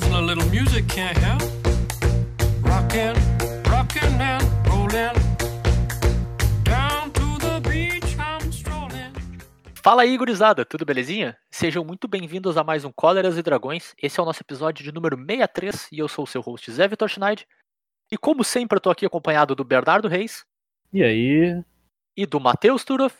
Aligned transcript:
A 0.00 0.20
little 0.20 0.44
music 0.50 0.86
can't 0.94 1.18
help. 1.18 1.42
Rockin', 2.62 3.14
rockin' 3.68 4.20
and 4.20 4.44
rollin'. 4.68 5.12
Down 6.62 7.10
to 7.10 7.38
the 7.40 7.60
beach 7.68 8.16
I'm 8.16 8.48
strolling. 8.52 9.12
Fala 9.82 10.02
aí, 10.02 10.16
gurizada, 10.16 10.64
tudo 10.64 10.84
belezinha? 10.84 11.36
Sejam 11.50 11.84
muito 11.84 12.06
bem-vindos 12.06 12.56
a 12.56 12.62
mais 12.62 12.84
um 12.84 12.92
Cóleras 12.92 13.36
e 13.36 13.42
Dragões. 13.42 13.92
Esse 14.00 14.20
é 14.20 14.22
o 14.22 14.26
nosso 14.26 14.40
episódio 14.40 14.84
de 14.84 14.92
número 14.92 15.16
63 15.16 15.88
e 15.90 15.98
eu 15.98 16.06
sou 16.06 16.22
o 16.22 16.28
seu 16.28 16.40
host 16.42 16.70
Zé 16.70 16.86
Vitor 16.86 17.08
Schneid. 17.08 17.44
E 18.12 18.16
como 18.16 18.44
sempre, 18.44 18.76
eu 18.76 18.80
tô 18.80 18.90
aqui 18.90 19.04
acompanhado 19.04 19.56
do 19.56 19.64
Bernardo 19.64 20.06
Reis 20.06 20.44
E 20.92 21.02
aí? 21.02 21.60
e 22.16 22.24
do 22.24 22.38
Matheus 22.38 22.84
Turoff. 22.84 23.16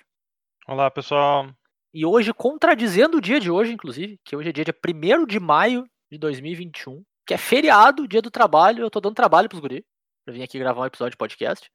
Olá, 0.67 0.89
pessoal. 0.93 1.51
E 1.93 2.07
hoje, 2.07 2.33
contradizendo 2.33 3.17
o 3.17 3.21
dia 3.21 3.41
de 3.41 3.51
hoje, 3.51 3.73
inclusive, 3.73 4.21
que 4.25 4.37
hoje 4.37 4.51
é 4.51 4.53
dia 4.53 4.65
de 4.65 4.73
1 4.73 5.27
de 5.27 5.41
maio 5.41 5.85
de 6.11 6.19
2021, 6.19 7.05
que 7.27 7.35
é 7.35 7.39
feriado, 7.39 8.09
dia 8.09 8.23
do 8.23 8.31
trabalho, 8.31 8.85
eu 8.85 8.91
tô 8.91 9.01
dando 9.01 9.15
trabalho 9.15 9.49
pros 9.49 9.61
guri, 9.61 9.85
pra 10.25 10.35
vir 10.35 10.43
aqui 10.43 10.59
gravar 10.59 10.83
um 10.83 10.87
episódio 10.87 11.13
de 11.13 11.17
podcast. 11.17 11.71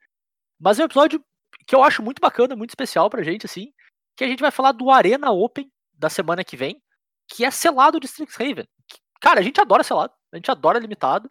Mas 0.59 0.80
é 0.80 0.84
um 0.84 0.86
episódio 0.86 1.23
que 1.68 1.76
eu 1.76 1.84
acho 1.84 2.02
muito 2.02 2.20
bacana, 2.20 2.56
muito 2.56 2.72
especial 2.72 3.09
pra 3.09 3.23
gente, 3.23 3.46
assim, 3.46 3.72
que 4.16 4.23
a 4.23 4.28
gente 4.28 4.42
vai 4.42 4.52
falar 4.52 4.72
do 4.72 4.90
Arena 4.90 5.32
Open 5.32 5.72
da 5.94 6.09
semana 6.09 6.44
que 6.44 6.58
vem, 6.58 6.82
que 7.28 7.46
é 7.46 7.52
selado 7.52 8.00
de 8.00 8.08
Strixhaven. 8.08 8.68
Cara, 9.22 9.40
a 9.40 9.44
gente 9.44 9.59
adora 9.62 9.84
selado, 9.84 10.14
a 10.32 10.36
gente 10.36 10.50
adora 10.52 10.80
limitado, 10.80 11.30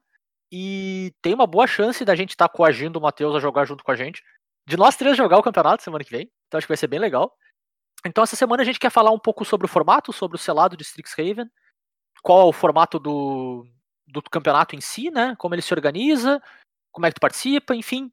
e 0.51 1.15
tem 1.23 1.33
uma 1.33 1.47
boa 1.47 1.67
chance 1.67 2.05
da 2.05 2.15
gente 2.15 2.31
estar 2.31 2.47
tá 2.47 2.55
coagindo 2.55 2.99
o 2.99 3.03
Matheus 3.03 3.35
a 3.35 3.41
jogar 3.41 3.65
junto 3.65 3.83
com 3.83 3.91
a 3.91 3.97
gente. 3.97 4.23
De 4.67 4.77
nós 4.77 4.97
três 4.97 5.17
jogar 5.17 5.39
o 5.39 5.43
campeonato 5.43 5.83
semana 5.83 6.05
que 6.05 6.11
vem, 6.11 6.31
então 6.47 6.59
acho 6.59 6.67
que 6.67 6.71
vai 6.71 6.77
ser 6.77 6.89
bem 6.89 7.01
legal. 7.01 7.35
Então 8.05 8.23
essa 8.23 8.37
semana 8.37 8.63
a 8.63 8.67
gente 8.67 8.79
quer 8.79 8.91
falar 8.91 9.11
um 9.11 9.19
pouco 9.19 9.45
sobre 9.45 9.65
o 9.65 9.69
formato, 9.69 10.13
sobre 10.13 10.37
o 10.37 10.39
selado 10.39 10.77
de 10.77 10.83
Strixhaven, 10.83 11.51
qual 12.23 12.41
é 12.41 12.45
o 12.45 12.53
formato 12.53 12.99
do, 12.99 13.67
do 14.07 14.23
campeonato 14.23 14.75
em 14.77 14.81
si, 14.81 15.11
né? 15.11 15.35
Como 15.39 15.55
ele 15.55 15.63
se 15.63 15.75
organiza, 15.75 16.41
como 16.93 17.07
é 17.07 17.11
que 17.11 17.17
tu 17.17 17.21
participa, 17.21 17.75
enfim, 17.75 18.11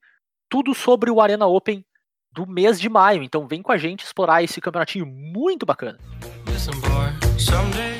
tudo 0.49 0.73
sobre 0.73 1.11
o 1.11 1.21
Arena 1.21 1.45
Open 1.45 1.85
do 2.31 2.45
mês 2.47 2.79
de 2.79 2.89
maio. 2.89 3.23
Então 3.23 3.47
vem 3.47 3.61
com 3.61 3.71
a 3.71 3.77
gente 3.77 4.03
explorar 4.03 4.43
esse 4.43 4.59
campeonatinho 4.59 5.05
muito 5.05 5.65
bacana. 5.65 5.97
Listen, 6.47 6.73
boy, 6.81 7.39
someday. 7.39 7.99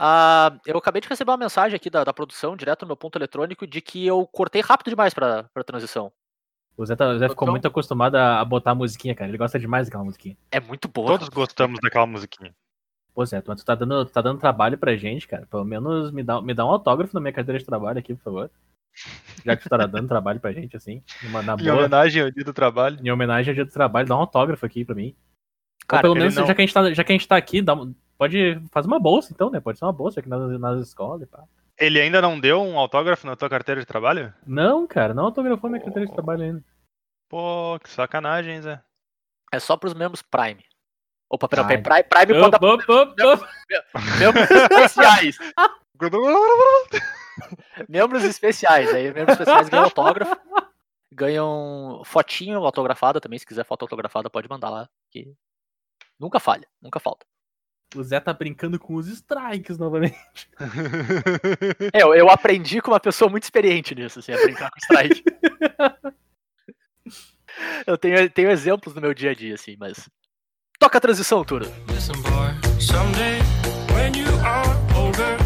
Ah, 0.00 0.56
eu 0.64 0.78
acabei 0.78 1.00
de 1.02 1.08
receber 1.08 1.30
uma 1.32 1.36
mensagem 1.36 1.74
aqui 1.74 1.90
da, 1.90 2.04
da 2.04 2.12
produção, 2.12 2.56
direto 2.56 2.82
no 2.82 2.88
meu 2.88 2.96
ponto 2.96 3.18
eletrônico, 3.18 3.66
de 3.66 3.80
que 3.80 4.06
eu 4.06 4.24
cortei 4.28 4.60
rápido 4.62 4.90
demais 4.90 5.12
pra, 5.12 5.44
pra 5.52 5.64
transição. 5.64 6.12
O 6.76 6.86
Zé, 6.86 6.94
tá- 6.94 7.08
o 7.08 7.18
Zé 7.18 7.28
ficou 7.28 7.46
Então- 7.46 7.52
muito 7.52 7.66
acostumado 7.66 8.14
a, 8.14 8.38
a 8.40 8.44
botar 8.44 8.70
a 8.70 8.74
musiquinha, 8.76 9.12
cara. 9.12 9.28
Ele 9.28 9.36
gosta 9.38 9.58
demais 9.58 9.88
daquela 9.88 10.04
musiquinha. 10.04 10.36
É 10.52 10.60
muito 10.60 10.86
boa. 10.86 11.08
Todos 11.08 11.28
gostamos 11.28 11.80
daquela 11.82 12.06
musiquinha. 12.06 12.54
Pô, 13.18 13.26
Zé, 13.26 13.40
tu, 13.40 13.52
tu 13.56 13.64
tá 13.64 13.74
dando, 13.74 14.04
tá 14.06 14.22
dando 14.22 14.38
trabalho 14.38 14.78
pra 14.78 14.94
gente, 14.94 15.26
cara. 15.26 15.44
Pelo 15.46 15.64
menos 15.64 16.12
me 16.12 16.22
dá, 16.22 16.40
me 16.40 16.54
dá 16.54 16.64
um 16.64 16.68
autógrafo 16.70 17.12
na 17.14 17.20
minha 17.20 17.32
carteira 17.32 17.58
de 17.58 17.64
trabalho 17.64 17.98
aqui, 17.98 18.14
por 18.14 18.22
favor. 18.22 18.50
Já 19.44 19.56
que 19.56 19.64
tu 19.64 19.68
tá 19.68 19.76
dando 19.88 20.06
trabalho 20.06 20.38
pra 20.38 20.52
gente, 20.52 20.76
assim. 20.76 21.02
Numa, 21.24 21.42
na 21.42 21.54
Em 21.54 21.64
boa. 21.64 21.78
homenagem 21.78 22.22
ao 22.22 22.30
dia 22.30 22.44
do 22.44 22.52
trabalho. 22.52 22.96
Em 23.04 23.10
homenagem 23.10 23.50
ao 23.50 23.54
dia 23.56 23.64
do 23.64 23.72
trabalho, 23.72 24.06
dá 24.06 24.14
um 24.16 24.20
autógrafo 24.20 24.64
aqui 24.64 24.84
pra 24.84 24.94
mim. 24.94 25.16
Ou 25.16 25.88
Cara, 25.88 26.02
pelo 26.02 26.14
ele 26.14 26.20
menos, 26.20 26.36
não- 26.36 26.46
já, 26.46 26.54
que 26.54 26.60
a 26.60 26.64
gente 26.64 26.72
tá, 26.72 26.94
já 26.94 27.02
que 27.02 27.10
a 27.10 27.16
gente 27.16 27.26
tá 27.26 27.36
aqui, 27.36 27.60
dá, 27.60 27.74
pode 28.16 28.62
fazer 28.70 28.86
uma 28.86 29.00
bolsa, 29.00 29.32
então, 29.32 29.50
né? 29.50 29.58
Pode 29.58 29.80
ser 29.80 29.84
uma 29.84 29.92
bolsa 29.92 30.20
aqui 30.20 30.28
nas, 30.28 30.60
nas 30.60 30.86
escolas 30.86 31.22
e 31.22 31.26
pá. 31.26 31.42
Ele 31.76 32.00
ainda 32.00 32.22
não 32.22 32.38
deu 32.38 32.62
um 32.62 32.78
autógrafo 32.78 33.26
na 33.26 33.34
tua 33.34 33.50
carteira 33.50 33.80
de 33.80 33.86
trabalho? 33.86 34.32
Não, 34.46 34.86
cara, 34.86 35.12
não 35.12 35.24
autografou 35.24 35.68
minha 35.68 35.82
carteira 35.82 36.06
de 36.08 36.14
trabalho 36.14 36.42
ainda. 36.44 36.64
Pô, 37.28 37.80
que 37.82 37.90
sacanagem, 37.90 38.62
Zé. 38.62 38.80
É 39.52 39.58
só 39.58 39.76
pros 39.76 39.92
membros 39.94 40.22
Prime. 40.22 40.62
Opa, 41.30 41.48
pera, 41.48 41.62
Ai. 41.62 41.82
pera, 41.82 42.04
Prime, 42.04 42.26
Prime 42.26 42.40
op, 42.40 42.64
op, 42.64 42.90
op. 42.90 43.18
membros 44.18 44.50
especiais. 44.50 45.38
Membros 47.88 48.24
especiais. 48.24 48.92
Aí, 48.94 49.12
membros 49.12 49.38
especiais 49.38 49.68
ganham 49.68 49.84
autógrafo. 49.84 50.36
Ganham 51.12 52.02
fotinho 52.04 52.64
autografada 52.64 53.20
também. 53.20 53.38
Se 53.38 53.46
quiser 53.46 53.64
foto 53.64 53.82
autografada, 53.82 54.30
pode 54.30 54.48
mandar 54.48 54.70
lá. 54.70 54.88
Que 55.10 55.32
nunca 56.18 56.40
falha, 56.40 56.66
nunca 56.80 56.98
falta. 56.98 57.26
O 57.96 58.02
Zé 58.02 58.20
tá 58.20 58.34
brincando 58.34 58.78
com 58.78 58.94
os 58.94 59.08
strikes 59.08 59.78
novamente. 59.78 60.16
É, 61.92 62.02
eu, 62.02 62.14
eu 62.14 62.28
aprendi 62.28 62.82
com 62.82 62.90
uma 62.90 63.00
pessoa 63.00 63.30
muito 63.30 63.44
experiente 63.44 63.94
nisso, 63.94 64.18
assim, 64.18 64.32
a 64.32 64.36
brincar 64.36 64.70
com 64.70 64.78
strike. 64.78 65.24
eu 67.86 67.96
tenho, 67.96 68.28
tenho 68.30 68.50
exemplos 68.50 68.94
no 68.94 69.00
meu 69.00 69.14
dia 69.14 69.30
a 69.30 69.34
dia, 69.34 69.54
assim, 69.54 69.76
mas. 69.78 70.08
Toca 70.80 70.98
a 70.98 71.00
transição, 71.00 71.42
Turo. 71.42 71.66
Listen, 71.88 72.14
boy, 72.22 72.54
someday 72.80 73.40
when 73.92 74.16
you 74.16 74.28
are 74.46 74.76
older, 74.96 75.36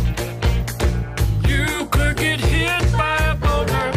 you 1.49 1.87
could 1.87 2.21
get 2.21 2.39
hit 2.39 2.85
by 2.93 3.17
a 3.31 3.35
boulder 3.37 3.91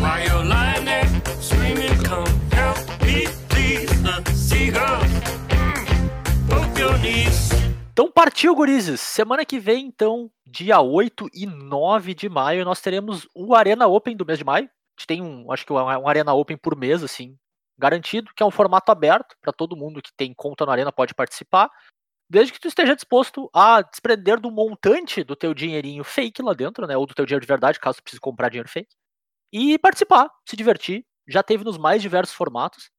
while 0.00 0.18
you're 0.24 0.42
lying 0.42 0.86
there 0.86 1.06
screaming, 1.42 1.94
"Come 2.04 2.24
help 2.56 2.78
me, 3.04 3.28
please!" 3.50 3.92
The 4.02 4.32
seagulls 4.32 5.12
mm, 5.50 6.48
poke 6.48 6.80
your 6.80 6.96
knees. 7.00 7.50
Então 7.92 8.10
partiu, 8.10 8.54
gurizes. 8.54 8.98
Semana 8.98 9.44
que 9.44 9.60
vem, 9.60 9.88
então, 9.88 10.30
dia 10.46 10.80
8 10.80 11.28
e 11.34 11.44
9 11.44 12.14
de 12.14 12.30
maio, 12.30 12.64
nós 12.64 12.80
teremos 12.80 13.28
o 13.34 13.54
Arena 13.54 13.86
Open 13.86 14.16
do 14.16 14.24
mês 14.24 14.38
de 14.38 14.44
maio. 14.46 14.64
A 14.64 15.00
gente 15.00 15.06
tem 15.06 15.20
um, 15.20 15.52
acho 15.52 15.66
que 15.66 15.72
um 15.74 16.08
Arena 16.08 16.32
Open 16.32 16.56
por 16.56 16.74
mês, 16.74 17.02
assim, 17.02 17.36
garantido, 17.80 18.30
que 18.36 18.42
é 18.42 18.46
um 18.46 18.50
formato 18.50 18.92
aberto 18.92 19.34
para 19.40 19.52
todo 19.52 19.76
mundo 19.76 20.02
que 20.02 20.12
tem 20.16 20.32
conta 20.34 20.64
no 20.64 20.70
Arena 20.70 20.92
pode 20.92 21.14
participar, 21.14 21.70
desde 22.28 22.52
que 22.52 22.60
tu 22.60 22.68
esteja 22.68 22.94
disposto 22.94 23.50
a 23.52 23.82
desprender 23.82 24.38
do 24.38 24.50
montante 24.52 25.24
do 25.24 25.34
teu 25.34 25.52
dinheirinho 25.52 26.04
fake 26.04 26.42
lá 26.42 26.52
dentro, 26.52 26.86
né, 26.86 26.96
ou 26.96 27.06
do 27.06 27.14
teu 27.14 27.26
dinheiro 27.26 27.44
de 27.44 27.48
verdade, 27.48 27.80
caso 27.80 27.98
tu 27.98 28.04
precise 28.04 28.20
comprar 28.20 28.50
dinheiro 28.50 28.68
fake, 28.68 28.94
e 29.52 29.78
participar, 29.78 30.30
se 30.48 30.54
divertir. 30.54 31.04
Já 31.28 31.42
teve 31.42 31.64
nos 31.64 31.76
mais 31.76 32.00
diversos 32.02 32.34
formatos. 32.34 32.90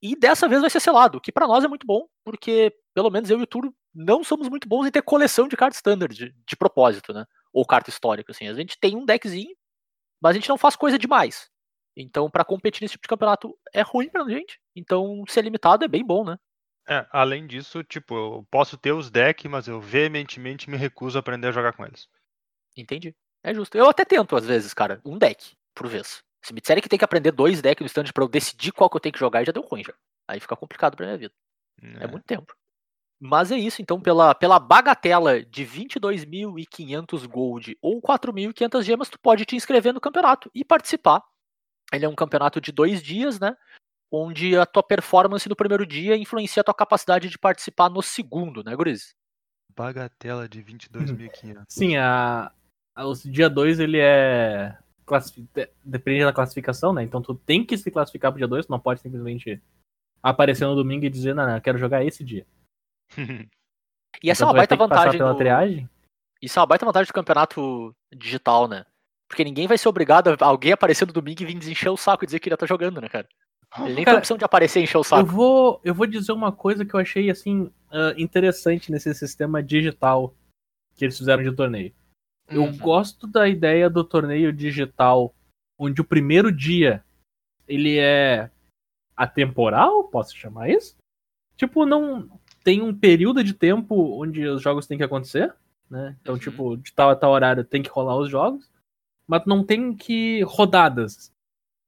E 0.00 0.16
dessa 0.16 0.48
vez 0.48 0.60
vai 0.60 0.70
ser 0.70 0.80
selado, 0.80 1.20
que 1.20 1.32
para 1.32 1.46
nós 1.46 1.64
é 1.64 1.68
muito 1.68 1.86
bom, 1.86 2.06
porque 2.24 2.72
pelo 2.94 3.10
menos 3.10 3.30
eu 3.30 3.38
e 3.40 3.42
o 3.42 3.46
Turo 3.46 3.74
não 3.94 4.22
somos 4.22 4.48
muito 4.48 4.68
bons 4.68 4.86
em 4.86 4.90
ter 4.90 5.02
coleção 5.02 5.48
de 5.48 5.56
carta 5.56 5.76
standard, 5.76 6.14
de, 6.14 6.32
de 6.32 6.56
propósito, 6.56 7.12
né? 7.12 7.24
Ou 7.52 7.66
carta 7.66 7.90
histórica, 7.90 8.32
assim. 8.32 8.46
A 8.46 8.54
gente 8.54 8.78
tem 8.78 8.96
um 8.96 9.04
deckzinho, 9.04 9.54
mas 10.20 10.30
a 10.30 10.34
gente 10.34 10.48
não 10.48 10.56
faz 10.56 10.76
coisa 10.76 10.98
demais. 10.98 11.50
Então, 12.00 12.30
pra 12.30 12.44
competir 12.44 12.82
nesse 12.82 12.92
tipo 12.92 13.02
de 13.02 13.08
campeonato 13.08 13.58
é 13.72 13.82
ruim 13.82 14.08
pra 14.08 14.28
gente. 14.28 14.60
Então, 14.74 15.24
ser 15.28 15.42
limitado 15.42 15.84
é 15.84 15.88
bem 15.88 16.04
bom, 16.04 16.24
né? 16.24 16.38
É, 16.88 17.04
além 17.10 17.44
disso, 17.46 17.82
tipo, 17.82 18.14
eu 18.14 18.46
posso 18.50 18.78
ter 18.78 18.92
os 18.92 19.10
decks, 19.10 19.50
mas 19.50 19.66
eu 19.66 19.80
veementemente 19.80 20.70
me 20.70 20.76
recuso 20.76 21.18
a 21.18 21.20
aprender 21.20 21.48
a 21.48 21.52
jogar 21.52 21.72
com 21.72 21.84
eles. 21.84 22.08
Entendi. 22.76 23.14
É 23.42 23.52
justo. 23.52 23.76
Eu 23.76 23.88
até 23.88 24.04
tento, 24.04 24.36
às 24.36 24.46
vezes, 24.46 24.72
cara, 24.72 25.00
um 25.04 25.18
deck 25.18 25.56
por 25.74 25.88
vez. 25.88 26.22
Se 26.40 26.54
me 26.54 26.60
disserem 26.60 26.80
que 26.80 26.88
tem 26.88 26.98
que 26.98 27.04
aprender 27.04 27.32
dois 27.32 27.60
decks 27.60 27.82
no 27.82 27.86
standard 27.86 28.12
pra 28.12 28.24
eu 28.24 28.28
decidir 28.28 28.72
qual 28.72 28.88
que 28.88 28.96
eu 28.96 29.00
tenho 29.00 29.12
que 29.12 29.18
jogar, 29.18 29.44
já 29.44 29.52
deu 29.52 29.62
ruim 29.62 29.82
já. 29.82 29.92
Aí 30.28 30.38
fica 30.38 30.56
complicado 30.56 30.96
pra 30.96 31.04
minha 31.04 31.18
vida. 31.18 31.34
É 32.00 32.06
muito 32.06 32.24
tempo. 32.24 32.54
Mas 33.20 33.50
é 33.50 33.58
isso, 33.58 33.82
então, 33.82 34.00
pela, 34.00 34.34
pela 34.34 34.60
bagatela 34.60 35.42
de 35.42 35.66
22.500 35.66 37.26
gold 37.26 37.76
ou 37.82 38.00
4.500 38.00 38.84
gemas, 38.84 39.08
tu 39.08 39.18
pode 39.18 39.44
te 39.44 39.56
inscrever 39.56 39.92
no 39.92 40.00
campeonato 40.00 40.48
e 40.54 40.64
participar. 40.64 41.22
Ele 41.92 42.04
é 42.04 42.08
um 42.08 42.14
campeonato 42.14 42.60
de 42.60 42.70
dois 42.72 43.02
dias, 43.02 43.40
né? 43.40 43.56
Onde 44.10 44.56
a 44.56 44.64
tua 44.66 44.82
performance 44.82 45.48
no 45.48 45.56
primeiro 45.56 45.86
dia 45.86 46.16
influencia 46.16 46.60
a 46.60 46.64
tua 46.64 46.74
capacidade 46.74 47.28
de 47.28 47.38
participar 47.38 47.88
no 47.90 48.02
segundo, 48.02 48.62
né, 48.64 48.74
Guriz? 48.74 49.14
Bagatela 49.76 50.48
de 50.48 50.62
22.500. 50.62 51.64
Sim, 51.68 51.96
a, 51.96 52.50
a- 52.94 53.06
o 53.06 53.14
dia 53.14 53.48
2 53.50 53.80
ele 53.80 53.98
é. 54.00 54.76
Depende 55.82 56.24
da 56.24 56.32
classificação, 56.32 56.92
né? 56.92 57.02
Então 57.02 57.22
tu 57.22 57.34
tem 57.34 57.64
que 57.64 57.78
se 57.78 57.90
classificar 57.90 58.30
pro 58.30 58.38
dia 58.38 58.48
2, 58.48 58.66
tu 58.66 58.70
não 58.70 58.80
pode 58.80 59.00
simplesmente 59.00 59.62
aparecer 60.22 60.66
no 60.66 60.74
domingo 60.74 61.04
e 61.06 61.10
dizer, 61.10 61.34
não, 61.34 61.46
não, 61.46 61.54
eu 61.54 61.62
quero 61.62 61.78
jogar 61.78 62.04
esse 62.04 62.22
dia. 62.22 62.46
E 64.22 64.30
essa 64.30 64.42
Então 64.42 64.48
é 64.48 64.50
uma 64.50 64.54
baita 64.58 64.76
vantagem. 64.76 65.18
do- 65.18 65.34
triagem. 65.36 65.88
Isso 66.42 66.58
é 66.58 66.60
uma 66.60 66.66
baita 66.66 66.84
vantagem 66.84 67.06
do 67.06 67.14
campeonato 67.14 67.96
digital, 68.14 68.68
né? 68.68 68.84
Porque 69.28 69.44
ninguém 69.44 69.66
vai 69.66 69.76
ser 69.78 69.88
obrigado 69.88 70.28
a 70.30 70.36
alguém 70.46 70.72
aparecer 70.72 71.06
no 71.06 71.12
domingo 71.12 71.42
e 71.42 71.46
vir 71.46 71.58
desencher 71.58 71.90
o 71.92 71.96
saco 71.96 72.24
e 72.24 72.26
dizer 72.26 72.40
que 72.40 72.48
ele 72.48 72.56
tá 72.56 72.66
jogando, 72.66 73.00
né, 73.00 73.08
cara? 73.08 73.28
Ele 73.80 73.88
nem 73.94 73.96
tem 73.96 74.02
a 74.02 74.04
Cara, 74.06 74.18
opção 74.18 74.36
de 74.38 74.44
aparecer 74.44 74.80
e 74.80 74.84
encher 74.84 74.96
o 74.96 75.00
Eu 75.00 75.04
saco. 75.04 75.28
vou, 75.28 75.80
eu 75.84 75.94
vou 75.94 76.06
dizer 76.06 76.32
uma 76.32 76.50
coisa 76.50 76.84
que 76.84 76.94
eu 76.94 76.98
achei 77.00 77.28
assim 77.30 77.70
ah, 77.90 78.14
interessante 78.16 78.90
nesse 78.90 79.14
sistema 79.14 79.62
digital 79.62 80.34
que 80.96 81.04
eles 81.04 81.18
fizeram 81.18 81.42
de 81.42 81.52
torneio. 81.52 81.92
Eu 82.48 82.62
Uhum. 82.64 82.76
gosto 82.78 83.26
da 83.26 83.46
ideia 83.46 83.90
do 83.90 84.02
torneio 84.02 84.50
digital, 84.52 85.34
onde 85.78 86.00
o 86.00 86.04
primeiro 86.04 86.50
dia 86.50 87.04
ele 87.68 87.98
é 87.98 88.50
atemporal, 89.14 90.04
posso 90.04 90.34
chamar 90.36 90.70
isso? 90.70 90.96
Tipo, 91.56 91.84
não 91.84 92.28
tem 92.64 92.80
um 92.80 92.94
período 92.96 93.44
de 93.44 93.52
tempo 93.52 93.94
onde 94.22 94.46
os 94.46 94.62
jogos 94.62 94.86
têm 94.86 94.96
que 94.96 95.04
acontecer, 95.04 95.54
né? 95.90 96.16
Então, 96.22 96.34
Uhum. 96.34 96.40
tipo, 96.40 96.76
de 96.78 96.92
tal 96.94 97.10
a 97.10 97.16
tal 97.16 97.32
horário 97.32 97.64
tem 97.64 97.82
que 97.82 97.90
rolar 97.90 98.16
os 98.16 98.30
jogos, 98.30 98.70
mas 99.28 99.44
não 99.44 99.62
tem 99.62 99.94
que 99.94 100.42
rodadas. 100.42 101.32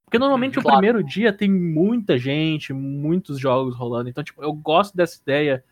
Porque 0.05 0.19
normalmente 0.19 0.59
Uhum, 0.59 0.61
o 0.61 0.63
claro. 0.65 0.79
primeiro 0.79 1.03
dia 1.03 1.33
tem 1.33 1.51
muita 1.51 2.19
gente, 2.19 2.73
muitos 2.73 3.39
jogos 3.39 3.75
rolando. 3.77 4.11
Então, 4.11 4.23
tipo, 4.23 4.43
eu 4.43 4.53
gosto 4.53 4.97
dessa 4.97 5.21
ideia 5.23 5.65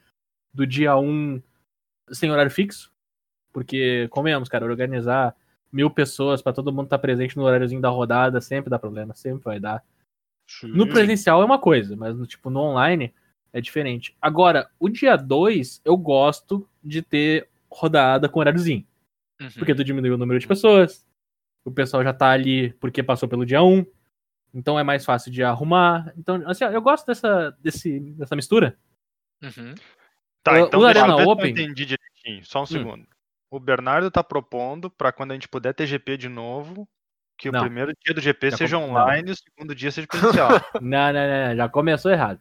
do 0.55 0.67
dia 0.67 0.97
1 0.97 1.43
sem 2.11 2.31
horário 2.31 2.50
fixo. 2.50 2.91
Porque, 3.53 4.09
comemos, 4.11 4.49
cara, 4.49 4.65
organizar 4.65 5.35
mil 5.73 5.91
pessoas 5.91 6.41
pra 6.41 6.53
todo 6.53 6.73
mundo 6.73 6.85
estar 6.85 6.99
presente 6.99 7.37
no 7.37 7.43
horáriozinho 7.44 7.81
da 7.81 7.88
rodada 7.88 8.41
sempre 8.41 8.71
dá 8.71 8.79
problema, 8.79 9.14
sempre 9.14 9.44
vai 9.44 9.61
dar. 9.61 9.85
No 10.62 10.88
presencial 10.88 11.43
é 11.43 11.44
uma 11.44 11.59
coisa, 11.59 11.94
mas 11.97 12.17
no, 12.17 12.26
tipo, 12.26 12.49
no 12.49 12.61
online 12.61 13.12
é 13.53 13.61
diferente. 13.61 14.17
Agora, 14.23 14.71
o 14.79 14.88
dia 14.88 15.17
2, 15.17 15.82
eu 15.85 15.97
gosto 15.97 16.67
de 16.82 17.03
ter 17.03 17.49
rodada 17.71 18.29
com 18.29 18.41
horáriozinho. 18.41 18.87
Uhum. 19.41 19.50
Porque 19.59 19.75
tu 19.75 19.85
diminuiu 19.85 20.14
o 20.14 20.19
número 20.19 20.38
de 20.38 20.47
pessoas, 20.47 21.05
o 21.69 21.73
pessoal 21.73 22.03
já 22.03 22.12
tá 22.12 22.31
ali 22.31 22.73
porque 22.75 23.03
passou 23.03 23.29
pelo 23.29 23.47
dia 23.47 23.62
1, 23.62 23.85
então 24.55 24.79
é 24.79 24.82
mais 24.82 25.05
fácil 25.05 25.31
de 25.31 25.43
arrumar. 25.43 26.12
Então, 26.17 26.43
assim, 26.47 26.65
eu 26.65 26.82
gosto 26.82 27.06
dessa, 27.06 27.56
desse, 27.61 28.00
dessa 28.00 28.35
mistura. 28.37 28.76
Uhum. 29.43 29.75
Tá, 30.43 30.53
O- 30.53 30.56
então 30.67 30.81
o 30.81 30.85
deixa 30.85 31.03
Arena 31.05 31.23
eu 31.23 31.29
Open- 31.29 31.50
entendi 31.50 31.85
direitinho. 31.85 32.44
Só 32.44 32.61
um 32.61 32.62
Hum. 32.62 32.67
segundo. 32.67 33.06
O 33.50 33.59
Bernardo 33.59 34.11
tá 34.11 34.23
propondo 34.23 34.91
pra 34.91 35.11
quando 35.12 35.31
a 35.31 35.35
gente 35.35 35.49
puder 35.49 35.73
ter 35.75 35.87
GP 35.87 36.17
de 36.17 36.29
novo, 36.29 36.87
que 37.38 37.50
Não. 37.50 37.61
o 37.61 37.62
primeiro 37.62 37.93
dia 38.05 38.14
do 38.14 38.21
GP 38.21 38.50
Já 38.50 38.56
seja 38.59 38.76
com- 38.79 38.91
online 38.91 39.31
e 39.31 39.32
o 39.32 39.37
segundo 39.37 39.75
dia 39.75 39.91
seja 39.91 40.06
presencial. 40.06 40.49
Não, 40.82 41.12
não, 41.12 41.12
não, 41.12 41.49
não, 41.49 41.56
já 41.56 41.69
começou 41.69 42.11
errado. 42.11 42.41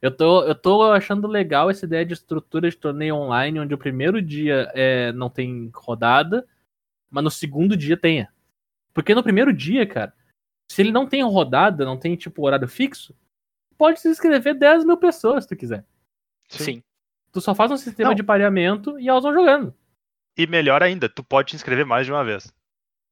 Eu 0.00 0.16
tô, 0.16 0.44
eu 0.44 0.54
tô 0.54 0.92
achando 0.92 1.26
legal 1.26 1.68
essa 1.68 1.84
ideia 1.84 2.06
de 2.06 2.12
estrutura 2.14 2.70
de 2.70 2.76
torneio 2.76 3.16
online, 3.16 3.58
onde 3.58 3.74
o 3.74 3.78
primeiro 3.78 4.22
dia 4.22 4.70
é, 4.72 5.10
não 5.12 5.28
tem 5.28 5.70
rodada, 5.74 6.46
mas 7.10 7.24
no 7.24 7.30
segundo 7.32 7.76
dia 7.76 7.96
tenha. 7.96 8.28
Porque 8.98 9.14
no 9.14 9.22
primeiro 9.22 9.52
dia, 9.52 9.86
cara, 9.86 10.12
se 10.68 10.82
ele 10.82 10.90
não 10.90 11.06
tem 11.06 11.22
rodada, 11.22 11.84
não 11.84 11.96
tem 11.96 12.16
tipo 12.16 12.44
horário 12.44 12.66
fixo, 12.66 13.14
pode 13.76 14.00
se 14.00 14.08
inscrever 14.08 14.58
10 14.58 14.84
mil 14.84 14.96
pessoas 14.96 15.44
se 15.44 15.48
tu 15.48 15.54
quiser. 15.56 15.84
Sim. 16.48 16.82
Tu 17.30 17.40
só 17.40 17.54
faz 17.54 17.70
um 17.70 17.76
sistema 17.76 18.08
Não. 18.08 18.16
de 18.16 18.24
pareamento 18.24 18.98
e 18.98 19.08
elas 19.08 19.22
vão 19.22 19.32
jogando. 19.32 19.72
E 20.36 20.48
melhor 20.48 20.82
ainda, 20.82 21.08
tu 21.08 21.22
pode 21.22 21.50
te 21.50 21.54
inscrever 21.54 21.86
mais 21.86 22.06
de 22.06 22.12
uma 22.12 22.24
vez. 22.24 22.52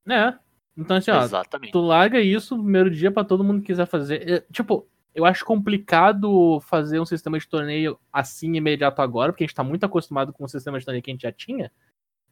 Né? 0.04 0.36
Então, 0.76 0.96
assim, 0.96 1.12
ó, 1.12 1.22
Exatamente. 1.22 1.70
tu 1.70 1.80
larga 1.82 2.20
isso 2.20 2.56
no 2.56 2.64
primeiro 2.64 2.90
dia 2.90 3.12
pra 3.12 3.22
todo 3.22 3.44
mundo 3.44 3.60
que 3.60 3.68
quiser 3.68 3.86
fazer. 3.86 4.28
É, 4.28 4.40
Tipo, 4.52 4.88
eu 5.14 5.24
acho 5.24 5.44
complicado 5.44 6.58
fazer 6.62 6.98
um 6.98 7.06
sistema 7.06 7.38
de 7.38 7.46
torneio 7.46 7.96
assim 8.12 8.56
imediato 8.56 9.00
agora, 9.02 9.30
porque 9.32 9.44
a 9.44 9.46
gente 9.46 9.54
tá 9.54 9.62
muito 9.62 9.86
acostumado 9.86 10.32
com 10.32 10.42
o 10.42 10.48
sistema 10.48 10.80
de 10.80 10.84
torneio 10.84 11.00
que 11.04 11.12
a 11.12 11.14
gente 11.14 11.22
já 11.22 11.30
tinha. 11.30 11.70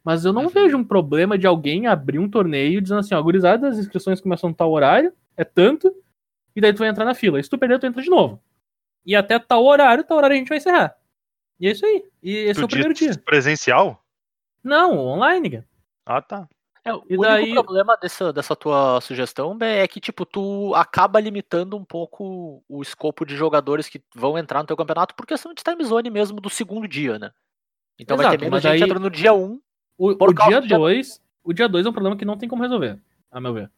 Mas 0.04 0.24
eu 0.24 0.32
não 0.32 0.42
Uhum. 0.44 0.48
vejo 0.50 0.76
um 0.76 0.84
problema 0.84 1.38
de 1.38 1.46
alguém 1.46 1.86
abrir 1.86 2.18
um 2.18 2.28
torneio 2.28 2.80
dizendo 2.80 3.00
assim, 3.00 3.14
ó, 3.14 3.22
gurizada, 3.22 3.68
as 3.68 3.78
inscrições 3.78 4.20
começam 4.20 4.50
a 4.50 4.54
tal 4.54 4.70
horário, 4.70 5.12
é 5.36 5.44
tanto, 5.44 5.90
e 6.54 6.60
daí 6.60 6.72
tu 6.74 6.78
vai 6.80 6.88
entrar 6.88 7.04
na 7.06 7.14
fila. 7.14 7.40
E 7.40 7.42
se 7.42 7.48
tu 7.48 7.56
perder, 7.58 7.78
tu 7.78 7.86
entra 7.86 8.02
de 8.02 8.10
novo. 8.10 8.40
E 9.06 9.16
até 9.16 9.38
tal 9.38 9.64
horário, 9.64 10.04
tal 10.04 10.16
horário 10.18 10.34
a 10.34 10.38
gente 10.38 10.48
vai 10.48 10.58
encerrar. 10.58 10.94
E 11.58 11.66
é 11.68 11.70
isso 11.72 11.86
aí. 11.86 12.04
E 12.22 12.30
esse 12.36 12.60
é 12.60 12.64
o 12.64 12.66
tu 12.68 12.70
primeiro 12.70 12.92
dia. 12.94 13.16
presencial? 13.24 14.04
Não, 14.62 14.98
online, 14.98 15.50
cara. 15.50 15.64
Ah, 16.06 16.20
tá. 16.22 16.48
É, 16.84 16.92
o 16.92 16.98
E 17.08 17.16
único 17.16 17.22
daí- 17.22 17.52
problema 17.54 17.96
dessa, 17.96 18.30
dessa 18.30 18.54
tua 18.54 19.00
sugestão 19.00 19.56
Bé, 19.56 19.82
é 19.82 19.88
que, 19.88 19.98
tipo, 20.00 20.26
tu 20.26 20.74
acaba 20.74 21.18
limitando 21.18 21.78
um 21.78 21.84
pouco 21.84 22.62
o 22.68 22.82
escopo 22.82 23.24
de 23.24 23.34
jogadores 23.36 23.88
que 23.88 24.02
vão 24.14 24.36
entrar 24.36 24.60
no 24.60 24.66
teu 24.66 24.76
campeonato 24.76 25.14
por 25.14 25.24
questão 25.26 25.54
de 25.54 25.62
time 25.62 25.82
zone 25.82 26.10
mesmo 26.10 26.42
do 26.42 26.50
segundo 26.50 26.86
dia, 26.86 27.18
né? 27.18 27.30
Então 27.98 28.18
vai 28.18 28.26
Exato, 28.26 28.38
ter 28.38 28.44
menos 28.44 28.62
gente 28.62 28.70
daí- 28.72 28.82
entrando 28.82 29.02
no 29.04 29.10
dia 29.10 29.32
1. 29.32 29.58
O, 29.98 30.14
Por 30.16 30.30
o 30.30 30.34
dia 30.34 30.60
do 30.60 30.66
dia 30.66 30.76
2. 30.78 31.22
O 31.44 31.52
dia 31.52 31.68
2 31.68 31.86
é 31.86 31.88
um 31.88 31.92
problema 31.92 32.16
que 32.16 32.24
não 32.24 32.36
tem 32.36 32.48
como 32.48 32.62
resolver, 32.62 32.98
a 33.30 33.40
meu 33.40 33.52
ver. 33.52 33.70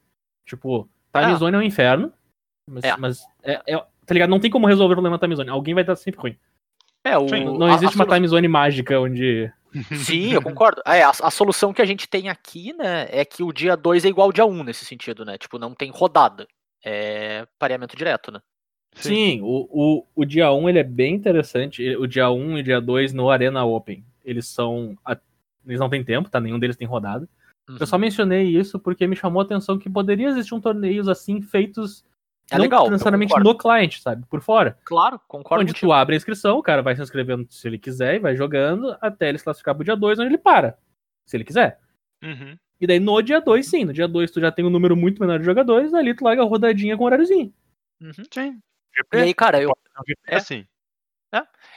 Tipo, 0.46 0.88
time 1.12 1.32
Ah. 1.32 1.36
zone 1.36 1.56
é 1.56 1.58
um 1.58 1.62
inferno. 1.62 2.12
Mas, 2.70 2.84
É. 2.84 2.96
mas 2.96 3.24
é, 3.42 3.60
é- 3.66 3.78
tá 4.04 4.12
ligado? 4.14 4.30
Não 4.30 4.40
tem 4.40 4.50
como 4.50 4.66
resolver 4.66 4.92
o 4.94 4.96
problema 4.96 5.18
da 5.18 5.26
time 5.26 5.36
zone. 5.36 5.50
Alguém 5.50 5.74
vai 5.74 5.82
estar 5.82 5.96
sempre 5.96 6.20
ruim. 6.20 6.36
É, 7.04 7.16
o, 7.18 7.28
Sim, 7.28 7.44
Não, 7.44 7.58
não 7.58 7.66
a- 7.66 7.70
a 7.72 7.74
existe 7.74 7.94
uma 7.96 8.04
solu- 8.04 8.14
time 8.16 8.28
zone 8.28 8.48
mágica 8.48 8.98
onde. 9.00 9.52
Sim, 10.10 10.32
eu 10.32 10.42
concordo. 10.42 10.80
É, 10.86 11.02
a, 11.02 11.10
a 11.10 11.30
solução 11.30 11.72
que 11.72 11.82
a 11.82 11.84
gente 11.84 12.08
tem 12.08 12.28
aqui, 12.28 12.72
né, 12.72 13.06
é 13.10 13.24
que 13.24 13.42
o 13.42 13.52
dia 13.52 13.76
2 13.76 14.04
é 14.04 14.08
igual 14.08 14.28
ao 14.28 14.32
dia 14.32 14.46
1 14.46 14.62
nesse 14.64 14.84
sentido, 14.84 15.24
né? 15.24 15.36
Tipo, 15.38 15.58
não 15.58 15.74
tem 15.74 15.90
rodada. 15.90 16.46
É 16.84 17.46
pareamento 17.58 17.96
direto, 17.96 18.30
né? 18.32 18.40
Sim, 18.94 19.40
o, 19.42 19.68
o, 19.70 20.06
o 20.14 20.24
dia 20.24 20.50
1 20.52 20.68
ele 20.68 20.78
é 20.78 20.82
bem 20.84 21.14
interessante. 21.14 21.94
O 21.96 22.06
dia 22.06 22.30
1 22.30 22.56
e 22.56 22.60
o 22.60 22.64
dia 22.64 22.80
2 22.80 23.12
no 23.12 23.28
Arena 23.28 23.64
Open. 23.64 24.04
Eles 24.24 24.46
são. 24.48 24.96
Eles 25.66 25.80
não 25.80 25.90
têm 25.90 26.04
tempo, 26.04 26.30
tá? 26.30 26.40
Nenhum 26.40 26.58
deles 26.58 26.76
tem 26.76 26.86
rodada. 26.86 27.28
Uhum. 27.68 27.76
Eu 27.80 27.86
só 27.86 27.98
mencionei 27.98 28.44
isso 28.44 28.78
porque 28.78 29.06
me 29.06 29.16
chamou 29.16 29.40
a 29.40 29.44
atenção 29.44 29.78
que 29.78 29.90
poderia 29.90 30.28
existir 30.28 30.54
um 30.54 30.60
torneios 30.60 31.08
assim 31.08 31.42
feitos. 31.42 32.04
É 32.50 32.54
não 32.54 32.62
legal, 32.62 32.88
necessariamente 32.88 33.34
no 33.40 33.58
cliente, 33.58 34.00
sabe? 34.00 34.24
Por 34.26 34.40
fora. 34.40 34.78
Claro, 34.84 35.20
concordo 35.26 35.62
onde 35.64 35.74
tu 35.74 35.92
abre 35.92 36.14
a 36.14 36.16
inscrição, 36.16 36.58
o 36.58 36.62
cara 36.62 36.80
vai 36.80 36.94
se 36.94 37.02
inscrevendo 37.02 37.44
se 37.50 37.66
ele 37.66 37.76
quiser 37.76 38.14
e 38.14 38.18
vai 38.20 38.36
jogando 38.36 38.96
até 39.00 39.28
ele 39.28 39.38
se 39.38 39.42
classificar 39.42 39.74
pro 39.74 39.84
dia 39.84 39.96
2, 39.96 40.20
onde 40.20 40.28
ele 40.28 40.38
para. 40.38 40.78
Se 41.26 41.36
ele 41.36 41.42
quiser. 41.42 41.80
Uhum. 42.22 42.56
E 42.80 42.86
daí 42.86 43.00
no 43.00 43.20
dia 43.20 43.40
2, 43.40 43.66
sim. 43.66 43.84
No 43.84 43.92
dia 43.92 44.06
2 44.06 44.30
tu 44.30 44.40
já 44.40 44.52
tem 44.52 44.64
um 44.64 44.70
número 44.70 44.96
muito 44.96 45.20
menor 45.20 45.40
de 45.40 45.44
jogadores, 45.44 45.92
ali 45.92 46.14
tu 46.14 46.22
larga 46.22 46.42
a 46.42 46.46
rodadinha 46.46 46.96
com 46.96 47.04
horáriozinho. 47.04 47.52
Uhum. 48.00 48.12
Sim. 48.32 48.60
E 49.12 49.16
aí, 49.16 49.34
cara, 49.34 49.60
eu, 49.60 49.72
É 50.26 50.36
assim. 50.36 50.64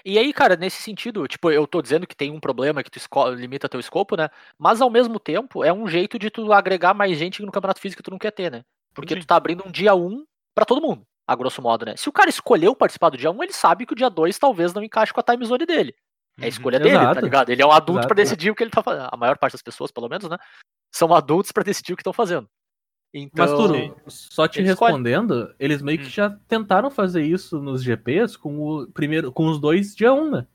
E 0.06 0.18
aí, 0.18 0.32
cara, 0.34 0.56
nesse 0.56 0.82
sentido, 0.82 1.28
tipo, 1.28 1.52
eu 1.52 1.68
tô 1.68 1.82
dizendo 1.82 2.08
que 2.08 2.16
tem 2.16 2.32
um 2.32 2.40
problema 2.40 2.84
que 2.84 2.90
tu 2.92 3.00
limita 3.36 3.68
teu 3.70 3.80
escopo, 3.80 4.16
né? 4.16 4.30
Mas 4.58 4.82
ao 4.82 4.90
mesmo 4.90 5.20
tempo, 5.20 5.64
é 5.64 5.74
um 5.74 5.88
jeito 5.88 6.18
de 6.18 6.30
tu 6.30 6.52
agregar 6.54 6.94
mais 6.94 7.18
gente 7.18 7.42
no 7.44 7.52
campeonato 7.52 7.82
físico 7.82 8.02
que 8.02 8.04
tu 8.10 8.12
não 8.12 8.18
quer 8.20 8.32
ter, 8.32 8.52
né? 8.52 8.64
Porque 8.94 9.16
Sim. 9.16 9.22
tu 9.22 9.28
tá 9.28 9.36
abrindo 9.36 9.64
um 9.66 9.72
dia 9.72 9.94
1 9.96 10.24
pra 10.56 10.66
todo 10.66 10.82
mundo, 10.82 11.06
a 11.28 11.36
grosso 11.36 11.62
modo, 11.62 11.86
né? 11.86 11.96
Se 11.98 12.08
o 12.10 12.12
cara 12.14 12.30
escolheu 12.30 12.76
participar 12.76 13.10
do 13.10 13.18
dia 13.18 13.32
1, 13.32 13.44
ele 13.44 13.54
sabe 13.54 13.86
que 13.86 13.94
o 13.94 13.96
dia 13.96 14.10
2 14.10 14.38
talvez 14.40 14.74
não 14.74 14.84
encaixe 14.84 15.14
com 15.14 15.20
a 15.20 15.24
time 15.24 15.46
zone 15.46 15.66
dele. 15.66 15.94
É 16.42 16.46
a 16.46 16.48
Uhum. 16.48 16.50
escolha 16.50 16.80
dele, 16.80 17.08
tá 17.08 17.20
Exato. 17.20 17.22
ligado? 17.22 17.50
Ele 17.50 17.62
é 17.62 17.66
um 17.66 17.72
adulto 17.72 18.08
pra 18.08 18.16
decidir 18.16 18.50
o 18.52 18.56
que 18.56 18.64
ele 18.64 18.72
tá 18.72 18.82
fazendo. 18.82 19.10
A 19.12 19.18
maior 19.18 19.38
parte 19.38 19.54
das 19.54 19.62
pessoas, 19.62 19.92
pelo 19.92 20.08
menos, 20.08 20.30
né? 20.30 20.38
São 20.94 21.14
adultos 21.16 21.52
pra 21.54 21.64
decidir 21.64 21.94
o 21.94 21.98
que 21.98 22.02
estão 22.02 22.14
fazendo. 22.14 22.50
Então, 23.14 23.46
Mas, 23.46 23.52
Turo, 23.58 23.96
só 24.08 24.48
te 24.48 24.62
respondendo, 24.62 25.54
eles 25.60 25.82
meio 25.82 25.98
que 25.98 26.06
Hum. 26.06 26.10
já 26.10 26.30
tentaram 26.48 26.92
fazer 26.92 27.24
isso 27.24 27.60
nos 27.60 27.82
GPs 27.84 28.38
com 28.38 28.60
o 28.60 28.88
primeiro, 28.92 29.32
com 29.32 29.48
os 29.48 29.60
dois 29.60 29.96
dia 29.96 30.14
1, 30.14 30.30
né? 30.32 30.48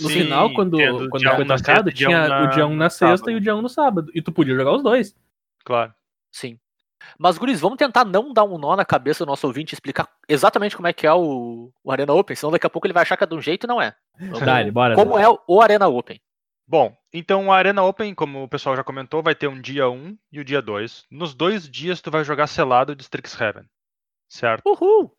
No 0.00 0.08
Sim, 0.08 0.22
final, 0.22 0.52
quando, 0.54 0.76
tendo 0.76 1.08
quando 1.08 1.20
dia 1.22 1.30
foi 1.34 1.44
um 1.44 1.46
na 1.46 1.54
marcado, 1.54 1.92
tinha 1.92 2.08
um 2.08 2.12
na- 2.28 2.44
o 2.44 2.46
dia 2.50 2.66
1 2.66 2.74
na 2.74 2.84
no 2.86 2.90
sexta 2.90 3.16
sábado. 3.18 3.30
e 3.30 3.34
o 3.36 3.40
dia 3.40 3.54
1 3.54 3.62
no 3.62 3.68
sábado. 3.68 4.10
E 4.14 4.22
tu 4.22 4.32
podia 4.32 4.54
jogar 4.56 4.72
os 4.72 4.82
dois. 4.82 5.14
Claro. 5.64 5.94
Sim. 6.34 6.58
Mas, 7.18 7.36
Guris, 7.36 7.60
vamos 7.60 7.76
tentar 7.78 8.04
não 8.04 8.32
dar 8.32 8.44
um 8.44 8.56
nó 8.58 8.74
na 8.74 8.84
cabeça 8.84 9.24
do 9.24 9.28
nosso 9.28 9.46
ouvinte 9.46 9.72
e 9.72 9.76
explicar 9.76 10.08
exatamente 10.28 10.74
como 10.76 10.88
é 10.88 10.92
que 10.92 11.06
é 11.06 11.12
o, 11.12 11.70
o 11.84 11.92
Arena 11.92 12.12
Open, 12.12 12.34
senão 12.34 12.50
daqui 12.52 12.66
a 12.66 12.70
pouco 12.70 12.86
ele 12.86 12.94
vai 12.94 13.02
achar 13.02 13.16
que 13.16 13.24
é 13.24 13.26
de 13.26 13.34
um 13.34 13.40
jeito 13.40 13.66
e 13.66 13.68
não 13.68 13.80
é. 13.82 13.94
Vamos- 14.18 14.40
Dale, 14.40 14.70
bora. 14.70 14.94
como 14.94 15.18
é 15.18 15.26
o 15.46 15.60
Arena 15.60 15.88
Open? 15.88 16.20
Bom, 16.66 16.96
então 17.12 17.52
a 17.52 17.56
Arena 17.56 17.82
Open, 17.82 18.14
como 18.14 18.42
o 18.42 18.48
pessoal 18.48 18.76
já 18.76 18.84
comentou, 18.84 19.22
vai 19.22 19.34
ter 19.34 19.48
um 19.48 19.60
dia 19.60 19.88
1 19.88 20.16
e 20.30 20.40
o 20.40 20.44
dia 20.44 20.62
2. 20.62 21.04
Nos 21.10 21.34
dois 21.34 21.68
dias 21.68 22.00
tu 22.00 22.10
vai 22.10 22.24
jogar 22.24 22.46
selado 22.46 22.94
de 22.94 23.02
Strixhaven. 23.02 23.68
Certo? 24.28 24.62
Uhul! 24.66 25.14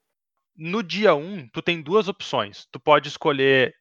No 0.55 0.81
dia 0.81 1.13
1, 1.15 1.49
tu 1.49 1.61
tem 1.61 1.81
duas 1.81 2.07
opções. 2.07 2.65
Tu 2.71 2.79
pode 2.79 3.07
escolher 3.09 3.75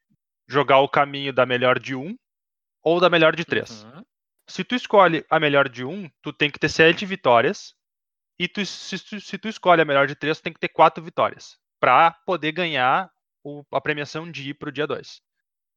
jogar 0.48 0.78
o 0.80 0.88
caminho 0.88 1.32
da 1.32 1.46
melhor 1.46 1.78
de 1.78 1.94
1 1.94 2.16
ou 2.82 3.00
da 3.00 3.08
melhor 3.08 3.34
de 3.37 3.44
3. 3.44 3.84
Uhum. 3.84 4.02
Se 4.48 4.64
tu 4.64 4.75
escolhe 4.75 5.25
a 5.30 5.38
melhor 5.38 5.68
de 5.68 5.84
1, 5.84 6.10
tu 6.20 6.32
tem 6.32 6.50
que 6.50 6.58
ter 6.58 6.68
7 6.68 7.06
vitórias. 7.06 7.75
E 8.38 8.48
tu- 8.48 8.64
se, 8.66 8.98
tu- 8.98 9.20
se 9.20 9.38
tu 9.38 9.48
escolhe 9.48 9.80
a 9.80 9.84
melhor 9.84 10.06
de 10.06 10.14
3, 10.16 10.38
tu 10.38 10.42
tem 10.42 10.52
que 10.52 10.58
ter 10.60 10.68
4 10.68 11.02
vitórias. 11.02 11.56
Pra 11.78 12.10
poder 12.26 12.52
ganhar 12.52 13.10
o- 13.44 13.64
a 13.72 13.80
premiação 13.80 14.30
de 14.30 14.50
ir 14.50 14.54
pro 14.54 14.72
dia 14.72 14.87
2. 14.87 15.20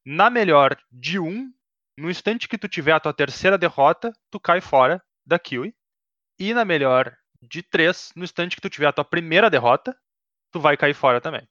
Na 0.06 0.30
melhor 0.30 0.78
de 0.92 1.20
1, 1.20 1.52
no 1.98 2.10
instante 2.10 2.48
que 2.48 2.58
tu 2.58 2.68
tiver 2.68 2.92
a 2.94 3.00
tua 3.00 3.14
terceira 3.14 3.58
derrota, 3.58 4.12
tu 4.32 4.40
cai 4.40 4.62
fora 4.62 5.02
da 5.26 5.40
Kiwi. 5.40 5.74
E 6.40 6.54
na 6.54 6.66
melhor 6.66 7.16
de 7.42 7.62
3, 7.64 8.12
no 8.16 8.24
instante 8.24 8.56
que 8.56 8.62
tu 8.62 8.70
tiver 8.70 8.88
a 8.88 8.94
tua 8.94 9.06
primeira 9.06 9.50
derrota, 9.50 9.96
tu 10.52 10.60
vai 10.60 10.76
cair 10.76 10.94
fora 10.94 11.22
também. 11.22 11.48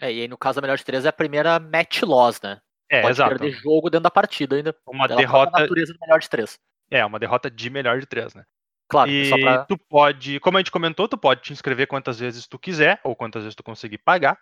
É, 0.00 0.12
e 0.12 0.22
aí 0.22 0.28
no 0.28 0.38
caso 0.38 0.58
a 0.58 0.62
melhor 0.62 0.78
de 0.78 0.84
três 0.84 1.04
é 1.04 1.08
a 1.08 1.12
primeira 1.12 1.58
match 1.60 2.02
loss, 2.02 2.40
né? 2.40 2.60
É, 2.90 3.02
Pode 3.02 3.12
exato. 3.12 3.30
perder 3.30 3.52
jogo 3.52 3.90
dentro 3.90 4.04
da 4.04 4.10
partida 4.10 4.56
ainda. 4.56 4.74
Uma 4.86 5.06
derrota. 5.06 5.60
natureza 5.60 5.92
do 5.92 5.98
melhor 6.00 6.18
de 6.18 6.28
três. 6.28 6.58
É, 6.90 7.04
uma 7.04 7.18
derrota 7.18 7.50
de 7.50 7.70
melhor 7.70 8.00
de 8.00 8.06
3, 8.06 8.34
né? 8.34 8.44
Claro, 8.88 9.08
E 9.08 9.28
só 9.28 9.38
pra. 9.38 9.64
tu 9.66 9.78
pode, 9.78 10.40
como 10.40 10.56
a 10.56 10.60
gente 10.60 10.72
comentou, 10.72 11.06
tu 11.06 11.16
pode 11.16 11.42
te 11.42 11.52
inscrever 11.52 11.86
quantas 11.86 12.18
vezes 12.18 12.48
tu 12.48 12.58
quiser, 12.58 13.00
ou 13.04 13.14
quantas 13.14 13.44
vezes 13.44 13.54
tu 13.54 13.62
conseguir 13.62 13.98
pagar. 13.98 14.36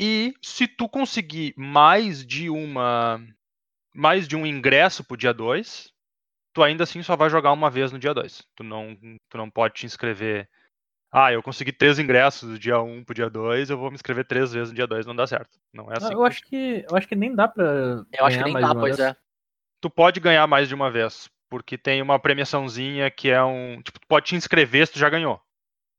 E 0.00 0.32
se 0.42 0.66
tu 0.66 0.88
conseguir 0.88 1.52
mais 1.58 2.24
de 2.24 2.48
uma 2.48 3.20
mais 3.94 4.26
de 4.26 4.36
um 4.36 4.44
ingresso 4.44 5.04
pro 5.04 5.16
dia 5.16 5.32
2, 5.32 5.92
tu 6.52 6.62
ainda 6.62 6.84
assim 6.84 7.02
só 7.02 7.16
vai 7.16 7.30
jogar 7.30 7.52
uma 7.52 7.70
vez 7.70 7.92
no 7.92 7.98
dia 7.98 8.12
2. 8.12 8.42
Tu 8.56 8.62
não, 8.64 8.96
tu 9.28 9.38
não 9.38 9.48
pode 9.50 9.74
te 9.74 9.86
inscrever. 9.86 10.48
Ah, 11.12 11.32
eu 11.32 11.42
consegui 11.42 11.72
três 11.72 11.98
ingressos 12.00 12.48
do 12.48 12.58
dia 12.58 12.80
1 12.80 12.92
um 12.98 13.04
pro 13.04 13.14
dia 13.14 13.30
2, 13.30 13.70
eu 13.70 13.78
vou 13.78 13.88
me 13.88 13.94
inscrever 13.94 14.24
três 14.26 14.52
vezes 14.52 14.70
no 14.70 14.74
dia 14.74 14.86
2, 14.86 15.06
não 15.06 15.14
dá 15.14 15.26
certo. 15.26 15.58
Não 15.72 15.84
é 15.90 15.94
Ah, 15.94 15.98
assim. 15.98 16.12
eu, 16.12 16.24
acho 16.24 16.42
que, 16.42 16.84
eu 16.90 16.96
acho 16.96 17.06
que 17.06 17.14
nem 17.14 17.34
dá 17.34 17.46
pra. 17.46 17.64
Eu 17.64 18.26
acho 18.26 18.36
que 18.36 18.42
ganhar 18.42 18.44
nem 18.44 18.52
mais 18.52 18.66
dá, 18.66 18.74
pois 18.74 18.96
vez. 18.96 19.10
é. 19.10 19.16
tu 19.80 19.88
pode 19.88 20.18
ganhar 20.18 20.44
mais 20.48 20.68
de 20.68 20.74
uma 20.74 20.90
vez, 20.90 21.30
porque 21.48 21.78
tem 21.78 22.02
uma 22.02 22.18
premiaçãozinha 22.18 23.08
que 23.12 23.30
é 23.30 23.42
um, 23.44 23.80
tipo, 23.80 24.00
tu 24.00 24.06
pode 24.08 24.26
te 24.26 24.34
inscrever 24.34 24.86
se 24.88 24.94
tu 24.94 24.98
já 24.98 25.08
ganhou. 25.08 25.40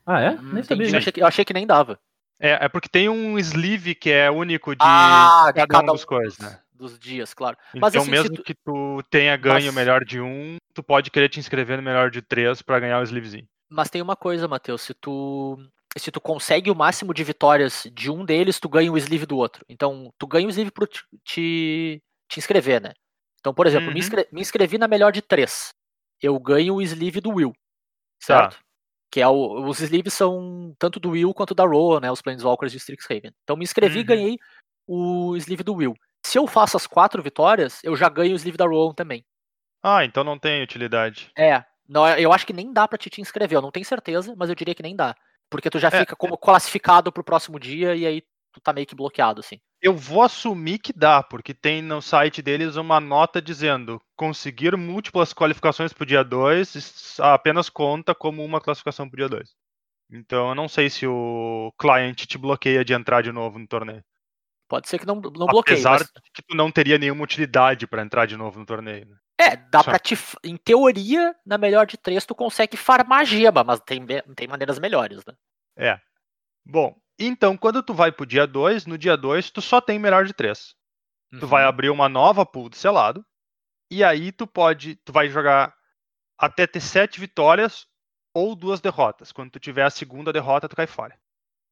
Ah, 0.06 0.20
é? 0.22 0.32
Hum, 0.32 0.54
nem 0.54 0.64
sabia. 0.64 0.88
eu, 0.90 0.98
achei 0.98 1.14
que, 1.14 1.22
eu 1.22 1.28
achei 1.28 1.46
que 1.46 1.54
nem 1.54 1.66
dava. 1.66 1.98
É, 2.40 2.66
é 2.66 2.70
porque 2.70 2.90
tem 2.90 3.08
um 3.10 3.38
sleeve 3.40 3.96
que 3.96 4.10
é 4.12 4.30
único 4.30 4.76
de 4.76 4.82
Ah, 4.82 5.52
cada, 5.56 5.68
cada 5.68 5.92
um 5.92 5.96
dos 5.96 6.04
um 6.04 6.08
coisas, 6.08 6.38
né? 6.40 6.60
dos 6.74 7.00
dias, 7.00 7.34
claro. 7.34 7.58
Mas 7.74 7.94
então, 7.94 8.02
assim, 8.02 8.12
se 8.12 8.12
mesmo 8.12 8.36
tu- 8.36 8.44
que 8.44 8.54
tu 8.54 9.02
tenha 9.10 9.36
ganho 9.38 9.64
o 9.72 9.74
Mas- 9.74 9.76
melhor 9.76 10.04
de 10.04 10.20
um, 10.20 10.58
tu 10.74 10.84
pode 10.84 11.10
querer 11.10 11.30
te 11.30 11.40
inscrever 11.40 11.78
no 11.78 11.84
melhor 11.84 12.12
de 12.12 12.22
três 12.22 12.62
pra 12.62 12.80
ganhar 12.80 13.00
o 13.00 13.04
sleevezinho. 13.04 13.48
Mas 13.70 13.90
tem 13.90 14.02
uma 14.02 14.16
coisa, 14.16 14.48
Matheus, 14.48 14.82
se 14.82 14.94
tu 14.94 15.58
se 15.98 16.12
tu 16.12 16.20
consegue 16.20 16.70
o 16.70 16.76
máximo 16.76 17.14
de 17.14 17.24
vitórias 17.24 17.88
de 17.94 18.12
um 18.12 18.26
deles, 18.26 18.60
tu 18.60 18.68
ganha 18.68 18.92
o 18.92 18.98
sleeve 18.98 19.26
do 19.26 19.38
outro. 19.38 19.64
Então, 19.70 20.12
tu 20.20 20.28
ganha 20.28 20.46
o 20.46 20.50
sleeve 20.50 20.70
pro 20.70 20.86
te, 20.86 21.02
te, 21.24 22.04
inscrever, 22.38 22.82
né? 22.82 22.92
Então, 23.40 23.54
por 23.54 23.66
exemplo, 23.66 23.88
me, 23.88 23.94
Uhum. 23.94 23.98
inscre- 24.00 24.28
me 24.30 24.42
inscrevi 24.42 24.78
na 24.78 24.90
melhor 24.90 25.14
de 25.14 25.22
três. 25.22 25.70
Eu 26.22 26.38
ganho 26.38 26.76
o 26.76 26.82
sleeve 26.82 27.22
do 27.22 27.30
Will, 27.32 27.54
Tá. 28.50 28.50
Que 29.16 29.22
é 29.22 29.28
o, 29.30 29.64
os 29.66 29.80
sleeves 29.80 30.14
são 30.14 30.76
tanto 30.78 31.00
do 31.00 31.12
Will 31.12 31.34
quanto 31.34 31.56
da 31.56 31.64
Roa, 31.66 32.02
né? 32.02 32.12
Os 32.12 32.22
Planeswalkers 32.22 32.70
de 32.74 32.80
Strixhaven. 32.80 33.32
Então, 33.44 33.56
me 33.56 33.64
inscrevi 33.64 34.00
e 34.00 34.02
Uhum. 34.02 34.06
ganhei 34.06 34.38
o 34.86 35.38
sleeve 35.38 35.64
do 35.64 35.74
Will. 35.74 35.94
Se 36.26 36.38
eu 36.38 36.46
faço 36.46 36.76
as 36.76 36.86
quatro 36.86 37.24
vitórias, 37.24 37.80
eu 37.82 37.96
já 37.96 38.10
ganho 38.10 38.34
o 38.34 38.36
sleeve 38.36 38.58
da 38.58 38.66
Rowan 38.66 38.94
também. 38.94 39.24
Ah, 39.82 40.04
então 40.04 40.22
não 40.26 40.38
tem 40.38 40.62
utilidade. 40.62 41.32
É, 41.38 41.64
não, 41.88 42.06
eu 42.18 42.34
acho 42.34 42.46
que 42.46 42.52
nem 42.52 42.74
dá 42.74 42.88
pra 42.90 42.98
te, 42.98 43.10
te 43.10 43.22
inscrever, 43.22 43.58
eu 43.58 43.62
não 43.62 43.72
tenho 43.72 43.86
certeza, 43.86 44.34
mas 44.36 44.50
eu 44.50 44.56
diria 44.56 44.76
que 44.76 44.84
nem 44.84 44.96
dá. 44.98 45.16
Porque 45.50 45.70
tu 45.70 45.80
já 45.80 45.88
É, 45.88 45.92
fica 45.92 46.16
como 46.16 46.38
classificado 46.38 47.10
pro 47.10 47.24
próximo 47.24 47.58
dia 47.58 47.96
e 47.96 48.06
aí 48.06 48.22
tu 48.52 48.60
tá 48.60 48.74
meio 48.74 48.86
que 48.86 48.96
bloqueado, 48.96 49.40
assim. 49.40 49.62
Eu 49.86 49.96
vou 49.96 50.24
assumir 50.24 50.80
que 50.80 50.92
dá, 50.92 51.22
porque 51.22 51.54
tem 51.54 51.80
no 51.80 52.02
site 52.02 52.42
deles 52.42 52.76
uma 52.76 53.00
nota 53.00 53.40
dizendo 53.40 54.02
conseguir 54.16 54.76
múltiplas 54.76 55.32
qualificações 55.32 55.94
pro 55.94 56.08
dia 56.08 56.24
2 56.24 57.20
apenas 57.20 57.70
conta 57.70 58.16
como 58.16 58.44
uma 58.44 58.60
classificação 58.60 59.08
pro 59.08 59.18
dia 59.18 59.30
2. 59.30 59.48
Então 60.12 60.50
eu 60.50 60.56
não 60.56 60.68
sei 60.68 60.90
se 60.90 61.06
o 61.06 61.72
client 61.78 62.26
te 62.26 62.36
bloqueia 62.36 62.84
de 62.84 62.94
entrar 62.94 63.22
de 63.22 63.32
novo 63.32 63.60
no 63.60 63.68
torneio. 63.68 64.04
Pode 64.68 64.90
ser 64.90 64.98
que 64.98 65.06
não, 65.06 65.18
não 65.18 65.46
bloqueie, 65.46 65.76
Apesar 65.76 66.00
mas... 66.00 66.02
de 66.02 66.32
que 66.34 66.42
tu 66.42 66.56
não 66.56 66.72
teria 66.72 66.98
nenhuma 66.98 67.24
utilidade 67.24 67.86
pra 67.86 68.02
entrar 68.02 68.26
de 68.26 68.36
novo 68.36 68.58
no 68.58 68.66
torneio. 68.66 69.06
né? 69.06 69.16
É, 69.40 69.56
dá 69.56 69.84
pra 69.84 70.00
te... 70.00 70.18
Em 70.44 70.58
teoria, 70.58 71.36
na 71.46 71.60
melhor 71.60 71.86
de 71.86 71.96
três, 71.96 72.26
tu 72.26 72.34
consegue 72.34 72.76
farmar 72.76 73.24
gema, 73.24 73.64
mas 73.64 73.80
tem, 73.82 74.04
tem 74.36 74.48
maneiras 74.48 74.80
melhores, 74.80 75.22
né? 75.28 75.36
Bom, 76.66 76.96
então 77.20 77.58
quando 77.58 77.82
tu 77.84 77.94
vai 77.94 78.12
pro 78.12 78.26
dia 78.26 78.46
2, 78.48 78.86
no 78.86 78.98
dia 78.98 79.16
2 79.18 79.52
tu 79.52 79.62
só 79.62 79.82
tem 79.82 80.00
melhor 80.00 80.26
de 80.26 80.34
3. 80.34 80.76
Tu 81.40 81.48
vai 81.48 81.64
Uhum. 81.64 81.70
abrir 81.70 81.90
uma 81.92 82.10
nova 82.10 82.46
pool 82.46 82.70
de 82.70 82.78
selado. 82.78 83.26
E 83.92 84.04
aí 84.04 84.32
tu 84.32 84.48
pode. 84.48 84.96
Tu 85.06 85.14
vai 85.14 85.30
jogar 85.30 85.76
até 86.40 86.68
ter 86.68 86.82
sete 86.82 87.20
vitórias 87.20 87.88
ou 88.36 88.56
duas 88.56 88.82
derrotas. 88.82 89.32
Quando 89.32 89.52
tu 89.52 89.60
tiver 89.60 89.84
a 89.86 89.90
segunda 89.92 90.34
derrota, 90.34 90.70
tu 90.70 90.76
cai 90.76 90.88
fora. 90.88 91.18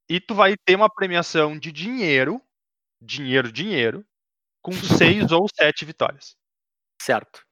E 0.10 0.20
tu 0.22 0.36
vai 0.36 0.56
ter 0.66 0.76
uma 0.76 0.90
premiação 0.94 1.58
de 1.60 1.72
dinheiro. 1.72 2.42
Dinheiro, 3.02 3.52
dinheiro. 3.52 4.06
Com 4.64 4.72
seis 5.30 5.32
ou 5.32 5.48
sete 5.56 5.86
vitórias. 5.86 6.36
Certo. 7.02 7.44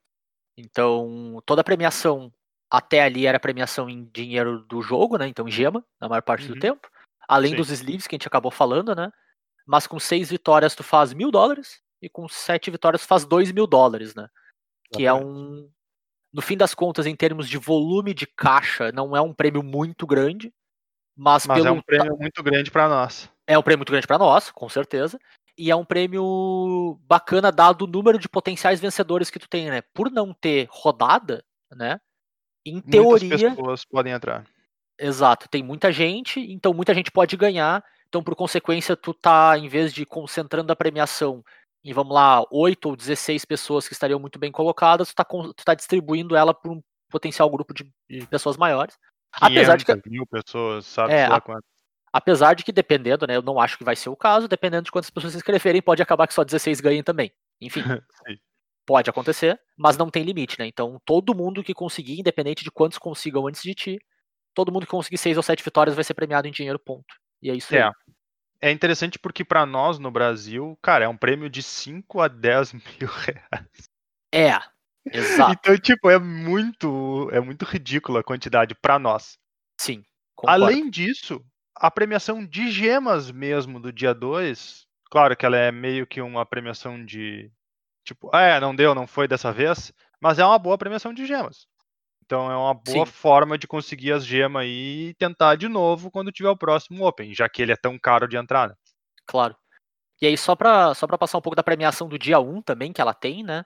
Então, 0.58 1.42
toda 1.46 1.62
a 1.62 1.64
premiação 1.64 2.32
até 2.72 3.04
ali 3.04 3.26
era 3.28 3.40
premiação 3.40 3.90
em 3.90 4.06
dinheiro 4.06 4.64
do 4.66 4.82
jogo, 4.82 5.18
né? 5.18 5.28
Então, 5.28 5.48
em 5.48 5.52
gema, 5.52 5.86
na 6.00 6.10
maior 6.10 6.22
parte 6.22 6.48
do 6.48 6.54
Uhum. 6.54 6.60
tempo. 6.60 6.90
Além 7.32 7.52
Sim. 7.52 7.56
dos 7.56 7.70
sleeves 7.70 8.08
que 8.08 8.16
a 8.16 8.18
gente 8.18 8.28
acabou 8.28 8.52
falando, 8.52 8.94
né? 8.94 9.10
Mas 9.66 9.88
com 9.88 9.98
seis 9.98 10.30
vitórias 10.30 10.76
tu 10.76 10.84
faz 10.84 11.14
mil 11.14 11.32
dólares 11.32 11.82
e 12.02 12.10
com 12.10 12.28
sete 12.28 12.70
vitórias 12.70 13.04
tu 13.04 13.08
faz 13.08 13.24
dois 13.24 13.54
mil 13.54 13.66
dólares, 13.66 14.14
né? 14.14 14.28
Que 14.94 15.06
é 15.06 15.14
um. 15.14 15.72
No 16.34 16.42
fim 16.42 16.58
das 16.58 16.74
contas, 16.74 17.06
em 17.06 17.16
termos 17.16 17.48
de 17.48 17.58
volume 17.58 18.14
de 18.14 18.28
caixa, 18.28 18.92
não 18.92 19.16
é 19.16 19.22
um 19.22 19.34
prêmio 19.34 19.64
muito 19.64 20.06
grande. 20.06 20.54
Mas, 21.16 21.48
Mas 21.48 21.56
pelo 21.56 21.70
é 21.70 21.72
um 21.72 21.82
prêmio 21.82 22.18
muito 22.18 22.44
grande 22.44 22.70
pra 22.70 22.90
nós. 22.90 23.32
é 23.48 23.58
um 23.58 23.64
prêmio 23.64 23.80
muito 23.80 23.92
grande 23.92 24.08
para 24.08 24.18
nós, 24.18 24.52
com 24.52 24.68
certeza. 24.68 25.18
E 25.58 25.72
é 25.72 25.76
um 25.76 25.86
prêmio 25.86 27.00
bacana 27.04 27.50
dado 27.50 27.84
o 27.84 27.88
número 27.88 28.20
de 28.20 28.28
potenciais 28.28 28.82
vencedores 28.82 29.30
que 29.30 29.40
tu 29.40 29.48
tem, 29.48 29.70
né? 29.70 29.82
Por 29.94 30.12
não 30.12 30.34
ter 30.34 30.68
rodada, 30.70 31.46
né? 31.72 31.98
Em 32.66 32.74
Muitas 32.74 32.92
teoria, 32.92 33.52
pessoas 33.52 33.86
podem 33.86 34.12
entrar. 34.12 34.46
Exato, 35.02 35.50
tem 35.50 35.64
muita 35.64 35.92
gente, 35.92 36.40
então 36.40 36.74
muita 36.74 36.94
gente 36.94 37.12
pode 37.12 37.36
ganhar. 37.36 37.84
Então, 38.08 38.24
por 38.24 38.36
consequência, 38.36 38.96
tu 38.96 39.14
tá, 39.14 39.58
em 39.58 39.68
vez 39.68 39.94
de 39.94 40.06
concentrando 40.06 40.72
a 40.72 40.76
premiação 40.76 41.44
em, 41.84 41.94
vamos 41.94 42.14
lá, 42.14 42.46
8 42.52 42.90
ou 42.90 42.96
16 42.96 43.44
pessoas 43.46 43.88
que 43.88 43.94
estariam 43.94 44.20
muito 44.20 44.38
bem 44.38 44.52
colocadas, 44.52 45.10
tu 45.10 45.16
tá, 45.16 45.26
tu 45.26 45.66
tá 45.66 45.74
distribuindo 45.74 46.36
ela 46.36 46.54
para 46.54 46.72
um 46.72 46.82
potencial 47.10 47.50
grupo 47.50 47.74
de, 47.74 47.92
de 48.10 48.28
pessoas 48.28 48.56
maiores. 48.58 48.98
Apesar 49.34 49.78
de 49.78 49.86
que- 49.86 49.92
500 49.94 50.12
mil 50.12 50.28
pessoas, 50.28 50.86
sabe? 50.86 51.14
É, 51.14 51.26
a-. 51.26 51.42
Apesar 52.14 52.54
de 52.54 52.64
que, 52.64 52.72
dependendo, 52.72 53.26
né? 53.26 53.38
Eu 53.38 53.42
não 53.42 53.60
acho 53.60 53.78
que 53.78 53.84
vai 53.84 53.96
ser 53.96 54.10
o 54.10 54.16
caso, 54.16 54.48
dependendo 54.48 54.84
de 54.84 54.92
quantas 54.92 55.10
pessoas 55.10 55.32
se 55.32 55.38
inscreverem, 55.38 55.82
pode 55.82 56.02
acabar 56.02 56.28
que 56.28 56.34
só 56.34 56.44
16 56.44 56.82
ganhem 56.82 57.02
também. 57.02 57.32
Enfim, 57.60 57.82
pode 58.86 59.10
acontecer, 59.10 59.60
mas 59.78 59.98
não 59.98 60.10
tem 60.10 60.24
limite, 60.24 60.60
né? 60.60 60.68
Então, 60.68 61.00
todo 61.06 61.34
mundo 61.34 61.64
que 61.64 61.74
conseguir, 61.74 62.20
independente 62.20 62.64
de 62.64 62.72
quantos 62.72 62.98
consigam 62.98 63.48
antes 63.48 63.62
de 63.62 63.74
ti, 63.74 64.00
todo 64.54 64.72
mundo 64.72 64.86
que 64.86 64.92
conseguir 64.92 65.18
6 65.18 65.38
ou 65.38 65.44
7 65.44 65.64
vitórias 65.64 65.96
vai 65.96 66.04
ser 66.04 66.14
premiado 66.14 66.48
em 66.48 66.52
dinheiro, 66.52 66.80
ponto. 66.80 67.16
E 67.42 67.50
é 67.50 67.56
isso 67.56 67.74
É. 67.76 67.84
aí. 67.84 67.92
É 68.62 68.72
interessante 68.72 69.18
porque 69.20 69.44
pra 69.44 69.66
nós 69.66 69.98
no 70.00 70.12
Brasil, 70.12 70.78
cara, 70.82 71.06
é 71.06 71.08
um 71.08 71.18
prêmio 71.18 71.50
de 71.50 71.64
5 71.64 72.22
a 72.22 72.28
10 72.28 72.74
mil 73.00 73.10
reais. 73.10 73.90
É, 74.34 74.60
exato, 75.12 75.54
Então, 75.54 75.78
tipo, 75.78 76.10
é 76.10 76.20
muito, 76.20 77.30
é 77.32 77.40
muito 77.40 77.66
ridícula 77.66 78.20
a 78.22 78.24
quantidade 78.24 78.76
pra 78.76 79.00
nós. 79.00 79.38
sim. 79.80 80.04
Concordo. 80.36 80.64
Além 80.66 80.90
disso, 80.90 81.44
a 81.76 81.92
premiação 81.92 82.46
de 82.46 82.72
gemas 82.72 83.30
mesmo 83.32 83.80
do 83.80 83.92
dia 83.94 84.14
2, 84.14 84.88
claro 85.12 85.36
que 85.38 85.46
ela 85.46 85.58
é 85.58 85.72
meio 85.72 86.08
que 86.08 86.22
uma 86.22 86.46
premiação 86.46 87.04
de 87.06 87.52
tipo, 88.06 88.30
ah, 88.34 88.42
é, 88.42 88.60
não 88.60 88.76
deu, 88.76 88.96
não 88.96 89.06
foi 89.08 89.28
dessa 89.28 89.52
vez, 89.54 89.94
mas 90.22 90.40
é 90.40 90.46
uma 90.46 90.58
boa 90.60 90.78
premiação 90.78 91.14
de 91.14 91.26
gemas. 91.26 91.68
Então 92.32 92.50
é 92.50 92.56
uma 92.56 92.74
boa 92.74 93.06
Sim. 93.06 93.12
forma 93.12 93.58
de 93.58 93.68
conseguir 93.68 94.14
as 94.14 94.26
gemas 94.26 94.62
aí 94.62 95.10
e 95.10 95.14
tentar 95.16 95.58
de 95.58 95.68
novo 95.68 96.10
quando 96.10 96.32
tiver 96.32 96.48
o 96.48 96.56
próximo 96.56 97.06
Open, 97.06 97.34
já 97.34 97.50
que 97.50 97.62
ele 97.62 97.74
é 97.74 97.76
tão 97.76 98.00
caro 98.00 98.26
de 98.26 98.38
entrar, 98.38 98.70
né? 98.70 98.76
Claro. 99.26 99.54
E 100.22 100.26
aí, 100.26 100.38
só 100.38 100.56
pra, 100.56 100.94
só 100.94 101.06
pra 101.06 101.18
passar 101.18 101.38
um 101.38 101.42
pouco 101.42 101.58
da 101.58 101.64
premiação 101.64 102.08
do 102.08 102.18
dia 102.18 102.40
1 102.40 102.62
também, 102.62 102.94
que 102.94 103.02
ela 103.02 103.14
tem, 103.14 103.44
né? 103.44 103.66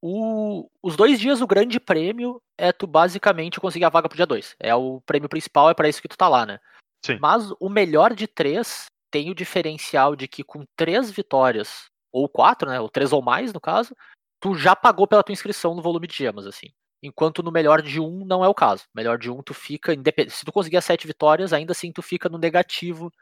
O, 0.00 0.70
os 0.80 0.94
dois 0.94 1.18
dias, 1.18 1.40
o 1.40 1.48
grande 1.48 1.80
prêmio 1.80 2.40
é 2.56 2.70
tu 2.70 2.86
basicamente 2.86 3.58
conseguir 3.58 3.86
a 3.86 3.90
vaga 3.90 4.08
pro 4.08 4.14
dia 4.14 4.26
2. 4.26 4.54
É 4.60 4.72
o 4.72 5.00
prêmio 5.00 5.28
principal, 5.28 5.68
é 5.68 5.74
pra 5.74 5.88
isso 5.88 6.00
que 6.00 6.06
tu 6.06 6.16
tá 6.16 6.28
lá, 6.28 6.46
né? 6.46 6.60
Sim. 7.04 7.18
Mas 7.20 7.50
o 7.58 7.68
melhor 7.68 8.14
de 8.14 8.28
três 8.28 8.86
tem 9.10 9.32
o 9.32 9.34
diferencial 9.34 10.14
de 10.14 10.28
que 10.28 10.44
com 10.44 10.64
três 10.76 11.10
vitórias, 11.10 11.86
ou 12.12 12.28
quatro, 12.28 12.70
né? 12.70 12.78
Ou 12.78 12.88
três 12.88 13.12
ou 13.12 13.20
mais, 13.20 13.52
no 13.52 13.60
caso, 13.60 13.96
tu 14.38 14.54
já 14.54 14.76
pagou 14.76 15.08
pela 15.08 15.24
tua 15.24 15.32
inscrição 15.32 15.74
no 15.74 15.82
volume 15.82 16.06
de 16.06 16.14
gemas, 16.14 16.46
assim. 16.46 16.68
Enquanto 17.02 17.42
no 17.42 17.52
melhor 17.52 17.82
de 17.82 18.00
um 18.00 18.24
não 18.24 18.44
é 18.44 18.48
o 18.48 18.54
caso. 18.54 18.84
Melhor 18.94 19.18
de 19.18 19.30
um, 19.30 19.42
tu 19.42 19.52
fica. 19.54 19.92
Se 20.28 20.44
tu 20.44 20.52
conseguir 20.52 20.76
as 20.78 20.84
sete 20.84 21.06
vitórias, 21.06 21.52
ainda 21.52 21.72
assim 21.72 21.92
tu 21.92 22.02
fica 22.02 22.28
no 22.28 22.38
negativo 22.38 23.12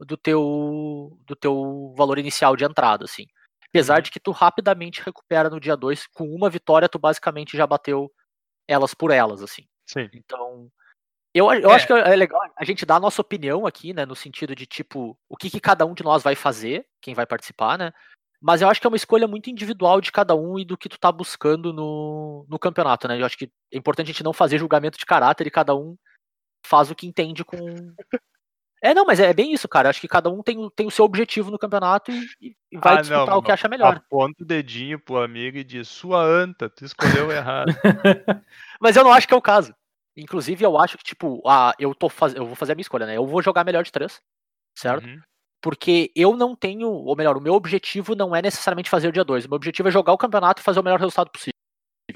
do 0.00 0.16
teu 0.16 1.18
do 1.26 1.34
teu 1.36 1.94
valor 1.96 2.18
inicial 2.18 2.56
de 2.56 2.64
entrada, 2.64 3.04
assim. 3.04 3.26
Apesar 3.68 3.96
Uhum. 3.96 4.02
de 4.02 4.10
que 4.10 4.20
tu 4.20 4.30
rapidamente 4.30 5.02
recupera 5.02 5.48
no 5.50 5.58
dia 5.58 5.76
2, 5.76 6.06
com 6.08 6.24
uma 6.28 6.48
vitória 6.50 6.88
tu 6.88 6.98
basicamente 6.98 7.56
já 7.56 7.66
bateu 7.66 8.10
elas 8.68 8.94
por 8.94 9.10
elas, 9.10 9.42
assim. 9.42 9.66
Sim. 9.86 10.08
Então, 10.12 10.70
eu, 11.34 11.52
eu 11.52 11.70
É. 11.70 11.74
acho 11.74 11.86
que 11.86 11.92
é 11.92 12.16
legal 12.16 12.40
a 12.56 12.64
gente 12.64 12.86
dar 12.86 12.96
a 12.96 13.00
nossa 13.00 13.20
opinião 13.20 13.66
aqui, 13.66 13.92
né, 13.92 14.06
no 14.06 14.14
sentido 14.16 14.54
de 14.54 14.66
tipo, 14.66 15.18
o 15.28 15.36
que, 15.36 15.50
que 15.50 15.60
cada 15.60 15.84
um 15.86 15.94
de 15.94 16.04
nós 16.04 16.22
vai 16.22 16.34
fazer, 16.36 16.86
quem 17.02 17.14
vai 17.14 17.26
participar, 17.26 17.76
né? 17.78 17.92
Mas 18.46 18.60
eu 18.60 18.68
acho 18.68 18.78
que 18.78 18.86
é 18.86 18.90
uma 18.90 18.96
escolha 18.96 19.26
muito 19.26 19.48
individual 19.48 20.02
de 20.02 20.12
cada 20.12 20.34
um 20.36 20.58
e 20.58 20.66
do 20.66 20.76
que 20.76 20.86
tu 20.86 20.98
tá 20.98 21.10
buscando 21.10 21.72
no, 21.72 22.44
no 22.46 22.58
campeonato, 22.58 23.08
né? 23.08 23.18
Eu 23.18 23.24
acho 23.24 23.38
que 23.38 23.50
é 23.72 23.78
importante 23.78 24.08
a 24.08 24.12
gente 24.12 24.22
não 24.22 24.34
fazer 24.34 24.58
julgamento 24.58 24.98
de 24.98 25.06
caráter 25.06 25.46
e 25.46 25.50
cada 25.50 25.74
um 25.74 25.96
faz 26.66 26.90
o 26.90 26.94
que 26.94 27.06
entende 27.06 27.42
com. 27.42 27.56
É, 28.82 28.92
não, 28.92 29.06
mas 29.06 29.18
é 29.18 29.32
bem 29.32 29.54
isso, 29.54 29.66
cara. 29.66 29.86
Eu 29.86 29.90
acho 29.90 30.00
que 30.00 30.06
cada 30.06 30.28
um 30.28 30.42
tem, 30.42 30.58
o- 30.58 30.70
tem 30.70 30.86
o 30.86 30.90
seu 30.90 31.06
objetivo 31.06 31.50
no 31.50 31.58
campeonato 31.58 32.10
e, 32.10 32.26
e- 32.38 32.56
e 32.72 32.76
vai 32.76 32.96
Ah, 32.96 33.00
disputar 33.00 33.28
não, 33.28 33.38
o 33.38 33.42
que 33.42 33.50
acha 33.50 33.66
melhor. 33.66 33.96
Aponta 33.96 34.42
o 34.42 34.46
dedinho 34.46 35.00
pro 35.00 35.22
amigo 35.22 35.56
e 35.56 35.64
diz: 35.64 35.88
Sua 35.88 36.22
anta, 36.22 36.68
tu 36.68 36.84
escolheu 36.84 37.32
errado. 37.32 37.68
Mas 38.78 38.94
eu 38.94 39.04
não 39.04 39.12
acho 39.12 39.26
que 39.26 39.32
é 39.32 39.36
o 39.38 39.40
caso. 39.40 39.74
Inclusive, 40.14 40.62
eu 40.62 40.78
acho 40.78 40.98
que, 40.98 41.04
tipo, 41.04 41.42
ah, 41.48 41.74
eu, 41.78 41.94
tô 41.94 42.10
faz... 42.10 42.34
eu 42.34 42.44
vou 42.44 42.54
fazer 42.54 42.72
a 42.72 42.74
minha 42.74 42.82
escolha, 42.82 43.06
né? 43.06 43.16
Eu 43.16 43.26
vou 43.26 43.40
jogar 43.42 43.64
melhor 43.64 43.82
de 43.84 43.90
três, 43.90 44.20
certo? 44.76 45.06
Uhum. 45.06 45.18
Porque 45.64 46.12
eu 46.14 46.36
não 46.36 46.54
tenho, 46.54 46.90
ou 46.90 47.16
melhor, 47.16 47.38
o 47.38 47.40
meu 47.40 47.54
objetivo 47.54 48.14
não 48.14 48.36
é 48.36 48.42
necessariamente 48.42 48.90
fazer 48.90 49.08
o 49.08 49.12
dia 49.12 49.24
2. 49.24 49.46
O 49.46 49.48
meu 49.48 49.56
objetivo 49.56 49.88
é 49.88 49.90
jogar 49.90 50.12
o 50.12 50.18
campeonato 50.18 50.60
e 50.60 50.62
fazer 50.62 50.78
o 50.78 50.82
melhor 50.82 50.98
resultado 51.00 51.30
possível. 51.30 51.54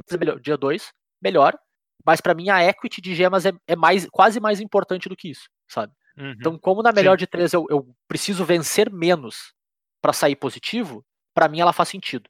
Fazer 0.06 0.18
melhor- 0.18 0.38
Dia 0.38 0.54
2, 0.58 0.92
melhor. 1.22 1.58
Mas 2.04 2.20
pra 2.20 2.34
mim 2.34 2.50
a 2.50 2.62
equity 2.62 3.00
de 3.00 3.14
gemas 3.14 3.46
é, 3.46 3.52
é 3.66 3.74
mais, 3.74 4.06
quase 4.10 4.38
mais 4.38 4.60
importante 4.60 5.08
do 5.08 5.16
que 5.16 5.30
isso, 5.30 5.48
sabe? 5.66 5.94
Uhum. 6.18 6.32
Então, 6.32 6.58
como 6.58 6.82
na 6.82 6.92
melhor 6.92 7.12
Sim. 7.18 7.20
de 7.20 7.26
três 7.26 7.54
eu, 7.54 7.64
eu 7.70 7.88
preciso 8.06 8.44
vencer 8.44 8.92
menos 8.92 9.54
pra 10.02 10.12
sair 10.12 10.36
positivo, 10.36 11.02
pra 11.34 11.48
mim 11.48 11.60
ela 11.60 11.72
faz 11.72 11.88
sentido. 11.88 12.28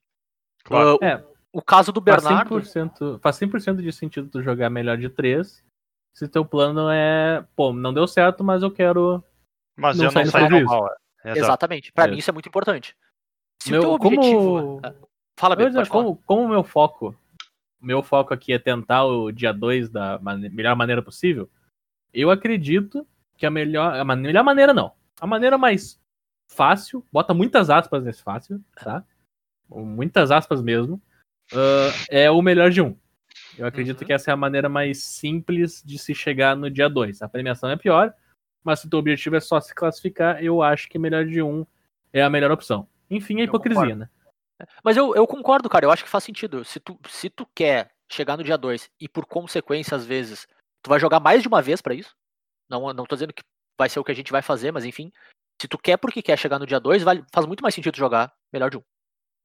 Claro. 0.63 1.01
Ah, 1.03 1.07
É. 1.07 1.25
o 1.53 1.61
caso 1.61 1.91
do 1.91 2.01
Faz 2.01 2.23
Bernardo. 2.23 2.49
100%, 2.61 3.19
faz 3.21 3.35
100% 3.37 3.83
de 3.83 3.91
sentido 3.93 4.29
tu 4.31 4.41
jogar 4.41 4.71
melhor 4.71 4.97
de 4.97 5.09
três. 5.09 5.65
Se 6.15 6.29
teu 6.29 6.45
plano 6.45 6.89
é, 6.89 7.45
pô, 7.57 7.73
não 7.73 7.93
deu 7.93 8.07
certo, 8.07 8.45
mas 8.45 8.63
eu 8.63 8.71
quero. 8.71 9.23
Mas 9.77 9.97
não 9.99 10.05
eu 10.07 10.13
não 10.13 10.13
saí 10.13 10.25
no 10.45 10.49
prejuízo. 10.49 10.67
mal. 10.67 10.87
é. 10.87 10.97
Exato. 11.25 11.39
Exatamente. 11.39 11.93
Pra 11.93 12.05
É. 12.05 12.09
mim 12.09 12.19
isso 12.19 12.31
é 12.31 12.33
muito 12.33 12.49
importante. 12.49 12.97
Se 13.63 13.71
Meu- 13.71 13.81
o 13.81 13.83
teu 13.83 13.99
como- 13.99 14.17
objetivo. 14.19 14.81
Fala, 15.39 15.55
ia 15.55 15.57
Beto, 15.57 15.69
dizer, 15.71 15.79
pode 15.81 15.89
falar. 15.91 16.05
como, 16.05 16.17
como 16.27 16.43
o 16.45 16.49
meu 16.49 16.65
foco, 16.65 17.17
meu 17.81 18.03
foco 18.03 18.35
aqui 18.35 18.53
é 18.53 18.59
tentar 18.59 19.05
o 19.05 19.31
dia 19.31 19.53
2 19.53 19.89
da 19.89 20.19
mane- 20.19 20.49
melhor 20.49 20.75
maneira 20.75 21.01
possível, 21.03 21.49
eu 22.13 22.31
acredito 22.31 23.07
que 23.37 23.47
a 23.47 23.51
melhor, 23.51 23.95
a 23.95 24.05
man- 24.05 24.17
melhor 24.17 24.43
maneira 24.43 24.75
não, 24.75 24.93
a 25.21 25.27
maneira 25.27 25.57
mais 25.57 26.01
fácil, 26.51 27.05
bota 27.13 27.33
muitas 27.35 27.71
aspas 27.71 28.03
nesse 28.05 28.23
fácil, 28.23 28.61
tá? 28.75 29.05
Muitas 29.69 30.31
aspas 30.33 30.61
mesmo, 30.63 31.01
ah, 31.53 31.91
é 32.11 32.31
o 32.31 32.41
melhor 32.43 32.71
de 32.71 32.81
um. 32.83 32.97
Eu 33.57 33.67
acredito 33.67 34.01
Uhum. 34.01 34.07
que 34.07 34.13
essa 34.13 34.31
é 34.31 34.35
a 34.35 34.37
maneira 34.37 34.69
mais 34.69 35.03
simples 35.05 35.83
de 35.85 35.99
se 35.99 36.15
chegar 36.15 36.57
no 36.57 36.71
dia 36.71 36.89
2. 36.89 37.23
A 37.23 37.29
premiação 37.29 37.69
é 37.71 37.77
pior, 37.77 38.13
mas 38.63 38.81
se 38.81 38.87
o 38.87 38.91
teu 38.91 38.99
objetivo 38.99 39.37
é 39.37 39.41
só 39.41 39.61
se 39.61 39.75
classificar, 39.75 40.43
eu 40.43 40.63
acho 40.63 40.89
que 40.89 40.99
melhor 40.99 41.25
de 41.25 41.43
um 41.43 41.67
é 42.13 42.23
a 42.23 42.31
melhor 42.31 42.51
opção. 42.51 42.89
Enfim, 43.11 43.37
a 43.37 43.41
Eu 43.41 43.45
hipocrisia, 43.45 43.95
né? 43.95 44.09
Mas 44.83 44.97
eu, 44.97 45.15
eu 45.15 45.27
concordo, 45.27 45.69
cara. 45.69 45.87
Eu 45.87 45.91
acho 45.91 46.05
que 46.05 46.11
faz 46.11 46.25
sentido. 46.25 46.65
Se 46.65 46.81
tu, 46.81 46.99
se 47.09 47.31
tu 47.31 47.47
quer 47.55 47.93
chegar 48.11 48.37
no 48.37 48.45
dia 48.45 48.59
2 48.59 48.91
e 49.01 49.09
por 49.09 49.27
consequência, 49.27 49.97
às 49.97 50.05
vezes, 50.05 50.47
tu 50.83 50.89
vai 50.89 50.99
jogar 50.99 51.21
mais 51.21 51.43
de 51.43 51.49
uma 51.49 51.63
vez 51.63 51.81
pra 51.81 51.95
isso. 51.95 52.15
Não, 52.69 52.93
não 52.93 53.07
tô 53.07 53.15
dizendo 53.15 53.33
que 53.33 53.43
vai 53.79 53.89
ser 53.89 54.01
o 54.01 54.05
que 54.05 54.13
a 54.13 54.15
gente 54.15 54.33
vai 54.33 54.43
fazer, 54.43 54.73
mas 54.73 54.85
enfim. 54.85 55.13
Se 55.61 55.69
tu 55.69 55.79
quer 55.79 55.97
porque 55.97 56.23
quer 56.23 56.39
chegar 56.39 56.59
no 56.59 56.67
dia 56.67 56.79
2, 56.79 57.03
vale, 57.03 57.25
faz 57.33 57.47
muito 57.47 57.63
mais 57.63 57.75
sentido 57.75 57.97
jogar 57.97 58.33
melhor 58.53 58.71
de 58.71 58.77
um. 58.77 58.83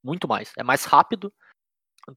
Muito 0.04 0.28
mais. 0.28 0.52
É 0.58 0.64
mais 0.64 0.86
rápido. 0.86 1.34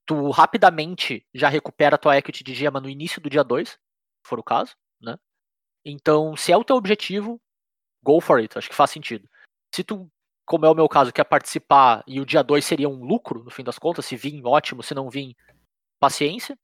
Tu 0.05 0.31
rapidamente 0.31 1.25
já 1.33 1.49
recupera 1.49 1.99
tua 1.99 2.17
equity 2.17 2.43
de 2.43 2.55
gema 2.55 2.81
no 2.81 2.88
início 2.88 3.21
do 3.21 3.31
dia 3.31 3.45
2, 3.45 3.69
se 3.69 3.79
for 4.25 4.38
o 4.38 4.43
caso, 4.43 4.75
né? 5.00 5.17
Então, 5.88 6.35
se 6.35 6.50
é 6.50 6.57
o 6.57 6.64
teu 6.64 6.75
objetivo, 6.75 7.40
go 8.02 8.21
for 8.21 8.40
it. 8.40 8.59
Acho 8.59 8.69
que 8.69 8.75
faz 8.75 8.90
sentido. 8.90 9.28
Se 9.73 9.85
tu 9.85 10.11
como 10.45 10.64
é 10.64 10.71
o 10.71 10.75
meu 10.75 10.88
caso, 10.88 11.12
quer 11.12 11.25
participar 11.25 12.02
e 12.07 12.21
o 12.21 12.25
dia 12.25 12.43
2 12.43 12.64
seria 12.64 12.88
um 12.88 13.05
lucro, 13.05 13.43
no 13.43 13.50
fim 13.50 13.64
das 13.64 13.78
contas, 13.78 14.07
se 14.07 14.16
vir, 14.16 14.40
ótimo, 14.45 14.83
se 14.83 14.95
não 14.95 15.11
vir, 15.11 15.37
paciência. 15.99 16.57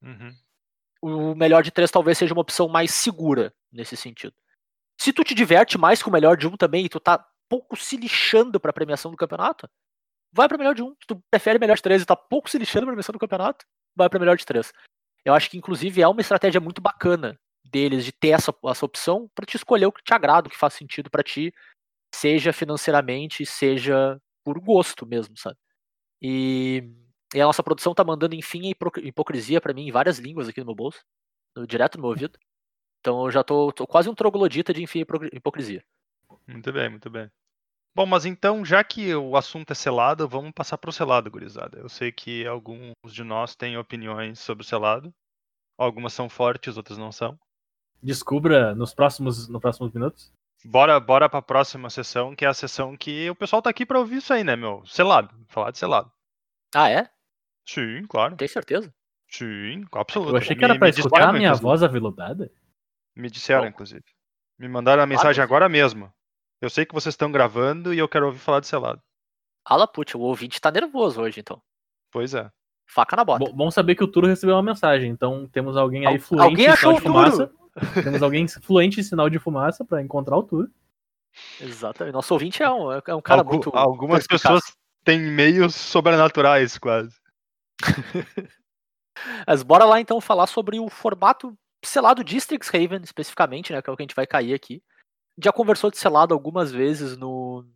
Uhum. 0.00 0.32
O 1.02 1.34
melhor 1.34 1.62
de 1.62 1.72
três 1.72 1.90
talvez 1.90 2.18
seja 2.18 2.32
uma 2.32 2.42
opção 2.42 2.68
mais 2.68 2.92
segura 2.92 3.52
nesse 3.70 3.96
sentido. 3.96 4.34
Se 5.00 5.12
tu 5.12 5.24
te 5.24 5.34
diverte 5.34 5.76
mais 5.76 6.02
com 6.02 6.08
o 6.08 6.12
melhor 6.12 6.36
de 6.36 6.46
um 6.46 6.56
também 6.56 6.84
e 6.84 6.88
tu 6.88 7.00
tá 7.00 7.24
pouco 7.48 7.76
se 7.76 7.96
lixando 7.96 8.60
pra 8.60 8.72
premiação 8.72 9.10
do 9.10 9.16
campeonato, 9.16 9.68
vai 10.32 10.48
pra 10.48 10.58
melhor 10.58 10.74
de 10.74 10.82
um. 10.82 10.90
Se 11.00 11.06
tu 11.06 11.20
prefere 11.28 11.58
melhor 11.58 11.76
de 11.76 11.82
três 11.82 12.02
e 12.02 12.06
tá 12.06 12.16
pouco 12.16 12.48
se 12.48 12.58
lixando 12.58 12.86
pra 12.86 12.92
premiação 12.92 13.12
do 13.12 13.18
campeonato, 13.18 13.66
vai 13.94 14.08
pra 14.08 14.20
melhor 14.20 14.36
de 14.36 14.46
três. 14.46 14.72
Eu 15.24 15.34
acho 15.34 15.50
que, 15.50 15.58
inclusive, 15.58 16.00
é 16.00 16.08
uma 16.08 16.20
estratégia 16.20 16.60
muito 16.60 16.80
bacana 16.80 17.38
deles 17.70 18.04
de 18.04 18.12
ter 18.12 18.30
essa, 18.30 18.54
essa 18.66 18.86
opção 18.86 19.30
pra 19.34 19.46
te 19.46 19.56
escolher 19.56 19.86
o 19.86 19.92
que 19.92 20.02
te 20.02 20.14
agrada, 20.14 20.48
o 20.48 20.50
que 20.50 20.56
faz 20.58 20.74
sentido 20.74 21.10
pra 21.10 21.22
ti, 21.22 21.52
seja 22.14 22.52
financeiramente, 22.52 23.46
seja 23.46 24.20
por 24.44 24.60
gosto 24.60 25.06
mesmo, 25.06 25.36
sabe? 25.38 25.56
E, 26.22 26.84
e 27.34 27.40
a 27.40 27.46
nossa 27.46 27.62
produção 27.62 27.94
tá 27.94 28.04
mandando, 28.04 28.34
enfim, 28.34 28.68
a 28.68 29.00
hipocrisia 29.02 29.60
pra 29.60 29.74
mim 29.74 29.88
em 29.88 29.92
várias 29.92 30.18
línguas 30.18 30.48
aqui 30.48 30.60
no 30.60 30.66
meu 30.66 30.74
bolso, 30.74 31.00
no- 31.56 31.66
direto 31.66 31.96
no 31.96 32.02
meu 32.02 32.10
ouvido. 32.10 32.38
Então 33.00 33.24
eu 33.26 33.30
já 33.30 33.44
tô, 33.44 33.72
tô 33.72 33.86
quase 33.86 34.08
um 34.08 34.14
troglodita 34.14 34.72
de 34.74 34.82
enfim 34.82 35.04
hipocrisia. 35.32 35.84
Muito 36.46 36.72
bem, 36.72 36.88
muito 36.90 37.10
bem. 37.10 37.30
Bom, 37.94 38.06
mas 38.06 38.26
então, 38.26 38.64
já 38.64 38.84
que 38.84 39.14
o 39.14 39.36
assunto 39.36 39.72
é 39.72 39.74
selado, 39.74 40.28
vamos 40.28 40.52
passar 40.52 40.78
pro 40.78 40.92
selado, 40.92 41.30
gurizada. 41.30 41.78
Eu 41.78 41.88
sei 41.88 42.12
que 42.12 42.46
alguns 42.46 42.94
de 43.12 43.24
nós 43.24 43.56
têm 43.56 43.78
opiniões 43.78 44.38
sobre 44.40 44.62
o 44.64 44.66
selado. 44.66 45.14
Algumas 45.78 46.12
são 46.12 46.28
fortes, 46.28 46.76
outras 46.76 46.98
não 46.98 47.12
são. 47.12 47.38
Descubra 48.02 48.74
nos 48.74 48.94
próximos, 48.94 49.48
nos 49.48 49.60
próximos 49.60 49.92
minutos. 49.92 50.32
Bora, 50.64 50.98
bora 51.00 51.28
pra 51.28 51.40
próxima 51.42 51.90
sessão, 51.90 52.34
que 52.34 52.44
é 52.44 52.48
a 52.48 52.54
sessão 52.54 52.96
que 52.96 53.28
o 53.30 53.34
pessoal 53.34 53.62
tá 53.62 53.70
aqui 53.70 53.84
pra 53.86 53.98
ouvir 53.98 54.16
isso 54.16 54.32
aí, 54.32 54.42
né, 54.44 54.56
meu? 54.56 54.84
Selado. 54.86 55.30
Falar 55.48 55.70
de 55.70 55.78
selado. 55.78 56.10
Ah, 56.74 56.90
é? 56.90 57.08
Sim, 57.66 58.04
claro. 58.08 58.36
Tem 58.36 58.48
certeza? 58.48 58.92
Sim, 59.28 59.84
absoluto. 59.92 60.32
Eu 60.32 60.36
achei 60.38 60.54
que 60.56 60.64
era 60.64 60.74
Me- 60.74 60.78
pra 60.78 60.86
me 60.88 60.94
escutar 60.94 61.28
a 61.28 61.32
minha 61.32 61.48
inclusive. 61.48 61.62
voz 61.64 61.82
aveludada. 61.82 62.50
Me 63.14 63.28
disseram, 63.30 63.62
Não. 63.62 63.68
inclusive. 63.70 64.04
Me 64.58 64.68
mandaram 64.68 65.02
a 65.02 65.06
mensagem 65.06 65.40
mas- 65.40 65.48
agora 65.48 65.68
mesmo. 65.68 66.12
Eu 66.60 66.70
sei 66.70 66.86
que 66.86 66.94
vocês 66.94 67.12
estão 67.12 67.30
gravando 67.30 67.92
e 67.92 67.98
eu 67.98 68.08
quero 68.08 68.26
ouvir 68.26 68.38
falar 68.38 68.60
de 68.60 68.66
selado. 68.66 69.02
Ala 69.64 69.86
putz, 69.86 70.14
o 70.14 70.20
ouvinte 70.20 70.60
tá 70.60 70.70
nervoso 70.70 71.20
hoje, 71.20 71.40
então. 71.40 71.60
Pois 72.10 72.34
é. 72.34 72.50
Faca 72.88 73.16
na 73.16 73.24
bota. 73.24 73.44
Bom, 73.44 73.52
bom 73.52 73.70
saber 73.70 73.94
que 73.96 74.04
o 74.04 74.08
Turo 74.08 74.26
recebeu 74.28 74.54
uma 74.54 74.62
mensagem, 74.62 75.10
então 75.10 75.46
temos 75.48 75.76
alguém 75.76 76.06
aí 76.06 76.14
Al- 76.14 76.20
fluente 76.20 76.44
alguém 76.48 76.66
achou 76.68 76.92
de 76.92 76.98
o 77.00 77.02
fumaça. 77.02 77.46
Turo? 77.48 77.65
Temos 78.02 78.22
alguém 78.22 78.46
fluente 78.48 79.00
em 79.00 79.02
sinal 79.02 79.28
de 79.28 79.38
fumaça 79.38 79.84
pra 79.84 80.02
encontrar 80.02 80.36
o 80.36 80.42
Turo. 80.42 80.70
Exatamente. 81.60 82.14
Nosso 82.14 82.32
ouvinte 82.32 82.62
é 82.62 82.70
um, 82.70 82.90
é 82.92 83.14
um 83.14 83.20
cara 83.20 83.40
Algu- 83.42 83.52
muito. 83.52 83.70
algumas 83.74 84.26
perspicaz. 84.26 84.42
pessoas 84.62 84.76
têm 85.04 85.20
meios 85.20 85.74
sobrenaturais, 85.74 86.78
quase. 86.78 87.14
Mas 89.46 89.62
bora 89.62 89.84
lá 89.84 90.00
então 90.00 90.20
falar 90.20 90.46
sobre 90.46 90.78
o 90.78 90.88
formato 90.88 91.56
selado 91.84 92.22
de 92.24 92.36
Strixhaven, 92.36 93.00
especificamente, 93.02 93.72
né? 93.72 93.80
Que 93.80 93.88
é 93.90 93.92
o 93.92 93.96
que 93.96 94.02
a 94.02 94.04
gente 94.04 94.16
vai 94.16 94.26
cair 94.26 94.54
aqui. 94.54 94.74
A 94.74 95.40
gente 95.40 95.44
já 95.44 95.52
conversou 95.52 95.90
de 95.90 95.98
selado 95.98 96.34
algumas 96.34 96.72
vezes 96.72 97.16
no, 97.16 97.66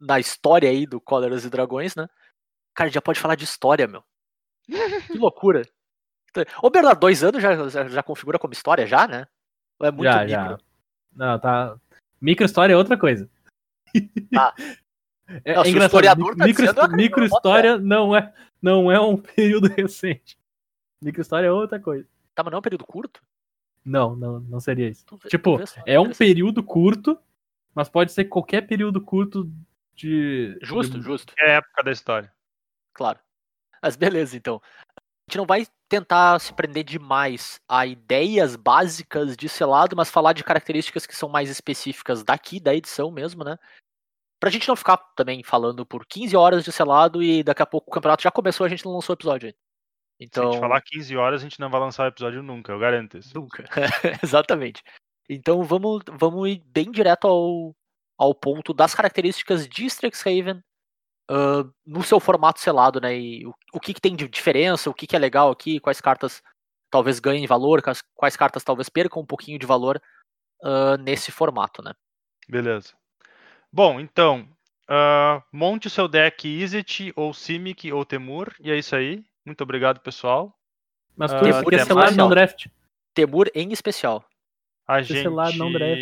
na 0.00 0.18
história 0.20 0.68
aí 0.68 0.86
do 0.86 1.00
Cóleras 1.00 1.44
e 1.44 1.50
Dragões, 1.50 1.94
né? 1.94 2.06
Cara, 2.74 2.86
a 2.86 2.88
gente 2.88 2.94
já 2.94 3.02
pode 3.02 3.20
falar 3.20 3.34
de 3.36 3.44
história, 3.44 3.86
meu. 3.86 4.02
Que 5.06 5.18
loucura. 5.18 5.62
Ô, 6.62 6.68
Bernardo, 6.68 7.00
dois 7.00 7.24
anos 7.24 7.40
já, 7.42 7.68
já, 7.68 7.88
já 7.88 8.02
configura 8.02 8.38
como 8.38 8.52
história, 8.52 8.86
já, 8.86 9.06
né? 9.08 9.26
Ou 9.78 9.86
é 9.86 9.90
muito 9.90 10.04
já, 10.04 10.24
micro? 10.24 10.30
já. 10.32 10.58
Não, 11.14 11.38
tá. 11.38 11.78
Micro 12.20 12.44
história 12.46 12.72
é 12.72 12.76
outra 12.76 12.96
coisa. 12.98 13.28
Ah. 14.36 14.54
É, 15.44 15.54
Não, 15.54 15.64
é 15.64 15.68
engraçado. 15.68 15.84
historiador 15.86 16.36
tá 16.36 16.44
micro, 16.46 16.66
dizendo, 16.66 16.96
micro 16.96 17.24
história 17.24 17.78
não 17.78 18.14
é, 18.14 18.32
não 18.62 18.92
é 18.92 19.00
um 19.00 19.16
período 19.20 19.68
recente. 19.68 20.38
Micro 21.02 21.20
história 21.20 21.48
é 21.48 21.52
outra 21.52 21.80
coisa. 21.80 22.06
Tá, 22.34 22.42
mas 22.44 22.50
não 22.52 22.56
é 22.56 22.60
um 22.60 22.62
período 22.62 22.84
curto? 22.86 23.20
Não, 23.84 24.14
não, 24.16 24.40
não 24.40 24.60
seria 24.60 24.88
isso. 24.88 25.04
Tu 25.06 25.16
vê- 25.16 25.28
Tipo, 25.28 25.58
tu 25.58 25.64
É 25.86 25.98
um 25.98 26.12
período 26.12 26.62
curto, 26.62 27.18
mas 27.74 27.88
pode 27.88 28.12
ser 28.12 28.26
qualquer 28.26 28.66
período 28.66 29.00
curto 29.00 29.50
de. 29.94 30.58
Justo, 30.62 30.98
de- 30.98 31.04
justo. 31.04 31.32
É 31.38 31.52
a 31.52 31.54
época 31.56 31.82
da 31.82 31.90
história. 31.92 32.32
Claro. 32.94 33.18
Mas 33.82 33.96
beleza, 33.96 34.36
então. 34.36 34.60
A 34.96 35.00
gente 35.30 35.38
não 35.38 35.46
vai 35.46 35.66
tentar 35.88 36.38
se 36.40 36.52
prender 36.52 36.84
demais 36.84 37.60
a 37.68 37.86
ideias 37.86 38.56
básicas 38.56 39.36
de 39.36 39.48
selado, 39.48 39.94
mas 39.96 40.10
falar 40.10 40.32
de 40.32 40.44
características 40.44 41.06
que 41.06 41.14
são 41.16 41.28
mais 41.28 41.48
específicas 41.50 42.22
daqui, 42.24 42.58
da 42.60 42.74
edição 42.74 43.10
mesmo, 43.10 43.44
né? 43.44 43.56
Pra 44.40 44.50
gente 44.50 44.68
não 44.68 44.76
ficar 44.76 44.98
também 45.16 45.42
falando 45.42 45.86
por 45.86 46.04
15 46.06 46.36
horas 46.36 46.64
de 46.64 46.70
selado 46.72 47.22
e 47.22 47.42
daqui 47.42 47.62
a 47.62 47.66
pouco 47.66 47.90
o 47.90 47.94
campeonato 47.94 48.22
já 48.22 48.30
começou 48.30 48.66
a 48.66 48.68
gente 48.68 48.84
não 48.84 48.92
lançou 48.94 49.14
o 49.14 49.16
episódio 49.16 49.46
ainda. 49.46 49.56
Se 49.56 50.22
a 50.22 50.24
Então. 50.24 50.52
gente 50.52 50.60
falar 50.60 50.80
15 50.82 51.16
horas, 51.16 51.40
a 51.40 51.44
gente 51.44 51.60
não 51.60 51.70
vai 51.70 51.80
lançar 51.80 52.04
o 52.04 52.08
episódio 52.08 52.42
nunca, 52.42 52.72
eu 52.72 52.78
garanto 52.78 53.18
isso. 53.18 53.32
Nunca. 53.34 53.64
Exatamente. 54.22 54.82
Então 55.28 55.62
vamos, 55.62 56.02
vamos 56.18 56.48
ir 56.48 56.62
bem 56.66 56.90
direto 56.90 57.26
ao, 57.26 57.74
ao 58.18 58.34
ponto 58.34 58.72
das 58.74 58.94
características 58.94 59.66
de 59.68 59.86
Strixhaven 59.86 60.62
ah, 61.28 61.64
no 61.84 62.02
seu 62.02 62.20
formato 62.20 62.60
selado, 62.60 63.00
né? 63.00 63.18
E 63.18 63.46
o, 63.46 63.54
o 63.72 63.80
que, 63.80 63.94
que 63.94 64.00
tem 64.00 64.14
de 64.14 64.28
diferença, 64.28 64.90
o 64.90 64.94
que, 64.94 65.06
que 65.06 65.16
é 65.16 65.18
legal 65.18 65.50
aqui, 65.50 65.80
quais 65.80 66.00
cartas 66.00 66.42
talvez 66.90 67.18
ganhem 67.18 67.46
valor, 67.46 67.82
quais, 67.82 68.02
quais 68.14 68.36
cartas 68.36 68.62
talvez 68.62 68.88
percam 68.88 69.22
um 69.22 69.26
pouquinho 69.26 69.58
de 69.58 69.66
valor 69.66 70.00
ah, 70.62 70.96
nesse 70.98 71.30
formato, 71.32 71.82
né? 71.82 71.92
Beleza. 72.48 72.94
Bom, 73.72 73.98
então, 74.00 74.48
ah, 74.88 75.42
monte 75.52 75.88
o 75.88 75.90
seu 75.90 76.06
deck 76.06 76.46
Izzet, 76.46 77.12
ou 77.16 77.34
Simic, 77.34 77.92
ou 77.92 78.04
Temur, 78.04 78.54
e 78.60 78.70
é 78.70 78.78
isso 78.78 78.94
aí. 78.94 79.24
Muito 79.44 79.60
obrigado, 79.62 80.00
pessoal. 80.00 80.56
Mas 81.16 81.32
tu 81.32 81.40
tem 81.40 81.52
quer 81.52 81.76
mais, 81.76 81.86
selado 81.86 82.16
não 82.16 82.28
draft. 82.28 82.66
Temur 83.14 83.50
em 83.54 83.72
especial. 83.72 84.24
A 84.86 85.00
Esse 85.00 85.14
gente. 85.14 85.28
lado 85.28 85.56
não 85.56 85.72
draft. 85.72 86.00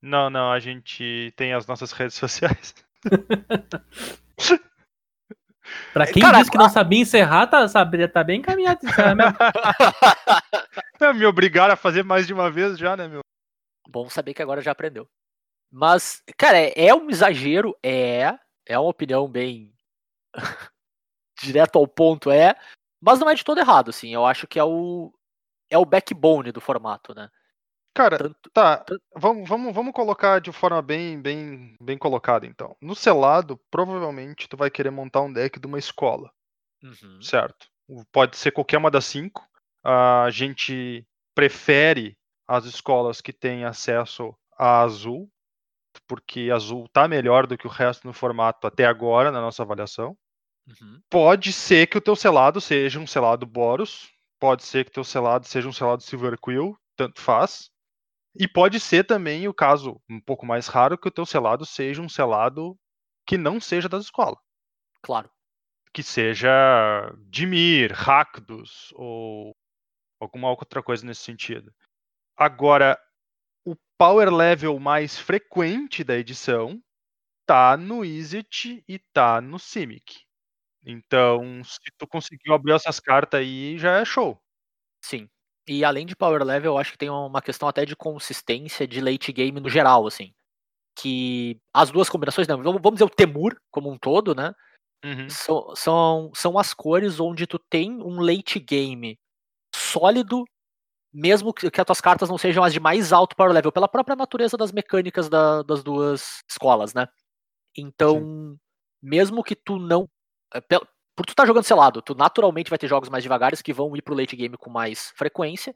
Não, 0.00 0.30
não, 0.30 0.50
a 0.50 0.58
gente 0.58 1.32
tem 1.36 1.52
as 1.52 1.66
nossas 1.66 1.92
redes 1.92 2.16
sociais. 2.18 2.74
Pra 5.92 6.06
quem 6.06 6.22
Cara, 6.22 6.38
disse 6.38 6.50
que 6.50 6.58
não 6.58 6.68
sabia 6.68 7.00
encerrar, 7.00 7.46
tá, 7.46 7.66
sabe, 7.68 8.06
tá 8.08 8.24
bem 8.24 8.40
encaminhado 8.40 8.84
encerramento. 8.84 9.38
É, 11.00 11.14
me 11.14 11.24
obrigaram 11.24 11.72
a 11.72 11.76
fazer 11.76 12.04
mais 12.04 12.26
de 12.26 12.34
uma 12.34 12.50
vez 12.50 12.78
já, 12.78 12.94
né, 12.94 13.08
meu? 13.08 13.20
Bom 13.88 14.10
saber 14.10 14.34
que 14.34 14.42
agora 14.42 14.60
já 14.60 14.70
aprendeu. 14.72 15.08
Mas, 15.72 16.22
cara, 16.36 16.58
é, 16.58 16.88
é 16.88 16.94
um 16.94 17.08
exagero, 17.08 17.74
é. 17.82 18.38
É 18.66 18.78
uma 18.78 18.90
opinião 18.90 19.26
bem 19.26 19.72
direto 21.40 21.78
ao 21.78 21.88
ponto, 21.88 22.30
é. 22.30 22.54
Mas 23.00 23.18
não 23.18 23.30
é 23.30 23.34
de 23.34 23.42
todo 23.42 23.58
errado, 23.58 23.88
assim. 23.88 24.12
Eu 24.12 24.26
acho 24.26 24.46
que 24.46 24.58
é 24.58 24.64
o. 24.64 25.10
É 25.70 25.78
o 25.78 25.86
backbone 25.86 26.52
do 26.52 26.60
formato, 26.60 27.14
né? 27.14 27.30
Cara, 27.94 28.18
Tanto, 28.18 28.50
tá. 28.52 28.78
tanto- 28.78 29.02
Vamos, 29.16 29.48
vamos, 29.48 29.74
vamos 29.74 29.92
colocar 29.92 30.40
de 30.40 30.52
forma 30.52 30.80
bem, 30.80 31.20
bem, 31.20 31.74
bem 31.82 31.98
colocada, 31.98 32.46
então. 32.46 32.76
No 32.80 32.94
selado, 32.94 33.58
provavelmente 33.70 34.48
tu 34.48 34.56
vai 34.56 34.70
querer 34.70 34.90
montar 34.90 35.22
um 35.22 35.32
deck 35.32 35.58
de 35.58 35.66
uma 35.66 35.78
escola. 35.78 36.30
Uhum. 36.82 37.20
certo? 37.20 37.66
Pode 38.10 38.36
ser 38.38 38.52
qualquer 38.52 38.78
uma 38.78 38.90
das 38.90 39.04
cinco. 39.04 39.46
A 39.84 40.28
gente 40.30 41.06
prefere 41.34 42.16
as 42.48 42.64
escolas 42.64 43.20
que 43.20 43.32
têm 43.34 43.64
acesso 43.64 44.34
a 44.56 44.80
azul. 44.80 45.28
porque 46.06 46.50
azul 46.52 46.88
tá 46.88 47.06
melhor 47.08 47.46
do 47.46 47.58
que 47.58 47.66
o 47.66 47.70
resto 47.70 48.06
no 48.06 48.12
formato 48.12 48.66
até 48.66 48.86
agora, 48.86 49.30
na 49.32 49.40
nossa 49.40 49.62
avaliação. 49.62 50.16
Uhum. 50.68 51.00
Pode 51.10 51.52
ser 51.52 51.86
que 51.88 51.98
o 51.98 52.00
teu 52.00 52.14
selado 52.16 52.60
seja 52.60 52.98
um 53.00 53.06
selado 53.06 53.44
Boros, 53.44 54.08
pode 54.38 54.62
ser 54.62 54.84
que 54.84 54.90
o 54.90 54.94
teu 54.94 55.04
selado 55.04 55.46
seja 55.46 55.68
um 55.68 55.72
selado 55.72 56.02
Silver 56.02 56.38
Quill, 56.40 56.76
tanto 56.96 57.20
faz. 57.20 57.68
E 58.40 58.48
pode 58.48 58.80
ser 58.80 59.04
também 59.04 59.46
o 59.46 59.52
caso 59.52 60.00
um 60.08 60.18
pouco 60.18 60.46
mais 60.46 60.66
raro 60.66 60.96
que 60.96 61.06
o 61.06 61.10
teu 61.10 61.26
selado 61.26 61.66
seja 61.66 62.00
um 62.00 62.08
selado 62.08 62.74
que 63.26 63.36
não 63.36 63.60
seja 63.60 63.86
das 63.86 64.04
escolas. 64.04 64.38
Claro. 65.02 65.30
Que 65.92 66.02
seja 66.02 66.50
Dimir, 67.28 67.92
Rakdos 67.92 68.94
ou 68.94 69.54
alguma 70.18 70.48
outra 70.48 70.82
coisa 70.82 71.04
nesse 71.04 71.20
sentido. 71.20 71.70
Agora, 72.34 72.98
o 73.66 73.76
power 73.98 74.32
level 74.32 74.80
mais 74.80 75.18
frequente 75.18 76.02
da 76.02 76.16
edição 76.16 76.82
tá 77.46 77.76
no 77.76 78.04
Izzet 78.04 78.82
e 78.88 78.98
tá 79.12 79.40
no 79.42 79.58
Simic. 79.58 80.24
Então, 80.84 81.62
se 81.64 81.80
tu 81.98 82.06
conseguiu 82.06 82.54
abrir 82.54 82.72
essas 82.74 83.00
cartas 83.00 83.40
aí, 83.40 83.78
já 83.78 84.00
é 84.00 84.04
show. 84.04 84.42
Sim. 85.04 85.28
E 85.68 85.84
além 85.84 86.06
de 86.06 86.16
power 86.16 86.42
level, 86.42 86.72
eu 86.72 86.78
acho 86.78 86.92
que 86.92 86.98
tem 86.98 87.10
uma 87.10 87.42
questão 87.42 87.68
até 87.68 87.84
de 87.84 87.94
consistência 87.94 88.86
de 88.86 89.00
late 89.00 89.32
game 89.32 89.60
no 89.60 89.68
geral, 89.68 90.06
assim. 90.06 90.32
Que 90.98 91.58
as 91.74 91.90
duas 91.90 92.08
combinações, 92.08 92.48
não, 92.48 92.62
vamos 92.62 92.94
dizer 92.94 93.04
o 93.04 93.10
Temur 93.10 93.56
como 93.70 93.90
um 93.90 93.98
todo, 93.98 94.34
né? 94.34 94.52
Uhum. 95.04 95.28
São, 95.30 95.74
são, 95.76 96.30
são 96.34 96.58
as 96.58 96.74
cores 96.74 97.20
onde 97.20 97.46
tu 97.46 97.58
tem 97.58 98.02
um 98.02 98.20
late 98.20 98.58
game 98.58 99.18
sólido, 99.74 100.44
mesmo 101.12 101.52
que, 101.54 101.70
que 101.70 101.80
as 101.80 101.86
tuas 101.86 102.00
cartas 102.00 102.28
não 102.28 102.38
sejam 102.38 102.62
as 102.64 102.72
de 102.72 102.80
mais 102.80 103.12
alto 103.12 103.36
power 103.36 103.52
level, 103.52 103.72
pela 103.72 103.88
própria 103.88 104.16
natureza 104.16 104.56
das 104.56 104.72
mecânicas 104.72 105.28
da- 105.28 105.62
das 105.62 105.82
duas 105.82 106.40
escolas, 106.48 106.94
né? 106.94 107.06
Então, 107.76 108.18
mesmo 109.02 109.42
que 109.44 109.56
tu 109.56 109.78
não. 109.78 110.08
Por 111.16 111.26
tu 111.26 111.30
estar 111.30 111.46
jogando 111.46 111.64
selado, 111.64 112.00
tu 112.00 112.14
naturalmente 112.14 112.70
vai 112.70 112.78
ter 112.78 112.88
jogos 112.88 113.08
mais 113.08 113.22
devagares 113.22 113.60
que 113.60 113.72
vão 113.72 113.94
ir 113.96 114.02
pro 114.02 114.14
late 114.14 114.36
game 114.36 114.56
com 114.56 114.70
mais 114.70 115.10
frequência. 115.16 115.74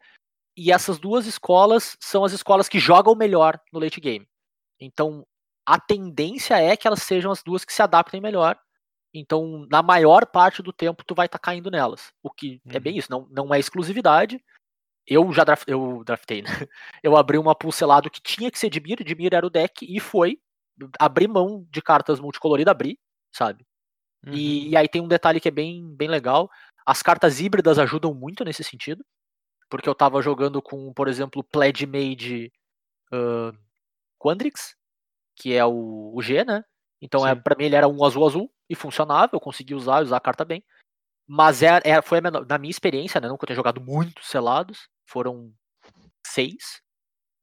E 0.56 0.70
essas 0.70 0.98
duas 0.98 1.26
escolas 1.26 1.96
são 2.00 2.24
as 2.24 2.32
escolas 2.32 2.68
que 2.68 2.78
jogam 2.78 3.14
melhor 3.14 3.60
no 3.72 3.80
late 3.80 4.00
game. 4.00 4.26
Então, 4.80 5.26
a 5.66 5.80
tendência 5.80 6.60
é 6.60 6.76
que 6.76 6.86
elas 6.86 7.02
sejam 7.02 7.32
as 7.32 7.42
duas 7.42 7.64
que 7.64 7.72
se 7.72 7.82
adaptem 7.82 8.20
melhor. 8.20 8.58
Então, 9.12 9.66
na 9.70 9.82
maior 9.82 10.26
parte 10.26 10.62
do 10.62 10.72
tempo, 10.72 11.04
tu 11.04 11.14
vai 11.14 11.26
estar 11.26 11.38
caindo 11.38 11.70
nelas. 11.70 12.12
O 12.22 12.30
que 12.30 12.60
é 12.68 12.80
bem 12.80 12.96
isso, 12.98 13.10
não, 13.10 13.26
não 13.30 13.54
é 13.54 13.58
exclusividade. 13.58 14.42
Eu 15.06 15.32
já 15.32 15.44
draf- 15.44 15.64
eu 15.68 16.02
draftei, 16.04 16.42
né? 16.42 16.48
Eu 17.02 17.16
abri 17.16 17.36
uma 17.38 17.54
pulselado 17.54 18.10
que 18.10 18.20
tinha 18.22 18.50
que 18.50 18.58
ser 18.58 18.70
de 18.70 18.80
Mir, 18.80 19.04
de 19.04 19.14
Mir 19.14 19.34
era 19.34 19.46
o 19.46 19.50
deck, 19.50 19.84
e 19.84 20.00
foi. 20.00 20.40
Abri 20.98 21.28
mão 21.28 21.66
de 21.70 21.82
cartas 21.82 22.18
multicoloridas, 22.18 22.72
abri, 22.72 22.98
sabe? 23.32 23.64
Uhum. 24.26 24.32
E, 24.32 24.68
e 24.70 24.76
aí 24.76 24.88
tem 24.88 25.02
um 25.02 25.08
detalhe 25.08 25.40
que 25.40 25.48
é 25.48 25.50
bem, 25.50 25.94
bem 25.94 26.08
legal. 26.08 26.50
As 26.86 27.02
cartas 27.02 27.40
híbridas 27.40 27.78
ajudam 27.78 28.14
muito 28.14 28.44
nesse 28.44 28.62
sentido. 28.64 29.04
Porque 29.68 29.88
eu 29.88 29.94
tava 29.94 30.22
jogando 30.22 30.60
com, 30.62 30.92
por 30.92 31.08
exemplo, 31.08 31.42
Pledge 31.42 31.86
Made 31.86 32.52
uh, 33.12 33.56
Quandrix, 34.18 34.76
que 35.36 35.54
é 35.54 35.64
o, 35.64 36.12
o 36.14 36.22
G, 36.22 36.44
né? 36.44 36.64
Então 37.00 37.26
é, 37.26 37.34
pra 37.34 37.56
mim 37.56 37.64
ele 37.64 37.74
era 37.76 37.88
um 37.88 38.04
azul 38.04 38.26
azul 38.26 38.52
e 38.68 38.74
funcionava, 38.74 39.30
eu 39.34 39.40
consegui 39.40 39.74
usar, 39.74 40.02
usar 40.02 40.16
a 40.16 40.20
carta 40.20 40.44
bem. 40.44 40.64
Mas 41.26 41.62
é, 41.62 41.80
é- 41.84 42.02
foi 42.02 42.18
a 42.18 42.20
menor- 42.20 42.46
na 42.46 42.58
minha 42.58 42.70
experiência, 42.70 43.20
né? 43.20 43.28
Nunca 43.28 43.46
tenho 43.46 43.56
jogado 43.56 43.80
muitos 43.80 44.26
selados. 44.28 44.88
Foram 45.06 45.52
seis. 46.26 46.82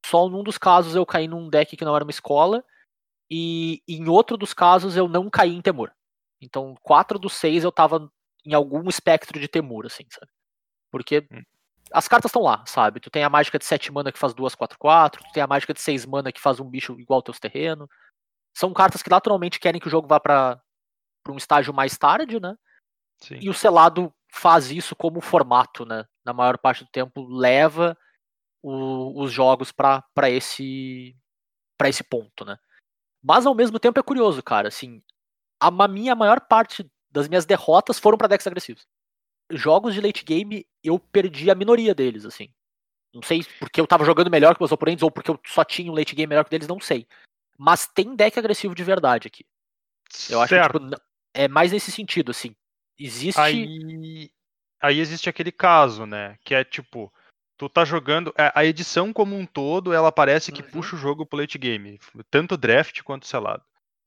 Só 0.05 0.29
num 0.29 0.43
dos 0.43 0.57
casos 0.57 0.95
eu 0.95 1.05
caí 1.05 1.27
num 1.27 1.49
deck 1.49 1.75
que 1.75 1.85
não 1.85 1.95
era 1.95 2.05
uma 2.05 2.11
escola. 2.11 2.63
E 3.29 3.81
em 3.87 4.07
outro 4.07 4.37
dos 4.37 4.53
casos 4.53 4.95
eu 4.95 5.07
não 5.07 5.29
caí 5.29 5.51
em 5.51 5.61
Temur. 5.61 5.91
Então, 6.41 6.75
quatro 6.81 7.19
dos 7.19 7.33
seis 7.33 7.63
eu 7.63 7.71
tava 7.71 8.11
em 8.45 8.53
algum 8.53 8.89
espectro 8.89 9.39
de 9.39 9.47
Temur, 9.47 9.85
assim, 9.85 10.03
sabe? 10.09 10.31
Porque 10.91 11.27
Hum. 11.31 11.41
as 11.91 12.07
cartas 12.07 12.29
estão 12.29 12.41
lá, 12.41 12.63
sabe? 12.65 12.99
Tu 12.99 13.09
tem 13.09 13.23
a 13.23 13.29
mágica 13.29 13.59
de 13.59 13.65
7 13.65 13.91
mana 13.91 14.11
que 14.11 14.17
faz 14.19 14.33
duas 14.33 14.55
4 14.55 14.77
4 14.79 15.23
tu 15.23 15.31
tem 15.31 15.43
a 15.43 15.47
mágica 15.47 15.73
de 15.73 15.79
6 15.81 16.05
mana 16.05 16.31
que 16.31 16.41
faz 16.41 16.59
um 16.59 16.69
bicho 16.69 16.99
igual 16.99 17.17
aos 17.19 17.23
teus 17.25 17.39
terrenos. 17.39 17.87
São 18.57 18.73
cartas 18.73 19.01
que 19.03 19.09
naturalmente 19.09 19.59
querem 19.59 19.79
que 19.79 19.87
o 19.87 19.91
jogo 19.91 20.07
vá 20.07 20.19
pra, 20.19 20.61
pra 21.23 21.33
um 21.33 21.37
estágio 21.37 21.73
mais 21.73 21.97
tarde, 21.97 22.39
né? 22.39 22.55
Sim. 23.19 23.37
E 23.41 23.49
o 23.49 23.53
selado 23.53 24.11
faz 24.33 24.71
isso 24.71 24.95
como 24.95 25.21
formato, 25.21 25.85
né? 25.85 26.05
Na 26.25 26.33
maior 26.33 26.57
parte 26.57 26.83
do 26.83 26.89
tempo 26.89 27.25
leva 27.27 27.95
o- 28.63 29.21
os 29.21 29.31
jogos 29.31 29.71
pra 29.71 30.03
pra 30.13 30.29
esse 30.29 31.15
para 31.77 31.89
esse 31.89 32.03
ponto, 32.03 32.45
né? 32.45 32.57
Mas 33.23 33.45
ao 33.45 33.55
mesmo 33.55 33.79
tempo 33.79 33.99
é 33.99 34.03
curioso, 34.03 34.41
cara, 34.43 34.67
assim, 34.67 35.01
a 35.61 35.87
minha 35.87 36.15
maior 36.15 36.41
parte 36.41 36.89
das 37.11 37.27
minhas 37.27 37.45
derrotas 37.45 37.99
foram 37.99 38.17
pra 38.17 38.27
decks 38.27 38.47
agressivos. 38.47 38.85
Jogos 39.51 39.93
de 39.93 40.01
late 40.01 40.23
game 40.23 40.65
eu 40.83 40.97
perdi 40.97 41.51
a 41.51 41.55
minoria 41.55 41.93
deles, 41.93 42.25
assim. 42.25 42.49
Não 43.13 43.21
sei 43.21 43.43
porque 43.59 43.79
eu 43.81 43.85
tava 43.85 44.05
jogando 44.05 44.31
melhor 44.31 44.55
que 44.55 44.61
meus 44.61 44.71
oponentes 44.71 45.03
ou 45.03 45.11
porque 45.11 45.29
eu 45.29 45.39
só 45.45 45.63
tinha 45.63 45.91
um 45.91 45.95
late 45.95 46.15
game 46.15 46.27
melhor 46.29 46.43
que 46.45 46.49
deles, 46.49 46.67
não 46.67 46.79
sei. 46.79 47.05
Mas 47.57 47.85
tem 47.85 48.15
deck 48.15 48.39
agressivo 48.39 48.73
de 48.73 48.83
verdade 48.83 49.27
aqui. 49.27 49.45
Eu 50.29 50.41
acho 50.41 50.49
certo. 50.49 50.79
que 50.79 50.85
tipo, 50.89 51.01
é 51.33 51.47
mais 51.47 51.71
nesse 51.71 51.91
sentido, 51.91 52.31
assim. 52.31 52.55
Existe 52.97 53.39
Aí, 53.39 54.31
aí 54.81 54.99
existe 54.99 55.29
aquele 55.29 55.51
caso, 55.51 56.05
né? 56.05 56.37
Que 56.45 56.55
é 56.55 56.63
tipo, 56.63 57.11
tu 57.57 57.67
tá 57.67 57.83
jogando. 57.83 58.33
a- 58.37 58.61
A 58.61 58.65
edição 58.65 59.11
como 59.11 59.35
um 59.35 59.45
todo, 59.45 59.91
ela 59.93 60.11
parece 60.11 60.51
que 60.51 60.61
Uhum. 60.61 60.69
puxa 60.71 60.95
o 60.95 60.99
jogo 60.99 61.25
pro 61.25 61.39
late 61.39 61.57
game. 61.57 61.99
Tanto 62.29 62.55
draft 62.55 63.01
quanto 63.03 63.27
selado. 63.27 63.63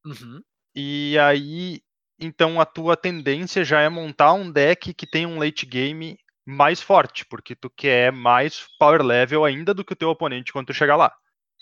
Uhum. 0.06 0.42
E 0.74 1.16
aí, 1.18 1.80
então 2.18 2.60
a 2.60 2.66
tua 2.66 2.96
tendência 2.96 3.64
já 3.64 3.80
é 3.80 3.88
montar 3.88 4.32
um 4.34 4.50
deck 4.50 4.92
que 4.94 5.06
tem 5.06 5.26
um 5.26 5.38
late 5.38 5.66
game 5.66 6.18
mais 6.46 6.80
forte, 6.80 7.24
porque 7.24 7.54
tu 7.56 7.70
quer 7.70 8.12
mais 8.12 8.66
power 8.78 9.02
level 9.02 9.44
ainda 9.44 9.72
do 9.72 9.84
que 9.84 9.92
o 9.92 9.96
teu 9.96 10.10
oponente 10.10 10.52
quando 10.52 10.66
tu 10.68 10.74
chegar 10.74 10.96
lá. 10.96 11.12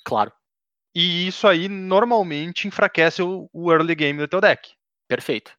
Claro, 0.05 0.33
E 0.95 1.27
isso 1.27 1.47
aí 1.47 1.69
normalmente 1.69 2.67
enfraquece 2.69 3.23
o, 3.23 3.49
o 3.53 3.73
early 3.73 3.95
game 3.95 4.19
do 4.19 4.29
teu 4.29 4.41
deck. 4.41 4.75
perfeito. 5.09 5.53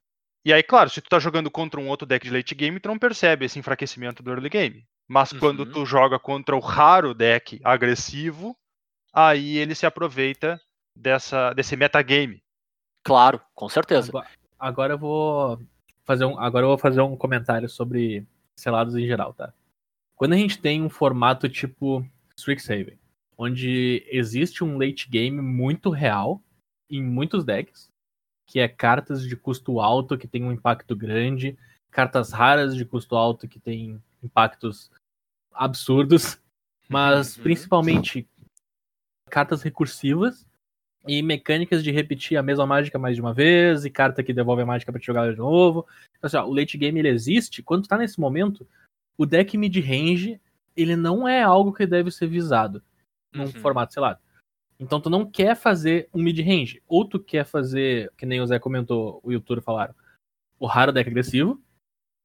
E 0.45 0.51
aí, 0.51 0.61
claro, 0.61 0.89
se 0.89 1.01
tu 1.01 1.09
tá 1.09 1.19
jogando 1.19 1.49
contra 1.49 1.79
um 1.79 1.87
outro 1.87 2.05
deck 2.05 2.25
de 2.25 2.33
late 2.33 2.53
game, 2.53 2.79
tu 2.79 2.87
não 2.89 2.99
percebe 2.99 3.45
esse 3.45 3.57
enfraquecimento 3.57 4.21
do 4.21 4.29
early 4.31 4.49
game. 4.49 4.85
Mas 5.07 5.31
quando 5.31 5.61
Uhum. 5.61 5.71
tu 5.71 5.85
joga 5.85 6.19
contra 6.19 6.55
o 6.55 6.59
raro 6.59 7.13
deck 7.13 7.59
agressivo, 7.63 8.57
aí 9.13 9.57
ele 9.57 9.75
se 9.75 9.85
aproveita 9.85 10.59
dessa, 10.95 11.53
desse 11.53 11.75
metagame. 11.77 12.42
Claro, 13.03 13.41
com 13.53 13.67
certeza. 13.67 14.09
Agora, 14.09 14.29
agora 14.57 14.93
eu 14.93 14.97
vou 14.97 15.61
fazer 16.03 16.25
um, 16.25 16.39
agora 16.39 16.65
eu 16.65 16.69
vou 16.69 16.77
fazer 16.77 17.01
um 17.01 17.17
comentário 17.17 17.69
sobre 17.69 18.25
selados 18.57 18.95
em 18.95 19.05
geral, 19.05 19.33
tá? 19.33 19.53
Quando 20.15 20.33
a 20.33 20.37
gente 20.37 20.59
tem 20.59 20.81
um 20.81 20.89
formato 20.89 21.49
tipo 21.49 22.05
Strixhaven, 22.37 22.97
onde 23.37 24.05
existe 24.09 24.63
um 24.63 24.77
late 24.77 25.09
game 25.09 25.41
muito 25.41 25.89
real 25.89 26.41
em 26.89 27.03
muitos 27.03 27.43
decks, 27.43 27.89
que 28.47 28.59
é 28.59 28.67
cartas 28.67 29.23
de 29.23 29.35
custo 29.35 29.79
alto 29.79 30.17
que 30.17 30.27
tem 30.27 30.43
um 30.43 30.51
impacto 30.51 30.95
grande, 30.95 31.57
cartas 31.91 32.31
raras 32.31 32.75
de 32.75 32.85
custo 32.85 33.15
alto 33.15 33.47
que 33.47 33.59
tem 33.59 34.01
impactos 34.21 34.91
absurdos, 35.51 36.39
mas 36.87 37.35
Uhum. 37.37 37.43
principalmente 37.43 38.27
cartas 39.29 39.61
recursivas 39.61 40.45
e 41.07 41.21
mecânicas 41.21 41.83
de 41.83 41.91
repetir 41.91 42.37
a 42.37 42.43
mesma 42.43 42.65
mágica 42.65 42.97
mais 42.97 43.15
de 43.15 43.21
uma 43.21 43.33
vez, 43.33 43.85
e 43.85 43.89
carta 43.89 44.23
que 44.23 44.33
devolve 44.33 44.61
a 44.61 44.65
mágica 44.65 44.91
pra 44.91 45.01
te 45.01 45.05
jogar 45.07 45.31
de 45.31 45.37
novo. 45.37 45.85
Então, 46.17 46.27
assim, 46.27 46.37
ó, 46.37 46.45
o 46.45 46.53
late 46.53 46.77
game 46.77 46.99
ele 46.99 47.09
existe. 47.09 47.61
Quando 47.61 47.87
tá 47.87 47.97
nesse 47.97 48.19
momento, 48.19 48.67
o 49.17 49.25
deck 49.25 49.57
mid-range 49.57 50.39
ele 50.75 50.95
não 50.95 51.27
é 51.27 51.41
algo 51.43 51.73
que 51.73 51.85
deve 51.85 52.09
ser 52.09 52.27
visado 52.27 52.81
num 53.33 53.45
Uhum. 53.45 53.51
formato 53.51 53.93
selado. 53.93 54.19
Então 54.79 54.99
tu 54.99 55.09
não 55.09 55.25
quer 55.25 55.55
fazer 55.55 56.09
um 56.13 56.21
mid-range, 56.21 56.81
ou 56.87 57.05
tu 57.05 57.19
quer 57.19 57.45
fazer, 57.45 58.11
que 58.17 58.25
nem 58.25 58.41
o 58.41 58.45
Zé 58.45 58.59
comentou, 58.59 59.19
o 59.23 59.31
YouTube 59.31 59.61
falaram, 59.61 59.93
o 60.59 60.65
raro 60.65 60.91
deck 60.91 61.09
agressivo, 61.09 61.61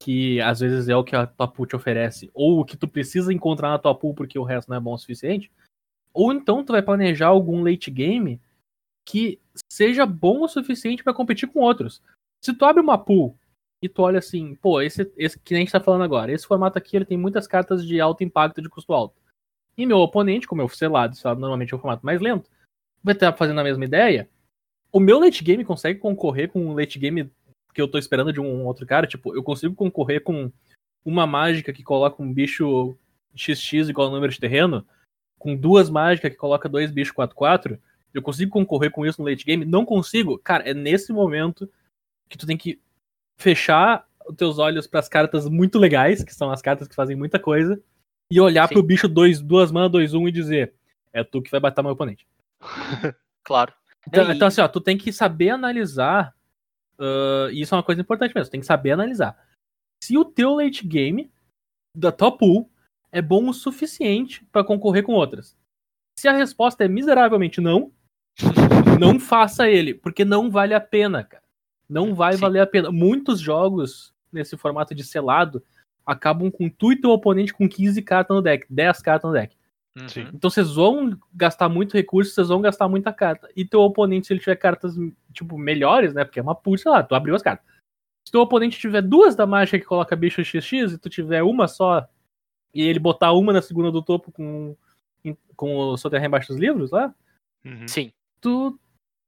que 0.02 0.40
às 0.40 0.60
vezes 0.60 0.88
é 0.88 0.96
o 0.96 1.04
que 1.04 1.14
a 1.14 1.26
tua 1.26 1.46
pool 1.46 1.66
te 1.66 1.76
oferece, 1.76 2.30
ou 2.32 2.60
o 2.60 2.64
que 2.64 2.76
tu 2.76 2.88
precisa 2.88 3.32
encontrar 3.32 3.68
na 3.70 3.78
tua 3.78 3.94
pool 3.94 4.14
porque 4.14 4.38
o 4.38 4.44
resto 4.44 4.68
não 4.68 4.76
é 4.76 4.80
bom 4.80 4.94
o 4.94 4.98
suficiente. 4.98 5.50
Ou 6.12 6.32
então 6.32 6.64
tu 6.64 6.72
vai 6.72 6.82
planejar 6.82 7.26
algum 7.26 7.62
late 7.62 7.90
game 7.90 8.40
que 9.08 9.40
seja 9.72 10.04
bom 10.04 10.42
o 10.42 10.48
suficiente 10.48 11.02
pra 11.02 11.14
competir 11.14 11.48
com 11.48 11.60
outros. 11.60 12.02
Se 12.44 12.52
tu 12.52 12.62
abre 12.66 12.82
uma 12.82 12.98
pool 12.98 13.34
e 13.82 13.88
tu 13.88 14.02
olha 14.02 14.18
assim, 14.18 14.54
pô, 14.56 14.82
esse, 14.82 15.10
esse 15.16 15.38
que 15.38 15.54
a 15.54 15.56
gente 15.56 15.72
tá 15.72 15.80
falando 15.80 16.04
agora, 16.04 16.30
esse 16.30 16.46
formato 16.46 16.76
aqui 16.76 16.94
ele 16.94 17.06
tem 17.06 17.16
muitas 17.16 17.46
cartas 17.46 17.86
de 17.86 17.98
alto 18.02 18.22
impacto 18.22 18.60
de 18.60 18.68
custo 18.68 18.92
alto. 18.92 19.18
E 19.78 19.86
meu 19.86 19.96
oponente, 19.98 20.46
como 20.46 20.60
eu 20.60 20.68
selado, 20.68 21.16
selado 21.16 21.40
normalmente 21.40 21.72
é 21.72 21.76
o 21.76 21.80
formato 21.80 22.04
mais 22.04 22.20
lento, 22.20 22.50
vai 23.02 23.14
estar 23.14 23.32
fazendo 23.32 23.58
a 23.60 23.64
mesma 23.64 23.82
ideia. 23.82 24.28
O 24.92 25.00
meu 25.00 25.18
late 25.18 25.42
game 25.42 25.64
consegue 25.64 25.98
concorrer 25.98 26.50
com 26.50 26.66
um 26.66 26.74
late 26.74 26.98
game 26.98 27.32
que 27.72 27.80
eu 27.80 27.88
tô 27.88 27.96
esperando 27.96 28.30
de 28.30 28.40
um 28.40 28.66
outro 28.66 28.84
cara. 28.84 29.06
Tipo, 29.06 29.34
eu 29.34 29.42
consigo 29.42 29.74
concorrer 29.74 30.22
com 30.22 30.52
uma 31.02 31.26
mágica 31.26 31.72
que 31.72 31.82
coloca 31.82 32.22
um 32.22 32.30
bicho 32.30 32.94
XX 33.34 33.88
igual 33.88 34.08
ao 34.08 34.12
número 34.14 34.32
de 34.32 34.40
terreno, 34.40 34.86
com 35.38 35.56
duas 35.56 35.88
mágicas 35.88 36.30
que 36.30 36.36
coloca 36.36 36.68
dois 36.68 36.90
bichos 36.90 37.14
4-4, 37.14 37.78
Eu 38.14 38.22
consigo 38.22 38.50
concorrer 38.50 38.90
com 38.90 39.04
isso 39.06 39.20
no 39.22 39.28
late 39.28 39.44
game? 39.44 39.64
Não 39.64 39.84
consigo. 39.84 40.38
Cara, 40.38 40.68
é 40.68 40.74
nesse 40.74 41.12
momento 41.12 41.70
que 42.28 42.36
tu 42.38 42.46
tem 42.46 42.56
que 42.56 42.80
fechar 43.38 44.06
os 44.26 44.34
teus 44.36 44.58
olhos 44.58 44.86
para 44.86 45.00
as 45.00 45.08
cartas 45.08 45.48
muito 45.48 45.78
legais, 45.78 46.22
que 46.24 46.34
são 46.34 46.50
as 46.50 46.60
cartas 46.62 46.88
que 46.88 46.94
fazem 46.94 47.16
muita 47.16 47.38
coisa, 47.38 47.80
e 48.30 48.40
olhar 48.40 48.68
Sim. 48.68 48.74
pro 48.74 48.82
bicho 48.82 49.08
dois, 49.08 49.40
duas 49.40 49.70
mana, 49.72 49.88
dois, 49.88 50.12
um 50.14 50.26
e 50.28 50.32
dizer: 50.32 50.74
é 51.12 51.22
tu 51.24 51.40
que 51.42 51.50
vai 51.50 51.60
matar 51.60 51.82
meu 51.82 51.92
oponente. 51.92 52.26
Claro. 53.44 53.72
Então, 54.06 54.30
E- 54.30 54.36
então, 54.36 54.48
assim, 54.48 54.60
ó, 54.60 54.68
tu 54.68 54.78
tem 54.80 54.98
que 54.98 55.10
saber 55.10 55.48
analisar. 55.50 56.34
ah, 56.98 57.48
e 57.50 57.62
isso 57.62 57.74
é 57.74 57.78
uma 57.78 57.82
coisa 57.82 58.00
importante 58.02 58.34
mesmo, 58.34 58.48
tu 58.48 58.52
tem 58.52 58.60
que 58.60 58.66
saber 58.66 58.90
analisar. 58.90 59.42
Se 60.04 60.18
o 60.18 60.24
teu 60.24 60.54
late 60.54 60.86
game 60.86 61.30
da 61.96 62.12
tua 62.12 62.30
pool 62.36 62.70
é 63.10 63.22
bom 63.22 63.48
o 63.48 63.54
suficiente 63.54 64.44
pra 64.52 64.62
concorrer 64.62 65.02
com 65.02 65.12
outras. 65.14 65.56
Se 66.18 66.28
a 66.28 66.32
resposta 66.32 66.84
é 66.84 66.88
miseravelmente 66.88 67.58
não, 67.60 67.90
não 68.98 69.18
faça 69.18 69.68
ele, 69.68 69.94
porque 69.94 70.24
não 70.24 70.50
vale 70.50 70.74
a 70.74 70.80
pena, 70.80 71.24
cara. 71.24 71.42
Não 71.88 72.14
vai 72.14 72.34
Sim. 72.34 72.40
valer 72.40 72.60
a 72.60 72.66
pena. 72.66 72.90
Muitos 72.90 73.40
jogos 73.40 74.12
nesse 74.32 74.56
formato 74.56 74.94
de 74.94 75.02
selado 75.02 75.62
acabam 76.04 76.50
com 76.50 76.68
tu 76.68 76.92
e 76.92 77.00
teu 77.00 77.10
oponente 77.10 77.52
com 77.52 77.68
15 77.68 78.00
cartas 78.02 78.36
no 78.36 78.42
deck, 78.42 78.66
10 78.68 79.00
cartas 79.00 79.28
no 79.28 79.34
deck. 79.34 79.56
Uhum. 79.98 80.08
Sim. 80.08 80.28
Então 80.32 80.50
vocês 80.50 80.74
vão 80.74 81.18
gastar 81.34 81.68
muito 81.68 81.94
recurso, 81.94 82.32
vocês 82.32 82.48
vão 82.48 82.60
gastar 82.60 82.88
muita 82.88 83.12
carta. 83.12 83.48
E 83.56 83.64
teu 83.64 83.80
oponente, 83.80 84.26
se 84.26 84.32
ele 84.32 84.40
tiver 84.40 84.56
cartas, 84.56 84.94
tipo, 85.32 85.58
melhores, 85.58 86.12
né? 86.14 86.24
Porque 86.24 86.38
é 86.38 86.42
uma 86.42 86.54
pool, 86.54 86.78
sei 86.78 86.90
lá, 86.90 87.02
tu 87.02 87.14
abriu 87.14 87.34
as 87.34 87.42
cartas. 87.42 87.66
Se 88.24 88.32
teu 88.32 88.40
oponente 88.40 88.78
tiver 88.78 89.02
duas 89.02 89.34
da 89.34 89.46
mágica 89.46 89.78
que 89.78 89.86
coloca 89.86 90.14
bicho 90.14 90.44
XX 90.44 90.92
e 90.92 90.98
tu 90.98 91.08
tiver 91.08 91.42
uma 91.42 91.66
só, 91.66 92.06
e 92.74 92.82
ele 92.82 92.98
botar 92.98 93.32
uma 93.32 93.52
na 93.52 93.62
segunda 93.62 93.90
do 93.90 94.02
topo 94.02 94.30
com, 94.30 94.76
com 95.56 95.76
o 95.76 95.96
Soterra 95.96 96.26
embaixo 96.26 96.48
dos 96.48 96.58
livros 96.58 96.90
lá, 96.90 97.14
Uhum. 97.64 97.86
Sim. 97.86 98.12
Tu. 98.40 98.78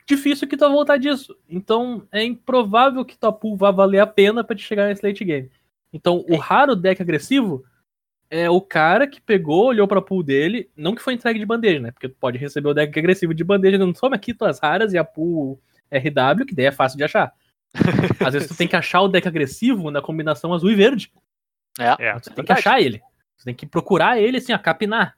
Difícil 0.06 0.48
que 0.48 0.56
tu 0.56 0.60
vai 0.60 0.70
voltar 0.70 0.96
disso. 0.96 1.36
Então 1.48 2.06
é 2.10 2.24
improvável 2.24 3.04
que 3.04 3.16
tua 3.16 3.32
pool 3.32 3.56
vá 3.56 3.70
valer 3.70 4.00
a 4.00 4.06
pena 4.06 4.42
pra 4.42 4.56
te 4.56 4.62
chegar 4.62 4.88
nesse 4.88 5.06
late 5.06 5.24
game. 5.24 5.50
Então 5.92 6.24
o 6.28 6.34
É. 6.34 6.38
raro 6.38 6.74
deck 6.74 7.00
agressivo 7.00 7.64
é 8.28 8.48
o 8.50 8.60
cara 8.60 9.06
que 9.06 9.20
pegou, 9.20 9.66
olhou 9.66 9.86
pra 9.88 10.00
pool 10.02 10.22
dele, 10.22 10.70
não 10.76 10.94
que 10.94 11.02
foi 11.02 11.14
entregue 11.14 11.38
de 11.38 11.46
bandeja, 11.46 11.80
né? 11.80 11.90
Porque 11.92 12.08
tu 12.08 12.16
pode 12.18 12.38
receber 12.38 12.68
o 12.68 12.74
deck 12.74 12.96
agressivo 12.98 13.34
de 13.34 13.44
bandeja, 13.44 13.78
não 13.78 13.92
toma 13.92 14.16
aqui 14.16 14.32
tuas 14.34 14.58
raras 14.60 14.92
e 14.92 14.98
a 14.98 15.04
pool 15.04 15.60
RW, 15.92 16.46
que 16.46 16.54
daí 16.54 16.66
é 16.66 16.72
fácil 16.72 16.96
de 16.98 17.04
achar. 17.04 17.32
Às 18.20 18.34
vezes 18.34 18.48
tu 18.48 18.56
tem 18.56 18.66
que 18.68 18.76
achar 18.76 19.00
o 19.02 19.08
deck 19.08 19.26
agressivo 19.28 19.90
na 19.90 20.00
combinação 20.02 20.52
azul 20.52 20.70
e 20.70 20.74
verde. 20.74 21.12
É. 21.78 22.06
É. 22.08 22.12
Você 22.14 22.30
tem 22.30 22.34
que 22.44 22.52
Verdade. 22.52 22.58
achar 22.60 22.80
ele. 22.80 23.00
Você 23.36 23.44
tem 23.44 23.54
que 23.54 23.66
procurar 23.66 24.20
ele, 24.20 24.38
assim, 24.38 24.52
a 24.52 24.58
capinar. 24.58 25.16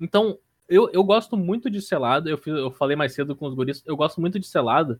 Então, 0.00 0.38
eu, 0.70 0.88
eu 0.92 1.04
gosto 1.04 1.36
muito 1.36 1.68
de 1.68 1.82
selado. 1.82 2.30
Eu, 2.30 2.38
fiz- 2.38 2.54
eu 2.54 2.70
falei 2.70 2.96
mais 2.96 3.12
cedo 3.12 3.36
com 3.36 3.46
os 3.46 3.54
guris. 3.54 3.82
Eu 3.84 3.96
gosto 3.96 4.20
muito 4.20 4.38
de 4.38 4.46
selado. 4.46 4.98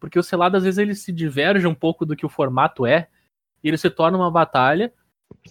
Porque 0.00 0.18
o 0.18 0.22
selado, 0.22 0.56
às 0.56 0.64
vezes, 0.64 0.78
ele 0.78 0.94
se 0.94 1.12
diverge 1.12 1.66
um 1.66 1.74
pouco 1.74 2.04
do 2.04 2.16
que 2.16 2.26
o 2.26 2.28
formato 2.28 2.84
é. 2.84 3.08
E 3.62 3.68
ele 3.68 3.76
se 3.78 3.88
torna 3.88 4.18
uma 4.18 4.30
batalha 4.30 4.92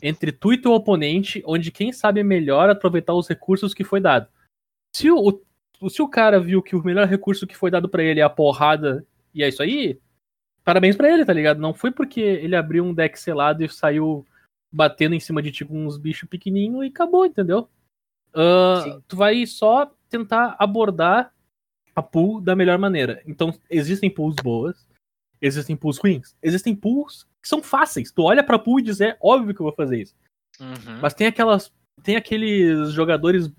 entre 0.02 0.32
tu 0.32 0.54
e 0.54 0.58
teu 0.58 0.74
oponente, 0.74 1.42
onde 1.46 1.72
quem 1.72 1.94
sabe 1.94 2.24
melhor 2.24 2.70
aproveitar 2.70 3.14
os 3.14 3.28
recursos 3.28 3.74
que 3.74 3.84
foi 3.84 4.00
dado. 4.00 4.28
Se 4.96 5.10
o, 5.10 5.42
se 5.90 6.02
o 6.02 6.08
cara 6.08 6.40
viu 6.40 6.62
que 6.62 6.76
o 6.76 6.84
melhor 6.84 7.08
recurso 7.08 7.48
que 7.48 7.56
foi 7.56 7.72
dado 7.72 7.90
pra 7.90 8.04
ele 8.04 8.20
é 8.20 8.24
a 8.24 8.30
porrada, 8.30 9.06
e 9.34 9.44
é 9.44 9.48
isso 9.48 9.64
aí, 9.64 10.00
parabéns 10.64 10.96
pra 10.96 11.12
ele, 11.12 11.26
tá 11.26 11.34
ligado? 11.34 11.60
Não 11.60 11.74
foi 11.74 11.92
porque 11.92 12.20
ele 12.20 12.56
abriu 12.56 12.84
um 12.84 12.94
deck 12.94 13.18
selado 13.20 13.64
e 13.64 13.70
saiu 13.70 14.26
batendo 14.72 15.16
em 15.16 15.20
cima 15.20 15.42
de 15.42 15.52
ti 15.52 15.66
com 15.66 15.86
uns 15.86 15.98
bichos 15.98 16.30
pequenininhos 16.30 16.86
e 16.86 16.90
acabou, 16.90 17.26
entendeu? 17.26 17.68
Sim. 18.84 19.02
tu 19.08 19.16
vai 19.16 19.46
só 19.46 19.92
tentar 20.10 20.56
abordar 20.60 21.34
a 21.96 22.02
pool 22.02 22.42
da 22.42 22.56
melhor 22.56 22.78
maneira. 22.78 23.22
Então, 23.26 23.54
existem 23.70 24.10
pools 24.10 24.36
boas, 24.42 24.88
existem 25.42 25.76
pools 25.76 25.98
ruins, 25.98 26.36
existem 26.42 26.76
pools 26.76 27.28
que 27.42 27.48
são 27.48 27.62
fáceis. 27.62 28.12
Tu 28.12 28.22
olha 28.22 28.44
pra 28.44 28.60
pool 28.60 28.80
e 28.80 28.84
diz, 28.84 29.02
é 29.02 29.18
óbvio 29.22 29.54
que 29.54 29.62
eu 29.62 29.66
vou 29.66 29.74
fazer 29.74 30.02
isso. 30.02 30.16
Uhum. 30.60 31.00
Mas 31.02 31.14
tem 31.14 31.28
aquelas. 31.28 31.72
Tem 32.04 32.16
aqueles 32.16 32.92
jogadores 32.92 33.52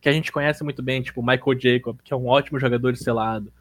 que 0.00 0.08
a 0.08 0.12
gente 0.12 0.32
conhece 0.32 0.64
muito 0.64 0.82
bem, 0.82 1.02
tipo 1.02 1.20
o 1.20 1.26
Michael 1.26 1.60
Jacob, 1.60 2.00
que 2.02 2.12
é 2.12 2.16
um 2.16 2.26
ótimo 2.26 2.58
jogador 2.58 2.92
de 2.92 3.02
selado. 3.02 3.52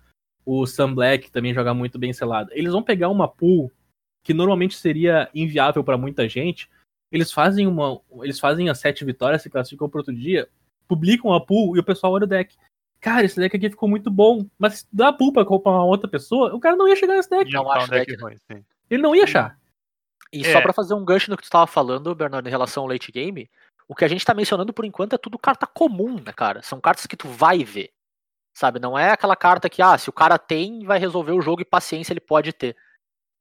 O 0.46 0.66
Sam 0.66 0.94
Black 0.94 1.32
também 1.32 1.54
joga 1.54 1.74
muito 1.74 2.00
bem 2.00 2.14
selado. 2.14 2.50
Eles 2.54 2.72
vão 2.72 2.82
pegar 2.82 3.10
uma 3.10 3.28
pool 3.28 3.72
que 4.24 4.34
normalmente 4.34 4.76
seria 4.76 5.30
inviável 5.34 5.84
pra 5.84 5.98
muita 5.98 6.28
gente. 6.28 6.70
Eles 7.12 7.32
fazem 7.32 7.68
uma. 7.68 8.00
Eles 8.22 8.40
fazem 8.40 8.70
as 8.70 8.80
sete 8.80 9.04
vitórias, 9.04 9.42
se 9.42 9.50
classificam 9.50 9.90
pro 9.90 10.00
outro 10.00 10.14
dia, 10.16 10.48
publicam 10.88 11.34
a 11.34 11.42
pool 11.46 11.76
e 11.76 11.80
o 11.80 11.84
pessoal 11.84 12.14
olha 12.14 12.24
o 12.24 12.28
deck. 12.28 12.56
Cara, 13.00 13.26
esse 13.26 13.40
deck 13.40 13.56
aqui 13.56 13.70
ficou 13.70 13.90
muito 13.90 14.10
bom. 14.12 14.46
Mas 14.58 14.80
se 14.80 14.88
dá 14.94 15.10
a 15.10 15.14
pool 15.14 15.34
pra 15.34 15.44
comprar 15.44 15.72
uma 15.72 15.86
outra 15.86 16.08
pessoa, 16.08 16.54
o 16.56 16.60
cara 16.60 16.76
não 16.76 16.88
ia 16.88 16.96
chegar 16.96 17.16
nesse 17.16 17.30
deck. 17.30 17.52
Não 17.52 17.64
ficar 17.64 17.78
acho 17.78 17.90
deck 17.90 18.12
deck, 18.12 18.22
ruim, 18.24 18.38
sim. 18.38 18.64
Ele 18.90 19.02
não 19.02 19.16
ia 19.16 19.24
achar. 19.24 19.58
E 20.32 20.46
É. 20.46 20.54
só 20.54 20.62
pra 20.62 20.72
fazer 20.72 20.94
um 20.94 21.04
gancho 21.04 21.30
no 21.30 21.36
que 21.36 21.44
tu 21.44 21.50
tava 21.50 21.68
falando, 21.68 22.16
Bernardo, 22.16 22.48
em 22.48 22.52
relação 22.52 22.84
ao 22.84 22.90
late 22.90 23.12
game, 23.12 23.50
o 23.88 23.96
que 23.96 24.06
a 24.06 24.08
gente 24.08 24.24
tá 24.24 24.34
mencionando 24.34 24.72
por 24.72 24.86
enquanto 24.86 25.14
é 25.14 25.18
tudo 25.18 25.38
carta 25.38 25.68
comum, 25.68 26.16
né, 26.16 26.32
cara? 26.32 26.62
São 26.62 26.80
cartas 26.80 27.06
que 27.06 27.18
tu 27.18 27.28
vai 27.28 27.64
ver. 27.64 27.92
Sabe? 28.54 28.80
Não 28.80 28.98
é 28.98 29.12
aquela 29.12 29.36
carta 29.36 29.70
que, 29.70 29.82
ah, 29.82 29.98
se 29.98 30.10
o 30.10 30.14
cara 30.14 30.38
tem, 30.38 30.86
vai 30.86 31.00
resolver 31.00 31.32
o 31.32 31.42
jogo 31.42 31.62
e 31.62 31.66
paciência 31.66 32.14
ele 32.14 32.20
pode 32.20 32.54
ter. 32.54 32.76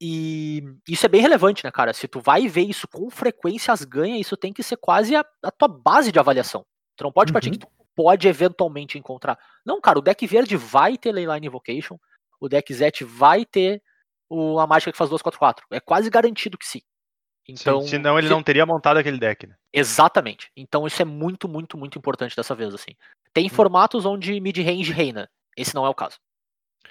E 0.01 0.63
isso 0.89 1.05
é 1.05 1.09
bem 1.09 1.21
relevante, 1.21 1.63
né, 1.65 1.71
cara? 1.71 1.93
Se 1.93 2.09
tu 2.09 2.21
vai 2.21 2.49
ver 2.49 2.63
isso 2.63 2.89
com 2.89 3.11
frequência, 3.11 3.73
as 3.73 3.85
ganha, 3.85 4.19
isso 4.19 4.37
tem 4.37 4.53
que 4.53 4.63
ser 4.63 4.77
quase 4.77 5.15
a, 5.15 5.25
a 5.43 5.51
tua 5.51 5.69
base 5.69 6.11
de 6.11 6.19
avaliação. 6.19 6.65
Tu 6.97 7.05
não 7.05 7.13
pode 7.13 7.33
partir 7.33 7.49
Uhum. 7.49 7.53
que 7.53 7.59
tu 7.61 7.69
pode 7.95 8.27
eventualmente 8.27 8.97
encontrar. 8.99 9.39
Não, 9.65 9.81
cara, 9.81 9.99
o 9.99 10.03
deck 10.03 10.27
verde 10.27 10.57
vai 10.57 10.97
ter 10.97 11.13
Leyline 11.13 11.47
Invocation, 11.47 11.99
o 12.41 12.49
deck 12.49 12.73
Zet 12.73 13.05
vai 13.05 13.45
ter 13.45 13.83
o, 14.29 14.59
a 14.59 14.67
mágica 14.67 14.91
que 14.93 14.97
faz 14.97 15.11
2-4-4. 15.11 15.59
É 15.71 15.81
quase 15.81 16.09
garantido 16.09 16.57
que 16.57 16.67
sim. 16.67 16.81
Então, 17.49 17.81
Sim, 17.83 17.89
senão 17.89 18.17
ele 18.19 18.29
se- 18.29 18.33
não 18.33 18.43
teria 18.43 18.65
montado 18.65 18.97
aquele 18.99 19.19
deck, 19.19 19.47
né? 19.47 19.55
Exatamente. 19.73 20.51
Então 20.57 20.87
isso 20.87 21.03
é 21.03 21.05
muito, 21.05 21.49
muito, 21.49 21.77
muito 21.77 21.99
importante 21.99 22.37
dessa 22.37 22.55
vez, 22.55 22.73
assim. 22.73 22.93
Tem 23.35 23.49
formatos 23.49 24.07
onde 24.07 24.41
mid-range 24.41 24.93
reina. 24.93 25.29
Esse 25.57 25.75
não 25.75 25.85
é 25.85 25.89
o 25.89 25.95
caso. 25.95 26.17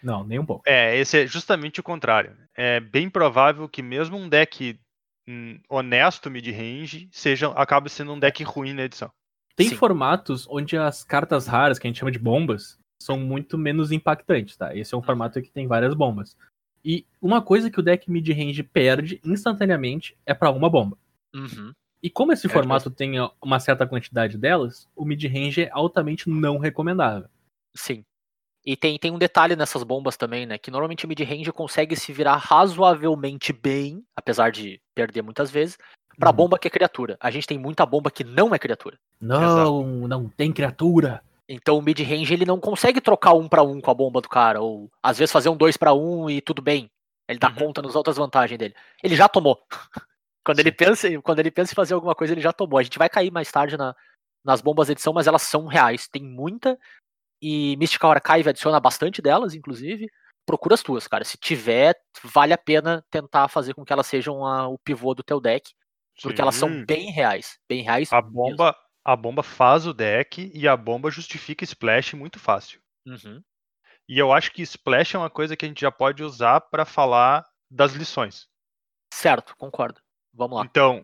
Não, 0.03 0.23
nem 0.23 0.39
um 0.39 0.45
pouco. 0.45 0.63
É, 0.65 0.97
esse 0.97 1.23
é 1.23 1.27
justamente 1.27 1.79
o 1.79 1.83
contrário. 1.83 2.35
É 2.55 2.79
bem 2.79 3.09
provável 3.09 3.67
que 3.67 3.81
mesmo 3.81 4.17
um 4.17 4.29
deck 4.29 4.79
hum, 5.27 5.59
honesto 5.69 6.29
mid-range 6.29 7.09
seja, 7.12 7.49
acabe 7.51 7.89
sendo 7.89 8.13
um 8.13 8.19
deck 8.19 8.43
ruim 8.43 8.73
na 8.73 8.83
edição. 8.83 9.12
Tem 9.55 9.69
Sim. 9.69 9.75
formatos 9.75 10.47
onde 10.49 10.77
as 10.77 11.03
cartas 11.03 11.45
raras, 11.47 11.77
que 11.77 11.85
a 11.85 11.89
gente 11.89 11.99
chama 11.99 12.12
de 12.12 12.19
bombas, 12.19 12.77
são 13.01 13.19
muito 13.19 13.57
menos 13.57 13.91
impactantes, 13.91 14.55
tá? 14.55 14.75
Esse 14.75 14.93
é 14.93 14.97
um 14.97 15.01
formato 15.01 15.41
que 15.41 15.51
tem 15.51 15.67
várias 15.67 15.93
bombas. 15.93 16.35
E 16.83 17.05
uma 17.21 17.41
coisa 17.41 17.69
que 17.69 17.79
o 17.79 17.83
deck 17.83 18.09
mid-range 18.09 18.63
perde 18.63 19.19
instantaneamente 19.23 20.17
é 20.25 20.33
pra 20.33 20.49
uma 20.49 20.69
bomba. 20.69 20.97
Uhum. 21.35 21.73
E 22.01 22.09
como 22.09 22.31
esse 22.31 22.47
É, 22.47 22.49
formato 22.49 22.89
tem 22.89 23.15
uma 23.41 23.59
certa 23.59 23.85
quantidade 23.85 24.38
delas, 24.38 24.88
o 24.95 25.03
mid-range 25.03 25.63
é 25.63 25.69
altamente 25.71 26.29
não 26.29 26.57
recomendável. 26.57 27.27
Sim. 27.75 28.05
E 28.69 28.77
tem, 28.77 28.99
tem 28.99 29.10
um 29.10 29.17
detalhe 29.17 29.55
nessas 29.55 29.82
bombas 29.82 30.15
também, 30.15 30.45
né? 30.45 30.60
Que 30.60 30.69
normalmente 30.69 31.03
o 31.03 31.08
mid-range 31.10 31.51
consegue 31.51 31.95
se 31.95 32.13
virar 32.13 32.36
razoavelmente 32.36 33.51
bem, 33.51 34.03
apesar 34.15 34.51
de 34.51 34.79
perder 34.93 35.23
muitas 35.23 35.49
vezes, 35.49 35.75
pra 36.19 36.29
Uhum. 36.29 36.36
bomba 36.36 36.60
que 36.60 36.67
é 36.67 36.69
criatura. 36.69 37.17
A 37.19 37.32
gente 37.32 37.47
tem 37.47 37.58
muita 37.58 37.84
bomba 37.84 38.12
que 38.12 38.23
não 38.23 38.53
é 38.53 38.60
criatura. 38.60 38.95
Não, 39.19 40.08
não 40.08 40.29
tem 40.29 40.53
criatura. 40.53 41.23
Então 41.47 41.79
o 41.79 41.82
mid-range 41.82 42.32
ele 42.32 42.45
não 42.45 42.60
consegue 42.60 43.01
trocar 43.01 43.34
um 43.34 43.47
pra 43.49 43.63
um 43.63 43.82
com 43.82 43.89
a 43.89 43.93
bomba 43.95 44.21
do 44.21 44.29
cara, 44.29 44.62
ou 44.62 44.88
às 45.01 45.17
vezes 45.17 45.32
fazer 45.32 45.49
um 45.49 45.58
dois 45.58 45.75
pra 45.75 45.95
um 45.95 46.29
e 46.29 46.39
tudo 46.39 46.62
bem. 46.62 46.91
Ele 47.27 47.39
dá 47.39 47.49
Uhum. 47.49 47.55
conta 47.55 47.82
nas 47.82 47.95
outras 47.95 48.17
vantagens 48.17 48.60
dele. 48.60 48.75
Ele 49.03 49.15
já 49.15 49.27
tomou. 49.27 49.60
quando, 50.45 50.60
ele 50.60 50.71
pensa, 50.71 51.08
quando 51.23 51.39
ele 51.39 51.49
pensa 51.49 51.73
em 51.73 51.75
fazer 51.75 51.95
alguma 51.95 52.13
coisa, 52.13 52.34
ele 52.36 52.41
já 52.41 52.53
tomou. 52.53 52.77
A 52.77 52.84
gente 52.84 52.99
vai 52.99 53.10
cair 53.10 53.32
mais 53.32 53.51
tarde 53.51 53.75
na- 53.77 53.95
nas 54.45 54.62
bombas 54.62 54.86
de 54.86 54.91
edição, 54.93 55.12
mas 55.12 55.25
elas 55.25 55.41
são 55.41 55.65
reais. 55.65 56.08
Tem 56.08 56.21
muita. 56.21 56.77
E 57.41 57.75
Mystical 57.78 58.12
Archive 58.12 58.49
adiciona 58.49 58.80
bastante 58.80 59.21
delas, 59.21 59.54
inclusive. 59.54 60.08
Procura 60.45 60.73
as 60.75 60.82
tuas, 60.84 61.08
cara. 61.08 61.23
Se 61.23 61.38
tiver, 61.38 61.95
vale 62.23 62.54
a 62.54 62.58
pena 62.58 63.06
tentar 63.10 63.47
fazer 63.47 63.73
com 63.73 63.86
que 63.86 63.93
elas 63.93 64.08
sejam 64.08 64.45
a- 64.45 64.67
o 64.67 64.78
pivô 64.80 65.13
do 65.13 65.23
teu 65.23 65.39
deck. 65.39 65.71
Porque 66.21 66.41
elas 66.41 66.56
são 66.56 66.67
Sim. 66.67 66.86
bem 66.86 67.12
reais. 67.12 67.58
Bem 67.69 67.82
reais. 67.84 68.12
A 68.12 68.21
mesmo. 68.21 68.34
bomba, 68.34 68.75
a 69.06 69.15
bomba 69.15 69.41
faz 69.41 69.88
o 69.88 69.93
deck 69.93 70.52
e 70.54 70.67
a 70.67 70.75
bomba 70.75 71.10
justifica 71.10 71.63
splash 71.63 72.13
muito 72.13 72.38
fácil. 72.39 72.82
Uhum. 73.06 73.41
E 74.08 74.19
eu 74.19 74.34
acho 74.34 74.52
que 74.52 74.62
splash 74.62 75.15
é 75.15 75.17
uma 75.19 75.30
coisa 75.30 75.56
que 75.56 75.63
a 75.65 75.67
gente 75.67 75.80
já 75.82 75.91
pode 75.91 76.23
usar 76.23 76.60
para 76.60 76.84
falar 76.84 77.45
das 77.71 77.93
lições. 77.93 78.47
Certo, 79.13 79.56
concordo. 79.56 80.02
Vamos 80.34 80.58
lá. 80.58 80.65
Então, 80.65 81.02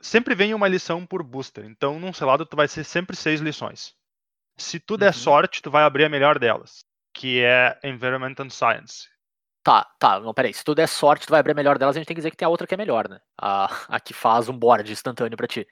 sempre 0.00 0.34
vem 0.34 0.54
uma 0.54 0.68
lição 0.68 1.04
por 1.04 1.22
booster. 1.22 1.64
Então, 1.64 1.98
num 2.00 2.12
selado, 2.12 2.46
tu 2.46 2.56
vai 2.56 2.68
ser 2.68 2.84
sempre 2.84 3.16
seis 3.16 3.40
lições. 3.40 3.94
Se 4.58 4.80
tu 4.80 4.96
der 4.96 5.08
Uhum. 5.08 5.12
sorte, 5.12 5.60
tu 5.62 5.70
vai 5.70 5.82
abrir 5.84 6.04
a 6.04 6.08
melhor 6.08 6.38
delas, 6.38 6.84
que 7.14 7.42
é 7.42 7.78
Environment 7.84 8.34
and 8.40 8.50
Science. 8.50 9.08
Tá, 9.62 9.84
tá, 9.98 10.20
não, 10.20 10.32
peraí. 10.32 10.54
Se 10.54 10.62
tu 10.64 10.74
der 10.74 10.86
sorte, 10.86 11.26
tu 11.26 11.30
vai 11.30 11.40
abrir 11.40 11.52
a 11.52 11.54
melhor 11.56 11.76
delas, 11.76 11.96
a 11.96 11.98
gente 11.98 12.06
tem 12.06 12.14
que 12.14 12.20
dizer 12.20 12.30
que 12.30 12.36
tem 12.36 12.46
a 12.46 12.48
outra 12.48 12.66
que 12.66 12.74
é 12.74 12.76
melhor, 12.76 13.08
né? 13.08 13.18
A, 13.40 13.96
a 13.96 14.00
que 14.00 14.14
faz 14.14 14.48
um 14.48 14.56
board 14.56 14.90
instantâneo 14.90 15.36
pra 15.36 15.46
ti. 15.48 15.66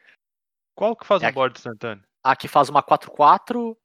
Qual 0.77 0.97
que 0.97 1.07
faz 1.07 1.23
É 1.23 1.27
um 1.27 1.29
aqui. 1.29 1.35
board 1.37 1.57
instantâneo? 1.59 2.03
A 2.25 2.35
que 2.35 2.49
faz 2.49 2.69
uma 2.69 2.83
4-4 2.83 3.77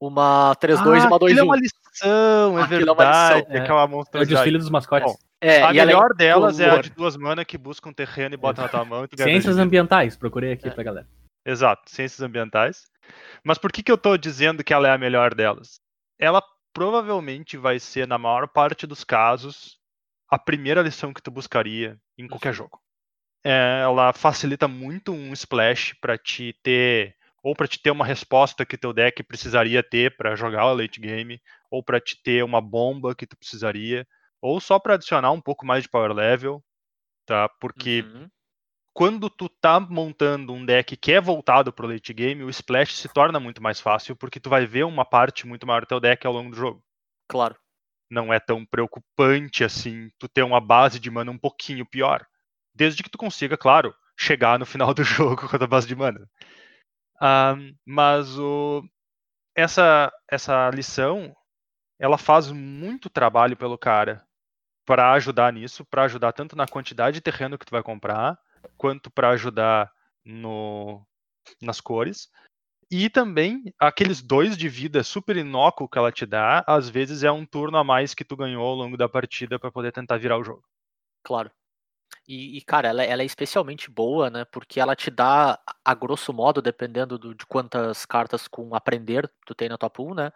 uma 0.00 0.54
3-2 0.60 1.02
e 1.02 1.06
uma 1.06 1.18
2-1. 1.18 1.24
aquilo 1.26 1.40
é 1.40 1.42
uma 1.42 1.56
lição, 1.56 2.58
é 2.58 2.62
Aquilo 2.62 2.88
é 2.88 2.92
uma 2.92 3.04
lição. 3.04 3.28
verdade. 3.34 3.56
É. 3.56 3.60
aquela 3.60 3.82
É 3.82 4.18
o 4.22 4.26
desfile 4.26 4.58
dos 4.58 4.70
mascotes. 4.70 5.12
Bom, 5.12 5.18
É, 5.40 5.62
a 5.62 5.72
e 5.72 5.78
é 5.78 5.84
melhor 5.84 6.14
delas 6.14 6.58
é 6.60 6.70
a 6.70 6.80
de 6.80 6.90
duas 6.90 7.16
mana 7.16 7.44
que 7.44 7.58
busca 7.58 7.88
um 7.88 7.92
terreno 7.92 8.34
e 8.34 8.38
bota 8.38 8.62
na 8.62 8.68
tua 8.68 8.84
mão 8.84 9.04
e 9.04 9.22
Ciências 9.22 9.58
ambientais, 9.58 10.16
procurei 10.16 10.52
aqui 10.52 10.68
É. 10.68 10.70
pra 10.70 10.82
galera. 10.84 11.08
Exato, 11.44 11.90
ciências 11.90 12.20
ambientais. 12.22 12.86
Mas 13.44 13.58
por 13.58 13.72
que, 13.72 13.82
que 13.82 13.90
eu 13.92 13.98
tô 13.98 14.16
dizendo 14.16 14.64
que 14.64 14.72
ela 14.72 14.88
é 14.88 14.92
a 14.92 14.98
melhor 14.98 15.34
delas? 15.34 15.80
Ela 16.18 16.42
provavelmente 16.72 17.56
vai 17.56 17.78
ser, 17.78 18.06
na 18.06 18.18
maior 18.18 18.48
parte 18.48 18.86
dos 18.86 19.04
casos, 19.04 19.78
a 20.30 20.38
primeira 20.38 20.82
lição 20.82 21.12
que 21.12 21.22
tu 21.22 21.30
buscaria 21.30 21.98
em 22.16 22.26
qualquer 22.26 22.52
jogo. 22.52 22.80
É, 23.44 23.80
ela 23.82 24.12
facilita 24.12 24.68
muito 24.68 25.12
um 25.12 25.32
splash 25.32 25.94
para 26.00 26.18
te 26.18 26.52
ter 26.62 27.16
ou 27.42 27.54
para 27.54 27.68
te 27.68 27.80
ter 27.80 27.90
uma 27.90 28.04
resposta 28.04 28.66
que 28.66 28.76
teu 28.76 28.92
deck 28.92 29.22
precisaria 29.22 29.82
ter 29.82 30.16
para 30.16 30.34
jogar 30.36 30.66
o 30.66 30.74
late 30.74 31.00
game, 31.00 31.40
ou 31.70 31.82
para 31.82 32.00
te 32.00 32.20
ter 32.22 32.44
uma 32.44 32.60
bomba 32.60 33.14
que 33.14 33.26
tu 33.26 33.36
precisaria, 33.36 34.06
ou 34.42 34.60
só 34.60 34.78
para 34.78 34.94
adicionar 34.94 35.30
um 35.30 35.40
pouco 35.40 35.64
mais 35.64 35.84
de 35.84 35.88
power 35.88 36.12
level, 36.12 36.62
tá? 37.24 37.48
Porque 37.60 38.02
Uhum. 38.02 38.28
Quando 38.98 39.30
tu 39.30 39.48
tá 39.48 39.78
montando 39.78 40.52
um 40.52 40.66
deck 40.66 40.96
que 40.96 41.12
é 41.12 41.20
voltado 41.20 41.72
pro 41.72 41.86
late 41.86 42.12
game, 42.12 42.42
o 42.42 42.50
splash 42.50 42.96
se 42.96 43.08
torna 43.08 43.38
muito 43.38 43.62
mais 43.62 43.80
fácil, 43.80 44.16
porque 44.16 44.40
tu 44.40 44.50
vai 44.50 44.66
ver 44.66 44.84
uma 44.84 45.04
parte 45.04 45.46
muito 45.46 45.64
maior 45.64 45.82
do 45.82 45.86
teu 45.86 46.00
deck 46.00 46.26
ao 46.26 46.32
longo 46.32 46.50
do 46.50 46.56
jogo. 46.56 46.82
Claro. 47.28 47.56
Não 48.10 48.32
é 48.32 48.40
tão 48.40 48.66
preocupante 48.66 49.62
assim 49.62 50.10
tu 50.18 50.28
ter 50.28 50.42
uma 50.42 50.60
base 50.60 50.98
de 50.98 51.08
mana 51.12 51.30
um 51.30 51.38
pouquinho 51.38 51.86
pior. 51.86 52.26
Desde 52.74 53.04
que 53.04 53.08
tu 53.08 53.16
consiga, 53.16 53.56
claro, 53.56 53.94
chegar 54.18 54.58
no 54.58 54.66
final 54.66 54.92
do 54.92 55.04
jogo 55.06 55.48
com 55.48 55.54
a 55.54 55.58
tua 55.60 55.68
base 55.68 55.86
de 55.86 55.94
mana. 55.94 56.28
Ahn, 57.22 57.70
mas 57.86 58.36
o, 58.36 58.82
essa, 59.54 60.12
essa 60.28 60.70
lição, 60.70 61.32
ela 62.00 62.18
faz 62.18 62.50
muito 62.50 63.08
trabalho 63.08 63.56
pelo 63.56 63.78
cara 63.78 64.26
para 64.84 65.12
ajudar 65.12 65.52
nisso, 65.52 65.84
para 65.84 66.02
ajudar 66.02 66.32
tanto 66.32 66.56
na 66.56 66.66
quantidade 66.66 67.14
de 67.14 67.20
terreno 67.20 67.56
que 67.56 67.64
tu 67.64 67.70
vai 67.70 67.82
comprar, 67.84 68.36
quanto 68.76 69.10
para 69.10 69.30
ajudar 69.30 69.90
no, 70.24 71.06
nas 71.60 71.80
cores. 71.80 72.28
E 72.90 73.10
também 73.10 73.62
aqueles 73.78 74.22
dois 74.22 74.56
de 74.56 74.68
vida 74.68 75.02
super 75.04 75.36
inócuo 75.36 75.88
que 75.88 75.98
ela 75.98 76.10
te 76.10 76.24
dá, 76.24 76.64
às 76.66 76.88
vezes 76.88 77.22
é 77.22 77.30
um 77.30 77.44
turno 77.44 77.76
a 77.76 77.84
mais 77.84 78.14
que 78.14 78.24
tu 78.24 78.34
ganhou 78.34 78.64
ao 78.64 78.74
longo 78.74 78.96
da 78.96 79.08
partida 79.08 79.58
para 79.58 79.70
poder 79.70 79.92
tentar 79.92 80.16
virar 80.16 80.38
o 80.38 80.44
jogo. 80.44 80.64
Claro. 81.22 81.50
E, 82.26 82.56
e, 82.56 82.62
cara, 82.62 82.88
ela, 82.88 83.04
ela 83.04 83.22
é 83.22 83.26
especialmente 83.26 83.90
boa, 83.90 84.30
né? 84.30 84.44
Porque 84.46 84.80
ela 84.80 84.96
te 84.96 85.10
dá, 85.10 85.58
a 85.84 85.94
grosso 85.94 86.32
modo, 86.32 86.62
dependendo 86.62 87.18
do- 87.18 87.34
de 87.34 87.44
quantas 87.46 88.06
cartas 88.06 88.48
com 88.48 88.74
aprender 88.74 89.30
tu 89.46 89.54
tem 89.54 89.68
na 89.68 89.78
tua 89.78 89.90
pool, 89.90 90.14
né? 90.14 90.32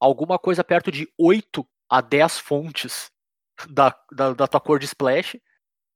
Alguma 0.00 0.38
coisa 0.38 0.62
perto 0.64 0.90
de 0.90 1.12
8 1.18 1.66
a 1.88 2.00
10 2.00 2.38
fontes 2.38 3.10
da, 3.70 3.96
da, 4.12 4.32
da 4.32 4.46
tua 4.46 4.60
cor 4.60 4.78
de 4.78 4.86
splash, 4.86 5.40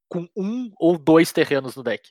com 0.08 0.28
um 0.36 0.70
ou 0.78 0.98
dois 0.98 1.32
terrenos 1.32 1.76
no 1.76 1.82
deck. 1.82 2.10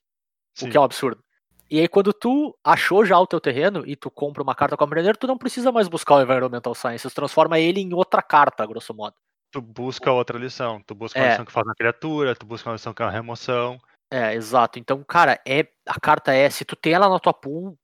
Sim. 0.57 0.67
O 0.67 0.71
que 0.71 0.77
é 0.77 0.79
um 0.79 0.83
absurdo. 0.83 1.23
E 1.69 1.79
aí, 1.79 1.87
quando 1.87 2.13
tu 2.13 2.55
achou 2.63 3.03
já 3.05 3.17
o 3.19 3.25
teu 3.25 3.39
terreno 3.41 3.83
e 3.87 3.95
tu 3.95 4.11
compra 4.11 4.43
uma 4.43 4.53
carta 4.53 4.77
com 4.77 4.83
aprender, 4.83 5.17
tu 5.17 5.25
não 5.25 5.37
precisa 5.37 5.71
mais 5.71 5.87
buscar 5.87 6.15
o 6.15 6.21
Environmental 6.21 6.75
Science, 6.75 7.07
tu 7.09 7.15
transforma 7.15 7.59
ele 7.59 7.79
em 7.79 7.93
outra 7.93 8.21
carta, 8.21 8.65
grosso 8.65 8.93
modo. 8.93 9.15
Tu 9.51 9.61
busca 9.61 10.11
outra 10.11 10.37
lição. 10.37 10.81
Tu 10.85 10.93
busca 10.93 11.19
uma 11.19 11.25
É. 11.27 11.29
lição 11.31 11.45
que 11.45 11.51
faz 11.51 11.65
uma 11.65 11.75
criatura, 11.75 12.35
tu 12.35 12.45
busca 12.45 12.69
uma 12.69 12.73
lição 12.75 12.93
que 12.93 13.01
é 13.01 13.05
uma 13.05 13.11
remoção. 13.11 13.79
É, 14.11 14.33
exato. 14.35 14.77
Então, 14.77 15.03
cara, 15.03 15.39
é 15.47 15.67
a 15.87 15.99
carta 15.99 16.33
é, 16.33 16.49
se 16.49 16.63
tu 16.65 16.75
tem 16.75 16.93
ela 16.93 17.09
na 17.09 17.19
tua 17.19 17.33
pool, 17.33 17.75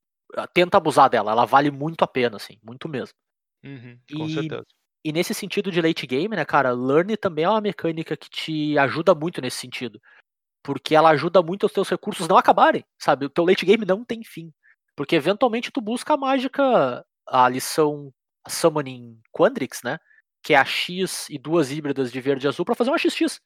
tenta 0.54 0.78
abusar 0.78 1.10
dela, 1.10 1.32
ela 1.32 1.46
vale 1.46 1.72
muito 1.72 2.04
a 2.04 2.08
pena, 2.08 2.38
assim, 2.38 2.60
muito 2.64 2.88
mesmo. 2.88 3.16
Uhum, 3.64 4.00
com 4.16 4.26
E- 4.28 4.34
certeza. 4.34 4.66
E 5.04 5.14
nesse 5.14 5.34
sentido 5.34 5.72
de 5.72 5.82
late 5.82 6.06
game, 6.06 6.36
né, 6.36 6.44
cara, 6.44 6.72
Learn 6.72 7.16
também 7.16 7.46
é 7.46 7.50
uma 7.50 7.62
mecânica 7.62 8.18
que 8.18 8.30
te 8.30 8.78
ajuda 8.78 9.16
muito 9.16 9.42
nesse 9.42 9.58
sentido. 9.58 10.02
Porque 10.62 10.94
ela 10.94 11.10
ajuda 11.12 11.42
muito 11.42 11.66
os 11.66 11.72
teus 11.72 11.88
recursos 11.88 12.28
não 12.28 12.38
acabarem, 12.38 12.84
sabe? 12.98 13.26
O 13.26 13.30
teu 13.30 13.46
late 13.46 13.66
game 13.66 13.86
não 13.86 14.04
tem 14.04 14.24
fim. 14.24 14.52
Porque 14.96 15.16
eventualmente 15.16 15.72
tu 15.72 15.80
busca 15.80 16.14
a 16.14 16.18
mágica, 16.18 17.06
a 17.26 17.48
lição 17.48 18.14
Summoning 18.48 19.22
Quandrix, 19.32 19.82
né? 19.84 19.98
Que 20.44 20.54
é 20.54 20.58
a 20.58 20.66
X 20.66 21.30
e 21.30 21.38
duas 21.38 21.72
híbridas 21.72 22.12
de 22.12 22.20
verde 22.20 22.46
e 22.46 22.50
azul 22.50 22.66
pra 22.66 22.76
fazer 22.76 22.90
uma 22.90 22.98
XX. 22.98 23.40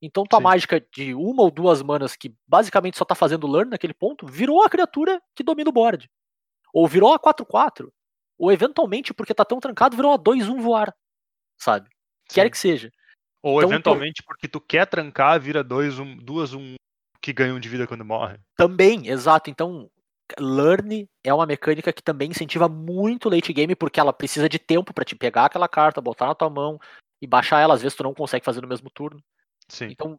Então 0.00 0.24
tua 0.24 0.38
Sim. 0.38 0.44
mágica 0.44 0.80
de 0.92 1.14
uma 1.14 1.42
ou 1.42 1.50
duas 1.50 1.82
manas 1.82 2.16
que 2.16 2.34
basicamente 2.46 2.96
só 2.96 3.04
tá 3.04 3.14
fazendo 3.14 3.46
learn 3.46 3.70
naquele 3.70 3.94
ponto, 3.94 4.26
virou 4.26 4.62
a 4.62 4.70
criatura 4.70 5.20
que 5.34 5.42
domina 5.42 5.68
o 5.68 5.72
board. 5.72 6.10
Ou 6.72 6.86
virou 6.86 7.12
a 7.12 7.18
4-4. 7.18 7.90
Ou 8.38 8.52
eventualmente, 8.52 9.14
porque 9.14 9.34
tá 9.34 9.44
tão 9.44 9.58
trancado, 9.60 9.96
virou 9.96 10.12
a 10.12 10.18
2-1 10.18 10.60
voar. 10.60 10.94
Sabe? 11.58 11.88
Quer 12.28 12.44
Sim. 12.44 12.50
que 12.50 12.58
seja. 12.58 12.92
Ou 13.42 13.58
então, 13.58 13.68
tu- 13.68 13.74
eventualmente 13.74 14.22
porque 14.22 14.48
tu 14.48 14.60
quer 14.60 14.86
trancar, 14.86 15.40
vira 15.40 15.62
dois, 15.62 15.98
um, 15.98 16.16
duas, 16.16 16.52
um 16.52 16.74
que 17.20 17.32
ganham 17.32 17.58
de 17.58 17.68
vida 17.68 17.86
quando 17.86 18.04
morre. 18.04 18.38
Também, 18.56 19.08
exato. 19.08 19.48
Então, 19.48 19.90
learn 20.38 21.08
é 21.24 21.32
uma 21.32 21.46
mecânica 21.46 21.92
que 21.92 22.02
também 22.02 22.30
incentiva 22.30 22.68
muito 22.68 23.26
o 23.26 23.30
late 23.30 23.52
game, 23.52 23.74
porque 23.74 24.00
ela 24.00 24.12
precisa 24.12 24.48
de 24.48 24.58
tempo 24.58 24.92
pra 24.92 25.04
te 25.04 25.14
pegar 25.14 25.46
aquela 25.46 25.68
carta, 25.68 26.00
botar 26.00 26.26
na 26.26 26.34
tua 26.34 26.50
mão 26.50 26.78
e 27.22 27.26
baixar 27.26 27.60
ela. 27.60 27.74
Às 27.74 27.82
vezes 27.82 27.96
tu 27.96 28.02
não 28.02 28.12
consegue 28.14 28.44
fazer 28.44 28.60
no 28.60 28.68
mesmo 28.68 28.90
turno. 28.90 29.22
Sim. 29.68 29.86
Então, 29.86 30.18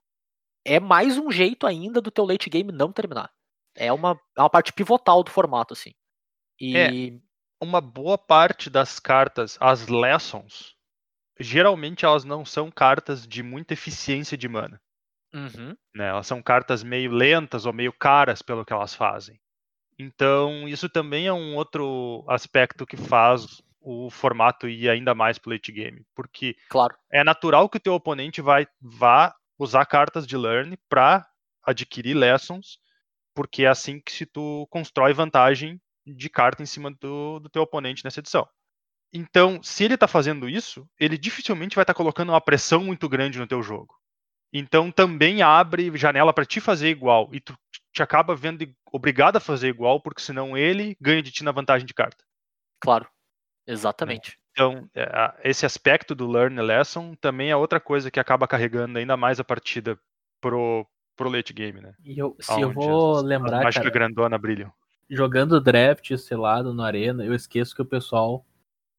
é 0.66 0.80
mais 0.80 1.18
um 1.18 1.30
jeito 1.32 1.68
ainda 1.68 2.02
do 2.02 2.12
teu 2.12 2.26
late 2.26 2.50
game 2.50 2.72
não 2.72 2.92
terminar. 2.92 3.32
É 3.76 3.92
uma, 3.94 4.20
é 4.36 4.42
uma 4.42 4.50
parte 4.50 4.74
pivotal 4.74 5.24
do 5.24 5.32
formato, 5.32 5.74
assim. 5.74 5.94
E. 6.60 7.20
Uma 7.62 7.82
boa 7.82 8.18
parte 8.18 8.70
das 8.70 9.00
cartas, 9.00 9.58
as 9.60 9.88
lessons, 9.88 10.76
geralmente 11.40 12.06
elas 12.06 12.24
não 12.24 12.46
são 12.46 12.70
cartas 12.70 13.28
de 13.28 13.42
muita 13.42 13.74
eficiência 13.74 14.38
de 14.38 14.48
mana. 14.48 14.82
Uhum, 15.34 15.76
né? 15.94 16.08
Elas 16.10 16.28
são 16.28 16.42
cartas 16.42 16.84
meio 16.84 17.12
lentas 17.12 17.66
ou 17.66 17.74
meio 17.74 17.92
caras 17.92 18.42
pelo 18.42 18.66
que 18.66 18.74
elas 18.74 18.94
fazem. 18.94 19.40
Então, 20.00 20.68
isso 20.68 20.88
também 20.88 21.26
é 21.28 21.34
um 21.34 21.56
outro 21.56 22.24
aspecto 22.28 22.86
que 22.86 22.96
faz 22.96 23.62
o 23.82 24.10
formato 24.10 24.68
ir 24.68 24.90
ainda 24.90 25.16
mais 25.16 25.40
pro 25.40 25.52
late 25.52 25.72
game, 25.72 26.06
porque 26.14 26.56
claro. 26.70 26.96
é 27.12 27.24
natural 27.24 27.70
que 27.70 27.78
o 27.78 27.80
teu 27.80 27.94
oponente 27.94 28.42
vai 28.42 28.68
vá 28.82 29.34
usar 29.58 29.86
cartas 29.86 30.28
de 30.28 30.38
learn 30.38 30.78
para 30.90 31.26
adquirir 31.64 32.14
lessons, 32.14 32.80
porque 33.34 33.64
é 33.64 33.68
assim 33.68 34.00
que 34.00 34.12
se 34.12 34.26
tu 34.26 34.68
constrói 34.70 35.14
vantagem 35.14 35.82
de 36.16 36.30
carta 36.30 36.64
em 36.64 36.66
cima 36.66 36.92
do, 36.92 37.40
do 37.40 37.50
teu 37.50 37.62
oponente 37.62 38.04
nessa 38.04 38.20
edição. 38.20 38.48
Então, 39.14 39.62
se 39.64 39.84
ele 39.86 39.94
está 39.96 40.08
fazendo 40.08 40.50
isso, 40.50 40.88
ele 41.00 41.18
dificilmente 41.18 41.76
vai 41.76 41.84
estar 41.84 41.94
colocando 41.94 42.30
uma 42.30 42.42
pressão 42.42 42.84
muito 42.84 43.08
grande 43.08 43.40
no 43.40 43.48
teu 43.48 43.64
jogo. 43.64 43.96
Então 44.54 44.92
também 44.92 45.42
abre 45.42 45.96
janela 45.98 46.34
para 46.34 46.46
te 46.46 46.62
fazer 46.62 46.90
igual 46.90 47.30
e 47.34 47.40
tu 47.40 47.54
te 47.94 48.02
acaba 48.02 48.36
vendo 48.36 48.66
obrigado 48.92 49.38
a 49.38 49.42
fazer 49.42 49.68
igual, 49.68 50.02
porque 50.02 50.22
senão 50.22 50.58
ele 50.58 50.96
ganha 51.02 51.22
de 51.22 51.32
ti 51.32 51.44
na 51.44 51.52
vantagem 51.52 51.86
de 51.86 51.94
carta. 51.94 52.24
Claro. 52.80 53.08
Exatamente. 53.66 54.40
Então, 54.52 54.90
é, 54.96 55.06
esse 55.44 55.66
aspecto 55.66 56.16
do 56.16 56.28
Learn 56.28 56.60
Lesson 56.62 57.14
também 57.16 57.52
é 57.52 57.56
outra 57.56 57.80
coisa 57.80 58.10
que 58.10 58.20
acaba 58.20 58.48
carregando 58.48 58.98
ainda 58.98 59.18
mais 59.18 59.40
a 59.40 59.44
partida 59.44 60.00
pro, 60.42 60.88
pro 61.16 61.30
late 61.30 61.54
game, 61.54 61.82
né? 61.82 61.94
E 62.04 62.18
eu, 62.18 62.36
se 62.40 62.52
Aonde 62.52 62.64
eu 62.64 62.74
vou 62.74 63.18
as- 63.18 63.24
lembrar, 63.24 63.60
a 63.60 63.64
mágica 63.66 63.84
cara, 63.84 63.94
grandona 63.94 64.38
brilham. 64.38 64.72
Jogando 65.10 65.60
draft 65.62 66.16
selado 66.18 66.74
no 66.74 66.84
Arena, 66.84 67.24
eu 67.24 67.34
esqueço 67.34 67.76
que 67.76 67.82
o 67.82 67.86
pessoal 67.86 68.46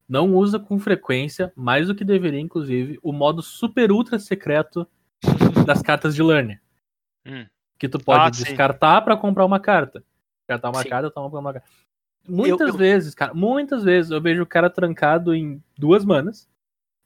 não 0.08 0.34
usa 0.34 0.58
com 0.58 0.78
frequência, 0.78 1.52
mais 1.54 1.88
do 1.88 1.94
que 1.94 2.04
deveria, 2.04 2.40
inclusive, 2.40 2.98
o 3.02 3.12
modo 3.12 3.42
super 3.42 3.92
ultra 3.92 4.18
secreto 4.18 4.86
das 5.66 5.82
cartas 5.82 6.14
de 6.14 6.22
Learn. 6.22 6.58
Hum. 7.26 7.46
Que 7.78 7.88
tu 7.88 7.98
pode 8.02 8.22
Ah, 8.22 8.30
descartar 8.30 9.02
pra 9.02 9.16
comprar 9.16 9.44
uma 9.44 9.60
carta. 9.60 10.02
Descartar 10.40 10.70
uma 10.70 10.82
Sim. 10.82 10.88
carta, 10.88 11.10
toma 11.10 11.38
uma 11.38 11.52
carta. 11.52 11.68
Muitas 12.26 12.68
eu- 12.70 12.76
vezes, 12.76 13.14
cara, 13.14 13.34
muitas 13.34 13.84
vezes 13.84 14.10
eu 14.10 14.20
vejo 14.20 14.42
o 14.42 14.46
cara 14.46 14.70
trancado 14.70 15.34
em 15.34 15.62
duas 15.78 16.04
manas. 16.04 16.48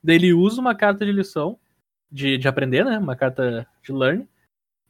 Daí 0.02 0.16
ele 0.16 0.32
usa 0.32 0.60
uma 0.60 0.74
carta 0.74 1.04
de 1.04 1.12
lição, 1.12 1.58
de, 2.10 2.38
de 2.38 2.48
aprender, 2.48 2.84
né? 2.84 2.98
Uma 2.98 3.16
carta 3.16 3.66
de 3.82 3.92
learn. 3.92 4.28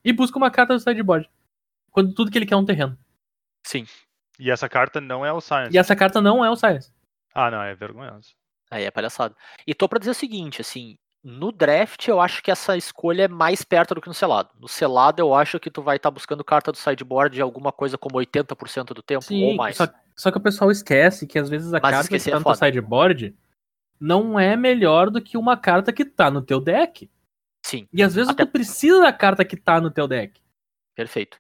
E 0.05 0.13
busca 0.13 0.37
uma 0.37 0.51
carta 0.51 0.75
do 0.75 0.81
sideboard. 0.81 1.29
Quando 1.91 2.15
tudo 2.15 2.31
que 2.31 2.39
ele 2.39 2.47
quer 2.47 2.55
é 2.55 2.57
um 2.57 2.65
terreno. 2.65 2.97
Sim. 3.67 3.87
E 4.43 4.51
essa 4.51 4.69
carta 4.69 5.01
não 5.01 5.25
é 5.25 5.33
o 5.33 5.41
Science. 5.41 5.73
E 5.73 5.79
essa 5.79 5.95
carta 5.95 6.21
não 6.21 6.45
é 6.45 6.51
o 6.51 6.57
Science. 6.57 6.93
Ah, 7.33 7.49
não, 7.49 7.63
é 7.63 7.77
vergonhoso. 7.77 8.35
Aí 8.69 8.83
é 8.85 8.91
palhaçada. 8.91 9.37
E 9.65 9.73
tô 9.73 9.89
pra 9.89 10.01
dizer 10.01 10.11
o 10.11 10.15
seguinte, 10.15 10.61
assim, 10.61 10.99
no 11.23 11.53
draft 11.53 12.09
eu 12.09 12.21
acho 12.21 12.43
que 12.43 12.51
essa 12.51 12.77
escolha 12.77 13.25
é 13.25 13.29
mais 13.29 13.63
perto 13.63 13.95
do 13.95 14.01
que 14.01 14.09
no 14.09 14.15
selado. 14.15 14.51
No 14.59 14.67
selado 14.67 15.23
eu 15.23 15.33
acho 15.33 15.61
que 15.61 15.71
tu 15.71 15.81
vai 15.81 15.97
estar 15.97 16.11
buscando 16.11 16.43
carta 16.43 16.73
do 16.73 16.77
sideboard 16.79 17.41
alguma 17.41 17.71
coisa 17.71 17.97
como 17.97 18.17
80% 18.19 18.87
do 18.93 19.01
tempo 19.03 19.25
ou 19.33 19.55
mais. 19.55 19.77
Só, 19.77 19.87
só 20.17 20.31
que 20.33 20.39
o 20.39 20.43
pessoal 20.43 20.73
esquece 20.73 21.25
que 21.25 21.39
às 21.39 21.49
vezes 21.49 21.73
a 21.73 21.79
Mas 21.81 21.93
carta 21.93 22.09
que 22.09 22.17
esquecer 22.17 22.33
tá 22.33 22.39
é 22.39 22.41
no 22.51 22.57
sideboard 22.57 23.37
não 24.01 24.41
é 24.41 24.57
melhor 24.57 25.09
do 25.09 25.23
que 25.23 25.37
uma 25.39 25.57
carta 25.57 25.93
que 25.93 26.05
tá 26.05 26.29
no 26.33 26.43
teu 26.43 26.61
deck. 26.61 27.09
Sim, 27.65 27.87
E 27.93 28.03
às 28.03 28.13
vezes 28.17 28.31
Até- 28.31 28.45
tu 28.45 28.51
precisa 28.51 29.01
da 29.03 29.13
carta 29.13 29.45
que 29.45 29.57
tá 29.57 29.81
no 29.81 29.89
teu 29.93 30.09
deck. 30.09 30.43
perfeito. 30.97 31.39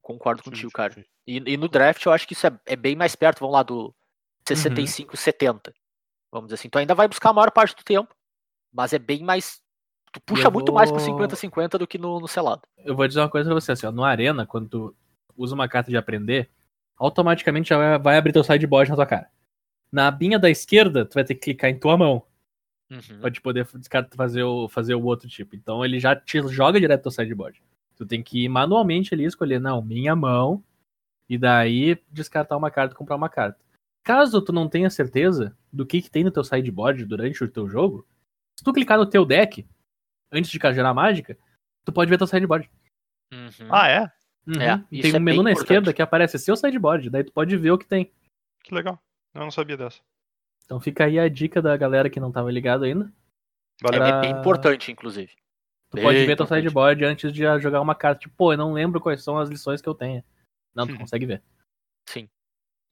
Concordo 0.00 0.42
Sim, 0.42 0.50
contigo, 0.50 0.70
sim, 0.70 0.74
cara. 0.76 0.92
sim. 0.94 1.04
E, 1.26 1.36
e 1.52 1.56
no 1.56 1.68
draft 1.68 2.04
eu 2.04 2.12
acho 2.12 2.26
que 2.26 2.32
isso 2.34 2.46
é, 2.46 2.58
é 2.66 2.76
bem 2.76 2.96
mais 2.96 3.14
perto, 3.14 3.40
vamos 3.40 3.54
lá, 3.54 3.62
do 3.62 3.94
65, 4.46 5.16
70. 5.16 5.72
Vamos 6.30 6.48
dizer 6.48 6.54
assim. 6.56 6.68
Tu 6.68 6.78
ainda 6.78 6.94
vai 6.94 7.06
buscar 7.08 7.30
a 7.30 7.32
maior 7.32 7.50
parte 7.50 7.76
do 7.76 7.84
tempo, 7.84 8.14
mas 8.72 8.92
é 8.92 8.98
bem 8.98 9.22
mais. 9.22 9.60
Tu 10.12 10.20
puxa 10.20 10.48
Eu 10.48 10.50
muito 10.52 10.72
mais 10.72 10.90
pro 10.90 11.00
vou- 11.00 11.18
50-50 11.18 11.78
do 11.78 11.86
que 11.86 11.96
no, 11.98 12.20
no 12.20 12.28
selado. 12.28 12.62
Eu 12.78 12.94
vou 12.96 13.06
dizer 13.06 13.20
uma 13.20 13.28
coisa 13.28 13.48
pra 13.48 13.54
você, 13.60 13.72
assim, 13.72 13.86
ó, 13.86 13.92
no 13.92 14.04
Arena, 14.04 14.46
quando 14.46 14.68
tu 14.68 14.96
usa 15.36 15.54
uma 15.54 15.68
carta 15.68 15.90
de 15.90 15.96
aprender, 15.96 16.50
automaticamente 16.96 17.68
já 17.70 17.98
vai, 17.98 18.16
abrir 18.18 18.32
teu 18.32 18.44
sideboard 18.44 18.90
na 18.90 18.96
tua 18.96 19.06
cara. 19.06 19.30
Na 19.90 20.08
abinha 20.08 20.38
da 20.38 20.50
esquerda, 20.50 21.04
tu 21.04 21.14
vai 21.14 21.24
ter 21.24 21.34
que 21.34 21.40
clicar 21.40 21.70
em 21.70 21.78
tua 21.78 21.96
mão 21.96 22.22
Uhum. 22.90 23.20
pra 23.22 23.30
te 23.30 23.40
poder 23.40 23.66
fazer 24.14 24.42
o, 24.42 24.68
fazer 24.68 24.94
o 24.94 25.02
outro 25.02 25.26
tipo. 25.26 25.56
Então 25.56 25.82
ele 25.82 25.98
já 25.98 26.14
te 26.14 26.46
joga 26.48 26.78
direto 26.78 27.02
teu 27.04 27.10
sideboard. 27.10 27.62
Tu 27.96 28.04
tem 28.04 28.22
que 28.22 28.44
ir 28.44 28.48
manualmente 28.50 29.14
ali 29.14 29.24
escolher, 29.24 29.58
não, 29.58 29.80
minha 29.80 30.14
mão, 30.14 30.62
e 31.32 31.38
daí 31.38 31.96
descartar 32.10 32.58
uma 32.58 32.70
carta 32.70 32.94
e 32.94 32.96
comprar 32.98 33.16
uma 33.16 33.28
carta. 33.28 33.58
Caso 34.04 34.42
tu 34.42 34.52
não 34.52 34.68
tenha 34.68 34.90
certeza 34.90 35.56
do 35.72 35.86
que, 35.86 36.02
que 36.02 36.10
tem 36.10 36.22
no 36.24 36.30
teu 36.30 36.44
sideboard 36.44 37.06
durante 37.06 37.42
o 37.42 37.48
teu 37.48 37.66
jogo, 37.66 38.06
se 38.58 38.62
tu 38.62 38.70
clicar 38.72 38.98
no 38.98 39.06
teu 39.06 39.24
deck, 39.24 39.66
antes 40.30 40.50
de 40.50 40.58
gerar 40.58 40.92
mágica, 40.92 41.38
tu 41.86 41.92
pode 41.92 42.10
ver 42.10 42.18
teu 42.18 42.26
sideboard. 42.26 42.68
Uhum. 43.32 43.68
Ah, 43.70 43.88
é? 43.88 44.00
Uhum. 44.46 44.60
É, 44.60 44.84
E 44.90 44.98
isso 44.98 45.02
tem 45.02 45.14
é 45.14 45.16
um 45.18 45.22
menu 45.22 45.36
bem 45.36 45.44
na 45.44 45.50
importante. 45.52 45.62
esquerda 45.62 45.92
que 45.94 46.02
aparece 46.02 46.38
seu 46.38 46.54
sideboard, 46.54 47.08
daí 47.08 47.24
tu 47.24 47.32
pode 47.32 47.56
ver 47.56 47.70
o 47.70 47.78
que 47.78 47.86
tem. 47.86 48.12
Que 48.62 48.74
legal. 48.74 48.98
Eu 49.34 49.40
não 49.40 49.50
sabia 49.50 49.76
dessa. 49.78 50.00
Então 50.66 50.78
fica 50.80 51.04
aí 51.06 51.18
a 51.18 51.28
dica 51.28 51.62
da 51.62 51.74
galera 51.78 52.10
que 52.10 52.20
não 52.20 52.30
tava 52.30 52.50
ligado 52.52 52.84
ainda. 52.84 53.06
É, 53.06 53.84
Valeu. 53.84 54.00
Pra- 54.00 54.08
é 54.08 54.20
bem 54.20 54.30
importante, 54.32 54.92
inclusive. 54.92 55.32
Tu 55.90 55.96
Bem 55.96 56.04
pode 56.04 56.26
ver 56.26 56.36
teu 56.36 56.46
sideboard 56.46 57.04
antes 57.04 57.32
de 57.32 57.42
jogar 57.60 57.80
uma 57.80 57.94
carta. 57.94 58.20
Tipo, 58.20 58.34
pô, 58.36 58.52
eu 58.52 58.58
não 58.58 58.72
lembro 58.72 59.00
quais 59.00 59.22
são 59.22 59.38
as 59.38 59.48
lições 59.48 59.80
que 59.80 59.88
eu 59.88 59.94
tenho. 59.94 60.22
Não, 60.74 60.86
tu 60.86 60.92
Uhum. 60.92 60.98
consegue 60.98 61.26
ver. 61.26 61.42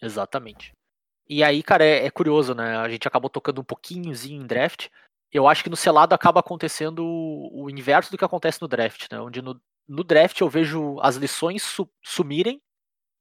Exatamente. 0.03 0.73
E 1.29 1.45
aí, 1.45 1.63
cara, 1.63 1.85
é, 1.85 2.07
é 2.07 2.11
curioso, 2.11 2.55
né? 2.55 2.77
A 2.79 2.89
gente 2.89 3.07
acabou 3.07 3.29
tocando 3.31 3.61
um 3.61 3.65
pouquinhozinho 3.65 4.43
em 4.43 4.47
draft. 4.47 4.89
Eu 5.31 5.47
acho 5.47 5.63
que 5.63 5.71
no 5.71 5.77
selado 5.77 6.15
acaba 6.15 6.41
acontecendo 6.41 7.05
o, 7.05 7.65
o 7.65 7.71
inverso 7.71 8.11
do 8.11 8.19
que 8.19 8.25
acontece 8.25 8.61
no 8.61 8.67
draft, 8.67 9.07
né? 9.13 9.21
Onde 9.21 9.41
no, 9.43 9.61
no 9.87 10.03
draft 10.03 10.41
eu 10.41 10.49
vejo 10.49 10.99
as 11.01 11.17
lições 11.17 11.63
su- 11.63 11.89
sumirem 12.03 12.61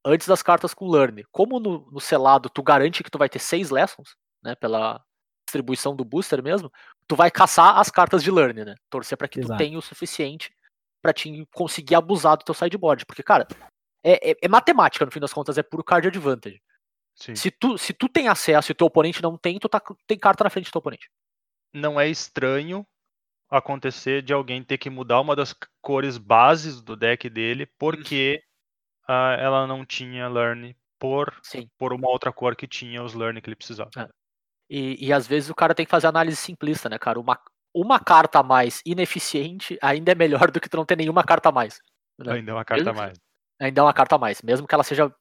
antes 0.06 0.28
das 0.28 0.42
cartas 0.42 0.74
com 0.74 0.90
learn. 0.90 1.24
Como 1.32 1.60
no, 1.60 1.92
no 1.92 2.00
selado 2.00 2.50
tu 2.50 2.64
garante 2.64 3.04
que 3.04 3.12
tu 3.12 3.18
vai 3.20 3.30
ter 3.30 3.40
seis 3.40 3.70
lessons, 3.70 4.16
né? 4.42 4.56
Pela 4.56 5.04
distribuição 5.48 5.96
do 5.96 6.06
booster 6.06 6.42
mesmo, 6.42 6.72
tu 7.08 7.16
vai 7.16 7.30
caçar 7.30 7.78
as 7.78 7.92
cartas 7.92 8.24
de 8.24 8.32
learn, 8.32 8.64
né? 8.66 8.76
Torcer 8.90 9.18
pra 9.18 9.28
que 9.28 9.40
tu 9.40 9.46
Exato. 9.46 9.58
tenha 9.58 9.78
o 9.78 9.82
suficiente 9.82 10.52
pra 11.02 11.14
te 11.14 11.46
conseguir 11.54 11.96
abusar 11.96 12.38
do 12.38 12.46
teu 12.46 12.56
sideboard. 12.56 13.06
Porque, 13.06 13.22
cara, 13.22 13.48
é, 14.04 14.32
é- 14.32 14.38
é 14.44 14.48
matemática, 14.48 15.06
no 15.06 15.12
fim 15.12 15.20
das 15.20 15.34
contas, 15.34 15.58
é 15.58 15.64
puro 15.64 15.84
card 15.84 16.08
advantage. 16.08 16.62
Sim. 17.16 17.36
Se 17.36 17.52
tu, 17.52 17.78
se 17.78 17.94
tu 17.94 18.08
tem 18.08 18.28
acesso 18.28 18.72
e 18.72 18.74
o 18.74 18.76
teu 18.76 18.88
oponente 18.88 19.22
não 19.22 19.38
tem, 19.38 19.60
tu 19.60 19.68
tá, 19.68 19.82
tem 20.08 20.18
carta 20.18 20.44
na 20.44 20.50
frente 20.50 20.70
do 20.70 20.72
teu 20.72 20.80
oponente. 20.80 21.10
Não 21.74 22.00
é 22.00 22.08
estranho 22.08 22.86
acontecer 23.50 24.22
de 24.22 24.32
alguém 24.32 24.64
ter 24.64 24.78
que 24.78 24.90
mudar 24.90 25.20
uma 25.20 25.36
das 25.36 25.56
cores 25.82 26.18
bases 26.18 26.82
do 26.82 26.96
deck 26.96 27.30
dele 27.30 27.66
porque 27.66 28.42
ah, 29.08 29.36
ela 29.40 29.68
não 29.68 29.86
tinha 29.86 30.28
learn 30.28 30.76
por, 31.00 31.36
Sim. 31.44 31.68
por 31.78 31.92
uma 31.92 32.08
outra 32.08 32.32
cor 32.32 32.56
que 32.56 32.68
tinha 32.68 33.04
os 33.04 33.14
learn 33.14 33.42
que 33.42 33.50
ele 33.50 33.56
precisava. 33.56 33.90
E, 34.70 35.08
e 35.08 35.12
às 35.12 35.28
vezes 35.28 35.50
o 35.50 35.56
cara 35.56 35.74
tem 35.74 35.86
que 35.86 35.90
fazer 35.90 36.08
análise 36.08 36.38
simplista, 36.38 36.88
né, 36.88 37.00
cara? 37.00 37.20
Uma, 37.20 37.40
uma 37.74 38.00
carta 38.00 38.40
a 38.40 38.44
mais 38.44 38.82
ineficiente 38.86 39.78
ainda 39.82 40.12
é 40.12 40.16
melhor 40.16 40.52
do 40.52 40.62
que 40.62 40.70
tu 40.70 40.78
não 40.78 40.86
ter 40.86 40.96
nenhuma 40.96 41.24
carta 41.24 41.50
a 41.50 41.52
mais. 41.52 41.82
né? 42.18 42.34
Ainda 42.34 42.52
é 42.52 42.54
uma 42.54 42.66
carta 42.66 42.92
a 42.92 42.94
mais. 42.94 43.20
Ainda 43.60 43.82
é 43.82 43.84
uma 43.84 43.94
carta 43.94 44.16
a 44.16 44.20
mais. 44.20 44.42
Mesmo 44.42 44.68
que 44.68 44.74
ela 44.74 44.84
seja. 44.84 45.14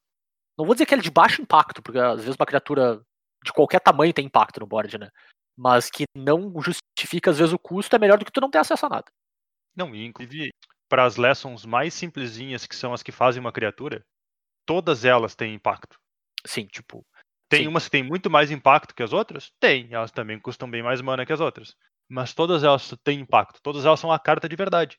Não 0.57 0.65
vou 0.65 0.75
dizer 0.75 0.87
que 0.87 0.95
ela 0.95 1.01
é 1.01 1.05
de 1.05 1.11
baixo 1.11 1.43
impacto, 1.43 1.83
porque 1.83 1.99
às 1.99 2.21
vezes 2.21 2.37
uma 2.37 2.47
criatura 2.47 3.01
de 3.45 3.53
qualquer 3.53 3.81
tamanho 3.81 4.13
tem 4.13 4.27
impacto 4.27 4.61
no 4.61 4.67
board, 4.67 4.99
né? 4.99 5.11
Mas 5.57 5.91
que 5.91 6.05
não 6.17 6.53
justifica, 6.61 7.31
às 7.31 7.39
vezes, 7.39 7.53
o 7.53 7.59
custo 7.59 7.95
é 7.95 7.99
melhor 7.99 8.19
do 8.19 8.25
que 8.25 8.33
tu 8.33 8.41
não 8.41 8.51
ter 8.51 8.59
acesso 8.59 8.87
a 8.87 8.89
nada. 8.89 9.07
Não, 9.77 9.95
e 9.95 10.05
inclusive 10.05 10.51
para 10.89 11.05
as 11.05 11.17
lessons 11.17 11.67
mais 11.67 11.93
simplesinhas, 11.93 12.67
que 12.67 12.75
são 12.75 12.93
as 12.95 13.03
que 13.03 13.13
fazem 13.13 13.41
uma 13.41 13.53
criatura, 13.53 14.03
todas 14.67 15.05
elas 15.05 15.35
têm 15.35 15.55
impacto. 15.55 15.99
Sim. 16.47 16.67
Tipo, 16.67 17.05
tem 17.49 17.63
Sim. 17.63 17.69
umas 17.69 17.85
que 17.85 17.91
têm 17.91 18.03
muito 18.03 18.31
mais 18.31 18.51
impacto 18.51 18.95
que 18.95 19.03
as 19.03 19.13
outras? 19.13 19.51
Tem. 19.61 19.93
Elas 19.93 20.11
também 20.11 20.39
custam 20.41 20.71
bem 20.71 20.83
mais 20.83 21.01
mana 21.01 21.27
que 21.27 21.33
as 21.33 21.41
outras. 21.41 21.75
Mas 22.09 22.33
todas 22.33 22.65
elas 22.65 22.95
têm 23.05 23.21
impacto. 23.21 23.61
Todas 23.63 23.85
elas 23.85 24.01
são 24.01 24.11
a 24.11 24.19
carta 24.19 24.49
de 24.49 24.57
verdade. 24.57 24.99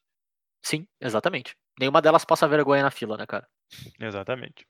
Sim, 0.64 0.86
exatamente. 1.02 1.56
Nenhuma 1.80 2.01
delas 2.01 2.25
passa 2.25 2.47
vergonha 2.47 2.84
na 2.84 2.91
fila, 2.91 3.15
né, 3.15 3.25
cara? 3.25 3.47
Exatamente. 3.99 4.67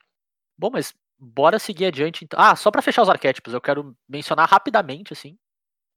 Bom, 0.57 0.69
mas 0.71 0.93
bora 1.17 1.57
seguir 1.57 1.85
adiante. 1.87 2.23
Então. 2.23 2.39
Ah, 2.39 2.55
só 2.55 2.69
pra 2.69 2.81
fechar 2.81 3.01
os 3.01 3.09
arquétipos, 3.09 3.53
eu 3.53 3.59
quero 3.61 3.97
mencionar 4.07 4.47
rapidamente, 4.47 5.11
assim, 5.13 5.37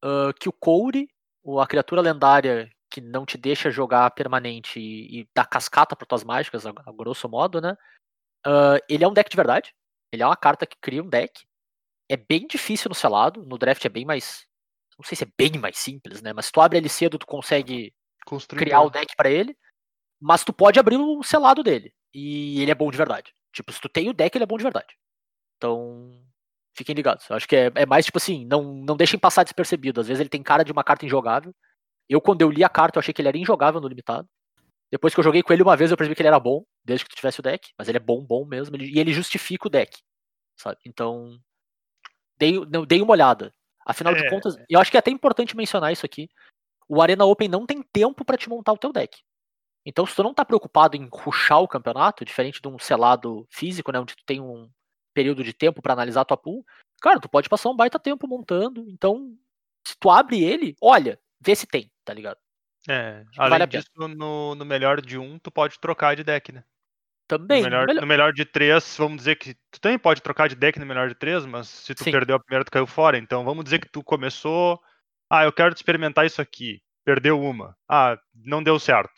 ah, 0.03 0.31
que 0.41 0.49
o 0.49 0.53
Coure, 0.53 1.09
o- 1.43 1.61
a 1.61 1.67
criatura 1.67 2.01
lendária 2.01 2.71
que 2.91 3.01
não 3.01 3.25
te 3.27 3.37
deixa 3.39 3.71
jogar 3.71 4.11
permanente 4.13 4.79
e, 4.79 5.21
e 5.21 5.29
dá 5.35 5.45
cascata 5.45 5.97
para 5.97 6.07
tuas 6.07 6.23
mágicas, 6.25 6.67
a, 6.67 6.71
a 6.71 6.93
grosso 6.93 7.29
modo, 7.29 7.61
né? 7.61 7.77
ah, 8.47 8.79
ele 8.89 9.05
é 9.05 9.09
um 9.09 9.13
deck 9.13 9.29
de 9.31 9.37
verdade. 9.37 9.75
Ele 10.13 10.23
é 10.23 10.27
uma 10.27 10.37
carta 10.37 10.67
que 10.67 10.77
cria 10.81 11.03
um 11.03 11.09
deck. 11.09 11.45
É 12.11 12.17
bem 12.17 12.47
difícil 12.47 12.89
no 12.89 12.95
selado. 12.95 13.45
No 13.45 13.57
draft 13.57 13.85
é 13.85 13.89
bem 13.89 14.05
mais. 14.05 14.47
Não 14.99 15.05
sei 15.05 15.17
se 15.17 15.25
é 15.25 15.29
bem 15.39 15.59
mais 15.59 15.79
simples, 15.79 16.21
né? 16.21 16.33
Mas 16.35 16.47
se 16.47 16.53
tu 16.53 16.61
abre 16.61 16.77
ele 16.79 16.89
cedo, 16.89 17.19
tu 17.19 17.27
consegue 17.27 17.95
Construir 18.27 18.59
criar 18.59 18.83
o 18.83 18.91
deck 18.91 19.17
pra 19.17 19.31
ele, 19.31 19.57
mas 20.23 20.45
tu 20.45 20.53
pode 20.53 20.79
abrir 20.79 20.97
o 20.97 21.23
selado 21.23 21.63
dele. 21.63 21.93
E 22.15 22.61
ele 22.63 22.71
é 22.71 22.75
bom 22.75 22.91
de 22.91 22.97
verdade. 22.97 23.35
Tipo, 23.53 23.73
se 23.73 23.81
tu 23.81 23.89
tem 23.89 24.09
o 24.09 24.13
deck, 24.15 24.37
ele 24.37 24.45
é 24.45 24.47
bom 24.47 24.57
de 24.57 24.63
verdade. 24.63 24.95
Então, 25.57 26.23
fiquem 26.75 26.95
ligados. 26.95 27.29
Eu 27.29 27.37
acho 27.37 27.49
que 27.49 27.57
é, 27.57 27.73
é 27.75 27.87
mais 27.87 28.05
tipo 28.05 28.19
assim, 28.19 28.47
não, 28.47 28.63
não 28.63 28.97
deixem 28.97 29.19
passar 29.19 29.43
despercebido. 29.43 30.01
Às 30.01 30.07
vezes 30.09 30.21
ele 30.21 30.29
tem 30.31 30.43
cara 30.43 30.63
de 30.65 30.73
uma 30.73 30.85
carta 30.85 31.05
injogável. 31.05 31.55
Eu, 32.09 32.21
quando 32.21 32.43
eu 32.43 32.51
li 32.51 32.63
a 32.63 32.69
carta, 32.69 32.99
eu 32.99 33.01
achei 33.01 33.13
que 33.13 33.21
ele 33.21 33.29
era 33.29 33.39
injogável 33.39 33.81
no 33.81 33.89
limitado. 33.89 34.29
Depois 34.91 35.15
que 35.15 35.21
eu 35.21 35.25
joguei 35.25 35.43
com 35.43 35.53
ele 35.53 35.63
uma 35.63 35.77
vez, 35.77 35.91
eu 35.91 35.97
percebi 35.97 36.15
que 36.15 36.21
ele 36.23 36.29
era 36.29 36.39
bom, 36.39 36.65
desde 36.85 37.05
que 37.05 37.11
tu 37.11 37.17
tivesse 37.17 37.41
o 37.41 37.43
deck. 37.43 37.73
Mas 37.79 37.89
ele 37.89 37.97
é 37.97 38.01
bom, 38.01 38.25
bom 38.25 38.45
mesmo. 38.45 38.77
ele- 38.77 38.91
e 38.95 38.99
ele 39.01 39.13
justifica 39.13 39.67
o 39.67 39.71
deck. 39.71 39.99
Sabe? 40.57 40.79
Então, 40.87 41.39
dei, 42.37 42.61
não, 42.67 42.85
dei 42.85 43.01
uma 43.01 43.13
olhada. 43.13 43.53
Afinal 43.87 44.15
de 44.15 44.25
É. 44.25 44.31
contas, 44.31 44.55
e 44.69 44.75
eu 44.75 44.81
acho 44.81 44.91
que 44.91 44.97
é 44.97 45.01
até 45.01 45.11
importante 45.11 45.57
mencionar 45.57 45.93
isso 45.93 46.07
aqui. 46.07 46.29
O 46.89 47.01
Arena 47.01 47.25
Open 47.25 47.49
não 47.49 47.67
tem 47.67 47.83
tempo 47.83 48.25
pra 48.25 48.37
te 48.37 48.49
montar 48.49 48.73
o 48.73 48.79
teu 48.79 48.93
deck. 48.93 49.19
Então, 49.85 50.07
se 50.07 50.15
tu 50.15 50.23
não 50.23 50.33
tá 50.35 50.45
preocupado 50.45 50.97
em 50.97 51.09
ruxar 51.11 51.61
o 51.61 51.69
campeonato, 51.69 52.25
diferente 52.25 52.61
de 52.61 52.69
um 52.69 52.79
selado 52.79 53.47
físico, 53.51 53.91
né, 53.91 53.99
onde 53.99 54.15
tu 54.15 54.25
tem 54.25 54.41
um 54.41 54.71
período 55.13 55.43
de 55.43 55.53
tempo 55.53 55.83
pra 55.83 55.93
analisar 55.93 56.23
a 56.23 56.25
tua 56.25 56.37
pool, 56.37 56.65
cara, 57.01 57.21
tu 57.21 57.29
pode 57.29 57.49
passar 57.49 57.69
um 57.69 57.77
baita 57.77 57.99
tempo 57.99 58.29
montando. 58.29 58.89
Então, 58.89 59.37
se 59.87 59.97
tu 59.99 60.11
abre 60.11 60.43
ele, 60.43 60.77
olha, 60.81 61.19
vê 61.41 61.55
se 61.55 61.67
tem, 61.67 61.91
tá 62.05 62.15
ligado? 62.15 62.39
É, 62.89 63.25
vale 63.37 63.55
além 63.55 63.69
pena. 63.69 63.83
disso, 63.83 64.09
no, 64.17 64.55
no 64.55 64.65
melhor 64.65 65.01
de 65.01 65.19
um, 65.19 65.39
tu 65.39 65.51
pode 65.51 65.79
trocar 65.79 66.17
de 66.17 66.25
deck, 66.25 66.53
né? 66.53 66.65
Também, 67.29 67.63
no, 67.63 67.71
melhor, 67.71 67.87
melhor- 67.87 68.01
no 68.01 68.07
melhor 68.07 68.33
de 68.33 68.45
três, 68.45 68.97
vamos 68.99 69.19
dizer 69.19 69.37
que 69.37 69.55
tu 69.71 69.81
também 69.81 69.99
pode 69.99 70.21
trocar 70.21 70.49
de 70.49 70.55
deck 70.55 70.79
no 70.79 70.87
melhor 70.87 71.09
de 71.09 71.15
três, 71.15 71.47
mas 71.47 71.69
se 71.69 71.95
tu 71.95 72.05
Sim. 72.05 72.11
perdeu 72.11 72.37
a 72.37 72.41
primeira, 72.41 72.65
tu 72.65 72.71
caiu 72.71 72.87
fora. 72.87 73.17
Então 73.17 73.45
vamos 73.45 73.65
dizer 73.65 73.79
que 73.79 73.89
tu 73.89 74.03
começou. 74.03 74.81
Ah, 75.31 75.45
eu 75.45 75.53
quero 75.53 75.75
experimentar 75.75 76.27
isso 76.27 76.43
aqui. 76.43 76.83
Perdeu 77.05 77.41
uma. 77.41 77.77
Ah, 77.89 78.19
não 78.35 78.63
deu 78.63 78.79
certo. 78.79 79.15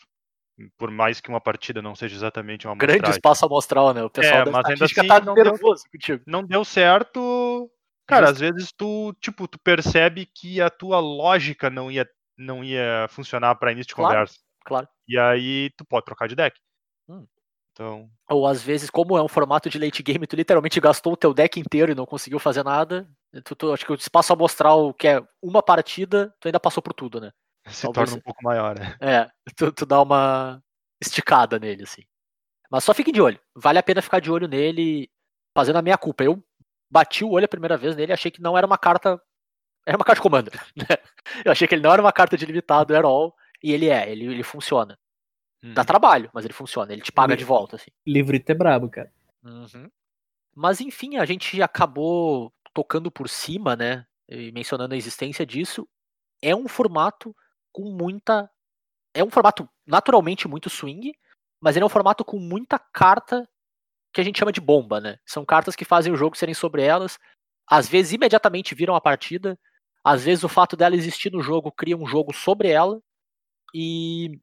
Por 0.77 0.89
mais 0.89 1.19
que 1.19 1.29
uma 1.29 1.41
partida 1.41 1.81
não 1.81 1.95
seja 1.95 2.15
exatamente 2.15 2.65
uma 2.65 2.75
grande 2.75 2.93
amostragem. 2.99 3.17
espaço 3.17 3.45
amostral, 3.45 3.93
né? 3.93 4.03
O 4.03 4.09
pessoal 4.09 4.41
É, 4.41 4.45
da 4.45 4.51
mas 4.51 4.65
ainda 4.65 4.85
estatística 4.85 5.01
assim 5.01 5.07
tá 5.09 5.19
não 5.19 5.33
deu- 5.33 5.57
contigo. 5.91 6.23
Não 6.25 6.43
deu 6.45 6.63
certo. 6.63 7.69
Cara, 8.07 8.27
Justo. 8.27 8.43
às 8.45 8.51
vezes 8.51 8.71
tu, 8.71 9.13
tipo, 9.19 9.47
tu 9.47 9.59
percebe 9.59 10.25
que 10.25 10.61
a 10.61 10.69
tua 10.69 10.99
lógica 10.99 11.69
não 11.69 11.91
ia, 11.91 12.07
não 12.37 12.63
ia 12.63 13.07
funcionar 13.09 13.55
para 13.55 13.71
início 13.71 13.89
de 13.89 13.95
Claro. 13.95 14.13
conversa. 14.13 14.39
Claro. 14.63 14.87
E 15.07 15.17
aí 15.19 15.71
tu 15.77 15.83
pode 15.85 16.05
trocar 16.05 16.27
de 16.27 16.35
deck. 16.35 16.57
Hum. 17.09 17.25
Então, 17.73 18.09
Ou 18.29 18.47
às 18.47 18.63
vezes, 18.63 18.89
como 18.89 19.17
é 19.17 19.21
um 19.21 19.27
formato 19.27 19.69
de 19.69 19.77
late 19.77 20.01
game, 20.01 20.25
tu 20.25 20.37
literalmente 20.37 20.79
gastou 20.79 21.11
o 21.13 21.17
teu 21.17 21.33
deck 21.33 21.59
inteiro 21.59 21.91
e 21.91 21.95
não 21.95 22.05
conseguiu 22.05 22.39
fazer 22.39 22.63
nada. 22.63 23.05
Tu, 23.43 23.53
tu- 23.55 23.73
acho 23.73 23.85
que 23.85 23.91
o 23.91 23.95
espaço 23.95 24.31
amostral, 24.31 24.93
que 24.93 25.07
é 25.09 25.21
uma 25.41 25.61
partida, 25.61 26.33
tu 26.39 26.47
ainda 26.47 26.59
passou 26.61 26.81
por 26.81 26.93
tudo, 26.93 27.19
né? 27.19 27.31
Se 27.67 27.81
Talvez 27.83 28.09
torna 28.09 28.19
um 28.19 28.23
pouco 28.23 28.43
maior. 28.43 28.77
né? 28.77 28.95
É, 28.99 29.29
tu, 29.55 29.71
tu 29.71 29.85
dá 29.85 30.01
uma 30.01 30.61
esticada 31.01 31.57
nele, 31.59 31.83
assim. 31.83 32.03
Mas 32.69 32.83
só 32.83 32.93
fiquem 32.93 33.13
de 33.13 33.21
olho. 33.21 33.39
Vale 33.55 33.79
a 33.79 33.83
pena 33.83 34.01
ficar 34.01 34.19
de 34.19 34.31
olho 34.31 34.47
nele, 34.47 35.09
fazendo 35.55 35.77
a 35.77 35.81
minha 35.81 35.97
culpa. 35.97 36.23
Eu 36.23 36.43
bati 36.89 37.23
o 37.23 37.31
olho 37.31 37.45
a 37.45 37.49
primeira 37.49 37.77
vez 37.77 37.95
nele 37.95 38.11
e 38.11 38.13
achei 38.13 38.31
que 38.31 38.41
não 38.41 38.57
era 38.57 38.65
uma 38.67 38.77
carta. 38.77 39.21
Era 39.85 39.97
uma 39.97 40.05
carta 40.05 40.19
de 40.19 40.23
commander. 40.23 40.53
Né? 40.75 40.97
Eu 41.43 41.51
achei 41.51 41.67
que 41.67 41.75
ele 41.75 41.81
não 41.83 41.91
era 41.93 42.01
uma 42.01 42.11
carta 42.13 42.35
de 42.37 42.45
limitado 42.45 42.95
at 42.95 43.03
all. 43.05 43.35
E 43.63 43.71
ele 43.73 43.89
é, 43.89 44.09
ele, 44.11 44.25
ele 44.25 44.43
funciona. 44.43 44.97
Dá 45.73 45.81
Hum. 45.81 45.85
trabalho, 45.85 46.29
mas 46.33 46.45
ele 46.45 46.53
funciona. 46.53 46.91
Ele 46.93 47.01
te 47.01 47.11
paga 47.11 47.33
Ele- 47.33 47.39
de 47.39 47.45
volta, 47.45 47.75
assim. 47.77 47.89
Livrito 48.05 48.51
é 48.51 48.55
brabo, 48.55 48.89
cara. 48.89 49.11
Uhum. 49.43 49.89
Mas 50.55 50.79
enfim, 50.81 51.17
a 51.17 51.25
gente 51.25 51.61
acabou 51.61 52.53
tocando 52.73 53.09
por 53.11 53.27
cima, 53.29 53.75
né? 53.75 54.05
E 54.29 54.51
mencionando 54.51 54.93
a 54.93 54.97
existência 54.97 55.45
disso. 55.45 55.87
É 56.41 56.55
um 56.55 56.67
formato 56.67 57.35
com 57.75 57.91
muita. 57.91 58.49
É 59.13 59.21
um 59.21 59.29
formato 59.29 59.67
naturalmente 59.85 60.47
muito 60.47 60.69
swing, 60.69 61.13
mas 61.59 61.75
ele 61.75 61.83
é 61.83 61.85
um 61.85 61.89
formato 61.89 62.23
com 62.23 62.39
muita 62.39 62.79
carta 62.79 63.47
que 64.13 64.21
a 64.21 64.23
gente 64.23 64.39
chama 64.39 64.53
de 64.53 64.61
bomba, 64.61 65.01
né? 65.01 65.19
São 65.25 65.43
cartas 65.43 65.75
que 65.75 65.83
fazem 65.83 66.13
o 66.13 66.15
jogo 66.15 66.37
serem 66.37 66.55
sobre 66.55 66.83
elas. 66.83 67.19
Às 67.67 67.89
vezes 67.89 68.13
imediatamente 68.13 68.73
viram 68.73 68.95
a 68.95 69.01
partida, 69.01 69.59
Às 70.01 70.23
vezes 70.23 70.43
o 70.45 70.49
fato 70.49 70.77
dela 70.77 70.95
existir 70.95 71.31
no 71.31 71.41
jogo 71.41 71.71
cria 71.71 71.97
um 71.97 72.05
jogo 72.05 72.33
sobre 72.33 72.69
ela. 72.69 73.01
E 73.73 74.39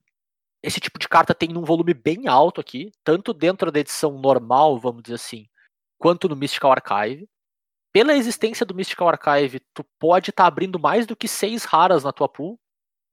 esse 0.63 0.79
tipo 0.79 0.99
de 0.99 1.09
carta 1.09 1.35
tem 1.35 1.57
um 1.57 1.65
volume 1.65 1.95
bem 1.95 2.29
alto 2.29 2.61
aqui, 2.61 2.93
tanto 3.03 3.33
dentro 3.33 3.73
da 3.73 3.81
edição 3.81 4.19
normal, 4.19 4.79
vamos 4.79 5.03
dizer 5.03 5.15
assim, 5.15 5.49
quanto 5.99 6.29
no 6.29 6.37
Mystical 6.37 6.73
Archive. 6.73 7.27
Pela 7.93 8.15
existência 8.15 8.67
do 8.67 8.75
Mystical 8.75 9.09
Archive, 9.09 9.61
tu 9.73 9.85
pode 9.99 10.31
estar 10.31 10.45
tá 10.45 10.49
abrindo 10.49 10.79
mais 10.79 11.07
do 11.07 11.17
que 11.17 11.29
seis 11.29 11.65
raras 11.65 12.05
na 12.05 12.13
tua 12.13 12.29
pool, 12.29 12.59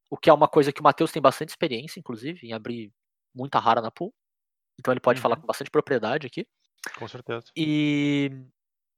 o 0.10 0.18
que 0.18 0.30
é 0.30 0.34
uma 0.34 0.47
coisa 0.47 0.72
que 0.74 0.82
o 0.82 0.84
Matheus 0.84 1.12
tem 1.12 1.22
bastante 1.22 1.49
experiência, 1.49 1.99
inclusive, 1.99 2.47
em 2.47 2.53
abrir 2.53 2.91
muita 3.36 3.60
rara 3.60 3.82
na 3.82 3.91
pool. 3.91 4.14
Então 4.80 4.93
ele 4.93 5.01
pode 5.01 5.20
Uhum. 5.20 5.24
falar 5.24 5.36
com 5.38 5.45
bastante 5.47 5.72
propriedade 5.72 6.28
aqui. 6.28 6.47
Com 6.97 7.07
certeza. 7.07 7.47
E, 7.55 8.32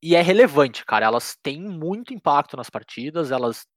e 0.03 0.15
é 0.15 0.21
relevante, 0.21 0.85
cara. 0.85 1.05
Elas 1.05 1.35
têm 1.41 1.61
muito 1.61 2.13
impacto 2.13 2.55
nas 2.57 2.69
partidas. 2.69 3.31
Elas, 3.31 3.67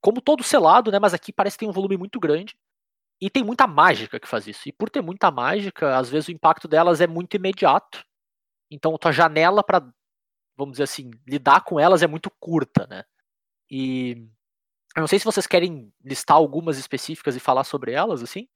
como 0.00 0.20
todo 0.20 0.42
selado, 0.42 0.90
né? 0.90 0.98
Mas 0.98 1.14
aqui 1.14 1.32
parece 1.32 1.56
que 1.56 1.60
tem 1.60 1.68
um 1.68 1.72
volume 1.72 1.96
muito 1.96 2.18
grande. 2.20 2.56
E 3.20 3.28
tem 3.30 3.44
muita 3.44 3.66
mágica 3.66 4.18
que 4.18 4.28
faz 4.28 4.46
isso. 4.46 4.68
E 4.68 4.72
por 4.72 4.90
ter 4.90 5.02
muita 5.02 5.30
mágica, 5.30 5.96
às 5.98 6.08
vezes 6.10 6.28
o 6.28 6.32
impacto 6.32 6.66
delas 6.68 7.00
é 7.00 7.06
muito 7.06 7.36
imediato. 7.36 8.04
Então 8.70 8.96
tua 8.98 9.12
janela 9.12 9.62
para, 9.62 9.80
vamos 10.56 10.72
dizer 10.74 10.84
assim, 10.84 11.10
lidar 11.26 11.62
com 11.64 11.78
elas 11.80 12.02
é 12.02 12.06
muito 12.06 12.30
curta, 12.40 12.86
né? 12.86 13.04
E 13.70 14.28
eu 14.96 15.00
não 15.00 15.06
sei 15.08 15.18
se 15.18 15.24
vocês 15.24 15.46
querem 15.46 15.92
listar 16.04 16.36
algumas 16.36 16.78
específicas 16.78 17.36
e 17.36 17.40
falar 17.40 17.64
sobre 17.64 17.92
elas, 17.92 18.22
assim. 18.22 18.48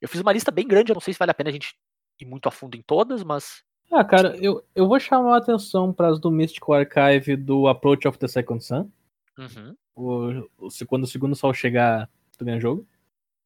Eu 0.00 0.08
fiz 0.08 0.20
uma 0.20 0.32
lista 0.32 0.50
bem 0.50 0.66
grande, 0.66 0.90
eu 0.90 0.94
não 0.94 1.00
sei 1.00 1.12
se 1.12 1.18
vale 1.18 1.30
a 1.30 1.34
pena 1.34 1.50
a 1.50 1.52
gente 1.52 1.74
ir 2.20 2.24
muito 2.24 2.48
a 2.48 2.52
fundo 2.52 2.76
em 2.76 2.82
todas, 2.82 3.22
mas 3.22 3.62
Ah, 3.92 4.04
cara, 4.04 4.36
eu, 4.36 4.64
eu 4.74 4.86
vou 4.88 4.98
chamar 5.00 5.34
a 5.34 5.38
atenção 5.38 5.92
para 5.92 6.08
as 6.08 6.18
do 6.20 6.30
Mystical 6.30 6.74
Archive 6.74 7.36
do 7.36 7.66
Approach 7.68 8.06
of 8.06 8.18
the 8.18 8.28
Second 8.28 8.62
Sun. 8.64 8.90
Uhum. 9.38 9.76
O, 9.94 10.66
o- 10.66 10.68
quando 10.86 11.04
o 11.04 11.06
segundo 11.06 11.34
sol 11.34 11.52
chegar, 11.52 12.08
tu 12.38 12.44
ganha 12.44 12.60
jogo. 12.60 12.86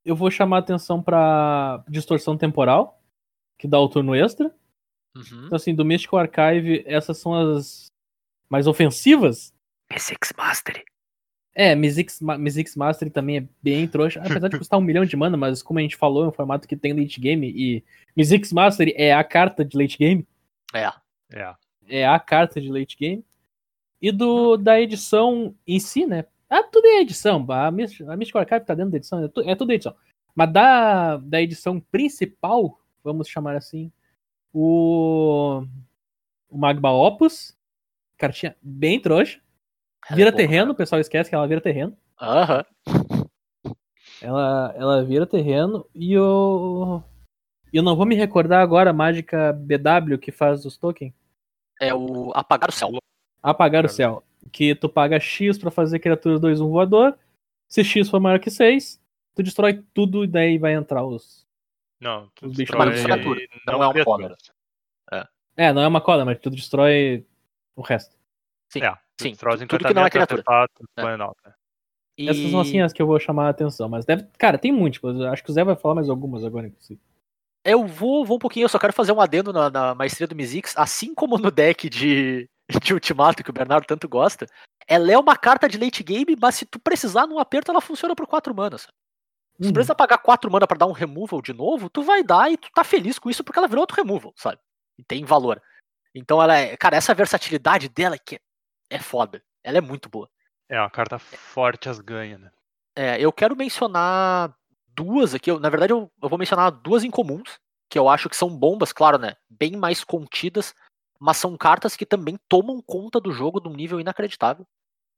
Eu 0.04 0.14
vou 0.14 0.30
chamar 0.30 0.56
a 0.56 0.60
atenção 0.60 1.02
pra 1.02 1.82
distorção 1.88 2.36
temporal, 2.36 3.00
que 3.58 3.66
dá 3.66 3.80
o 3.80 3.88
turno 3.88 4.14
extra. 4.14 4.54
Uhum. 5.16 5.46
Então, 5.46 5.56
assim, 5.56 5.74
do 5.74 5.84
Mystical 5.84 6.20
Archive, 6.20 6.82
essas 6.86 7.16
são 7.18 7.34
as 7.56 7.86
mais 8.50 8.66
ofensivas. 8.66 9.52
P6 9.90 10.36
Mastery. 10.36 10.84
É, 11.54 11.74
Mizzix, 11.74 12.20
Mizzix 12.20 12.74
Mastery 12.74 13.10
também 13.10 13.36
é 13.38 13.44
bem 13.62 13.86
trouxa, 13.86 14.20
apesar 14.20 14.48
de 14.48 14.58
custar 14.58 14.78
um 14.78 14.82
milhão 14.82 15.04
de 15.04 15.16
mana, 15.16 15.36
mas 15.36 15.62
como 15.62 15.78
a 15.78 15.82
gente 15.82 15.94
falou, 15.96 16.24
é 16.24 16.28
um 16.28 16.32
formato 16.32 16.66
que 16.66 16.76
tem 16.76 16.92
late 16.92 17.20
game 17.20 17.48
e 17.54 17.84
Mizzix 18.16 18.52
Mastery 18.52 18.92
é 18.96 19.14
a 19.14 19.22
carta 19.22 19.64
de 19.64 19.78
late 19.78 19.96
game. 19.96 20.26
É. 20.74 20.90
É. 21.32 21.54
é 21.88 22.06
a 22.06 22.18
carta 22.18 22.60
de 22.60 22.68
late 22.72 22.96
game. 22.98 23.24
E 24.02 24.10
do 24.10 24.56
da 24.56 24.80
edição 24.80 25.54
em 25.66 25.78
si, 25.78 26.04
né? 26.06 26.24
Ah, 26.50 26.62
tudo 26.64 26.86
é 26.86 27.00
edição. 27.00 27.44
A 27.48 27.70
Myst- 27.70 28.00
a 28.02 28.16
Mystical 28.16 28.42
Archive 28.42 28.64
tá 28.66 28.74
dentro 28.74 28.90
da 28.90 28.96
edição, 28.96 29.24
é, 29.24 29.28
tu- 29.28 29.40
é 29.48 29.54
tudo 29.54 29.72
edição. 29.72 29.94
Mas 30.34 30.52
da, 30.52 31.16
da 31.18 31.40
edição 31.40 31.78
principal, 31.80 32.80
vamos 33.04 33.28
chamar 33.28 33.54
assim, 33.56 33.90
o, 34.52 35.64
o 36.50 36.58
Magma 36.58 36.92
Opus, 36.92 37.56
cartinha 38.18 38.56
bem 38.60 39.00
trouxa. 39.00 39.40
Ela 40.08 40.16
Vira 40.16 40.28
é 40.28 40.32
boa, 40.32 40.36
terreno, 40.36 40.72
o 40.72 40.74
pessoal 40.74 41.00
esquece 41.00 41.30
que 41.30 41.34
ela 41.34 41.46
vira 41.46 41.60
terreno. 41.60 41.96
Aham. 42.20 42.64
Ela, 44.20 44.74
ela 44.76 45.04
vira 45.04 45.26
terreno 45.26 45.86
e 45.94 46.12
eu. 46.12 47.02
Eu 47.72 47.82
não 47.82 47.96
vou 47.96 48.06
me 48.06 48.14
recordar 48.14 48.60
agora 48.62 48.90
a 48.90 48.94
mágica 48.94 49.52
BW 49.52 50.18
que 50.18 50.30
faz 50.30 50.64
os 50.64 50.76
tokens. 50.76 51.12
É 51.80 51.92
o 51.92 52.30
Apagar 52.34 52.70
o 52.70 52.72
Céu. 52.72 52.90
Apagar 53.42 53.84
o 53.84 53.88
céu. 53.88 54.22
Que 54.52 54.74
tu 54.74 54.88
paga 54.88 55.18
X 55.18 55.58
pra 55.58 55.70
fazer 55.70 55.98
criaturas 55.98 56.40
2 56.40 56.60
1 56.60 56.68
voador. 56.68 57.18
Se 57.68 57.82
X 57.82 58.08
for 58.08 58.20
maior 58.20 58.38
que 58.38 58.50
6, 58.50 59.00
tu 59.34 59.42
destrói 59.42 59.82
tudo 59.92 60.24
e 60.24 60.28
daí 60.28 60.56
vai 60.56 60.74
entrar 60.74 61.04
os. 61.04 61.44
Não, 62.00 62.28
tu 62.34 62.46
Os 62.46 62.56
bichos 62.56 62.76
destrói 62.76 63.02
criatura, 63.02 63.40
não 63.66 63.82
é 63.82 63.86
uma 63.86 63.92
criaturas. 63.92 64.38
É, 65.56 65.72
não 65.72 65.82
é 65.82 65.86
uma 65.86 66.00
cola, 66.00 66.24
mas 66.24 66.38
tu 66.38 66.50
destrói 66.50 67.24
o 67.76 67.82
resto. 67.82 68.16
Sim. 68.68 68.82
É, 68.82 68.98
Sim, 69.20 69.34
tudo 69.34 69.86
que 69.86 69.94
não 69.94 70.04
é 70.04 70.10
criatura. 70.10 70.42
artefatos, 70.46 70.86
É. 70.96 71.52
E... 72.16 72.28
Essas 72.28 72.50
são 72.50 72.60
assim 72.60 72.80
as 72.80 72.92
que 72.92 73.02
eu 73.02 73.06
vou 73.06 73.18
chamar 73.18 73.46
a 73.46 73.50
atenção. 73.50 73.88
Mas 73.88 74.04
deve. 74.04 74.24
Cara, 74.38 74.58
tem 74.58 74.70
múltiplas. 74.72 75.16
Eu 75.16 75.28
Acho 75.32 75.42
que 75.42 75.50
o 75.50 75.52
Zé 75.52 75.64
vai 75.64 75.74
falar 75.76 75.96
mais 75.96 76.08
algumas 76.08 76.44
agora, 76.44 76.66
inclusive. 76.68 77.00
Eu 77.64 77.86
vou, 77.86 78.24
vou 78.24 78.36
um 78.36 78.38
pouquinho, 78.40 78.64
eu 78.64 78.68
só 78.68 78.78
quero 78.78 78.92
fazer 78.92 79.10
um 79.12 79.20
adendo 79.20 79.52
na, 79.52 79.70
na 79.70 79.94
maestria 79.94 80.26
do 80.26 80.36
Mizix, 80.36 80.76
assim 80.76 81.14
como 81.14 81.38
no 81.38 81.50
deck 81.50 81.88
de, 81.88 82.48
de 82.82 82.92
Ultimato, 82.92 83.42
que 83.42 83.48
o 83.50 83.54
Bernardo 83.54 83.86
tanto 83.86 84.06
gosta. 84.08 84.46
Ela 84.86 85.12
é 85.12 85.18
uma 85.18 85.34
carta 85.34 85.66
de 85.66 85.78
late 85.78 86.02
game, 86.04 86.36
mas 86.38 86.56
se 86.56 86.66
tu 86.66 86.78
precisar 86.78 87.26
num 87.26 87.38
aperto, 87.38 87.70
ela 87.70 87.80
funciona 87.80 88.14
por 88.14 88.26
4 88.26 88.54
manas. 88.54 88.82
Se 88.82 88.88
tu 88.88 89.66
Uhum. 89.66 89.72
precisa 89.72 89.94
pagar 89.94 90.18
4 90.18 90.50
mana 90.50 90.66
pra 90.66 90.76
dar 90.76 90.86
um 90.86 90.92
removal 90.92 91.40
de 91.40 91.54
novo, 91.54 91.88
tu 91.88 92.02
vai 92.02 92.22
dar 92.22 92.52
e 92.52 92.56
tu 92.58 92.68
tá 92.74 92.84
feliz 92.84 93.18
com 93.18 93.30
isso 93.30 93.42
porque 93.42 93.58
ela 93.58 93.68
virou 93.68 93.82
outro 93.82 93.96
removal, 93.96 94.34
sabe? 94.36 94.58
E 94.98 95.02
tem 95.04 95.24
valor. 95.24 95.62
Então 96.14 96.42
ela 96.42 96.56
é. 96.58 96.76
Cara, 96.76 96.96
essa 96.96 97.14
versatilidade 97.14 97.88
dela 97.88 98.18
que 98.18 98.34
é 98.36 98.38
foda. 98.98 99.42
Ela 99.62 99.78
é 99.78 99.80
muito 99.80 100.08
boa. 100.08 100.28
É 100.68 100.78
uma 100.80 100.90
carta 100.90 101.18
forte 101.18 101.88
as 101.88 101.98
ganha, 102.00 102.38
né? 102.38 102.50
É, 102.96 103.20
eu 103.20 103.32
quero 103.32 103.56
mencionar 103.56 104.54
duas 104.94 105.34
aqui. 105.34 105.50
eu- 105.50 105.60
na 105.60 105.68
verdade, 105.68 105.92
eu, 105.92 106.10
eu 106.22 106.28
vou 106.28 106.38
mencionar 106.38 106.70
duas 106.70 107.04
incomuns, 107.04 107.58
que 107.90 107.98
eu 107.98 108.08
acho 108.08 108.28
que 108.28 108.36
são 108.36 108.48
bombas, 108.56 108.92
claro, 108.92 109.18
né? 109.18 109.34
Bem 109.48 109.76
mais 109.76 110.02
contidas, 110.04 110.74
mas 111.20 111.36
são 111.36 111.56
cartas 111.56 111.96
que 111.96 112.06
também 112.06 112.38
tomam 112.48 112.80
conta 112.82 113.20
do 113.20 113.32
jogo 113.32 113.60
de 113.60 113.68
um 113.68 113.74
nível 113.74 114.00
inacreditável. 114.00 114.66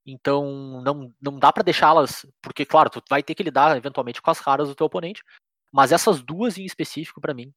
Então, 0.06 0.80
não, 0.82 1.12
não 1.20 1.38
dá 1.38 1.52
pra 1.52 1.62
deixá-las. 1.64 2.24
Porque, 2.40 2.64
claro, 2.64 2.88
tu 2.90 3.02
vai 3.10 3.22
ter 3.22 3.34
que 3.34 3.42
lidar 3.42 3.76
eventualmente 3.76 4.22
com 4.22 4.30
as 4.30 4.38
raras 4.38 4.68
do 4.68 4.74
teu 4.74 4.86
oponente. 4.86 5.22
Mas 5.72 5.90
essas 5.92 6.22
duas 6.22 6.58
em 6.58 6.64
específico, 6.64 7.20
pra 7.20 7.34
mim, 7.34 7.52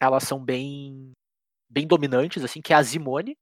elas 0.00 0.24
são 0.24 0.42
bem 0.42 1.12
bem 1.68 1.86
dominantes, 1.86 2.42
assim, 2.42 2.60
que 2.60 2.72
é 2.72 2.76
a 2.76 2.82
Zimone, 2.82 3.36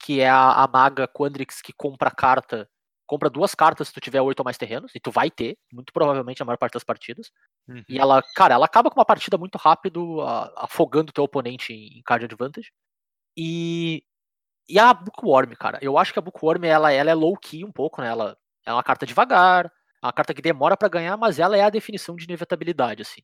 que 0.00 0.20
é 0.20 0.28
a, 0.28 0.64
a 0.64 0.68
maga 0.68 1.06
Quandrix 1.08 1.60
que 1.62 1.72
compra 1.72 2.10
carta 2.10 2.68
compra 3.10 3.28
duas 3.28 3.56
cartas 3.56 3.88
se 3.88 3.94
tu 3.94 4.00
tiver 4.00 4.20
oito 4.20 4.38
ou 4.38 4.44
mais 4.44 4.56
terrenos, 4.56 4.92
e 4.94 5.00
tu 5.00 5.10
vai 5.10 5.32
ter, 5.32 5.58
muito 5.72 5.92
provavelmente 5.92 6.40
a 6.40 6.44
maior 6.44 6.56
parte 6.56 6.74
das 6.74 6.84
partidas. 6.84 7.32
Uhum. 7.66 7.82
E 7.88 7.98
ela, 7.98 8.22
cara, 8.36 8.54
ela 8.54 8.64
acaba 8.66 8.88
com 8.88 9.00
uma 9.00 9.04
partida 9.04 9.36
muito 9.36 9.58
rápido, 9.58 10.20
a- 10.20 10.52
afogando 10.58 11.10
o 11.10 11.12
teu 11.12 11.24
oponente 11.24 11.72
em, 11.72 11.98
em 11.98 12.02
card 12.04 12.24
advantage. 12.24 12.70
E, 13.36 14.04
e 14.68 14.78
a 14.78 14.94
Bookworm, 14.94 15.56
cara, 15.56 15.80
eu 15.82 15.98
acho 15.98 16.12
que 16.12 16.20
a 16.20 16.22
Bookworm 16.22 16.62
ela, 16.64 16.92
ela 16.92 17.10
é 17.10 17.14
low 17.14 17.36
key 17.36 17.64
um 17.64 17.72
pouco, 17.72 18.00
né? 18.00 18.08
Ela 18.10 18.36
é 18.64 18.72
uma 18.72 18.84
carta 18.84 19.04
devagar, 19.04 19.66
é 19.66 20.06
uma 20.06 20.12
carta 20.12 20.32
que 20.32 20.40
demora 20.40 20.76
pra 20.76 20.88
ganhar, 20.88 21.16
mas 21.16 21.40
ela 21.40 21.56
é 21.56 21.62
a 21.62 21.70
definição 21.70 22.14
de 22.14 22.26
inevitabilidade, 22.26 23.02
assim. 23.02 23.22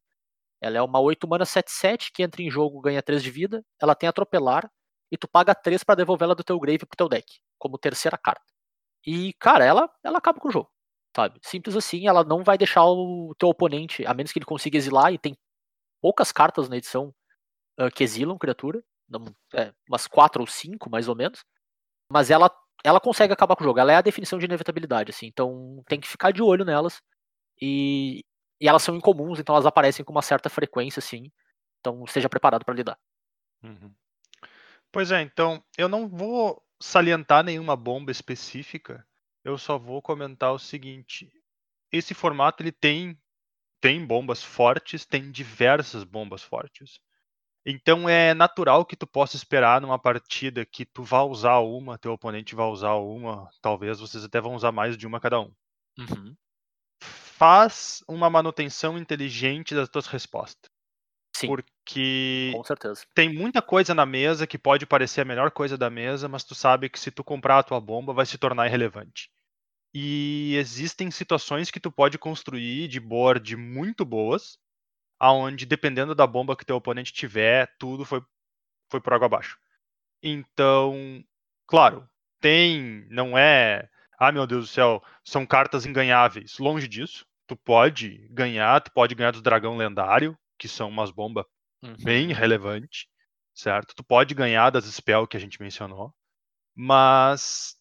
Ela 0.61 0.79
é 0.79 0.83
uma 0.83 0.99
8 0.99 1.29
mana 1.29 1.45
7-7 1.45 2.11
que 2.12 2.24
entra 2.24 2.43
em 2.43 2.51
jogo, 2.51 2.81
ganha 2.81 3.01
3 3.03 3.22
de 3.22 3.31
vida, 3.31 3.64
ela 3.81 3.95
tem 3.95 4.09
atropelar, 4.09 4.68
e 5.11 5.16
tu 5.16 5.28
paga 5.28 5.54
3 5.54 5.84
pra 5.84 5.94
devolver 5.94 6.26
ela 6.26 6.34
do 6.34 6.44
teu 6.44 6.59
grave 6.59 6.86
pro 6.86 6.96
teu 6.96 7.09
deck, 7.09 7.40
como 7.59 7.78
terceira 7.78 8.18
carta. 8.18 8.44
E, 9.07 9.32
cara, 9.34 9.64
ela, 9.64 9.90
ela 10.02 10.18
acaba 10.18 10.40
com 10.40 10.48
o 10.48 10.52
jogo, 10.52 10.70
sabe? 11.14 11.38
Simples 11.42 11.76
assim, 11.76 12.09
ela 12.09 12.24
não 12.24 12.42
vai 12.42 12.59
deixar 12.59 12.84
o 12.84 13.34
teu 13.38 13.48
oponente, 13.48 14.04
a 14.04 14.12
menos 14.12 14.32
que 14.32 14.38
ele 14.38 14.46
consiga 14.46 14.76
exilar, 14.76 15.12
e 15.12 15.18
tem 15.18 15.36
poucas 16.00 16.32
cartas 16.32 16.68
na 16.68 16.76
edição 16.76 17.14
ah, 17.78 17.90
que 17.90 18.02
exilam 18.04 18.38
criatura, 18.38 18.82
não, 19.09 19.24
é, 19.54 19.72
umas 19.88 20.07
4 20.07 20.40
ou 20.40 20.46
5, 20.46 20.90
mais 20.90 21.09
ou 21.09 21.14
menos, 21.14 21.44
mas 22.11 22.30
ela, 22.30 22.50
ela 22.84 23.00
consegue 23.00 23.32
acabar 23.32 23.57
com 23.57 23.62
o 23.62 23.66
jogo, 23.66 23.78
ela 23.78 23.92
é 23.92 23.96
a 23.96 24.02
definição 24.02 24.38
de 24.38 24.46
inevitabilidade, 24.46 25.11
assim, 25.11 25.26
então 25.26 25.82
tem 25.86 26.00
que 26.00 26.09
ficar 26.09 26.32
de 26.32 26.42
olho 26.42 26.64
nelas, 26.64 27.00
e, 27.61 28.24
e 28.61 28.68
elas 28.68 28.82
são 28.82 28.96
incomuns, 28.96 29.38
então 29.38 29.54
elas 29.54 29.66
aparecem 29.66 30.04
com 30.04 30.12
uma 30.12 30.22
certa 30.22 30.48
frequência, 30.50 30.98
assim, 31.00 31.30
então 31.80 32.04
esteja 32.04 32.28
preparado 32.28 32.64
para 32.64 32.74
lidar. 32.74 32.98
Uhum. 33.62 33.94
Pois 34.97 35.11
é, 35.11 35.20
então 35.20 35.62
eu 35.76 35.90
não 35.90 36.09
vou 36.09 36.66
salientar 36.80 37.44
nenhuma 37.44 37.76
bomba 37.76 38.11
específica, 38.11 39.07
eu 39.44 39.59
só 39.59 39.76
vou 39.76 40.01
comentar 40.01 40.55
o 40.55 40.59
seguinte: 40.59 41.30
esse 41.92 42.14
formato 42.14 42.62
ele 42.62 42.72
tem 42.72 43.14
tem 43.78 44.07
bombas 44.07 44.42
fortes, 44.42 45.05
tem 45.05 45.30
diversas 45.30 46.03
bombas 46.03 46.42
fortes. 46.42 46.99
Então 47.66 48.09
é 48.09 48.32
natural 48.32 48.86
que 48.86 48.97
tu 48.97 49.07
possa 49.07 49.36
esperar 49.36 49.82
numa 49.82 49.99
partida 49.99 50.64
que 50.64 50.86
tu 50.86 51.03
vá 51.03 51.22
usar 51.24 51.59
uma, 51.59 51.99
teu 51.99 52.12
oponente 52.12 52.55
vai 52.55 52.66
usar 52.66 52.94
uma, 52.94 53.51
talvez 53.61 54.01
vocês 54.01 54.24
até 54.24 54.40
vão 54.40 54.55
usar 54.55 54.72
mais 54.72 54.97
de 54.97 55.07
uma 55.07 55.20
cada 55.20 55.38
um. 55.38 55.53
Uhum. 55.99 56.34
Faz 57.03 58.03
uma 58.09 58.30
manutenção 58.30 58.97
inteligente 58.97 59.74
das 59.74 59.90
tuas 59.90 60.07
respostas, 60.07 60.70
Sim, 61.36 61.49
porque 61.49 61.76
com 62.55 62.64
certeza. 62.64 63.05
tem 63.14 63.32
muita 63.32 63.62
coisa 63.62 63.95
na 63.95 64.05
mesa 64.05 64.47
que 64.47 64.59
pode 64.59 64.87
parecer 64.87 65.20
a 65.20 65.24
melhor 65.24 65.51
coisa 65.51 65.78
da 65.78 65.89
mesa, 65.89 66.28
mas 66.28 66.45
tu 66.45 66.55
sabe 66.55 66.89
que 66.89 66.99
se 66.99 67.11
tu 67.11 67.22
comprar 67.22 67.59
a 67.59 67.62
tua 67.62 67.80
bomba 67.80 68.12
vai 68.12 68.26
se 68.26 68.39
tornar 68.39 68.66
irrelevante. 68.66 69.30
E 69.95 70.55
existem 70.57 71.11
situações 71.11 71.70
que 71.70 71.80
tu 71.80 71.91
pode 71.91 72.18
construir 72.18 72.89
de 72.89 73.01
board 73.01 73.57
muito 73.57 74.05
boas, 74.05 74.59
aonde 75.18 75.64
dependendo 75.64 76.14
da 76.14 76.26
bomba 76.26 76.57
que 76.57 76.66
teu 76.66 76.76
oponente 76.76 77.12
tiver, 77.12 77.74
tudo 77.78 78.05
foi 78.05 78.22
foi 78.91 79.01
por 79.01 79.14
água 79.14 79.26
abaixo. 79.26 79.59
Então, 80.22 81.24
claro, 81.66 82.09
tem, 82.41 83.07
não 83.11 83.37
é 83.37 83.89
ah, 84.18 84.32
meu 84.32 84.47
Deus 84.47 84.64
do 84.64 84.72
céu, 84.72 85.03
são 85.24 85.45
cartas 85.45 85.84
inganháveis. 85.84 86.59
Longe 86.59 86.89
disso. 86.89 87.26
Tu 87.47 87.55
pode 87.55 88.26
ganhar, 88.30 88.80
tu 88.80 88.91
pode 88.91 89.14
ganhar 89.14 89.30
do 89.30 89.43
dragão 89.43 89.76
lendário, 89.76 90.37
que 90.59 90.66
são 90.66 90.89
umas 90.89 91.11
bombas 91.11 91.45
Uhum. 91.83 91.97
bem 92.03 92.33
relevantes, 92.33 93.07
certo? 93.55 93.95
Tu 93.95 94.05
pode 94.05 94.35
ganhar 94.35 94.70
das 94.70 94.85
spell 94.87 95.27
que 95.27 95.37
a 95.37 95.41
gente 95.41 95.61
mencionou, 95.61 96.14
mas 96.74 97.77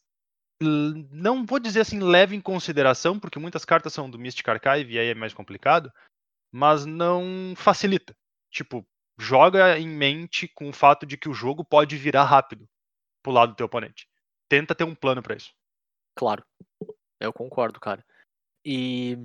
não 0.61 1.45
vou 1.45 1.59
dizer 1.59 1.81
assim, 1.81 1.99
leve 1.99 2.35
em 2.35 2.41
consideração, 2.41 3.19
porque 3.19 3.39
muitas 3.39 3.65
cartas 3.65 3.93
são 3.93 4.09
do 4.09 4.17
Mystic 4.17 4.47
Archive 4.47 4.93
e 4.93 4.99
aí 4.99 5.07
é 5.07 5.15
mais 5.15 5.33
complicado, 5.33 5.91
mas 6.51 6.85
não 6.85 7.53
facilita. 7.55 8.15
Tipo, 8.49 8.87
joga 9.19 9.77
em 9.77 9.87
mente 9.87 10.47
com 10.47 10.69
o 10.69 10.73
fato 10.73 11.05
de 11.05 11.17
que 11.17 11.27
o 11.27 11.33
jogo 11.33 11.63
pode 11.63 11.97
virar 11.97 12.23
rápido 12.23 12.67
pro 13.21 13.33
lado 13.33 13.49
do 13.49 13.55
teu 13.55 13.65
oponente. 13.65 14.07
Tenta 14.47 14.75
ter 14.75 14.83
um 14.83 14.95
plano 14.95 15.21
pra 15.21 15.35
isso. 15.35 15.53
Claro. 16.15 16.45
Eu 17.19 17.33
concordo, 17.33 17.79
cara. 17.79 18.05
E 18.63 19.17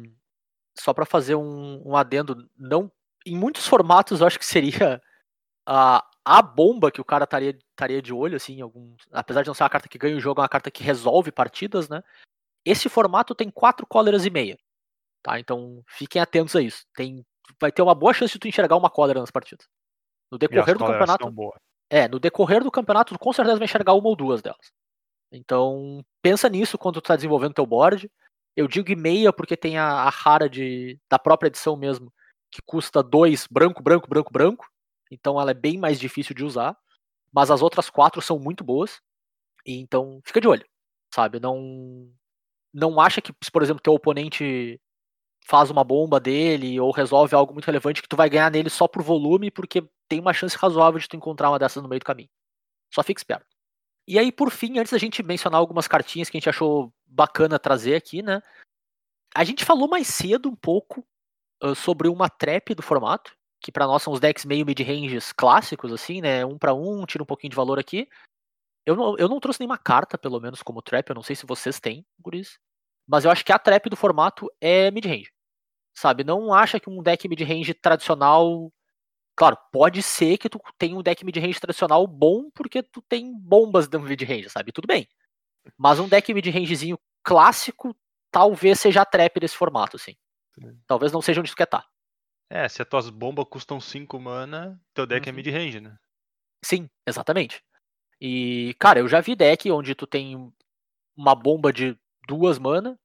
só 0.76 0.92
pra 0.92 1.06
fazer 1.06 1.34
um, 1.36 1.82
um 1.86 1.96
adendo, 1.96 2.50
não 2.56 2.90
em 3.26 3.36
muitos 3.36 3.66
formatos 3.66 4.20
eu 4.20 4.26
acho 4.26 4.38
que 4.38 4.46
seria 4.46 5.00
a, 5.66 6.04
a 6.24 6.42
bomba 6.42 6.90
que 6.90 7.00
o 7.00 7.04
cara 7.04 7.24
estaria 7.24 7.56
estaria 7.70 8.02
de 8.02 8.12
olho 8.12 8.36
assim, 8.36 8.60
algum, 8.60 8.94
apesar 9.10 9.42
de 9.42 9.48
não 9.48 9.54
ser 9.54 9.62
uma 9.62 9.70
carta 9.70 9.88
que 9.88 9.98
ganha 9.98 10.16
o 10.16 10.20
jogo, 10.20 10.40
é 10.40 10.42
uma 10.42 10.48
carta 10.48 10.70
que 10.70 10.82
resolve 10.82 11.32
partidas, 11.32 11.88
né? 11.88 12.02
Esse 12.64 12.88
formato 12.88 13.34
tem 13.34 13.50
quatro 13.50 13.86
cóleras 13.86 14.26
e 14.26 14.30
meia. 14.30 14.58
Tá? 15.22 15.38
Então, 15.38 15.82
fiquem 15.86 16.20
atentos 16.20 16.54
a 16.56 16.62
isso. 16.62 16.84
Tem 16.94 17.24
vai 17.60 17.72
ter 17.72 17.82
uma 17.82 17.94
boa 17.94 18.12
chance 18.12 18.32
de 18.34 18.38
tu 18.38 18.48
enxergar 18.48 18.76
uma 18.76 18.90
cólera 18.90 19.20
nas 19.20 19.30
partidas. 19.30 19.66
No 20.30 20.36
E 20.36 20.38
decorrer 20.38 20.78
do 20.78 20.84
campeonato, 20.84 21.52
é, 21.90 22.06
no 22.06 22.20
decorrer 22.20 22.62
do 22.62 22.70
campeonato, 22.70 23.14
tu 23.14 23.18
com 23.18 23.32
certeza 23.32 23.58
vai 23.58 23.64
enxergar 23.64 23.94
uma 23.94 24.08
ou 24.08 24.14
duas 24.14 24.40
delas. 24.40 24.72
Então, 25.32 26.04
pensa 26.22 26.48
nisso 26.48 26.78
quando 26.78 27.00
tu 27.00 27.06
tá 27.06 27.16
desenvolvendo 27.16 27.54
teu 27.54 27.66
board. 27.66 28.10
Eu 28.56 28.68
digo 28.68 28.90
e 28.90 28.96
meia 28.96 29.32
porque 29.32 29.56
tem 29.56 29.78
a, 29.78 29.86
a 29.86 30.10
rara 30.10 30.48
de, 30.48 30.98
da 31.08 31.18
própria 31.18 31.48
edição 31.48 31.76
mesmo, 31.76 32.12
que 32.50 32.60
custa 32.62 33.02
dois 33.02 33.46
branco, 33.46 33.82
branco, 33.82 34.08
branco, 34.08 34.32
branco. 34.32 34.68
Então 35.10 35.40
ela 35.40 35.50
é 35.50 35.54
bem 35.54 35.78
mais 35.78 35.98
difícil 35.98 36.34
de 36.34 36.44
usar. 36.44 36.76
Mas 37.32 37.50
as 37.50 37.62
outras 37.62 37.88
quatro 37.88 38.20
são 38.20 38.38
muito 38.38 38.64
boas. 38.64 39.00
E 39.64 39.78
então, 39.78 40.20
fica 40.24 40.40
de 40.40 40.48
olho, 40.48 40.66
sabe? 41.14 41.38
Não 41.40 42.10
não 42.72 43.00
acha 43.00 43.20
que, 43.20 43.32
por 43.52 43.62
exemplo, 43.62 43.82
teu 43.82 43.94
oponente 43.94 44.80
faz 45.44 45.70
uma 45.70 45.82
bomba 45.82 46.20
dele 46.20 46.78
ou 46.78 46.92
resolve 46.92 47.34
algo 47.34 47.52
muito 47.52 47.66
relevante 47.66 48.02
que 48.02 48.08
tu 48.08 48.16
vai 48.16 48.30
ganhar 48.30 48.50
nele 48.50 48.70
só 48.70 48.86
por 48.86 49.02
volume, 49.02 49.50
porque 49.50 49.82
tem 50.08 50.20
uma 50.20 50.32
chance 50.32 50.56
razoável 50.56 51.00
de 51.00 51.08
tu 51.08 51.16
encontrar 51.16 51.50
uma 51.50 51.58
dessas 51.58 51.82
no 51.82 51.88
meio 51.88 52.00
do 52.00 52.04
caminho. 52.04 52.28
Só 52.92 53.02
fica 53.02 53.20
esperto. 53.20 53.46
E 54.06 54.18
aí, 54.18 54.32
por 54.32 54.50
fim, 54.50 54.78
antes 54.78 54.92
da 54.92 54.98
gente 54.98 55.22
mencionar 55.22 55.58
algumas 55.60 55.88
cartinhas 55.88 56.30
que 56.30 56.36
a 56.36 56.40
gente 56.40 56.48
achou 56.48 56.92
bacana 57.06 57.58
trazer 57.58 57.96
aqui, 57.96 58.22
né? 58.22 58.42
A 59.34 59.44
gente 59.44 59.64
falou 59.64 59.88
mais 59.88 60.08
cedo 60.08 60.48
um 60.48 60.56
pouco 60.56 61.06
sobre 61.76 62.08
uma 62.08 62.28
trap 62.28 62.74
do 62.74 62.82
formato, 62.82 63.36
que 63.60 63.70
para 63.70 63.86
nós 63.86 64.02
são 64.02 64.12
os 64.12 64.20
decks 64.20 64.44
meio 64.44 64.64
mid-ranges 64.64 65.32
clássicos, 65.32 65.92
assim, 65.92 66.20
né? 66.20 66.44
Um 66.44 66.58
para 66.58 66.74
um, 66.74 67.04
tira 67.04 67.22
um 67.22 67.26
pouquinho 67.26 67.50
de 67.50 67.56
valor 67.56 67.78
aqui. 67.78 68.08
Eu 68.86 68.96
não, 68.96 69.16
eu 69.18 69.28
não 69.28 69.40
trouxe 69.40 69.60
nenhuma 69.60 69.78
carta, 69.78 70.16
pelo 70.18 70.40
menos, 70.40 70.62
como 70.62 70.82
trap, 70.82 71.08
eu 71.08 71.14
não 71.14 71.22
sei 71.22 71.36
se 71.36 71.46
vocês 71.46 71.78
têm, 71.78 72.04
guris. 72.18 72.58
Mas 73.06 73.24
eu 73.24 73.30
acho 73.30 73.44
que 73.44 73.52
a 73.52 73.58
trap 73.58 73.90
do 73.90 73.96
formato 73.96 74.50
é 74.60 74.90
mid-range. 74.90 75.30
Sabe? 75.94 76.24
Não 76.24 76.54
acha 76.54 76.80
que 76.80 76.88
um 76.88 77.02
deck 77.02 77.28
mid-range 77.28 77.74
tradicional. 77.74 78.72
Claro, 79.36 79.58
pode 79.72 80.02
ser 80.02 80.38
que 80.38 80.48
tu 80.48 80.60
tenha 80.78 80.96
um 80.96 81.02
deck 81.02 81.24
mid-range 81.24 81.60
tradicional 81.60 82.06
bom 82.06 82.50
porque 82.54 82.82
tu 82.82 83.02
tem 83.02 83.32
bombas 83.38 83.88
no 83.88 84.00
mid-range, 84.00 84.48
sabe? 84.50 84.72
Tudo 84.72 84.86
bem. 84.86 85.08
Mas 85.76 85.98
um 85.98 86.08
deck 86.08 86.32
mid-rangezinho 86.32 86.98
clássico 87.22 87.94
talvez 88.30 88.80
seja 88.80 89.02
a 89.02 89.04
trap 89.04 89.40
desse 89.40 89.56
formato, 89.56 89.96
assim. 89.96 90.16
Talvez 90.86 91.12
não 91.12 91.22
seja 91.22 91.40
onde 91.40 91.50
tu 91.50 91.56
quer 91.56 91.64
estar. 91.64 91.86
É, 92.50 92.68
se 92.68 92.82
as 92.82 92.88
tuas 92.88 93.08
bombas 93.10 93.46
custam 93.48 93.80
5 93.80 94.18
mana, 94.18 94.80
teu 94.92 95.06
deck 95.06 95.28
é 95.28 95.30
Uhum. 95.30 95.36
mid-range, 95.36 95.80
né? 95.80 95.96
Sim, 96.64 96.88
exatamente. 97.06 97.62
E, 98.20 98.74
cara, 98.78 98.98
eu 98.98 99.08
já 99.08 99.20
vi 99.20 99.34
deck 99.36 99.70
onde 99.70 99.94
tu 99.94 100.06
tem 100.06 100.52
uma 101.16 101.34
bomba 101.34 101.72
de 101.72 101.96
duas 102.26 102.58
mana, 102.58 102.98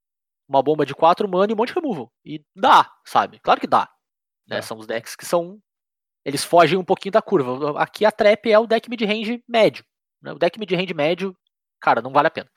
uma 0.47 0.61
bomba 0.61 0.85
de 0.85 0.93
quatro 0.95 1.27
mana 1.29 1.51
e 1.51 1.53
um 1.53 1.57
monte 1.57 1.69
de 1.69 1.75
removal. 1.75 2.11
E 2.25 2.43
dá, 2.55 2.91
sabe? 3.05 3.39
Claro 3.39 3.59
que 3.61 3.67
dá. 3.67 3.89
né? 4.47 4.57
Dá. 4.57 4.61
São 4.61 4.77
os 4.77 4.85
decks 4.87 5.15
que 5.15 5.25
são. 5.25 5.61
Eles 6.25 6.43
fogem 6.43 6.77
um 6.77 6.83
pouquinho 6.83 7.11
da 7.13 7.21
curva. 7.21 7.79
Aqui 7.81 8.03
a 8.03 8.11
trap 8.11 8.51
é 8.51 8.57
o 8.59 8.65
deck 8.67 8.89
mid-range 8.89 9.43
médio. 9.47 9.85
né? 10.21 10.33
O 10.33 10.39
deck 10.39 10.59
mid-range 10.59 10.93
médio, 10.93 11.37
cara, 11.79 12.01
não 12.01 12.11
vale 12.11 12.27
a 12.27 12.31
pena. 12.31 12.49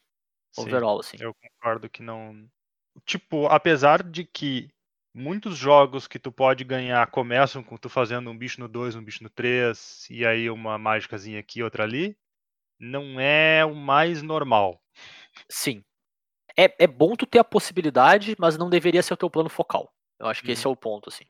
Sim, 0.54 0.62
Overall, 0.62 1.00
assim. 1.00 1.18
eu 1.20 1.34
concordo 1.34 1.88
que 1.90 2.02
não. 2.02 2.48
Tipo, 3.04 3.46
apesar 3.46 4.02
de 4.02 4.24
que 4.24 4.68
muitos 5.18 5.56
jogos 5.56 6.06
que 6.06 6.18
tu 6.18 6.30
pode 6.30 6.64
ganhar 6.64 7.06
começam 7.10 7.62
com 7.62 7.76
tu 7.76 7.88
fazendo 7.88 8.30
um 8.30 8.38
bicho 8.38 8.60
no 8.60 8.68
2, 8.68 8.94
um 8.94 9.02
bicho 9.02 9.22
no 9.22 9.28
3, 9.28 10.06
e 10.10 10.24
aí 10.24 10.48
uma 10.48 10.78
mágicazinha 10.78 11.40
aqui, 11.40 11.62
outra 11.62 11.82
ali, 11.82 12.16
não 12.78 13.20
é 13.20 13.64
o 13.64 13.74
mais 13.74 14.22
normal. 14.22 14.80
Sim. 15.50 15.84
É, 16.56 16.84
é 16.84 16.86
bom 16.86 17.14
tu 17.14 17.26
ter 17.26 17.38
a 17.38 17.44
possibilidade, 17.44 18.34
mas 18.38 18.56
não 18.56 18.70
deveria 18.70 19.02
ser 19.02 19.14
o 19.14 19.16
teu 19.16 19.30
plano 19.30 19.48
focal. 19.48 19.92
Eu 20.18 20.26
acho 20.26 20.42
que 20.42 20.52
esse 20.52 20.66
é 20.66 20.70
o 20.70 20.76
ponto, 20.76 21.08
assim. 21.08 21.24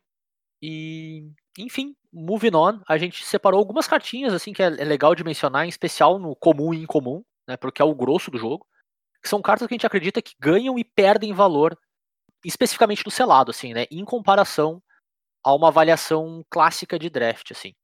E, 0.63 1.31
enfim, 1.59 1.95
moving 2.13 2.55
on, 2.55 2.81
a 2.89 2.99
gente 2.99 3.25
separou 3.25 3.59
algumas 3.59 3.87
cartinhas, 3.87 4.33
assim, 4.33 4.53
que 4.53 4.63
é, 4.63 4.67
é 4.67 4.85
legal 4.85 5.15
de 5.15 5.25
mencionar, 5.25 5.67
em 5.67 5.69
especial 5.69 6.19
no 6.19 6.35
comum 6.35 6.75
e 6.75 6.83
incomum, 6.83 7.23
né, 7.47 7.57
porque 7.57 7.81
é 7.81 7.85
o 7.85 7.95
grosso 7.95 8.31
do 8.31 8.39
jogo, 8.39 8.67
que 9.23 9.29
são 9.29 9.43
cartas 9.43 9.67
que 9.67 9.75
a 9.75 9.77
gente 9.77 9.87
acredita 9.87 10.23
que 10.23 10.35
ganham 10.41 10.79
e 10.79 10.85
perdem 10.85 11.33
valor, 11.33 11.79
especificamente 12.45 13.05
no 13.05 13.11
selado, 13.11 13.51
assim, 13.51 13.75
né, 13.75 13.87
em 13.91 14.05
comparação 14.05 14.83
a 15.45 15.55
uma 15.55 15.69
avaliação 15.69 16.45
clássica 16.51 16.99
de 16.99 17.09
draft, 17.11 17.51
assim. 17.53 17.75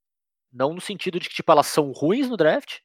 Não 0.52 0.74
no 0.74 0.80
sentido 0.80 1.18
de 1.18 1.28
que, 1.28 1.34
tipo, 1.34 1.50
elas 1.50 1.66
são 1.66 1.90
ruins 1.92 2.28
no 2.28 2.36
draft, 2.36 2.80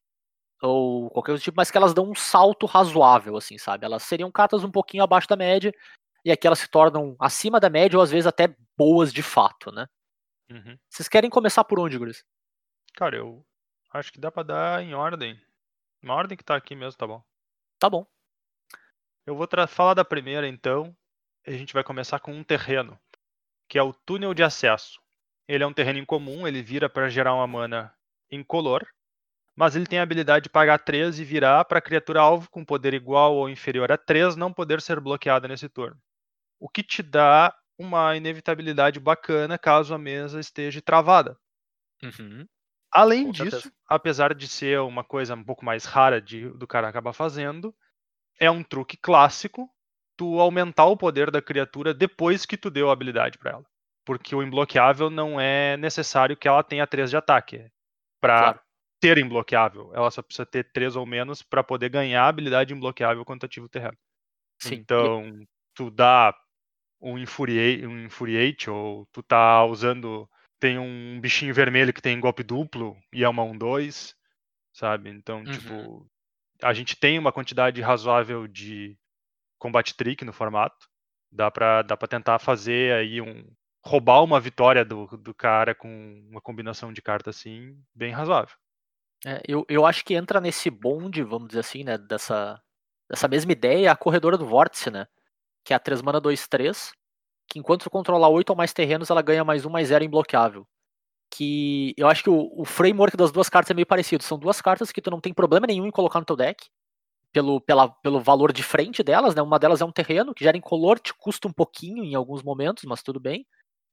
ou 0.61 1.09
qualquer 1.11 1.31
outro 1.31 1.43
tipo, 1.43 1.57
mas 1.57 1.71
que 1.71 1.77
elas 1.77 1.93
dão 1.93 2.09
um 2.09 2.15
salto 2.15 2.65
razoável, 2.65 3.37
assim, 3.37 3.57
sabe? 3.57 3.85
Elas 3.85 4.03
seriam 4.03 4.31
cartas 4.31 4.63
um 4.63 4.71
pouquinho 4.71 5.03
abaixo 5.03 5.27
da 5.27 5.35
média, 5.35 5.73
e 6.25 6.31
aqui 6.31 6.47
elas 6.47 6.59
se 6.59 6.67
tornam 6.67 7.15
acima 7.19 7.59
da 7.59 7.69
média, 7.69 7.97
ou 7.97 8.03
às 8.03 8.11
vezes 8.11 8.27
até 8.27 8.55
boas 8.77 9.13
de 9.13 9.23
fato, 9.23 9.71
né? 9.71 9.87
Uhum. 10.49 10.77
Vocês 10.89 11.07
querem 11.07 11.29
começar 11.29 11.63
por 11.63 11.79
onde, 11.79 11.97
Guris? 11.97 12.23
Cara, 12.95 13.17
eu 13.17 13.45
acho 13.93 14.11
que 14.11 14.19
dá 14.19 14.31
pra 14.31 14.43
dar 14.43 14.83
em 14.83 14.93
ordem. 14.93 15.39
Na 16.01 16.15
ordem 16.15 16.37
que 16.37 16.43
tá 16.43 16.55
aqui 16.55 16.75
mesmo, 16.75 16.97
tá 16.97 17.05
bom. 17.05 17.23
Tá 17.77 17.89
bom. 17.89 18.05
Eu 19.25 19.35
vou 19.35 19.47
falar 19.67 19.93
da 19.93 20.03
primeira, 20.03 20.47
então. 20.47 20.95
A 21.45 21.51
gente 21.51 21.73
vai 21.73 21.83
começar 21.83 22.19
com 22.19 22.33
um 22.33 22.43
terreno, 22.43 22.99
que 23.67 23.77
é 23.77 23.83
o 23.83 23.93
túnel 23.93 24.33
de 24.33 24.43
acesso. 24.43 24.99
Ele 25.47 25.63
é 25.63 25.67
um 25.67 25.73
terreno 25.73 25.99
incomum, 25.99 26.47
ele 26.47 26.61
vira 26.61 26.89
para 26.89 27.09
gerar 27.09 27.33
uma 27.33 27.47
mana 27.47 27.93
incolor, 28.31 28.85
mas 29.55 29.75
ele 29.75 29.87
tem 29.87 29.99
a 29.99 30.03
habilidade 30.03 30.43
de 30.43 30.49
pagar 30.49 30.79
3 30.79 31.19
e 31.19 31.23
virar 31.23 31.65
para 31.65 31.81
criatura 31.81 32.21
alvo 32.21 32.49
com 32.49 32.63
poder 32.63 32.93
igual 32.93 33.35
ou 33.35 33.49
inferior 33.49 33.91
a 33.91 33.97
3 33.97 34.35
não 34.35 34.53
poder 34.53 34.81
ser 34.81 34.99
bloqueada 34.99 35.47
nesse 35.47 35.67
turno. 35.67 35.99
O 36.59 36.69
que 36.69 36.83
te 36.83 37.01
dá 37.01 37.53
uma 37.77 38.15
inevitabilidade 38.15 38.99
bacana 38.99 39.57
caso 39.57 39.93
a 39.93 39.97
mesa 39.97 40.39
esteja 40.39 40.81
travada. 40.81 41.37
Uhum. 42.03 42.45
Além 42.91 43.25
Com 43.25 43.31
disso, 43.31 43.61
certeza. 43.61 43.75
apesar 43.87 44.33
de 44.33 44.47
ser 44.47 44.79
uma 44.81 45.03
coisa 45.03 45.35
um 45.35 45.43
pouco 45.43 45.63
mais 45.63 45.85
rara 45.85 46.21
de, 46.21 46.49
do 46.49 46.67
cara 46.67 46.87
acabar 46.89 47.13
fazendo, 47.13 47.75
é 48.39 48.49
um 48.49 48.63
truque 48.63 48.97
clássico 48.97 49.69
tu 50.19 50.41
aumentar 50.41 50.85
o 50.85 50.97
poder 50.97 51.31
da 51.31 51.41
criatura 51.41 51.95
depois 51.95 52.45
que 52.45 52.57
tu 52.57 52.69
deu 52.71 52.91
a 52.91 52.93
habilidade 52.93 53.39
pra 53.39 53.53
ela. 53.53 53.65
Porque 54.05 54.35
o 54.35 54.43
imbloqueável 54.43 55.09
não 55.09 55.39
é 55.41 55.77
necessário 55.77 56.37
que 56.37 56.47
ela 56.49 56.63
tenha 56.63 56.87
3 56.87 57.09
de 57.11 57.17
ataque. 57.17 57.67
Pra 58.21 58.53
Claro. 58.53 58.59
ter 59.01 59.17
imbloqueável, 59.19 59.91
ela 59.95 60.11
só 60.11 60.21
precisa 60.23 60.45
ter 60.45 60.71
3 60.73 60.95
ou 60.97 61.05
menos 61.07 61.43
pra 61.43 61.63
poder 61.63 61.89
ganhar 61.89 62.23
a 62.25 62.29
habilidade 62.29 62.73
imbloqueável 62.73 63.25
quando 63.25 63.41
tu 63.41 63.47
ativa 63.47 63.65
o 63.67 63.69
terreno. 63.69 63.97
Sim. 64.59 64.85
Então, 64.85 65.31
tu 65.75 65.91
dá 65.91 66.35
um 67.01 67.17
infuriate, 67.17 67.85
um 67.87 68.05
infuriate 68.05 68.69
ou 68.69 69.05
tu 69.11 69.23
tá 69.23 69.63
usando 69.65 70.29
tem 70.59 70.79
um 70.79 71.19
bichinho 71.21 71.53
vermelho 71.53 71.93
que 71.93 72.01
tem 72.01 72.19
golpe 72.19 72.43
duplo 72.43 72.97
e 73.13 73.23
é 73.23 73.29
uma 73.29 73.43
1-2, 73.43 74.15
sabe? 74.73 75.09
Então, 75.11 75.45
Uhum. 75.45 75.49
tipo, 75.49 76.07
a 76.63 76.73
gente 76.73 76.95
tem 76.97 77.19
uma 77.19 77.33
quantidade 77.33 77.81
razoável 77.81 78.47
de 78.47 78.97
combat 79.59 79.93
trick 79.93 80.25
no 80.25 80.33
formato. 80.33 80.87
Dá 81.31 81.51
pra, 81.51 81.83
dá 81.83 81.95
pra 81.95 82.07
tentar 82.07 82.39
fazer 82.39 82.93
aí 82.93 83.21
um. 83.21 83.45
roubar 83.85 84.23
uma 84.23 84.39
vitória 84.39 84.83
do, 84.83 85.05
do 85.05 85.33
cara 85.33 85.75
com 85.75 85.87
uma 86.29 86.41
combinação 86.41 86.91
de 86.91 87.01
carta 87.01 87.29
assim, 87.29 87.77
bem 87.93 88.11
razoável. 88.11 88.55
É, 89.25 89.41
eu, 89.47 89.65
eu 89.69 89.85
acho 89.85 90.03
que 90.03 90.15
entra 90.15 90.39
nesse 90.39 90.69
bonde, 90.69 91.21
vamos 91.23 91.49
dizer 91.49 91.59
assim, 91.59 91.83
né? 91.83 91.97
Dessa, 91.97 92.59
dessa 93.09 93.27
mesma 93.27 93.51
ideia, 93.51 93.91
a 93.91 93.95
corredora 93.95 94.37
do 94.37 94.45
vórtice, 94.45 94.89
né? 94.89 95.07
Que 95.63 95.73
é 95.73 95.75
a 95.75 95.79
3 95.79 96.01
mana 96.01 96.21
2-3. 96.21 96.91
Que 97.47 97.59
enquanto 97.59 97.83
tu 97.83 97.89
controlar 97.89 98.29
8 98.29 98.49
ou 98.51 98.55
mais 98.55 98.73
terrenos, 98.73 99.09
ela 99.09 99.21
ganha 99.21 99.43
mais 99.43 99.65
1 99.65 99.69
mais 99.69 99.89
0 99.89 100.03
imbloqueável. 100.03 100.67
Que 101.31 101.93
eu 101.97 102.07
acho 102.07 102.23
que 102.23 102.29
o, 102.29 102.49
o 102.55 102.65
framework 102.65 103.17
das 103.17 103.31
duas 103.31 103.49
cartas 103.49 103.71
é 103.71 103.73
meio 103.73 103.85
parecido. 103.85 104.23
São 104.23 104.39
duas 104.39 104.61
cartas 104.61 104.91
que 104.91 105.01
tu 105.01 105.11
não 105.11 105.21
tem 105.21 105.33
problema 105.33 105.67
nenhum 105.67 105.85
em 105.85 105.91
colocar 105.91 106.19
no 106.19 106.25
teu 106.25 106.35
deck. 106.35 106.69
Pelo, 107.31 107.61
pela, 107.61 107.89
pelo 107.89 108.19
valor 108.19 108.51
de 108.51 108.63
frente 108.63 109.03
delas, 109.03 109.35
né? 109.35 109.41
Uma 109.41 109.59
delas 109.59 109.81
é 109.81 109.85
um 109.85 109.91
terreno 109.91 110.33
que 110.33 110.43
gera 110.43 110.57
incolor, 110.57 110.99
te 110.99 111.13
custa 111.13 111.47
um 111.47 111.53
pouquinho 111.53 112.03
em 112.03 112.15
alguns 112.15 112.43
momentos, 112.43 112.83
mas 112.85 113.03
tudo 113.03 113.19
bem. 113.19 113.45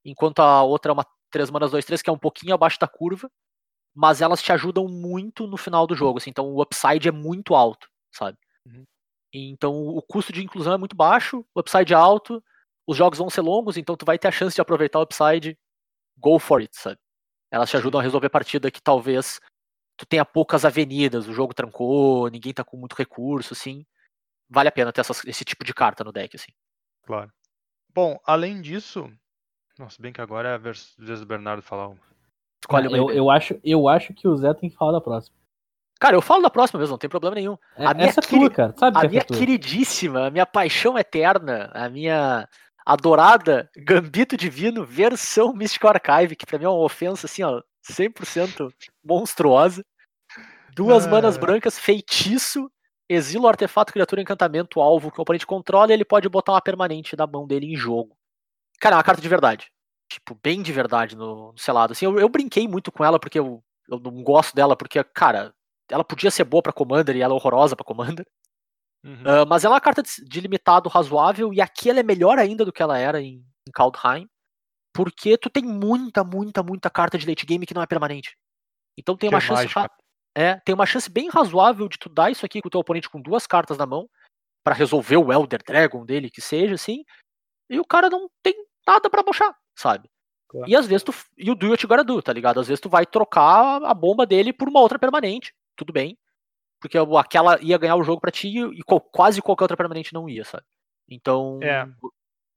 Enquanto 0.04 0.40
a 0.40 0.62
outra 0.62 0.90
é 0.90 0.94
uma 0.94 1.06
3 1.30 1.50
manas 1.50 1.70
2, 1.70 1.84
3, 1.84 2.02
que 2.02 2.10
é 2.10 2.12
um 2.12 2.18
pouquinho 2.18 2.54
abaixo 2.54 2.78
da 2.78 2.88
curva. 2.88 3.30
Mas 3.94 4.20
elas 4.20 4.42
te 4.42 4.52
ajudam 4.52 4.86
muito 4.86 5.46
no 5.46 5.56
final 5.56 5.86
do 5.86 5.94
jogo, 5.94 6.18
assim, 6.18 6.28
então 6.28 6.52
o 6.52 6.60
upside 6.60 7.08
é 7.08 7.12
muito 7.12 7.54
alto, 7.54 7.88
sabe? 8.12 8.36
Uhum. 8.66 8.84
Então 9.32 9.74
o 9.74 10.02
custo 10.02 10.32
de 10.32 10.44
inclusão 10.44 10.74
é 10.74 10.76
muito 10.76 10.94
baixo, 10.94 11.44
o 11.54 11.60
upside 11.60 11.94
é 11.94 11.96
alto, 11.96 12.42
os 12.86 12.94
jogos 12.96 13.18
vão 13.18 13.30
ser 13.30 13.40
longos, 13.40 13.78
então 13.78 13.96
tu 13.96 14.04
vai 14.04 14.18
ter 14.18 14.28
a 14.28 14.32
chance 14.32 14.54
de 14.54 14.60
aproveitar 14.60 14.98
o 14.98 15.02
upside, 15.02 15.58
go 16.18 16.38
for 16.38 16.60
it, 16.60 16.76
sabe? 16.76 16.98
Elas 17.50 17.70
te 17.70 17.76
ajudam 17.78 17.98
a 18.00 18.02
resolver 18.02 18.28
partida 18.28 18.70
que 18.70 18.82
talvez 18.82 19.40
tu 19.96 20.04
tenha 20.06 20.24
poucas 20.24 20.64
avenidas, 20.64 21.26
o 21.28 21.32
jogo 21.32 21.54
trancou, 21.54 22.28
ninguém 22.28 22.52
tá 22.52 22.62
com 22.64 22.76
muito 22.76 22.94
recurso, 22.94 23.52
assim. 23.54 23.84
Vale 24.48 24.68
a 24.68 24.72
pena 24.72 24.92
ter 24.92 25.00
essas- 25.00 25.24
esse 25.24 25.44
tipo 25.44 25.64
de 25.64 25.74
carta 25.74 26.04
no 26.04 26.12
deck, 26.12 26.36
assim. 26.36 26.52
Claro. 27.04 27.32
Bom, 27.94 28.18
além 28.26 28.60
disso. 28.60 29.10
Nossa, 29.78 30.00
bem 30.00 30.12
que 30.12 30.20
agora 30.20 30.50
é 30.50 30.54
a 30.54 30.58
vez 30.58 30.94
do 30.98 31.26
Bernardo 31.26 31.62
falar 31.62 31.88
uma. 31.88 31.98
Escolhe 32.62 32.88
uma 32.88 32.96
eu, 32.96 33.10
eu, 33.10 33.30
acho, 33.30 33.58
eu 33.62 33.88
acho 33.88 34.12
que 34.14 34.26
o 34.26 34.36
Zé 34.36 34.52
tem 34.54 34.68
que 34.70 34.76
falar 34.76 34.92
da 34.92 35.00
próxima. 35.00 35.36
Cara, 35.98 36.14
eu 36.16 36.22
falo 36.22 36.42
da 36.42 36.50
próxima 36.50 36.78
mesmo, 36.80 36.92
não 36.92 36.98
tem 36.98 37.08
problema 37.08 37.34
nenhum. 37.34 37.56
É- 37.76 37.86
A 37.86 37.94
minha 37.94 38.08
essa 38.08 38.20
é 38.20 38.22
queri- 38.22 38.40
tua, 38.40 38.50
cara. 38.50 38.74
Sabe 38.76 38.96
A 38.98 39.00
que 39.02 39.08
minha 39.08 39.20
é 39.22 39.24
queridíssima, 39.24 40.26
a 40.26 40.30
minha 40.30 40.44
paixão 40.46 40.98
eterna, 40.98 41.70
a 41.74 41.88
minha 41.88 42.46
adorada 42.84 43.70
Gambito 43.76 44.36
Divino 44.36 44.84
versão 44.84 45.52
Mystical 45.54 45.92
Archive, 45.94 46.36
que 46.36 46.46
pra 46.46 46.58
mim 46.58 46.64
é 46.66 46.68
uma 46.68 46.84
ofensa 46.84 47.26
assim, 47.26 47.42
ó, 47.42 47.62
100% 47.92 48.72
monstruosa. 49.04 49.84
Duas 50.74 51.06
Ah. 51.06 51.10
manas 51.10 51.36
brancas, 51.38 51.78
feitiço, 51.78 52.70
exila 53.08 53.46
o 53.46 53.48
artefato, 53.48 53.92
criatura, 53.92 54.20
encantamento, 54.20 54.80
alvo 54.80 55.10
que 55.10 55.18
o 55.18 55.22
oponente 55.22 55.46
controla 55.46 55.90
e 55.90 55.94
ele 55.94 56.04
pode 56.04 56.28
botar 56.28 56.52
uma 56.52 56.60
permanente 56.60 57.16
da 57.16 57.26
mão 57.26 57.46
dele 57.46 57.66
em 57.72 57.76
jogo. 57.76 58.16
Cara, 58.80 58.96
é 58.96 58.98
uma 58.98 59.04
carta 59.04 59.22
de 59.22 59.28
verdade. 59.28 59.70
Tipo, 60.10 60.38
bem 60.42 60.62
de 60.62 60.72
verdade 60.72 61.16
no, 61.16 61.52
no 61.52 61.58
selado. 61.58 61.92
Assim, 61.92 62.04
eu, 62.04 62.18
eu 62.18 62.28
brinquei 62.28 62.68
muito 62.68 62.92
com 62.92 63.04
ela 63.04 63.18
porque 63.18 63.38
eu, 63.38 63.62
eu 63.88 63.98
não 63.98 64.22
gosto 64.22 64.54
dela, 64.54 64.76
porque, 64.76 65.02
cara, 65.02 65.52
ela 65.90 66.04
podia 66.04 66.30
ser 66.30 66.44
boa 66.44 66.62
pra 66.62 66.72
Commander 66.72 67.16
e 67.16 67.22
ela 67.22 67.32
é 67.32 67.36
horrorosa 67.36 67.74
pra 67.74 67.84
Commander. 67.84 68.26
Uhum. 69.04 69.22
Ah, 69.24 69.46
mas 69.46 69.64
ela 69.64 69.74
é 69.74 69.76
uma 69.76 69.80
carta 69.80 70.02
de, 70.02 70.24
de 70.24 70.40
limitado 70.40 70.88
razoável 70.88 71.54
e 71.54 71.60
aqui 71.60 71.88
ela 71.88 72.00
é 72.00 72.02
melhor 72.02 72.38
ainda 72.38 72.64
do 72.64 72.72
que 72.72 72.82
ela 72.82 72.98
era 72.98 73.20
em, 73.20 73.44
em 73.66 73.72
Kaldheim, 73.72 74.28
porque 74.96 75.36
tu 75.36 75.50
tem 75.50 75.62
muita, 75.62 76.24
muita, 76.24 76.62
muita 76.62 76.88
carta 76.88 77.18
de 77.18 77.26
late 77.26 77.44
game 77.44 77.66
que 77.66 77.74
não 77.74 77.82
é 77.82 77.86
permanente. 77.86 78.36
Então 78.98 79.16
tem 79.16 79.28
Que 79.28 79.34
uma 79.34 79.38
é 79.38 79.42
chance 79.42 79.62
mágica. 79.62 79.90
é, 80.34 80.56
tem 80.60 80.74
uma 80.74 80.86
chance 80.86 81.10
bem 81.10 81.28
razoável 81.28 81.88
de 81.88 81.98
tu 81.98 82.08
dar 82.08 82.30
isso 82.30 82.46
aqui 82.46 82.62
com 82.62 82.68
o 82.68 82.70
teu 82.70 82.80
oponente 82.80 83.10
com 83.10 83.20
duas 83.20 83.46
cartas 83.46 83.76
na 83.76 83.84
mão 83.84 84.08
pra 84.64 84.74
resolver 84.74 85.16
o 85.18 85.32
Elder 85.32 85.62
Dragon 85.62 86.04
dele, 86.04 86.30
que 86.30 86.40
seja 86.40 86.74
assim, 86.74 87.04
e 87.70 87.78
o 87.78 87.84
cara 87.84 88.08
não 88.08 88.28
tem 88.42 88.54
nada 88.86 89.08
pra 89.10 89.22
bochar, 89.22 89.54
sabe? 89.78 90.08
Claro. 90.48 90.68
E 90.68 90.74
às 90.74 90.86
vezes 90.86 91.02
tu 91.02 91.12
e 91.36 91.50
o 91.50 91.54
do 91.54 91.72
it 91.72 91.86
do, 91.86 92.22
tá 92.22 92.32
ligado? 92.32 92.58
Às 92.58 92.68
vezes 92.68 92.80
tu 92.80 92.88
vai 92.88 93.04
trocar 93.04 93.82
a 93.84 93.94
bomba 93.94 94.24
dele 94.24 94.52
por 94.52 94.68
uma 94.68 94.80
outra 94.80 94.98
permanente, 94.98 95.54
tudo 95.76 95.92
bem, 95.92 96.16
porque 96.80 96.98
aquela 96.98 97.60
ia 97.60 97.78
ganhar 97.78 97.96
o 97.96 98.02
jogo 98.02 98.20
pra 98.20 98.30
ti 98.30 98.48
e 98.48 98.82
quase 99.12 99.42
qualquer 99.42 99.64
outra 99.64 99.76
permanente 99.76 100.14
não 100.14 100.28
ia, 100.28 100.44
sabe? 100.44 100.64
Então, 101.08 101.60
É, 101.62 101.86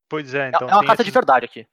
Pois 0.09 0.33
é, 0.33 0.45
é, 0.45 0.47
então 0.49 0.67
é 0.67 0.73
uma 0.73 0.85
carta 0.85 1.03
de 1.03 1.11
verdade 1.11 1.45
aqui. 1.45 1.67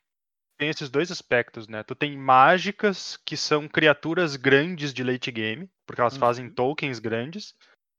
Tem 0.56 0.68
esses 0.68 0.90
dois 0.90 1.10
aspectos, 1.10 1.68
né? 1.68 1.82
Tu 1.82 1.94
tem 1.94 2.16
mágicas 2.16 3.16
que 3.18 3.36
são 3.36 3.68
criaturas 3.68 4.36
grandes 4.36 4.92
de 4.92 5.04
late 5.04 5.30
game, 5.30 5.70
porque 5.86 6.00
elas 6.00 6.16
fazem 6.16 6.46
Uhum. 6.46 6.54
tokens 6.54 6.98
grandes. 6.98 7.54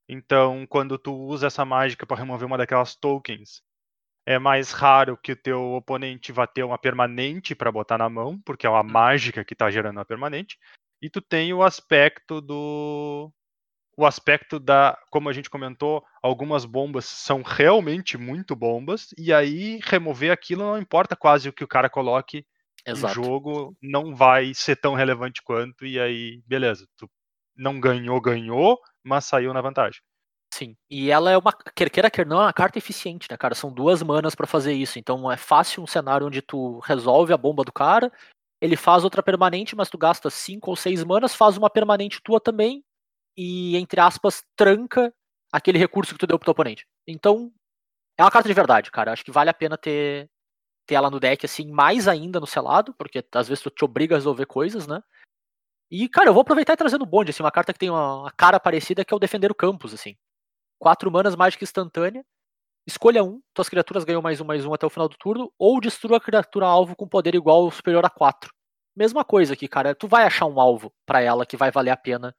Então, 0.10 0.66
quando 0.68 0.98
tu 0.98 1.14
usa 1.14 1.48
essa 1.48 1.66
mágica 1.66 2.06
para 2.06 2.18
remover 2.18 2.48
uma 2.48 2.58
daquelas 2.58 2.96
tokens, 2.96 3.62
é 4.26 4.40
mais 4.40 4.72
raro 4.72 5.18
que 5.18 5.32
o 5.32 5.36
teu 5.36 5.74
oponente 5.74 6.32
vá 6.32 6.48
ter 6.48 6.64
uma 6.64 6.78
permanente 6.78 7.56
para 7.56 7.72
botar 7.72 7.98
na 7.98 8.10
mão, 8.10 8.40
porque 8.42 8.66
é 8.68 8.70
uma 8.70 8.84
mágica 8.84 9.44
que 9.46 9.56
tá 9.56 9.70
gerando 9.72 9.98
uma 9.98 10.06
permanente. 10.06 10.58
E 11.02 11.10
tu 11.10 11.22
tem 11.22 11.54
o 11.54 11.64
aspecto 11.64 12.42
do 12.42 13.32
o 13.98 14.06
aspecto 14.06 14.60
da, 14.60 14.96
como 15.10 15.28
a 15.28 15.34
gente 15.34 15.50
comentou, 15.50 16.04
algumas 16.22 16.64
bombas 16.66 17.06
são 17.06 17.42
realmente 17.42 18.16
muito 18.18 18.56
bombas 18.56 19.08
e 19.18 19.34
aí 19.34 19.80
remover 19.84 20.32
aquilo 20.32 20.64
não 20.64 20.78
importa 20.78 21.16
quase 21.16 21.50
o 21.50 21.54
que 21.54 21.64
o 21.64 21.68
cara 21.68 21.90
coloque 21.90 22.46
Exato. 22.86 23.20
o 23.20 23.24
jogo 23.24 23.78
não 23.82 24.16
vai 24.16 24.54
ser 24.54 24.78
tão 24.78 24.94
relevante 24.94 25.42
quanto, 25.44 25.86
e 25.86 26.00
aí, 26.00 26.42
beleza, 26.46 26.88
tu 26.96 27.10
não 27.56 27.80
ganhou, 27.80 28.22
ganhou, 28.22 28.80
mas 29.04 29.26
saiu 29.26 29.54
na 29.54 29.62
vantagem. 29.62 30.00
Sim. 30.54 30.78
E 30.90 31.12
ela 31.12 31.30
é 31.30 31.38
uma. 31.38 31.52
Quer 31.76 31.90
queira, 31.90 32.10
quer 32.10 32.26
não, 32.26 32.40
é 32.40 32.46
uma 32.46 32.54
carta 32.54 32.78
eficiente, 32.78 33.28
né, 33.30 33.36
cara? 33.36 33.54
São 33.54 33.72
duas 33.72 34.02
manas 34.02 34.34
pra 34.34 34.48
fazer 34.48 34.74
isso. 34.74 34.98
Então 34.98 35.30
é 35.30 35.36
fácil 35.36 35.84
um 35.84 35.88
cenário 35.88 36.26
onde 36.26 36.42
tu 36.42 36.80
resolve 36.80 37.34
a 37.34 37.38
bomba 37.38 37.64
do 37.66 37.72
cara, 37.72 38.12
ele 38.62 38.78
faz 38.78 39.04
outra 39.04 39.22
permanente, 39.22 39.76
mas 39.76 39.90
tu 39.90 39.98
gasta 39.98 40.30
cinco 40.30 40.70
ou 40.70 40.76
seis 40.76 41.04
manas, 41.04 41.36
faz 41.36 41.58
uma 41.58 41.70
permanente 41.70 42.22
tua 42.24 42.40
também, 42.40 42.84
e, 43.38 43.78
entre 43.78 44.02
aspas, 44.02 44.44
tranca 44.56 45.14
aquele 45.52 45.78
recurso 45.78 46.14
que 46.14 46.20
tu 46.20 46.28
deu 46.28 46.40
pro 46.40 46.46
teu 46.46 46.52
oponente. 46.52 46.88
Então, 47.08 47.54
é 48.18 48.24
uma 48.24 48.32
carta 48.32 48.50
de 48.50 48.54
verdade, 48.54 48.90
cara. 48.90 49.14
Acho 49.14 49.24
que 49.24 49.32
vale 49.32 49.50
a 49.50 49.54
pena 49.54 49.78
ter, 49.78 50.30
ter 50.88 50.96
ela 50.96 51.12
no 51.12 51.20
deck, 51.20 51.46
assim, 51.46 51.72
mais 51.72 52.08
ainda 52.08 52.40
no 52.40 52.48
selado, 52.48 52.94
porque 52.96 53.24
às 53.34 53.48
vezes 53.48 53.64
tu 53.64 53.70
te 53.70 53.86
obriga 53.86 54.16
a 54.16 54.18
resolver 54.18 54.48
coisas, 54.48 54.88
né? 54.88 55.02
E, 55.90 56.10
cara, 56.10 56.30
eu 56.30 56.34
vou 56.34 56.42
aproveitar 56.42 56.74
e 56.74 56.78
trazer 56.78 56.98
no 56.98 57.06
bonde, 57.06 57.30
assim, 57.30 57.44
uma 57.44 57.52
carta 57.52 57.72
que 57.72 57.80
tem 57.80 57.90
uma, 57.90 58.22
uma 58.22 58.32
cara 58.32 58.60
parecida, 58.60 59.06
que 59.06 59.14
é 59.14 59.18
o 59.18 59.20
Defender 59.20 59.52
o 59.52 59.56
Campus, 59.56 59.94
assim. 59.94 60.18
Quatro 60.80 61.12
manas, 61.12 61.36
mágica 61.36 61.64
instantânea. 61.64 62.26
Escolha 62.86 63.24
um, 63.24 63.42
tuas 63.54 63.70
criaturas 63.70 64.04
ganham 64.04 64.22
mais 64.22 64.42
um, 64.42 64.46
mais 64.46 64.66
um 64.66 64.74
até 64.74 64.86
o 64.86 64.90
final 64.90 65.08
do 65.08 65.18
turno, 65.18 65.54
ou 65.58 65.80
destrua 65.80 66.18
a 66.18 66.22
criatura 66.22 66.66
alvo 66.66 66.96
com 66.96 67.08
poder 67.08 67.36
igual 67.36 67.64
ou 67.64 67.72
superior 67.72 68.06
a 68.06 68.10
4. 68.10 68.52
Mesma 68.96 69.24
coisa 69.24 69.54
aqui, 69.54 69.68
cara. 69.68 69.94
Tu 69.94 70.08
vai 70.08 70.26
achar 70.26 70.46
um 70.46 70.60
alvo 70.60 70.92
pra 71.06 71.22
ela 71.22 71.46
que 71.46 71.58
vai 71.58 71.70
valer 71.72 71.92
a 71.92 71.98
pena 71.98 72.36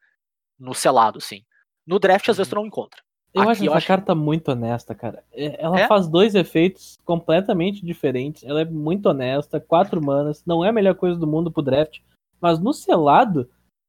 no 0.59 0.75
selado, 0.75 1.21
sim. 1.21 1.45
No 1.87 1.99
draft, 1.99 2.29
às 2.29 2.37
vezes, 2.37 2.51
tu 2.51 2.57
não 2.57 2.67
encontra. 2.67 3.01
Eu 3.35 3.43
Aqui 3.43 3.51
acho 3.53 3.65
eu 3.65 3.69
essa 3.71 3.79
acho- 3.79 3.87
carta 3.87 4.15
muito 4.15 4.51
honesta, 4.51 4.95
cara. 4.95 5.23
É- 5.33 5.63
Ela 5.63 5.81
É? 5.81 5.87
faz 5.87 6.09
dois 6.09 6.35
efeitos 6.35 6.97
completamente 7.05 7.85
diferentes. 7.85 8.43
Ela 8.43 8.63
é 8.63 8.65
muito 8.65 9.07
honesta, 9.07 9.61
quatro 9.61 10.03
manas, 10.05 10.43
não 10.47 10.65
é 10.65 10.71
a 10.71 10.73
melhor 10.73 10.95
coisa 10.95 11.19
do 11.19 11.27
mundo 11.27 11.51
pro 11.51 11.63
draft. 11.63 12.01
Mas 12.41 12.59
no 12.59 12.73
selado, 12.73 13.49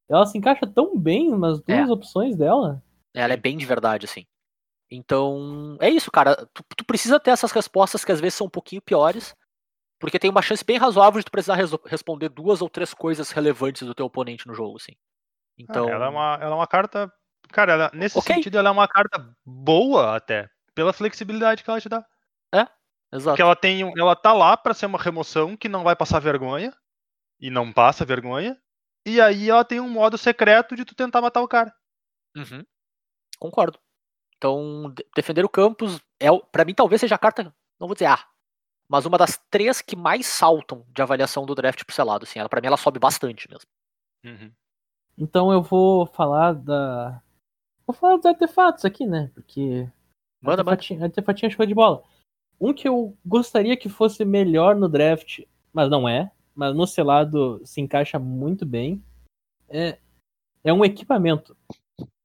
ela 0.09 0.25
se 0.25 0.37
encaixa 0.37 0.67
tão 0.67 0.97
bem 0.97 1.29
nas 1.37 1.61
duas 1.61 1.89
É. 1.89 1.91
opções 1.91 2.35
dela. 2.35 2.83
Ela 3.13 3.33
é 3.33 3.37
bem 3.37 3.57
de 3.57 3.65
verdade, 3.65 4.05
assim. 4.05 4.25
Então, 4.91 5.77
é 5.79 5.89
isso, 5.89 6.11
cara. 6.11 6.47
Tu, 6.53 6.63
tu 6.77 6.85
precisa 6.85 7.19
ter 7.19 7.31
essas 7.31 7.51
respostas 7.51 8.03
que 8.03 8.11
às 8.11 8.19
vezes 8.19 8.35
são 8.35 8.47
um 8.47 8.49
pouquinho 8.49 8.81
piores, 8.81 9.35
porque 9.99 10.17
tem 10.19 10.29
uma 10.29 10.41
chance 10.41 10.63
bem 10.65 10.77
razoável 10.77 11.19
de 11.19 11.25
tu 11.25 11.31
precisar 11.31 11.57
responder 11.85 12.29
duas 12.29 12.61
ou 12.61 12.69
três 12.69 12.93
coisas 12.93 13.31
relevantes 13.31 13.85
do 13.87 13.93
teu 13.93 14.05
oponente 14.05 14.47
no 14.47 14.53
jogo, 14.53 14.77
assim. 14.77 14.93
Então, 15.59 15.89
ela, 15.89 16.05
é 16.05 16.09
uma, 16.09 16.37
ela 16.41 16.51
é 16.51 16.55
uma 16.55 16.67
carta. 16.67 17.11
Cara, 17.51 17.73
ela- 17.73 17.91
nesse 17.93 18.17
Ok. 18.17 18.33
sentido, 18.35 18.57
ela 18.57 18.69
é 18.69 18.71
uma 18.71 18.87
carta 18.87 19.35
boa 19.45 20.15
até, 20.15 20.49
pela 20.73 20.93
flexibilidade 20.93 21.63
que 21.63 21.69
ela 21.69 21.81
te 21.81 21.89
dá. 21.89 22.05
exato. 23.11 23.31
Porque 23.31 23.41
ela 23.41 23.55
tem. 23.55 23.81
Ela 23.97 24.15
tá 24.15 24.31
lá 24.33 24.55
pra 24.55 24.73
ser 24.73 24.85
uma 24.85 24.97
remoção 24.99 25.57
que 25.57 25.67
não 25.67 25.83
vai 25.83 25.95
passar 25.95 26.19
vergonha. 26.19 26.71
E 27.41 27.49
não 27.49 27.71
passa 27.71 28.03
vergonha. 28.05 28.57
E 29.07 29.19
aí 29.21 29.49
ela 29.49 29.63
tem 29.65 29.79
um 29.79 29.89
modo 29.89 30.17
secreto 30.17 30.75
de 30.75 30.83
tu 30.85 30.93
tentar 30.93 31.21
matar 31.21 31.41
o 31.41 31.47
cara. 31.47 31.73
Uhum. 32.35 32.63
Concordo. 33.39 33.79
Então, 34.37 34.91
de- 34.93 35.05
defender 35.15 35.43
o 35.45 35.49
campus 35.49 35.99
é, 36.19 36.27
pra 36.51 36.63
mim, 36.65 36.73
talvez 36.73 36.99
seja 37.01 37.15
a 37.15 37.17
carta, 37.17 37.43
não 37.79 37.87
vou 37.87 37.93
dizer 37.93 38.05
A, 38.07 38.19
mas 38.89 39.05
uma 39.05 39.17
das 39.17 39.37
três 39.49 39.81
que 39.81 39.95
mais 39.95 40.27
saltam 40.27 40.85
de 40.89 41.01
avaliação 41.01 41.45
do 41.45 41.55
draft 41.55 41.83
pro 41.83 41.95
selado, 41.95 42.23
assim. 42.25 42.39
Ela, 42.39 42.49
pra 42.49 42.59
mim, 42.61 42.67
ela 42.67 42.77
sobe 42.77 42.99
bastante 42.99 43.49
mesmo. 43.49 43.69
Então 45.19 45.51
eu 45.51 45.61
vou 45.61 46.05
falar 46.05 46.53
da. 46.53 47.21
Vou 47.85 47.93
falar 47.93 48.15
dos 48.15 48.25
artefatos 48.25 48.85
aqui, 48.85 49.05
né? 49.05 49.29
Porque. 49.33 49.89
Manda, 50.41 50.61
artefatinho, 50.61 51.03
artefatinho 51.03 51.47
é 51.47 51.49
show 51.51 51.65
de 51.65 51.75
bola. 51.75 52.01
Um 52.59 52.73
que 52.73 52.87
eu 52.87 53.17
gostaria 53.25 53.75
que 53.75 53.89
fosse 53.89 54.23
melhor 54.23 54.77
no 54.77 54.87
draft, 54.87 55.41
mas 55.73 55.89
não 55.89 56.07
é. 56.07 56.31
Mas 56.55 56.73
no 56.73 56.87
selado 56.87 57.61
se 57.65 57.81
encaixa 57.81 58.17
muito 58.17 58.65
bem. 58.65 59.03
É, 59.67 59.97
é 60.63 60.71
um 60.71 60.85
equipamento. 60.85 61.55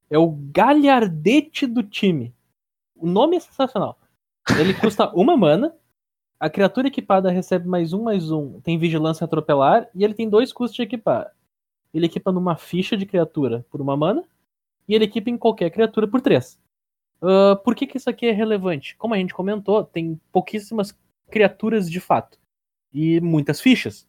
É 0.09 0.17
o 0.17 0.31
galhardete 0.31 1.67
do 1.67 1.83
time. 1.83 2.33
O 2.95 3.07
nome 3.07 3.37
é 3.37 3.41
sensacional. 3.41 3.99
Ele 4.59 4.73
custa 4.79 5.11
uma 5.11 5.37
mana. 5.37 5.75
A 6.39 6.49
criatura 6.49 6.89
equipada 6.89 7.31
recebe 7.31 7.67
mais 7.67 7.93
um, 7.93 8.03
mais 8.03 8.31
um. 8.31 8.61
Tem 8.61 8.79
vigilância 8.79 9.25
atropelar. 9.25 9.89
E 9.95 10.05
ele 10.05 10.15
tem 10.15 10.29
dois 10.29 10.53
custos 10.53 10.77
de 10.77 10.83
equipar. 10.83 11.33
Ele 11.95 12.07
equipa 12.07 12.33
numa 12.33 12.57
ficha 12.57 12.97
de 12.97 13.07
criatura 13.07 13.65
por 13.71 13.81
uma 13.81 13.97
mana. 13.97 14.25
E 14.87 14.95
ele 14.95 15.05
equipa 15.05 15.31
em 15.31 15.39
qualquer 15.39 15.71
criatura 15.71 16.07
por 16.09 16.21
três. 16.21 16.61
Ah, 17.23 17.57
por 17.57 17.75
que, 17.75 17.87
que 17.87 17.97
isso 17.97 18.11
aqui 18.11 18.27
é 18.27 18.33
relevante? 18.33 18.97
Como 18.97 19.15
a 19.15 19.17
gente 19.17 19.33
comentou, 19.33 19.83
tem 19.85 20.21
pouquíssimas 20.33 20.95
criaturas 21.31 21.91
de 21.91 22.01
fato. 22.01 22.39
E 22.93 23.21
muitas 23.21 23.61
fichas. 23.61 24.07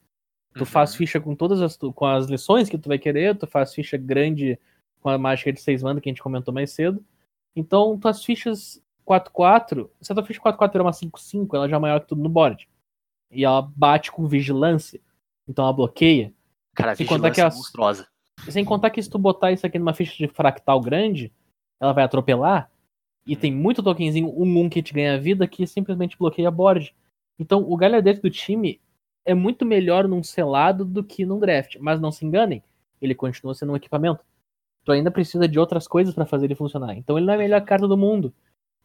Tu 0.54 0.60
Uhum. 0.62 0.66
faz 0.66 0.96
ficha 0.96 1.20
com 1.22 1.36
todas 1.36 1.62
as, 1.62 1.78
tu- 1.78 1.94
com 1.94 2.06
as 2.06 2.26
lições 2.28 2.70
que 2.70 2.78
tu 2.78 2.88
vai 2.90 2.98
querer, 2.98 3.38
tu 3.38 3.46
faz 3.48 3.74
ficha 3.74 3.98
grande 3.98 4.60
com 5.02 5.10
a 5.10 5.18
mágica 5.18 5.52
de 5.54 5.62
seis 5.62 5.84
mana 5.84 6.02
que 6.02 6.10
a 6.10 6.12
gente 6.12 6.22
comentou 6.24 6.54
mais 6.54 6.72
cedo. 6.72 7.04
Então, 7.56 7.98
tuas 7.98 8.24
fichas 8.24 8.82
4-4, 9.06 9.90
se 10.02 10.12
a 10.12 10.16
tua 10.16 10.26
ficha 10.26 10.40
4-4 10.42 10.80
é 10.80 10.82
uma 10.82 10.92
5-5, 10.94 11.56
ela 11.56 11.70
já 11.70 11.76
é 11.76 11.80
maior 11.80 12.00
que 12.02 12.08
tudo 12.08 12.22
no 12.24 12.30
board. 12.30 12.68
E 13.32 13.44
ela 13.46 13.62
bate 13.62 14.12
com 14.12 14.28
vigilância, 14.28 15.00
então 15.48 15.64
ela 15.66 15.74
bloqueia. 15.74 16.34
Cara, 16.76 16.92
a 16.92 16.96
Sem 16.96 17.08
contar 17.08 17.32
que 17.32 17.42
é 17.42 17.46
monstruosa. 17.46 18.08
Sem 18.50 18.66
contar 18.66 18.90
que 18.90 19.02
se 19.02 19.10
tu 19.10 19.18
botar 19.18 19.52
isso 19.52 19.66
aqui 19.66 19.80
numa 19.80 19.94
ficha 19.94 20.16
de 20.18 20.28
fractal 20.32 20.80
grande, 20.82 21.32
ela 21.80 21.94
vai 21.94 22.04
atropelar. 22.04 22.70
E 23.26 23.36
tem 23.36 23.52
muito 23.52 23.82
tokenzinho 23.82 24.30
1-1 24.30 24.70
que 24.70 24.84
te 24.84 24.94
ganha 24.94 25.20
vida 25.20 25.48
que 25.48 25.66
simplesmente 25.66 26.18
bloqueia 26.18 26.50
a 26.50 26.52
board. 26.52 26.94
Então 27.40 27.64
o 27.68 27.76
galhardete 27.76 28.22
do 28.22 28.30
time 28.30 28.80
é 29.26 29.34
muito 29.34 29.66
melhor 29.66 30.08
num 30.08 30.22
selado 30.22 30.86
do 30.86 31.04
que 31.04 31.26
num 31.26 31.40
draft. 31.40 31.78
Mas 31.80 32.00
não 32.00 32.12
se 32.12 32.26
enganem, 32.26 32.62
ele 33.02 33.16
continua 33.16 33.56
sendo 33.56 33.72
um 33.72 33.76
equipamento. 33.76 34.24
Tu 34.84 34.92
ainda 34.92 35.10
precisa 35.10 35.48
de 35.48 35.58
outras 35.58 35.88
coisas 35.88 36.14
pra 36.14 36.26
fazer 36.26 36.46
ele 36.46 36.56
funcionar. 36.56 36.96
Então 36.96 37.18
ele 37.18 37.26
não 37.26 37.34
é 37.34 37.36
a 37.38 37.40
melhor 37.40 37.62
carta 37.62 37.88
do 37.88 37.98
mundo. 37.98 38.32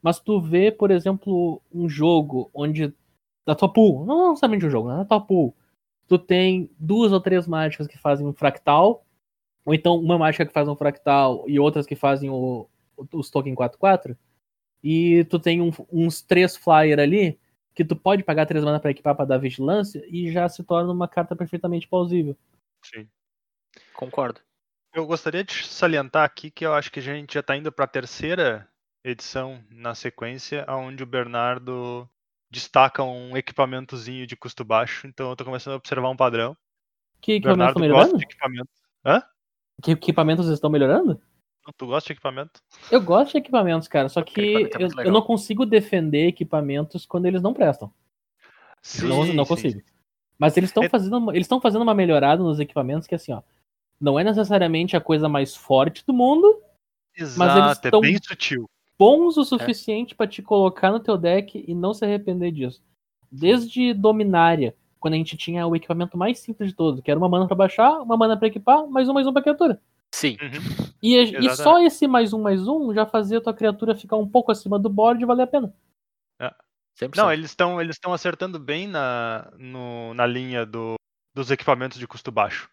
Mas 0.01 0.19
tu 0.19 0.41
vê, 0.41 0.73
por 0.73 0.91
exemplo, 0.91 1.61
um 1.73 1.89
jogo 1.89 2.51
onde. 2.55 2.95
Da 3.47 3.55
tua 3.55 3.73
pool, 3.73 4.05
não 4.05 4.31
necessariamente 4.31 4.67
um 4.67 4.71
jogo, 4.71 4.89
né? 4.89 4.97
Na 4.99 5.05
tua 5.05 5.21
pool, 5.21 5.55
tu 6.11 6.19
tem 6.19 6.69
duas 6.77 7.13
ou 7.13 7.21
três 7.21 7.47
mágicas 7.47 7.87
que 7.87 7.97
fazem 7.97 8.27
um 8.27 8.33
fractal, 8.33 9.07
ou 9.65 9.73
então 9.73 9.95
uma 9.97 10.19
mágica 10.19 10.45
que 10.45 10.53
faz 10.53 10.67
um 10.67 10.75
fractal 10.75 11.45
e 11.47 11.57
outras 11.61 11.87
que 11.87 11.95
fazem 11.95 12.29
o, 12.29 12.69
os 13.13 13.31
token 13.31 13.55
4-4, 13.55 14.17
e 14.83 15.25
tu 15.27 15.39
tem 15.39 15.63
um- 15.63 15.71
uns 15.93 16.21
três 16.21 16.57
flyer 16.57 16.99
ali 16.99 17.39
que 17.77 17.85
tu 17.85 17.95
pode 17.95 18.25
pagar 18.25 18.45
três 18.45 18.65
mana 18.65 18.81
pra 18.81 18.91
equipar 18.91 19.15
pra 19.15 19.25
dar 19.25 19.39
vigilância 19.39 20.05
e 20.09 20.33
já 20.33 20.49
se 20.49 20.65
torna 20.65 20.93
uma 20.93 21.07
carta 21.07 21.37
perfeitamente 21.37 21.87
plausível. 21.87 22.37
Sim. 22.85 23.09
Concordo. 23.95 24.41
Eu 24.93 25.07
gostaria 25.07 25.45
de 25.45 25.65
salientar 25.65 26.25
aqui 26.25 26.51
que 26.51 26.67
eu 26.67 26.75
acho 26.75 26.91
que 26.91 26.99
a 26.99 27.03
gente 27.03 27.35
já 27.35 27.41
está 27.41 27.57
indo 27.57 27.71
para 27.71 27.85
a 27.85 27.89
terceira 27.89 28.69
edição 29.05 29.63
na 29.71 29.95
sequência, 29.95 30.67
onde 30.69 31.05
o 31.05 31.07
Bernardo 31.07 32.09
destaca 32.51 33.03
um 33.03 33.37
equipamentozinho 33.37 34.27
de 34.27 34.37
custo 34.37 34.65
baixo. 34.65 35.07
Então 35.07 35.27
eu 35.29 35.33
estou 35.33 35.45
começando 35.47 35.75
a 35.75 35.77
observar 35.77 36.09
um 36.11 36.17
padrão. 36.17 36.57
Que 37.21 37.33
equipamentos 37.33 37.75
Bernardo 37.75 37.85
estão 37.85 37.97
gosta 37.97 38.17
melhorando? 38.17 38.19
de 38.19 38.25
equipamento. 38.25 38.71
Que 39.83 39.91
equipamentos 39.93 40.49
estão 40.49 40.71
melhorando? 40.71 41.21
Não, 41.67 41.73
Tu 41.77 41.87
gosta 41.87 42.07
de 42.09 42.13
equipamento? 42.15 42.61
Eu 42.91 43.03
gosto 43.03 43.33
de 43.33 43.39
equipamentos, 43.39 43.87
cara, 43.87 44.09
só 44.09 44.23
que 44.23 44.69
é 44.75 45.07
eu, 45.07 45.13
não 45.13 45.23
consigo 45.23 45.65
defender 45.67 46.27
equipamentos 46.27 47.07
quando 47.07 47.27
eles 47.27 47.43
não 47.43 47.53
prestam. 47.55 47.93
não, 49.03 49.25
não 49.27 49.45
sim, 49.45 49.49
consigo. 49.49 49.83
Mas 50.39 50.57
eles 50.57 50.71
estão 50.71 50.83
É- 50.85 50.89
fazendo, 50.89 51.19
uma- 51.19 51.33
eles 51.33 51.45
estão 51.45 51.61
fazendo 51.61 51.83
uma 51.83 51.95
melhorada 51.95 52.43
nos 52.43 52.59
equipamentos 52.59 53.07
que 53.07 53.15
assim, 53.15 53.33
ó, 53.33 53.43
não 54.01 54.19
é 54.19 54.25
necessariamente 54.25 54.97
a 54.97 55.01
coisa 55.01 55.29
mais 55.29 55.55
forte 55.55 56.05
do 56.07 56.15
mundo, 56.15 56.63
Exato, 57.15 57.91
tão- 57.91 57.99
é 57.99 58.03
bem 58.03 58.19
sutil. 58.23 58.69
Bons 59.01 59.37
É. 59.37 59.41
o 59.41 59.45
suficiente 59.45 60.15
pra 60.15 60.27
te 60.27 60.43
colocar 60.43 60.93
no 60.93 61.01
teu 61.01 61.17
deck 61.17 61.65
e 61.67 61.75
não 61.75 61.95
se 61.95 62.05
arrepender 62.05 62.53
disso. 62.53 62.83
Desde 63.33 63.95
Dominária, 63.95 64.75
quando 64.99 65.15
a 65.15 65.17
gente 65.17 65.37
tinha 65.37 65.67
o 65.67 65.75
equipamento 65.75 66.19
mais 66.19 66.39
simples 66.39 66.69
de 66.69 66.75
todos, 66.77 67.01
que 67.01 67.11
era 67.11 67.19
uma 67.19 67.29
mana 67.29 67.47
pra 67.47 67.57
baixar, 67.57 68.01
uma 68.03 68.17
mana 68.17 68.37
pra 68.37 68.49
equipar, 68.49 68.87
mais 68.87 69.09
um 69.09 69.15
mais 69.15 69.27
um 69.27 69.33
pra 69.33 69.41
criatura. 69.43 69.81
Sim. 70.15 70.37
Uhum. 70.43 70.87
E, 71.03 71.17
e 71.17 71.57
só 71.57 71.81
esse 71.81 72.07
mais 72.07 72.33
um 72.33 72.43
mais 72.43 72.67
um 72.69 72.93
já 72.93 73.07
fazia 73.07 73.39
a 73.39 73.41
tua 73.41 73.55
criatura 73.55 73.95
ficar 73.95 74.17
um 74.17 74.29
pouco 74.29 74.53
acima 74.53 74.79
do 74.79 74.91
board 74.91 75.23
e 75.23 75.27
valer 75.27 75.45
a 75.45 75.47
pena. 75.47 75.73
100%. 76.99 77.17
Não, 77.17 77.33
eles 77.33 77.47
estão 77.47 77.81
eles 77.81 77.97
estão 77.97 78.13
acertando 78.13 78.59
bem 78.59 78.87
na, 78.87 79.51
no- 79.57 80.13
na 80.13 80.27
linha 80.27 80.67
do, 80.67 80.97
dos 81.35 81.51
equipamentos 81.51 81.99
de 81.99 82.07
custo 82.07 82.31
baixo. 82.31 82.69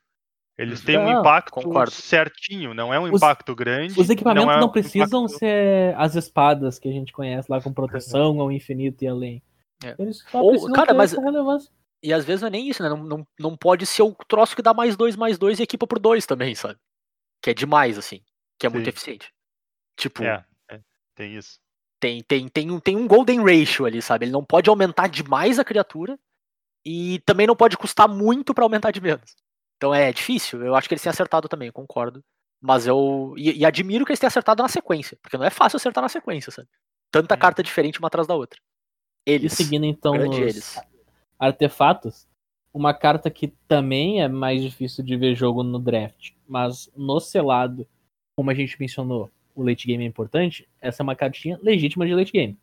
Eles 0.57 0.81
têm 0.81 0.97
um 0.97 1.03
Não, 1.11 1.19
impacto 1.19 1.51
concordo. 1.51 1.91
certinho, 1.91 2.73
não 2.73 2.91
é 2.93 2.99
um 2.99 3.03
Os- 3.03 3.21
impacto 3.21 3.53
grande. 3.55 3.99
Os 3.99 4.09
equipamentos 4.09 4.55
é 4.55 4.59
não, 4.59 4.69
precisam 4.71 5.25
impacto- 5.25 5.37
ser 5.39 5.95
as 5.97 6.15
espadas 6.15 6.79
que 6.79 6.89
a 6.89 6.91
gente 6.91 7.13
conhece 7.13 7.47
lá 7.51 7.61
com 7.61 7.71
proteção 7.71 8.41
ao 8.41 8.51
infinito 8.51 9.03
e 9.03 9.07
além. 9.07 9.41
É. 9.83 9.95
Eles 9.99 10.23
só 10.31 10.41
Ou- 10.41 10.49
precisam 10.51 10.73
cara, 10.73 10.87
ter 10.87 10.93
mas- 10.93 11.13
essa 11.13 11.21
relevância. 11.21 11.71
E 12.01 12.11
às 12.13 12.25
vezes 12.25 12.41
não 12.41 12.47
é 12.47 12.51
nem 12.51 12.67
isso, 12.69 12.81
né? 12.81 12.89
Não, 12.89 12.97
não, 12.97 13.27
não 13.39 13.55
pode 13.57 13.85
ser 13.85 14.01
o 14.01 14.15
troço 14.27 14.55
que 14.55 14.61
dá 14.61 14.73
mais 14.73 14.95
dois, 14.95 15.15
mais 15.15 15.37
dois 15.37 15.59
e 15.59 15.63
equipa 15.63 15.85
por 15.85 15.99
dois 15.99 16.25
também, 16.25 16.55
sabe? 16.55 16.77
Que 17.41 17.51
é 17.51 17.53
demais, 17.53 17.97
assim. 17.97 18.21
Que 18.59 18.65
é 18.65 18.69
muito 18.69 18.85
Sim. 18.85 18.89
eficiente. 18.89 19.31
Tipo, 19.95 20.23
É, 20.23 20.43
é, 20.71 20.79
tem 21.15 21.35
isso. 21.35 21.59
tem, 21.99 22.23
tem, 22.23 22.47
tem, 22.47 22.71
um, 22.71 22.79
tem 22.79 22.95
um 22.95 23.07
golden 23.07 23.43
ratio 23.43 23.85
ali, 23.85 24.01
sabe? 24.01 24.25
Ele 24.25 24.31
não 24.31 24.43
pode 24.43 24.69
aumentar 24.69 25.07
demais 25.07 25.57
a 25.59 25.63
criatura 25.65 26.17
e 26.85 27.19
também 27.25 27.45
não 27.47 27.55
pode 27.55 27.77
custar 27.77 28.07
muito 28.07 28.53
pra 28.53 28.63
aumentar 28.63 28.91
de 28.91 29.01
menos. 29.01 29.35
Então 29.77 29.93
é 29.93 30.11
difícil. 30.11 30.63
Eu 30.65 30.75
acho 30.75 30.87
que 30.87 30.93
eles 30.93 31.01
têm 31.01 31.09
acertado 31.09 31.47
também, 31.47 31.67
eu 31.67 31.73
concordo. 31.73 32.23
Mas 32.59 32.87
eu. 32.87 33.33
E, 33.37 33.59
e 33.59 33.65
admiro 33.65 34.03
que 34.05 34.11
eles 34.11 34.19
tenham 34.19 34.29
acertado 34.29 34.63
na 34.63 34.69
sequência. 34.69 35.17
Porque 35.21 35.37
não 35.37 35.45
é 35.45 35.49
fácil 35.49 35.77
acertar 35.77 36.01
na 36.01 36.09
sequência, 36.09 36.51
sabe? 36.51 36.67
Tanta 37.11 37.35
Hum. 37.35 37.39
carta 37.39 37.61
diferente 37.63 37.99
uma 37.99 38.07
atrás 38.07 38.27
da 38.27 38.35
outra. 38.35 38.59
E 39.27 39.31
Eles. 39.31 39.53
seguindo 39.53 39.85
então 39.85 40.15
nos 40.15 40.37
eles. 40.37 40.81
artefatos, 41.39 42.27
uma 42.73 42.93
carta 42.93 43.29
que 43.29 43.47
também 43.67 44.21
é 44.21 44.27
mais 44.27 44.61
difícil 44.61 45.03
de 45.03 45.15
ver 45.15 45.35
jogo 45.35 45.63
no 45.63 45.79
draft, 45.79 46.31
mas 46.47 46.89
no 46.95 47.19
selado, 47.19 47.87
como 48.35 48.49
a 48.49 48.53
gente 48.53 48.79
mencionou, 48.79 49.29
o 49.55 49.63
late 49.63 49.85
game 49.87 50.03
é 50.03 50.07
importante, 50.07 50.67
essa 50.79 51.01
é 51.01 51.03
uma 51.03 51.15
cartinha 51.15 51.59
legítima 51.61 52.05
de 52.05 52.13
late 52.15 52.31
game. 52.31 52.57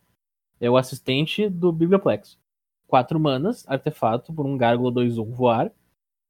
É 0.61 0.71
o 0.71 0.77
assistente 0.77 1.49
do 1.49 1.73
Biblioplex. 1.73 2.39
Quatro 2.87 3.19
manas, 3.19 3.69
artefato, 3.69 4.33
por 4.33 4.47
um 4.47 4.57
Gárgula 4.57 4.93
2-1 4.93 5.31
voar. 5.33 5.71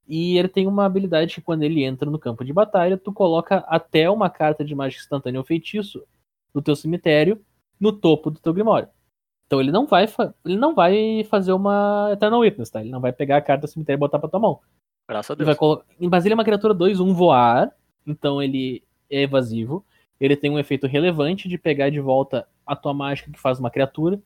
E 0.07 0.37
ele 0.37 0.49
tem 0.49 0.67
uma 0.67 0.85
habilidade 0.85 1.35
que 1.35 1.41
quando 1.41 1.63
ele 1.63 1.83
entra 1.83 2.11
no 2.11 2.19
campo 2.19 2.45
de 2.45 2.53
batalha, 2.53 2.97
tu 2.99 3.13
coloca 3.13 3.59
até 3.67 4.09
uma 4.11 4.29
carta 4.29 4.65
de 4.65 4.75
mágica 4.75 5.03
instantânea 5.03 5.41
ou 5.41 5.47
feitiço 5.47 6.03
do 6.53 6.61
teu 6.61 6.77
cemitério 6.77 7.41
no 7.81 7.91
topo 7.93 8.31
do 8.31 8.39
teu 8.39 8.53
Grimório. 8.53 8.89
Então 9.47 9.61
ele 9.61 9.71
não 9.73 9.87
vai, 9.87 10.07
ele 10.45 10.57
não 10.57 10.75
vai 10.75 11.25
fazer 11.25 11.53
uma 11.53 12.11
Eternal 12.13 12.41
Witness, 12.41 12.71
tá? 12.71 12.81
Ele 12.81 12.91
não 12.91 13.01
vai 13.01 13.13
pegar 13.13 13.39
a 13.39 13.43
carta 13.43 13.67
do 13.67 13.71
cemitério 13.71 13.99
e 13.99 14.01
botar 14.01 14.19
pra 14.19 14.29
tua 14.29 14.41
mão. 14.41 14.61
Graças 15.09 15.31
a 15.31 15.35
Ele 15.35 15.39
Deus. 15.39 15.47
vai 15.49 15.57
colo- 15.57 15.85
Mas 16.01 16.25
ele 16.25 16.33
é 16.33 16.37
uma 16.37 16.45
criatura 16.45 16.75
2-1 16.75 17.13
voar, 17.15 17.71
então 18.07 18.43
ele 18.43 18.83
é 19.11 19.23
evasivo. 19.23 19.85
Ele 20.21 20.37
tem 20.37 20.51
um 20.51 20.59
efeito 20.59 20.87
relevante 20.87 21.49
de 21.49 21.59
pegar 21.59 21.91
de 21.91 22.01
volta 22.01 22.47
a 22.67 22.75
tua 22.77 22.95
mágica 22.95 23.31
que 23.31 23.39
faz 23.39 23.59
uma 23.59 23.71
criatura, 23.71 24.21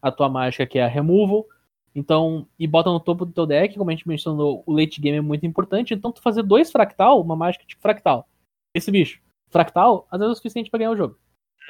a 0.00 0.10
tua 0.10 0.28
mágica 0.28 0.66
que 0.66 0.78
é 0.78 0.84
a 0.84 0.88
removal. 0.88 1.46
Então, 1.94 2.48
e 2.58 2.66
bota 2.66 2.90
no 2.90 2.98
topo 2.98 3.26
do 3.26 3.32
teu 3.32 3.46
deck, 3.46 3.76
como 3.76 3.90
a 3.90 3.92
gente 3.92 4.08
mencionou, 4.08 4.62
o 4.66 4.72
late 4.72 5.00
game 5.00 5.18
é 5.18 5.20
muito 5.20 5.44
importante. 5.44 5.92
Então, 5.92 6.10
tu 6.10 6.22
fazer 6.22 6.42
dois 6.42 6.70
fractal, 6.70 7.20
uma 7.20 7.36
mágica 7.36 7.64
tipo 7.66 7.82
fractal. 7.82 8.28
Esse 8.74 8.90
bicho, 8.90 9.20
fractal, 9.50 10.06
às 10.10 10.18
vezes 10.18 10.30
é 10.30 10.32
o 10.32 10.36
suficiente 10.36 10.70
pra 10.70 10.78
ganhar 10.78 10.90
o 10.90 10.96
jogo. 10.96 11.18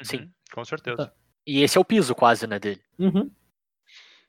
Sim. 0.01 0.17
Uhum, 0.21 0.31
Com 0.53 0.65
certeza. 0.65 1.07
Tá. 1.07 1.13
E 1.45 1.61
esse 1.61 1.77
é 1.77 1.81
o 1.81 1.85
piso 1.85 2.15
quase, 2.15 2.47
né, 2.47 2.57
dele. 2.57 2.81
Uhum. 2.97 3.29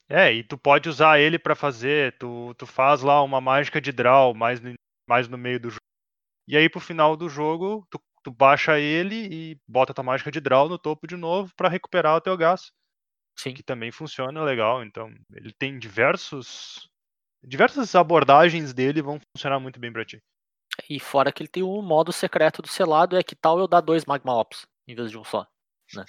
É, 0.08 0.32
e 0.32 0.42
tu 0.42 0.58
pode 0.58 0.88
usar 0.88 1.18
ele 1.18 1.38
pra 1.38 1.54
fazer, 1.54 2.16
tu, 2.18 2.54
tu 2.58 2.66
faz 2.66 3.02
lá 3.02 3.22
uma 3.22 3.40
mágica 3.40 3.80
de 3.80 3.90
draw 3.92 4.34
mais 4.34 4.60
no, 4.60 4.74
mais 5.08 5.28
no 5.28 5.38
meio 5.38 5.60
do 5.60 5.70
jogo. 5.70 5.80
E 6.46 6.56
aí 6.56 6.68
pro 6.68 6.80
final 6.80 7.16
do 7.16 7.28
jogo, 7.28 7.86
tu, 7.88 7.98
tu 8.22 8.30
baixa 8.30 8.78
ele 8.78 9.28
e 9.30 9.60
bota 9.66 9.94
tua 9.94 10.04
mágica 10.04 10.30
de 10.30 10.40
draw 10.40 10.68
no 10.68 10.78
topo 10.78 11.06
de 11.06 11.16
novo 11.16 11.52
pra 11.56 11.68
recuperar 11.70 12.16
o 12.16 12.20
teu 12.20 12.36
gás. 12.36 12.70
Sim. 13.36 13.54
Que 13.54 13.62
também 13.62 13.90
funciona 13.90 14.42
legal. 14.42 14.84
Então, 14.84 15.12
ele 15.32 15.52
tem 15.52 15.78
diversos. 15.78 16.88
Diversas 17.42 17.94
abordagens 17.94 18.72
dele 18.72 19.02
vão 19.02 19.20
funcionar 19.36 19.60
muito 19.60 19.78
bem 19.78 19.92
pra 19.92 20.04
ti. 20.04 20.22
E 20.88 20.98
fora 20.98 21.30
que 21.32 21.42
ele 21.42 21.48
tem 21.48 21.62
o 21.62 21.82
modo 21.82 22.12
secreto 22.12 22.62
do 22.62 22.68
selado, 22.68 23.16
é 23.16 23.22
que 23.22 23.36
tal 23.36 23.58
eu 23.58 23.68
dar 23.68 23.80
dois 23.80 24.04
Magma 24.06 24.34
Ops 24.34 24.66
em 24.88 24.94
vez 24.94 25.10
de 25.10 25.18
um 25.18 25.24
só. 25.24 25.46
Né? 25.94 26.04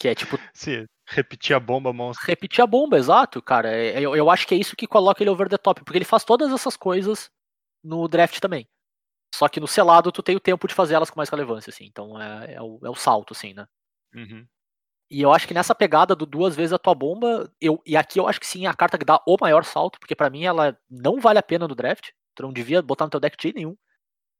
Que 0.00 0.08
é 0.08 0.14
tipo 0.14 0.36
Se 0.54 0.86
repetir 1.06 1.54
a 1.54 1.60
bomba 1.60 1.92
monstro. 1.92 2.26
repetir 2.26 2.62
a 2.62 2.66
bomba, 2.66 2.96
exato, 2.98 3.42
cara. 3.42 3.70
É- 3.70 4.00
Eu, 4.00 4.16
eu 4.16 4.30
acho 4.30 4.46
que 4.46 4.54
é 4.54 4.58
isso 4.58 4.76
que 4.76 4.86
coloca 4.86 5.22
ele 5.22 5.30
over 5.30 5.48
the 5.48 5.58
top, 5.58 5.82
porque 5.84 5.98
ele 5.98 6.04
faz 6.04 6.24
todas 6.24 6.52
essas 6.52 6.76
coisas 6.76 7.30
no 7.84 8.06
draft 8.08 8.38
também. 8.40 8.66
Só 9.34 9.48
que 9.48 9.60
no 9.60 9.68
selado 9.68 10.10
tu 10.10 10.22
tem 10.22 10.34
o 10.34 10.40
tempo 10.40 10.66
de 10.66 10.74
fazer 10.74 10.94
elas 10.94 11.10
com 11.10 11.18
mais 11.20 11.28
relevância, 11.28 11.70
assim. 11.70 11.84
Então 11.84 12.20
é, 12.20 12.54
é 12.54 12.62
o, 12.62 12.80
é 12.82 12.88
o 12.90 12.94
salto, 12.94 13.32
assim, 13.32 13.52
né? 13.54 13.66
Uhum. 14.14 14.46
E 15.10 15.22
eu 15.22 15.32
acho 15.32 15.48
que 15.48 15.54
nessa 15.54 15.74
pegada 15.74 16.14
do 16.14 16.26
duas 16.26 16.54
vezes 16.54 16.72
a 16.72 16.78
tua 16.78 16.94
bomba, 16.94 17.50
eu, 17.60 17.80
e 17.86 17.96
aqui 17.96 18.20
eu 18.20 18.28
acho 18.28 18.38
que 18.38 18.46
sim 18.46 18.66
é 18.66 18.68
a 18.68 18.74
carta 18.74 18.98
que 18.98 19.04
dá 19.04 19.20
o 19.26 19.36
maior 19.40 19.64
salto, 19.64 19.98
porque 19.98 20.14
pra 20.14 20.28
mim 20.28 20.44
ela 20.44 20.78
não 20.90 21.18
vale 21.18 21.38
a 21.38 21.42
pena 21.42 21.66
no 21.66 21.74
draft. 21.74 22.10
Tu 22.34 22.42
não 22.42 22.52
devia 22.52 22.82
botar 22.82 23.04
no 23.06 23.10
teu 23.10 23.20
deck 23.20 23.36
de 23.36 23.54
nenhum. 23.54 23.76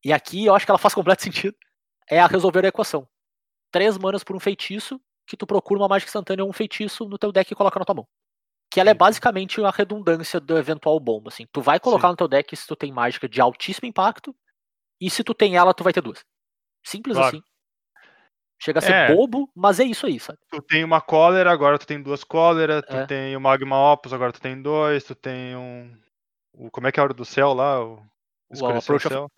E 0.04 0.12
aqui 0.12 0.44
eu 0.44 0.54
acho 0.54 0.66
que 0.66 0.70
ela 0.70 0.78
faz 0.78 0.94
completo 0.94 1.22
sentido. 1.24 1.56
É 2.10 2.20
a 2.20 2.26
resolver 2.26 2.64
a 2.64 2.68
equação. 2.68 3.08
Três 3.70 3.98
manas 3.98 4.22
por 4.24 4.36
um 4.36 4.40
feitiço, 4.40 5.00
que 5.26 5.36
tu 5.36 5.46
procura 5.46 5.80
uma 5.80 5.88
mágica 5.88 6.08
instantânea 6.08 6.44
ou 6.44 6.50
um 6.50 6.54
feitiço 6.54 7.06
no 7.06 7.18
teu 7.18 7.32
deck 7.32 7.52
e 7.52 7.56
coloca 7.56 7.78
na 7.78 7.84
tua 7.84 7.94
mão. 7.96 8.08
Que 8.70 8.80
ela 8.80 8.90
é 8.90 8.94
basicamente 8.94 9.62
a 9.62 9.70
redundância 9.70 10.38
do 10.40 10.56
eventual 10.56 10.98
bomba, 11.00 11.28
assim. 11.28 11.46
Tu 11.52 11.60
vai 11.60 11.80
colocar 11.80 12.08
Sim. 12.08 12.12
no 12.12 12.16
teu 12.16 12.28
deck 12.28 12.54
se 12.54 12.66
tu 12.66 12.76
tem 12.76 12.92
mágica 12.92 13.28
de 13.28 13.40
altíssimo 13.40 13.88
impacto, 13.88 14.34
e 15.00 15.08
se 15.08 15.22
tu 15.22 15.32
tem 15.32 15.56
ela, 15.56 15.72
tu 15.72 15.84
vai 15.84 15.92
ter 15.92 16.00
duas. 16.00 16.24
Simples 16.84 17.16
Claro. 17.16 17.36
assim. 17.36 17.44
Chega 18.60 18.80
a 18.80 18.82
ser 18.82 18.92
É. 18.92 19.14
bobo, 19.14 19.48
mas 19.54 19.78
é 19.78 19.84
isso 19.84 20.04
aí, 20.06 20.18
sabe? 20.18 20.38
Tu 20.50 20.60
tem 20.62 20.82
uma 20.84 21.00
cólera, 21.00 21.50
agora 21.52 21.78
tu 21.78 21.86
tem 21.86 22.02
duas 22.02 22.24
cóleras, 22.24 22.82
tu 22.88 22.96
É. 22.96 23.06
tem 23.06 23.36
o 23.36 23.40
Magma 23.40 23.92
Opus, 23.92 24.12
agora 24.12 24.32
tu 24.32 24.40
tem 24.40 24.60
dois, 24.60 25.04
tu 25.04 25.14
tem 25.14 25.54
um. 25.56 25.96
O, 26.52 26.70
como 26.70 26.86
é 26.88 26.92
que 26.92 26.98
é 26.98 27.00
a 27.00 27.04
hora 27.04 27.14
do 27.14 27.24
céu 27.24 27.52
lá? 27.54 27.84
O, 27.84 28.02
O 28.50 28.54
Escurecer 28.54 28.78
Approach 28.78 29.04
o 29.04 29.06
of- 29.06 29.14
céu. 29.14 29.30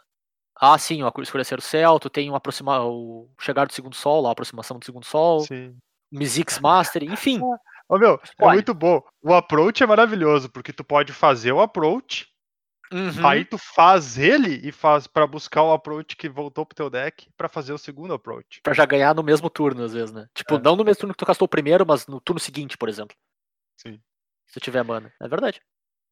Ah, 0.63 0.79
sim, 0.79 1.03
o 1.03 1.13
escurecer 1.23 1.59
o 1.59 1.63
céu, 1.63 1.99
tu 1.99 2.09
tem 2.11 2.31
um 2.31 2.35
aproxima... 2.35 2.85
o 2.85 3.29
chegar 3.41 3.67
do 3.67 3.73
segundo 3.73 3.95
sol, 3.95 4.21
lá, 4.23 4.29
a 4.29 4.33
aproximação 4.33 4.79
do 4.79 4.85
segundo 4.85 5.05
sol, 5.05 5.41
Sim. 5.41 5.77
o 6.13 6.19
Mizix 6.19 6.59
Master, 6.61 7.03
enfim. 7.03 7.41
Ô, 7.89 7.99
meu, 7.99 8.21
é 8.39 8.47
muito 8.47 8.73
bom. 8.73 9.03
O 9.23 9.35
approach 9.35 9.83
é 9.83 9.87
maravilhoso, 9.87 10.49
porque 10.51 10.73
tu 10.73 10.85
pode 10.85 11.13
fazer 11.13 11.51
o 11.53 11.61
approach, 11.61 12.29
Uhum. 12.93 13.25
aí 13.27 13.45
tu 13.45 13.57
faz 13.57 14.19
ele 14.19 14.67
e 14.67 14.73
faz 14.73 15.07
pra 15.07 15.27
buscar 15.27 15.63
o 15.63 15.73
approach 15.73 16.17
que 16.17 16.29
voltou 16.29 16.67
pro 16.67 16.75
teu 16.75 16.91
deck 16.91 17.31
pra 17.37 17.49
fazer 17.49 17.73
o 17.73 17.79
segundo 17.79 18.15
approach. 18.15 18.61
Pra 18.63 18.75
já 18.75 18.85
ganhar 18.85 19.15
no 19.15 19.23
mesmo 19.23 19.49
turno, 19.49 19.85
às 19.85 19.93
vezes, 19.93 20.13
né? 20.13 20.27
Tipo, 20.35 20.57
É. 20.57 20.59
não 20.59 20.75
no 20.77 20.85
mesmo 20.85 21.01
turno 21.01 21.15
que 21.15 21.19
tu 21.19 21.27
castou 21.27 21.47
o 21.47 21.49
primeiro, 21.49 21.87
mas 21.87 22.07
no 22.07 22.21
turno 22.21 22.41
seguinte, 22.41 22.77
por 22.77 22.89
exemplo. 22.89 23.17
Sim. 23.77 24.01
Se 24.47 24.55
tu 24.55 24.61
tiver 24.61 24.83
mana. 24.83 25.13
É 25.21 25.29
verdade. 25.29 25.61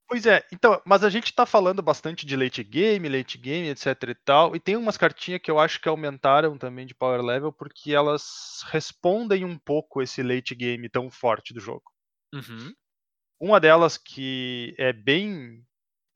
Pois 0.09 0.25
é, 0.25 0.43
então, 0.53 0.81
mas 0.87 1.05
a 1.05 1.11
gente 1.11 1.35
tá 1.35 1.45
falando 1.45 1.83
bastante 1.83 2.25
de 2.25 2.35
late 2.37 2.65
game, 2.65 3.09
late 3.11 3.37
game, 3.37 3.69
etc 3.69 3.87
e 4.09 4.15
tal, 4.15 4.57
e 4.57 4.61
tem 4.61 4.75
umas 4.77 4.97
cartinhas 4.97 5.41
que 5.43 5.51
eu 5.51 5.59
acho 5.59 5.81
que 5.81 5.89
aumentaram 5.89 6.57
também 6.57 6.87
de 6.87 6.95
power 6.95 7.21
level 7.21 7.53
porque 7.53 7.93
elas 7.93 8.63
respondem 8.69 9.45
um 9.45 9.59
pouco 9.59 10.01
esse 10.01 10.23
late 10.23 10.55
game 10.55 10.89
tão 10.89 11.11
forte 11.11 11.53
do 11.53 11.61
jogo. 11.61 11.85
Uhum. 12.33 12.73
Uma 13.41 13.61
delas 13.61 13.99
que 13.99 14.75
é 14.79 14.93
bem, 14.93 15.63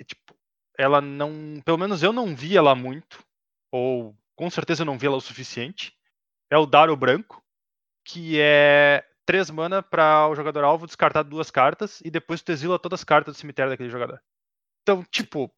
é 0.01 0.05
tipo, 0.05 0.35
ela 0.79 1.01
não, 1.01 1.61
pelo 1.65 1.79
menos 1.79 2.03
eu 2.03 2.13
não 2.13 2.35
vi 2.35 2.57
ela 2.57 2.75
muito, 2.75 3.25
ou 3.71 4.17
com 4.37 4.51
certeza 4.51 4.83
eu 4.83 4.87
não 4.87 4.99
vi 4.99 5.07
ela 5.07 5.17
o 5.17 5.21
suficiente, 5.21 5.97
é 6.51 6.57
o 6.57 6.67
Daro 6.67 6.97
Branco, 6.97 7.43
que 8.05 8.39
é 8.41 9.05
3 9.25 9.51
mana 9.51 9.83
para 9.83 10.29
o 10.29 10.35
jogador 10.35 10.65
alvo 10.65 10.87
descartar 10.87 11.23
duas 11.23 11.51
cartas 11.51 12.01
e 12.05 12.11
depois 12.11 12.43
tu 12.43 12.51
exila 12.53 12.79
todas 12.79 13.01
as 13.01 13.05
cartas 13.05 13.35
do 13.35 13.39
cemitério 13.39 13.71
daquele 13.71 13.91
jogador. 13.91 14.21
Então, 14.83 15.05
tipo, 15.05 15.53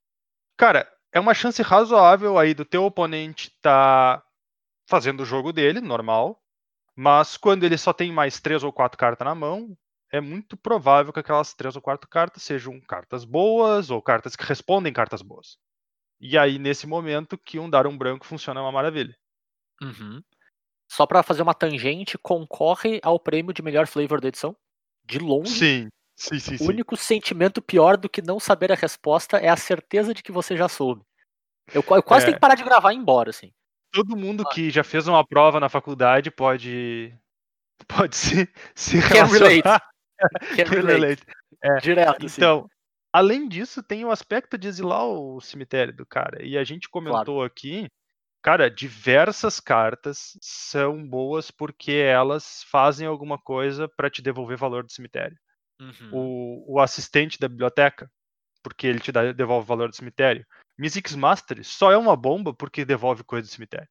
cara, 0.56 0.90
é 1.12 1.18
uma 1.18 1.34
chance 1.34 1.62
razoável 1.62 2.38
aí 2.38 2.54
do 2.54 2.64
teu 2.64 2.84
oponente 2.84 3.50
tá 3.62 4.22
fazendo 4.86 5.20
o 5.20 5.26
jogo 5.26 5.52
dele, 5.52 5.80
normal, 5.80 6.42
mas 6.94 7.36
quando 7.36 7.64
ele 7.64 7.78
só 7.78 7.92
tem 7.92 8.12
mais 8.12 8.40
três 8.40 8.62
ou 8.62 8.72
quatro 8.72 8.98
cartas 8.98 9.24
na 9.24 9.34
mão, 9.34 9.76
é 10.14 10.20
muito 10.20 10.56
provável 10.56 11.12
que 11.12 11.18
aquelas 11.18 11.54
três 11.54 11.74
ou 11.74 11.82
quatro 11.82 12.08
cartas 12.08 12.44
sejam 12.44 12.80
cartas 12.80 13.24
boas 13.24 13.90
ou 13.90 14.00
cartas 14.00 14.36
que 14.36 14.44
respondem 14.44 14.92
cartas 14.92 15.22
boas. 15.22 15.58
E 16.20 16.38
aí, 16.38 16.56
nesse 16.56 16.86
momento, 16.86 17.36
que 17.36 17.58
um 17.58 17.68
dar 17.68 17.84
um 17.84 17.98
branco 17.98 18.24
funciona 18.24 18.60
uma 18.60 18.70
maravilha. 18.70 19.16
Uhum. 19.82 20.22
Só 20.88 21.04
pra 21.04 21.24
fazer 21.24 21.42
uma 21.42 21.52
tangente, 21.52 22.16
concorre 22.16 23.00
ao 23.02 23.18
prêmio 23.18 23.52
de 23.52 23.60
melhor 23.60 23.88
flavor 23.88 24.20
da 24.20 24.28
edição. 24.28 24.56
De 25.04 25.18
longe. 25.18 25.50
Sim, 25.50 25.88
sim, 26.14 26.38
sim, 26.38 26.54
O 26.54 26.58
sim. 26.58 26.68
único 26.68 26.96
sentimento 26.96 27.60
pior 27.60 27.96
do 27.96 28.08
que 28.08 28.22
não 28.22 28.38
saber 28.38 28.70
a 28.70 28.76
resposta 28.76 29.38
é 29.38 29.48
a 29.48 29.56
certeza 29.56 30.14
de 30.14 30.22
que 30.22 30.30
você 30.30 30.56
já 30.56 30.68
soube. 30.68 31.02
Eu, 31.72 31.82
eu 31.90 32.02
quase 32.04 32.22
É. 32.22 32.26
tenho 32.26 32.36
que 32.36 32.40
parar 32.40 32.54
de 32.54 32.62
gravar 32.62 32.92
e 32.92 32.96
ir 32.96 33.00
embora, 33.00 33.30
assim. 33.30 33.52
Todo 33.90 34.16
mundo 34.16 34.44
que 34.44 34.70
já 34.70 34.84
fez 34.84 35.08
uma 35.08 35.26
prova 35.26 35.58
na 35.58 35.68
faculdade 35.68 36.30
pode 36.30 37.12
pode 37.88 38.14
se, 38.14 38.48
se 38.76 38.98
relacionar. 38.98 39.82
Can 40.56 40.64
relate. 40.70 41.22
relate. 41.62 41.82
Direto, 41.82 42.26
assim. 42.26 42.36
Então, 42.36 42.68
além 43.12 43.48
disso, 43.48 43.82
tem 43.82 44.04
o 44.04 44.10
aspecto 44.10 44.58
de 44.58 44.68
exilar 44.68 45.04
o 45.06 45.40
cemitério 45.40 45.94
do 45.94 46.06
cara. 46.06 46.44
E 46.44 46.58
a 46.58 46.64
gente 46.64 46.88
comentou 46.88 47.42
aqui, 47.42 47.88
cara, 48.42 48.70
diversas 48.70 49.60
cartas 49.60 50.36
são 50.40 51.06
boas 51.06 51.50
porque 51.50 51.92
elas 51.92 52.62
fazem 52.70 53.06
alguma 53.06 53.38
coisa 53.38 53.88
para 53.88 54.10
te 54.10 54.20
devolver 54.20 54.56
valor 54.56 54.84
do 54.84 54.92
cemitério. 54.92 55.36
Uhum. 55.80 56.10
O, 56.12 56.74
o 56.74 56.80
assistente 56.80 57.38
da 57.38 57.48
biblioteca, 57.48 58.10
porque 58.62 58.86
ele 58.86 59.00
te 59.00 59.10
dá, 59.10 59.32
devolve 59.32 59.66
valor 59.66 59.88
do 59.88 59.96
cemitério. 59.96 60.46
Mystics 60.78 61.14
Master 61.14 61.64
só 61.64 61.92
é 61.92 61.96
uma 61.96 62.16
bomba 62.16 62.52
porque 62.52 62.84
devolve 62.84 63.22
coisa 63.24 63.48
do 63.48 63.52
cemitério. 63.52 63.88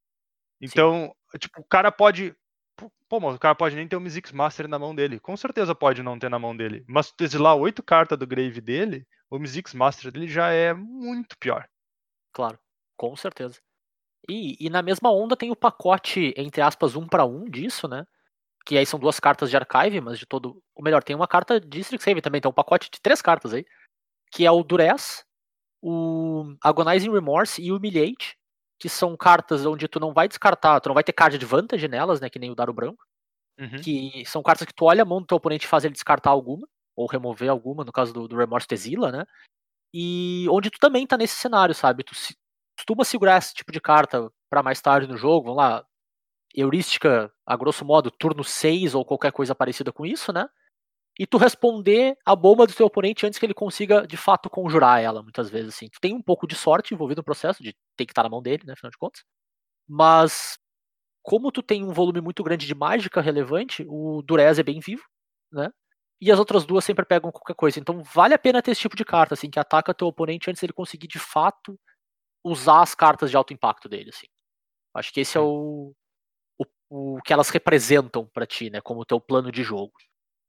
Então, 0.61 1.13
tipo, 1.37 1.61
o 1.61 1.65
cara 1.65 1.91
pode. 1.91 2.35
Pô, 3.07 3.19
mas 3.19 3.35
o 3.35 3.39
cara 3.39 3.53
pode 3.53 3.75
nem 3.75 3.87
ter 3.87 3.95
o 3.95 4.01
Mystics 4.01 4.31
Master 4.31 4.67
na 4.67 4.79
mão 4.79 4.95
dele. 4.95 5.19
Com 5.19 5.37
certeza 5.37 5.75
pode 5.75 6.01
não 6.01 6.17
ter 6.17 6.29
na 6.29 6.39
mão 6.39 6.55
dele. 6.55 6.83
Mas 6.87 7.07
se 7.07 7.15
tu 7.15 7.23
exilar 7.23 7.55
oito 7.55 7.83
cartas 7.83 8.17
do 8.17 8.25
Grave 8.25 8.59
dele, 8.59 9.05
o 9.29 9.37
Mystics 9.37 9.73
Master 9.73 10.11
dele 10.11 10.27
já 10.27 10.51
é 10.51 10.73
muito 10.73 11.37
pior. 11.37 11.67
Claro, 12.31 12.57
com 12.97 13.15
certeza. 13.15 13.59
E, 14.27 14.55
e 14.59 14.69
na 14.69 14.81
mesma 14.81 15.11
onda 15.11 15.35
tem 15.35 15.51
o 15.51 15.55
pacote, 15.55 16.33
entre 16.37 16.61
aspas, 16.61 16.95
um 16.95 17.07
para 17.07 17.25
um 17.25 17.45
disso, 17.45 17.87
né? 17.87 18.05
Que 18.65 18.77
aí 18.77 18.85
são 18.85 18.99
duas 18.99 19.19
cartas 19.19 19.49
de 19.49 19.57
archive, 19.57 20.01
mas 20.01 20.17
de 20.17 20.25
todo. 20.25 20.63
Ou 20.73 20.83
melhor, 20.83 21.03
tem 21.03 21.15
uma 21.15 21.27
carta 21.27 21.59
de 21.59 21.81
Strixhaven 21.81 22.21
também, 22.21 22.41
tem 22.41 22.49
um 22.49 22.53
pacote 22.53 22.89
de 22.89 23.01
três 23.01 23.21
cartas 23.21 23.53
aí. 23.53 23.65
Que 24.31 24.45
é 24.45 24.51
o 24.51 24.63
Durez, 24.63 25.25
o 25.81 26.55
Agonizing 26.61 27.11
Remorse 27.11 27.61
e 27.61 27.71
o 27.71 27.77
Humiliate, 27.77 28.37
que 28.83 28.89
são 28.89 29.15
cartas 29.15 29.65
onde 29.65 29.87
tu 29.87 29.97
não 29.97 30.11
vai 30.11 30.27
descartar, 30.27 30.81
tu 30.81 30.89
não 30.89 30.93
vai 30.93 31.05
ter 31.05 31.13
card 31.13 31.37
advantage 31.37 31.87
nelas, 31.87 32.19
né? 32.19 32.29
Que 32.29 32.37
nem 32.37 32.51
o 32.51 32.55
Daro 32.55 32.73
Branco. 32.73 33.01
Uhum. 33.57 33.79
Que 33.81 34.25
são 34.25 34.43
cartas 34.43 34.67
que 34.67 34.73
tu 34.73 34.83
olha 34.83 35.03
a 35.03 35.05
mão 35.05 35.21
do 35.21 35.25
teu 35.25 35.37
oponente 35.37 35.65
e 35.65 35.69
faz 35.69 35.85
ele 35.85 35.93
descartar 35.93 36.31
alguma, 36.31 36.67
ou 36.93 37.07
remover 37.07 37.49
alguma, 37.49 37.85
no 37.85 37.93
caso 37.93 38.11
do, 38.11 38.27
do 38.27 38.35
Remorse 38.35 38.67
Tesila, 38.67 39.09
né? 39.09 39.25
E 39.93 40.47
onde 40.49 40.69
tu 40.69 40.79
também 40.79 41.07
tá 41.07 41.15
nesse 41.15 41.37
cenário, 41.37 41.73
sabe? 41.73 42.03
Tu 42.03 42.13
se, 42.13 42.35
costuma 42.77 43.05
segurar 43.05 43.37
esse 43.37 43.53
tipo 43.53 43.71
de 43.71 43.79
carta 43.79 44.29
para 44.49 44.61
mais 44.61 44.81
tarde 44.81 45.07
no 45.07 45.15
jogo, 45.15 45.45
vamos 45.45 45.59
lá, 45.59 45.85
heurística, 46.53 47.31
a 47.45 47.55
grosso 47.55 47.85
modo, 47.85 48.11
turno 48.11 48.43
6 48.43 48.95
ou 48.95 49.05
qualquer 49.05 49.31
coisa 49.31 49.55
parecida 49.55 49.93
com 49.93 50.05
isso, 50.05 50.33
né? 50.33 50.49
E 51.17 51.25
tu 51.25 51.37
responder 51.37 52.17
a 52.25 52.35
bomba 52.35 52.67
do 52.67 52.73
teu 52.73 52.87
oponente 52.87 53.25
antes 53.25 53.39
que 53.39 53.45
ele 53.45 53.53
consiga, 53.53 54.05
de 54.05 54.17
fato, 54.17 54.49
conjurar 54.49 55.01
ela, 55.01 55.23
muitas 55.23 55.49
vezes, 55.49 55.73
assim. 55.73 55.87
Tu 55.87 56.01
tem 56.01 56.13
um 56.13 56.21
pouco 56.21 56.45
de 56.45 56.55
sorte 56.55 56.93
envolvido 56.93 57.19
no 57.19 57.23
processo, 57.23 57.63
de 57.63 57.73
ter 57.97 58.05
que 58.05 58.11
estar 58.11 58.23
na 58.23 58.29
mão 58.29 58.41
dele, 58.41 58.63
né, 58.65 58.73
afinal 58.73 58.91
de 58.91 58.97
contas. 58.97 59.23
Mas, 59.87 60.57
como 61.23 61.51
tu 61.51 61.63
tem 61.63 61.83
um 61.83 61.93
volume 61.93 62.21
muito 62.21 62.43
grande 62.43 62.67
de 62.67 62.75
mágica 62.75 63.21
relevante, 63.21 63.85
o 63.89 64.21
Durez 64.23 64.59
é 64.59 64.63
bem 64.63 64.79
vivo, 64.79 65.03
né? 65.51 65.71
E 66.21 66.31
as 66.31 66.39
outras 66.39 66.65
duas 66.65 66.85
sempre 66.85 67.05
pegam 67.05 67.31
qualquer 67.31 67.55
coisa. 67.55 67.79
Então 67.79 68.01
vale 68.03 68.33
a 68.33 68.39
pena 68.39 68.61
ter 68.61 68.71
esse 68.71 68.81
tipo 68.81 68.95
de 68.95 69.05
carta, 69.05 69.33
assim, 69.35 69.49
que 69.49 69.59
ataca 69.59 69.93
teu 69.93 70.07
oponente 70.07 70.49
antes 70.49 70.61
dele 70.61 70.73
conseguir, 70.73 71.07
de 71.07 71.19
fato, 71.19 71.79
usar 72.43 72.81
as 72.81 72.95
cartas 72.95 73.29
de 73.31 73.37
alto 73.37 73.53
impacto 73.53 73.89
dele, 73.89 74.09
assim. 74.09 74.27
Acho 74.95 75.13
que 75.13 75.21
esse 75.21 75.37
é 75.37 75.41
o, 75.41 75.93
o, 76.57 76.65
o 77.17 77.21
que 77.23 77.33
elas 77.33 77.49
representam 77.49 78.27
pra 78.33 78.45
ti, 78.47 78.69
né? 78.69 78.81
Como 78.81 79.01
o 79.01 79.05
teu 79.05 79.19
plano 79.19 79.51
de 79.51 79.63
jogo. 79.63 79.93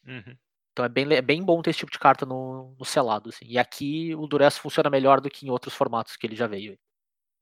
Uhum. 0.07 0.37
Então 0.73 0.85
é 0.85 0.89
bem, 0.89 1.13
é 1.15 1.23
bem 1.23 1.43
bom 1.45 1.63
ter 1.63 1.71
esse 1.71 1.79
tipo 1.81 1.93
de 1.93 1.99
carta 1.99 2.27
no, 2.27 2.75
no 2.79 2.85
selado, 2.85 3.31
assim. 3.31 3.47
E 3.47 3.59
aqui 3.59 4.15
o 4.17 4.27
Durez 4.27 4.59
funciona 4.59 4.91
melhor 4.91 5.21
do 5.21 5.31
que 5.31 5.47
em 5.47 5.51
outros 5.51 5.75
formatos 5.75 6.17
que 6.17 6.27
ele 6.27 6.37
já 6.37 6.47
veio. 6.49 6.77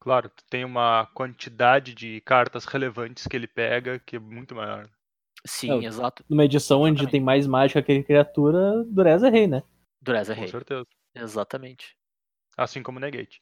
Claro, 0.03 0.29
tu 0.29 0.43
tem 0.51 0.65
uma 0.65 1.07
quantidade 1.15 1.95
de 1.95 2.21
cartas 2.23 2.65
relevantes 2.65 3.25
que 3.29 3.37
ele 3.37 3.47
pega 3.47 4.01
que 4.01 4.17
é 4.17 4.19
muito 4.19 4.53
maior. 4.53 4.91
Sim, 5.47 5.85
É, 5.85 5.87
exato. 5.87 6.25
Numa 6.29 6.45
edição 6.45 6.81
onde 6.81 6.95
Exatamente. 6.95 7.13
tem 7.13 7.21
mais 7.21 7.47
mágica 7.47 7.81
que 7.81 8.03
criatura, 8.03 8.83
Dureza 8.85 9.29
é 9.29 9.31
rei, 9.31 9.47
né? 9.47 9.63
Durez 10.01 10.29
é 10.29 10.35
Com 10.35 10.41
rei. 10.41 10.51
certeza. 10.51 10.87
Exatamente. 11.15 11.97
Assim 12.57 12.83
como 12.83 12.99
Negate. 12.99 13.41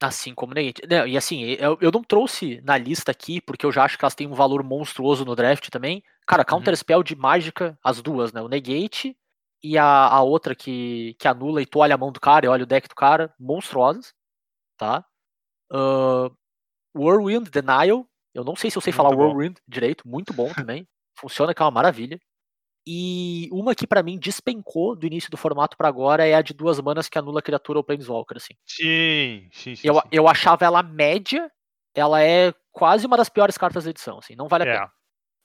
Assim 0.00 0.32
como 0.34 0.54
Negate. 0.54 0.82
Não, 0.88 1.04
E 1.04 1.16
assim, 1.16 1.42
eu, 1.58 1.76
eu 1.80 1.90
não 1.90 2.04
trouxe 2.04 2.60
na 2.60 2.78
lista 2.78 3.10
aqui, 3.10 3.40
porque 3.40 3.66
eu 3.66 3.72
já 3.72 3.82
acho 3.82 3.98
que 3.98 4.04
elas 4.04 4.14
têm 4.14 4.28
um 4.28 4.34
valor 4.34 4.62
monstruoso 4.62 5.24
no 5.24 5.34
draft 5.34 5.68
também. 5.68 6.00
Cara, 6.28 6.44
Counter 6.44 6.76
Spell 6.76 7.02
de 7.02 7.16
mágica, 7.16 7.76
as 7.82 8.00
duas, 8.00 8.32
né? 8.32 8.40
O 8.40 8.48
Negate 8.48 9.16
e 9.60 9.76
a, 9.76 10.06
a 10.06 10.22
outra 10.22 10.54
que, 10.54 11.16
que 11.18 11.26
anula 11.26 11.60
e 11.60 11.66
tu 11.66 11.80
olha 11.80 11.96
a 11.96 11.98
mão 11.98 12.12
do 12.12 12.20
cara 12.20 12.46
e 12.46 12.48
olha 12.48 12.62
o 12.62 12.66
deck 12.66 12.88
do 12.88 12.94
cara, 12.94 13.34
monstruosas, 13.36 14.14
tá? 14.76 15.04
Uh, 15.72 16.30
Whirlwind 16.96 17.48
Denial, 17.50 18.06
eu 18.34 18.44
não 18.44 18.56
sei 18.56 18.70
se 18.70 18.76
eu 18.78 18.82
sei 18.82 18.92
Muito 18.92 18.96
falar 18.96 19.14
bom. 19.16 19.22
Whirlwind 19.28 19.56
direito, 19.66 20.06
muito 20.06 20.32
bom 20.32 20.52
também. 20.52 20.86
Funciona 21.18 21.52
que 21.54 21.60
é 21.62 21.64
uma 21.64 21.70
maravilha. 21.70 22.18
E 22.86 23.48
uma 23.52 23.74
que 23.74 23.86
pra 23.86 24.02
mim 24.02 24.18
despencou 24.18 24.96
do 24.96 25.06
início 25.06 25.30
do 25.30 25.36
formato 25.36 25.76
pra 25.76 25.88
agora 25.88 26.26
é 26.26 26.34
a 26.34 26.40
de 26.40 26.54
duas 26.54 26.80
manas 26.80 27.08
que 27.08 27.18
anula 27.18 27.42
criatura 27.42 27.78
ou 27.78 27.84
Planeswalker, 27.84 28.38
assim. 28.38 28.54
Sim, 28.64 29.48
sim, 29.52 29.76
sim. 29.76 29.86
Eu, 29.88 29.94
sim. 29.96 30.00
eu 30.10 30.26
achava 30.26 30.64
ela 30.64 30.82
média, 30.82 31.50
ela 31.94 32.22
é 32.22 32.54
quase 32.72 33.06
uma 33.06 33.16
das 33.16 33.28
piores 33.28 33.58
cartas 33.58 33.84
da 33.84 33.90
edição, 33.90 34.18
assim, 34.18 34.34
não 34.34 34.48
vale 34.48 34.64
a 34.64 34.66
É. 34.66 34.72
pena. 34.78 34.92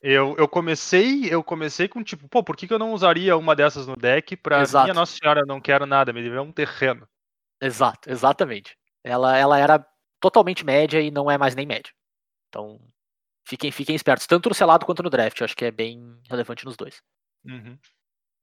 Eu, 0.06 0.36
eu 0.38 0.48
comecei, 0.50 1.34
eu 1.34 1.42
comecei 1.44 1.88
com 1.88 2.04
tipo, 2.04 2.28
pô, 2.28 2.44
por 2.44 2.58
que, 2.58 2.68
que 2.68 2.74
eu 2.74 2.80
não 2.80 2.94
usaria 2.94 3.38
uma 3.38 3.56
dessas 3.56 3.88
no 3.88 3.96
deck 3.96 4.36
pra 4.36 4.62
Exato. 4.62 4.86
minha 4.86 4.94
Nossa 4.94 5.18
Senhora, 5.18 5.40
eu 5.42 5.46
não 5.46 5.62
quero 5.62 5.86
nada, 5.86 6.12
me 6.12 6.22
dever 6.22 6.42
um 6.42 6.52
terreno. 6.52 7.08
Exato, 7.62 8.10
exatamente. 8.10 8.78
Ela, 9.04 9.38
ela 9.38 9.58
era 9.58 9.86
totalmente 10.24 10.66
média 10.66 11.02
e 11.02 11.12
não 11.12 11.30
é 11.30 11.38
mais 11.38 11.54
nem 11.54 11.66
média. 11.66 11.92
Então, 12.48 12.80
fiquem, 13.46 13.70
fiquem 13.74 13.94
espertos, 13.94 14.26
tanto 14.26 14.48
no 14.48 14.56
selado 14.56 14.86
quanto 14.86 15.04
no 15.04 15.10
draft, 15.10 15.38
eu 15.38 15.44
acho 15.44 15.56
que 15.56 15.66
é 15.66 15.72
bem 15.72 16.18
relevante 16.30 16.64
nos 16.64 16.78
dois. 16.78 17.02
Uhum. 17.44 17.78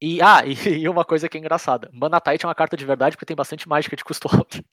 E, 0.03 0.21
ah, 0.21 0.45
e, 0.45 0.53
e 0.81 0.89
uma 0.89 1.07
coisa 1.07 1.27
que 1.27 1.39
é 1.39 1.41
engraçada, 1.41 1.89
Mana 1.91 2.21
Tite 2.21 2.45
é 2.45 2.49
uma 2.49 2.55
carta 2.55 2.77
de 2.77 2.85
verdade 2.85 3.17
porque 3.17 3.25
tem 3.25 3.37
bastante 3.37 3.67
mágica 3.67 3.97
de 3.97 4.05
custo 4.05 4.29
alto. 4.29 4.63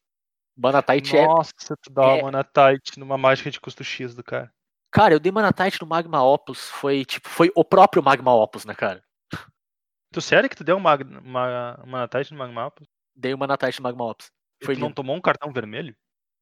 Mana 0.58 0.82
Tite 0.82 1.16
é 1.16 1.26
Nossa, 1.26 1.78
tu 1.82 1.90
dá 1.90 2.04
é- 2.04 2.14
uma 2.16 2.24
Mana 2.24 2.44
Tight 2.44 3.00
numa 3.00 3.18
mágica 3.18 3.50
de 3.50 3.60
custo 3.60 3.86
X 3.86 4.14
do 4.14 4.24
cara. 4.24 4.52
Cara, 4.92 5.14
eu 5.14 5.20
dei 5.20 5.32
Mana 5.32 5.54
Tite 5.54 5.80
no 5.82 5.88
Magma 5.88 6.22
Opus, 6.24 6.70
foi 6.70 7.06
tipo, 7.06 7.30
foi 7.30 7.52
o 7.56 7.64
próprio 7.64 8.04
Magma 8.04 8.34
Opus, 8.34 8.66
né, 8.66 8.74
cara? 8.74 9.02
Tu 10.12 10.22
sério 10.22 10.50
que 10.50 10.56
tu 10.56 10.64
deu 10.64 10.76
uma, 10.76 10.96
uma, 10.96 11.84
Mana 11.86 12.08
Tight 12.08 12.32
no 12.32 12.40
Magma 12.40 12.68
Opus? 12.68 12.88
Dei 13.16 13.34
o 13.34 13.38
Mana 13.38 13.56
Tite 13.56 13.80
no 13.80 13.84
Magma 13.84 14.06
Opus. 14.06 14.32
Foi 14.64 14.76
tu 14.76 14.80
não 14.80 14.88
lindo. 14.88 14.96
tomou 14.96 15.16
um 15.16 15.22
cartão 15.22 15.54
vermelho? 15.54 15.96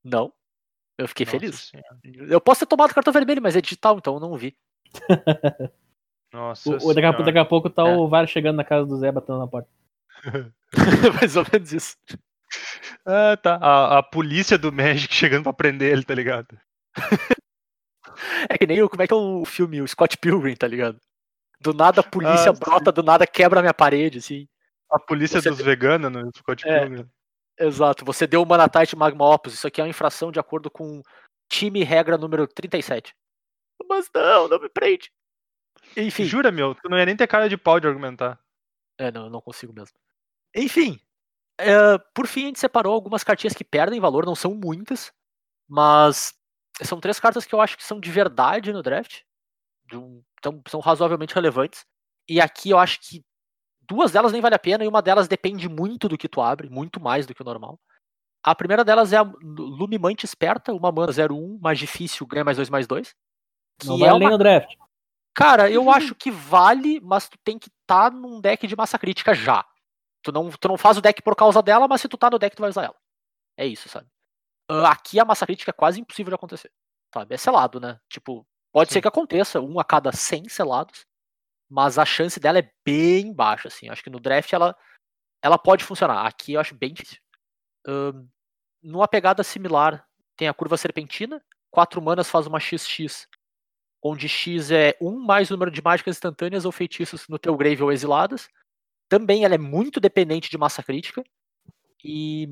Não. 0.04 0.32
Eu 0.98 1.08
fiquei 1.08 1.26
Nossa 1.26 1.40
feliz. 1.40 1.56
Senhora. 1.72 2.32
Eu 2.32 2.40
posso 2.40 2.62
ter 2.62 2.66
tomado 2.68 2.94
cartão 2.94 3.12
vermelho, 3.14 3.42
mas 3.42 3.56
é 3.56 3.62
digital, 3.62 3.98
então 3.98 4.14
eu 4.16 4.20
não 4.20 4.36
vi. 4.38 4.56
Nossa 6.34 6.70
O, 6.70 6.94
daqui, 6.94 7.06
a, 7.06 7.12
daqui 7.12 7.38
a 7.38 7.46
pouco 7.46 7.70
tá 7.70 7.88
É. 7.88 7.96
o 7.96 8.08
VAR 8.08 8.28
chegando 8.28 8.58
na 8.58 8.64
casa 8.64 8.86
do 8.86 8.98
Zé 8.98 9.12
batendo 9.12 9.40
na 9.40 9.48
porta. 9.48 9.70
mais 11.22 11.36
ou 11.36 11.46
menos 11.52 11.72
isso. 11.74 11.98
Ah, 13.06 13.38
tá. 13.42 13.56
A, 13.62 13.98
a 14.00 14.04
polícia 14.04 14.58
do 14.58 14.72
Magic 14.72 15.14
chegando 15.14 15.44
pra 15.44 15.54
prender 15.54 15.92
ele, 15.92 16.04
tá 16.04 16.14
ligado? 16.16 16.58
É 18.50 18.58
que 18.58 18.66
nem 18.66 18.82
o, 18.82 18.88
como 18.88 19.02
é 19.04 19.08
que 19.08 19.14
é 19.14 19.18
o 19.18 19.44
filme, 19.44 19.82
o 19.82 19.88
Scott 19.88 20.18
Pilgrim, 20.18 20.56
tá 20.56 20.66
ligado? 20.66 20.98
Do 21.60 21.74
nada 21.74 22.00
a 22.00 22.04
polícia 22.04 22.50
Ah, 22.50 22.54
brota, 22.54 22.90
do 22.90 23.04
nada 23.04 23.28
quebra 23.28 23.60
a 23.60 23.62
minha 23.62 23.74
parede, 23.74 24.20
assim. 24.20 24.48
A 24.90 24.98
polícia 24.98 25.42
Você 25.42 25.50
dos 25.50 25.60
veganos 25.60 26.10
no 26.10 26.32
Scott 26.38 26.66
É. 26.66 26.80
Pilgrim. 26.80 27.10
Exato, 27.58 28.04
você 28.04 28.28
deu 28.28 28.42
uma 28.42 28.58
Manatite 28.58 28.96
Magma 28.96 29.26
Opus, 29.34 29.54
isso 29.54 29.68
aqui 29.68 29.80
é 29.80 29.84
uma 29.84 29.90
infração 29.90 30.32
de 30.32 30.40
acordo 30.40 30.70
com 30.70 31.02
time 31.50 31.84
regra 31.84 32.18
número 32.18 32.48
37. 32.48 33.16
Mas 33.88 34.10
não, 34.14 34.48
não 34.48 34.60
me 34.60 34.70
prende. 34.70 35.12
Enfim, 35.96 36.26
Jura, 36.26 36.52
meu? 36.52 36.76
Tu 36.76 36.90
não 36.90 36.98
ia 36.98 37.06
nem 37.06 37.16
ter 37.16 37.28
cara 37.28 37.48
de 37.48 37.58
pau 37.58 37.80
de 37.80 37.88
argumentar. 37.88 38.40
É, 38.98 39.12
não, 39.12 39.26
eu 39.26 39.30
não 39.30 39.42
consigo 39.42 39.74
mesmo. 39.74 39.98
Enfim, 40.56 41.00
é, 41.60 41.98
por 42.14 42.28
fim 42.28 42.44
a 42.44 42.48
gente 42.48 42.60
separou 42.60 42.94
algumas 42.94 43.24
cartinhas 43.24 43.54
que 43.56 43.64
perdem 43.64 44.00
valor, 44.00 44.26
não 44.26 44.36
são 44.36 44.54
muitas, 44.56 45.14
mas 45.68 46.34
são 46.84 47.00
três 47.00 47.20
cartas 47.20 47.46
que 47.46 47.56
eu 47.56 47.62
acho 47.62 47.78
que 47.78 47.84
são 47.84 48.00
de 48.00 48.12
verdade 48.12 48.74
no 48.74 48.84
draft, 48.84 49.22
de 49.86 49.98
um- 49.98 50.24
então 50.40 50.62
são 50.68 50.80
razoavelmente 50.80 51.36
relevantes. 51.36 51.86
E 52.30 52.42
aqui 52.42 52.72
eu 52.72 52.80
acho 52.80 53.00
que 53.02 53.24
duas 53.88 54.12
delas 54.12 54.32
nem 54.32 54.42
vale 54.42 54.56
a 54.56 54.60
pena 54.60 54.84
e 54.84 54.88
uma 54.88 55.02
delas 55.02 55.28
depende 55.28 55.68
muito 55.70 56.08
do 56.08 56.18
que 56.18 56.28
tu 56.28 56.42
abre, 56.42 56.70
muito 56.70 57.00
mais 57.00 57.26
do 57.26 57.34
que 57.34 57.42
o 57.42 57.46
normal. 57.46 57.80
A 58.44 58.54
primeira 58.54 58.84
delas 58.84 59.12
é 59.12 59.18
a 59.18 59.24
Lumimante 59.42 60.26
Esperta, 60.26 60.72
uma 60.74 60.92
mana 60.92 61.12
01, 61.12 61.60
mais 61.60 61.80
difícil, 61.80 62.28
ganha 62.28 62.44
mais 62.44 62.58
dois 62.58 62.70
mais 62.70 62.86
dois. 62.86 63.16
Que 63.80 63.88
Não 63.88 63.96
é 63.96 64.00
vai 64.00 64.10
uma 64.10 64.16
além 64.16 64.30
no 64.30 64.38
draft. 64.38 64.76
Cara, 65.34 65.70
eu 65.70 65.90
acho 65.92 66.14
que 66.14 66.30
vale, 66.30 67.00
mas 67.02 67.28
tu 67.28 67.38
tem 67.44 67.58
que 67.58 67.70
estar 67.70 68.12
num 68.12 68.40
deck 68.40 68.68
de 68.68 68.76
massa 68.76 69.00
crítica 69.00 69.34
já. 69.34 69.66
Tu 70.22 70.32
não, 70.32 70.50
tu 70.50 70.68
não 70.68 70.78
faz 70.78 70.98
o 70.98 71.02
deck 71.02 71.22
por 71.22 71.36
causa 71.36 71.62
dela, 71.62 71.88
mas 71.88 72.02
se 72.02 72.08
tu 72.08 72.18
tá 72.18 72.30
no 72.30 72.40
deck, 72.40 72.56
tu 72.56 72.62
vai 72.62 72.70
usar 72.70 72.84
ela. 72.86 72.96
É 73.58 73.66
isso, 73.66 73.90
sabe? 73.90 74.08
Ah, 74.70 74.92
Aqui 74.92 75.20
a 75.20 75.26
massa 75.26 75.46
crítica 75.46 75.72
é 75.72 75.74
quase 75.74 76.00
impossível 76.00 76.32
de 76.32 76.36
acontecer. 76.36 76.72
Sabe? 77.14 77.36
É 77.36 77.38
selado, 77.38 77.80
né? 77.80 78.00
Tipo, 78.10 78.46
pode 78.72 78.90
ser 78.90 79.00
Sim. 79.00 79.02
que 79.02 79.08
aconteça, 79.08 79.62
um 79.62 79.80
a 79.80 79.84
cada 79.84 80.12
100 80.12 80.50
selados, 80.50 81.06
mas 81.70 81.98
a 81.98 82.06
chance 82.06 82.40
dela 82.40 82.60
é 82.60 82.72
bem 82.86 83.34
baixa, 83.34 83.68
assim. 83.68 83.90
Acho 83.90 84.04
que 84.04 84.10
no 84.10 84.20
draft 84.20 84.52
ela, 84.54 84.76
ela 85.42 85.58
pode 85.58 85.84
funcionar. 85.84 86.26
Aqui 86.26 86.54
eu 86.54 86.60
acho 86.60 86.76
bem 86.76 86.94
difícil. 86.94 87.20
Ahn, 87.88 88.28
numa 88.82 89.08
pegada 89.08 89.44
similar, 89.44 90.06
tem 90.38 90.48
a 90.48 90.54
curva 90.54 90.78
serpentina. 90.78 91.44
Quatro 91.72 92.02
manas 92.02 92.30
faz 92.30 92.48
uma 92.48 92.60
XX 92.60 93.28
onde 94.08 94.30
X 94.30 94.70
é 94.70 94.96
um 95.02 95.20
mais 95.20 95.50
número 95.50 95.72
de 95.72 95.82
mágicas 95.82 96.16
instantâneas 96.16 96.64
ou 96.64 96.72
feitiços 96.72 97.28
no 97.28 97.40
teu 97.40 97.58
grave 97.58 97.82
ou 97.82 97.92
exiladas. 97.92 98.48
Também 99.10 99.44
ela 99.44 99.56
é 99.56 99.58
muito 99.58 100.00
dependente 100.00 100.48
de 100.48 100.60
massa 100.60 100.84
crítica. 100.84 101.24
E 102.04 102.48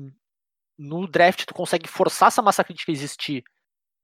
no 0.76 1.06
draft 1.06 1.44
tu 1.44 1.54
consegue 1.54 1.88
forçar 1.88 2.26
essa 2.26 2.42
massa 2.42 2.64
crítica 2.64 2.90
a 2.90 2.94
existir 2.94 3.44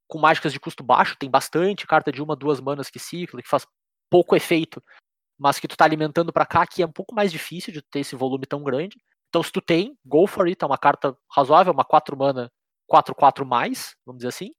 com 0.06 0.20
mágicas 0.20 0.52
de 0.52 0.60
custo 0.60 0.84
baixo. 0.84 1.16
Tem 1.18 1.28
bastante 1.28 1.88
carta 1.88 2.12
de 2.12 2.22
uma, 2.22 2.36
duas 2.36 2.60
manas 2.60 2.88
que 2.88 3.00
cicla, 3.00 3.42
que 3.42 3.48
faz 3.48 3.66
pouco 4.10 4.36
efeito, 4.36 4.82
mas 5.38 5.58
que 5.58 5.68
tu 5.68 5.76
tá 5.76 5.84
alimentando 5.84 6.32
pra 6.32 6.44
cá, 6.44 6.66
que 6.66 6.82
é 6.82 6.86
um 6.86 6.92
pouco 6.92 7.14
mais 7.14 7.32
difícil 7.32 7.72
de 7.72 7.80
ter 7.80 8.00
esse 8.00 8.16
volume 8.16 8.46
tão 8.46 8.62
grande. 8.62 8.98
Então 9.28 9.42
se 9.42 9.52
tu 9.52 9.60
tem, 9.60 9.96
go 10.04 10.26
for 10.26 10.46
it, 10.46 10.62
é 10.62 10.66
uma 10.66 10.78
carta 10.78 11.16
razoável, 11.30 11.72
uma 11.72 11.84
4 11.84 12.16
mana 12.16 12.50
4-4 12.90 13.44
mais, 13.44 13.94
vamos 14.04 14.18
dizer 14.18 14.28
assim. 14.28 14.50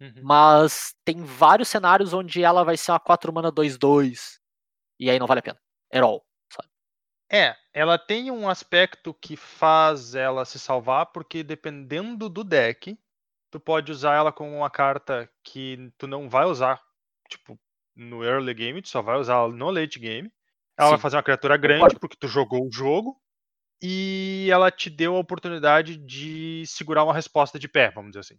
Uhum. 0.00 0.22
Mas 0.22 0.94
tem 1.04 1.22
vários 1.22 1.68
cenários 1.68 2.12
onde 2.12 2.42
ela 2.42 2.64
vai 2.64 2.76
ser 2.76 2.90
uma 2.90 2.98
4 2.98 3.32
mana 3.32 3.52
2-2. 3.52 4.38
E 4.98 5.08
aí 5.08 5.18
não 5.18 5.26
vale 5.26 5.38
a 5.38 5.42
pena. 5.42 5.60
At 5.92 6.02
all. 6.02 6.24
É, 7.32 7.54
ela 7.72 7.96
tem 7.96 8.28
um 8.28 8.48
aspecto 8.48 9.14
que 9.14 9.36
faz 9.36 10.16
ela 10.16 10.44
se 10.44 10.58
salvar, 10.58 11.06
porque 11.06 11.44
dependendo 11.44 12.28
do 12.28 12.42
deck, 12.42 12.98
tu 13.52 13.60
pode 13.60 13.92
usar 13.92 14.16
ela 14.16 14.32
como 14.32 14.56
uma 14.56 14.68
carta 14.68 15.30
que 15.44 15.92
tu 15.96 16.08
não 16.08 16.28
vai 16.28 16.44
usar, 16.44 16.82
tipo, 17.28 17.56
no 18.00 18.24
early 18.24 18.54
game, 18.54 18.80
tu 18.82 18.88
só 18.88 19.02
vai 19.02 19.18
usar 19.18 19.34
ela 19.34 19.48
no 19.48 19.70
late 19.70 19.98
game. 19.98 20.30
Ela 20.76 20.90
vai 20.90 20.98
Sim. 20.98 21.02
fazer 21.02 21.16
uma 21.16 21.22
criatura 21.22 21.56
grande, 21.56 21.98
porque 22.00 22.16
tu 22.16 22.26
jogou 22.26 22.66
o 22.66 22.72
jogo, 22.72 23.20
e 23.82 24.48
ela 24.50 24.70
te 24.70 24.88
deu 24.88 25.16
a 25.16 25.20
oportunidade 25.20 25.96
de 25.96 26.64
segurar 26.66 27.04
uma 27.04 27.14
resposta 27.14 27.58
de 27.58 27.68
pé, 27.68 27.90
vamos 27.90 28.10
dizer 28.10 28.20
assim. 28.20 28.38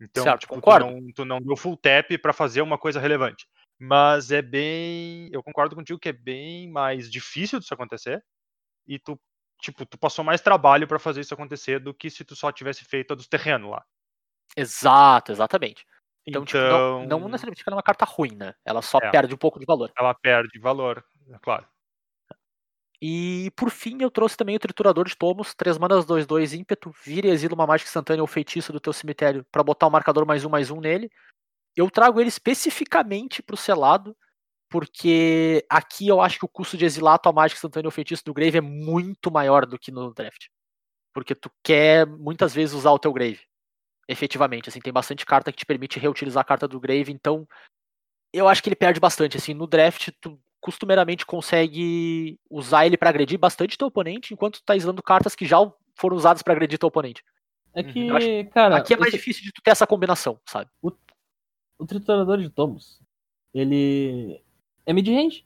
Então, 0.00 0.24
Certo, 0.24 0.40
tipo, 0.40 0.54
tu, 0.54 0.56
concordo. 0.56 0.86
não, 0.90 1.12
tu 1.12 1.24
não 1.24 1.40
deu 1.40 1.56
full 1.56 1.76
tap 1.76 2.10
pra 2.20 2.32
fazer 2.32 2.60
uma 2.62 2.78
coisa 2.78 3.00
relevante. 3.00 3.46
Mas 3.78 4.30
é 4.30 4.40
bem. 4.42 5.28
Eu 5.32 5.42
concordo 5.42 5.74
contigo 5.74 5.98
que 5.98 6.08
é 6.08 6.12
bem 6.12 6.70
mais 6.70 7.10
difícil 7.10 7.58
disso 7.58 7.72
acontecer. 7.72 8.22
E 8.86 8.98
tu, 8.98 9.18
tipo, 9.60 9.84
tu 9.84 9.98
passou 9.98 10.24
mais 10.24 10.40
trabalho 10.40 10.86
pra 10.86 10.98
fazer 10.98 11.20
isso 11.20 11.34
acontecer 11.34 11.78
do 11.78 11.94
que 11.94 12.10
se 12.10 12.24
tu 12.24 12.36
só 12.36 12.52
tivesse 12.52 12.84
feito 12.84 13.12
a 13.12 13.14
dos 13.14 13.28
terrenos 13.28 13.70
lá. 13.70 13.84
Exato, 14.56 15.32
exatamente. 15.32 15.84
Então, 16.26 16.44
tipo, 16.44 16.58
não, 16.58 17.04
Então- 17.04 17.20
não 17.20 17.28
necessariamente 17.28 17.62
que 17.62 17.68
ela 17.68 17.76
é 17.76 17.78
uma 17.78 17.82
carta 17.82 18.04
ruim, 18.04 18.34
né? 18.34 18.54
Ela 18.64 18.82
só 18.82 18.98
É. 18.98 19.10
perde 19.10 19.34
um 19.34 19.38
pouco 19.38 19.58
de 19.60 19.64
valor. 19.66 19.92
Ela 19.96 20.12
perde 20.14 20.58
valor, 20.58 21.04
é 21.32 21.38
claro. 21.38 21.66
E 23.00 23.50
por 23.56 23.70
fim, 23.70 23.98
eu 24.00 24.10
trouxe 24.10 24.36
também 24.36 24.56
o 24.56 24.58
Triturador 24.58 25.04
de 25.06 25.14
Tomos, 25.16 25.54
3 25.54 25.76
manas 25.76 26.06
2-2 26.06 26.54
ímpeto, 26.54 26.90
vira 27.04 27.26
e 27.26 27.30
exila 27.30 27.54
uma 27.54 27.66
mágica 27.66 27.88
instantânea 27.88 28.22
ou 28.22 28.26
feitiço 28.26 28.72
do 28.72 28.80
teu 28.80 28.92
cemitério 28.92 29.44
pra 29.52 29.62
botar 29.62 29.86
o 29.86 29.90
marcador 29.90 30.24
mais 30.26 30.44
um 30.44 30.48
mais 30.48 30.70
um 30.70 30.80
nele. 30.80 31.10
Eu 31.76 31.90
trago 31.90 32.18
ele 32.20 32.28
especificamente 32.30 33.42
pro 33.42 33.56
selado, 33.56 34.16
porque 34.70 35.64
aqui 35.68 36.08
eu 36.08 36.22
acho 36.22 36.38
que 36.38 36.46
o 36.46 36.48
custo 36.48 36.76
de 36.76 36.86
exilar 36.86 37.14
a 37.14 37.18
tua 37.18 37.32
mágica 37.32 37.58
instantânea 37.58 37.86
ou 37.88 37.92
feitiço 37.92 38.24
do 38.24 38.32
Grave 38.32 38.58
é 38.58 38.62
muito 38.62 39.30
maior 39.30 39.66
do 39.66 39.78
que 39.78 39.92
no 39.92 40.12
draft. 40.14 40.46
Porque 41.12 41.34
tu 41.34 41.50
quer 41.62 42.06
muitas 42.06 42.54
vezes 42.54 42.74
usar 42.74 42.92
o 42.92 42.98
teu 42.98 43.12
Grave. 43.12 43.40
Efetivamente, 44.08 44.68
assim, 44.68 44.80
tem 44.80 44.92
bastante 44.92 45.26
carta 45.26 45.50
que 45.50 45.58
te 45.58 45.66
permite 45.66 45.98
reutilizar 45.98 46.40
a 46.42 46.44
carta 46.44 46.68
do 46.68 46.78
Grave, 46.78 47.10
então 47.12 47.46
eu 48.32 48.46
acho 48.48 48.62
que 48.62 48.68
ele 48.68 48.76
perde 48.76 49.00
bastante, 49.00 49.36
assim, 49.36 49.52
no 49.54 49.66
draft 49.66 50.10
tu 50.20 50.38
costumeiramente 50.60 51.24
consegue 51.26 52.38
usar 52.50 52.86
ele 52.86 52.96
pra 52.96 53.08
agredir 53.10 53.38
bastante 53.38 53.76
teu 53.78 53.88
oponente, 53.88 54.32
enquanto 54.34 54.60
tu 54.60 54.64
tá 54.64 54.74
usando 54.74 55.02
cartas 55.02 55.34
que 55.34 55.44
já 55.46 55.58
foram 55.94 56.16
usadas 56.16 56.42
pra 56.42 56.52
agredir 56.52 56.78
teu 56.78 56.88
oponente. 56.88 57.24
É 57.74 57.82
Uhum. 57.82 57.92
que, 57.92 58.10
acho- 58.10 58.50
cara, 58.52 58.76
Aqui 58.76 58.94
é 58.94 58.96
mais 58.96 59.08
esse- 59.08 59.18
difícil 59.18 59.42
de 59.44 59.52
tu 59.52 59.60
ter 59.62 59.70
essa 59.70 59.86
combinação, 59.86 60.40
sabe? 60.48 60.70
o 61.78 61.84
triturador 61.86 62.38
de 62.38 62.48
tomos, 62.48 63.02
ele 63.52 64.42
é 64.86 64.92
mid-range. 64.94 65.44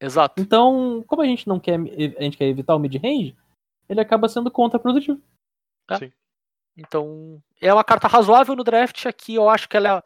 Exato. 0.00 0.40
Então, 0.40 1.02
como 1.08 1.22
a 1.22 1.26
gente 1.26 1.48
não 1.48 1.58
quer, 1.58 1.74
a 1.74 2.22
gente 2.22 2.36
quer 2.36 2.44
evitar 2.46 2.76
o 2.76 2.78
mid-range, 2.78 3.36
ele 3.88 4.00
acaba 4.00 4.28
sendo 4.28 4.48
contraprodutivo. 4.48 5.20
Então, 6.78 7.42
é 7.60 7.74
uma 7.74 7.82
carta 7.82 8.06
razoável 8.06 8.54
no 8.54 8.62
draft. 8.62 9.04
Aqui 9.06 9.34
eu 9.34 9.50
acho 9.50 9.68
que 9.68 9.76
ela 9.76 10.02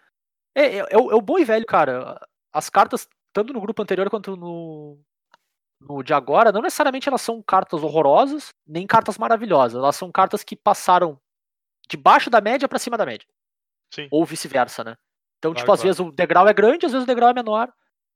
é. 0.54 0.62
É, 0.64 0.76
é, 0.78 0.86
é 0.90 0.98
o 0.98 1.12
é 1.12 1.14
o 1.14 1.20
bom 1.20 1.38
e 1.38 1.44
velho, 1.44 1.66
cara. 1.66 2.18
As 2.50 2.70
cartas, 2.70 3.06
tanto 3.32 3.52
no 3.52 3.60
grupo 3.60 3.82
anterior 3.82 4.08
quanto 4.08 4.36
no, 4.36 4.98
no 5.78 6.02
de 6.02 6.14
agora, 6.14 6.50
não 6.50 6.62
necessariamente 6.62 7.08
elas 7.08 7.20
são 7.20 7.42
cartas 7.42 7.82
horrorosas, 7.82 8.54
nem 8.66 8.86
cartas 8.86 9.18
maravilhosas. 9.18 9.78
Elas 9.78 9.96
são 9.96 10.10
cartas 10.10 10.42
que 10.42 10.56
passaram 10.56 11.20
de 11.86 11.96
baixo 11.98 12.30
da 12.30 12.40
média 12.40 12.66
pra 12.66 12.78
cima 12.78 12.96
da 12.96 13.04
média. 13.04 13.28
Sim. 13.92 14.08
Ou 14.10 14.24
vice-versa, 14.24 14.82
né? 14.82 14.96
Então, 15.38 15.52
Claro, 15.52 15.62
tipo, 15.62 15.72
às 15.72 15.80
claro. 15.80 15.88
vezes 15.88 16.00
o 16.00 16.10
degrau 16.12 16.48
é 16.48 16.54
grande, 16.54 16.86
às 16.86 16.92
vezes 16.92 17.04
o 17.04 17.06
degrau 17.06 17.28
é 17.28 17.34
menor, 17.34 17.70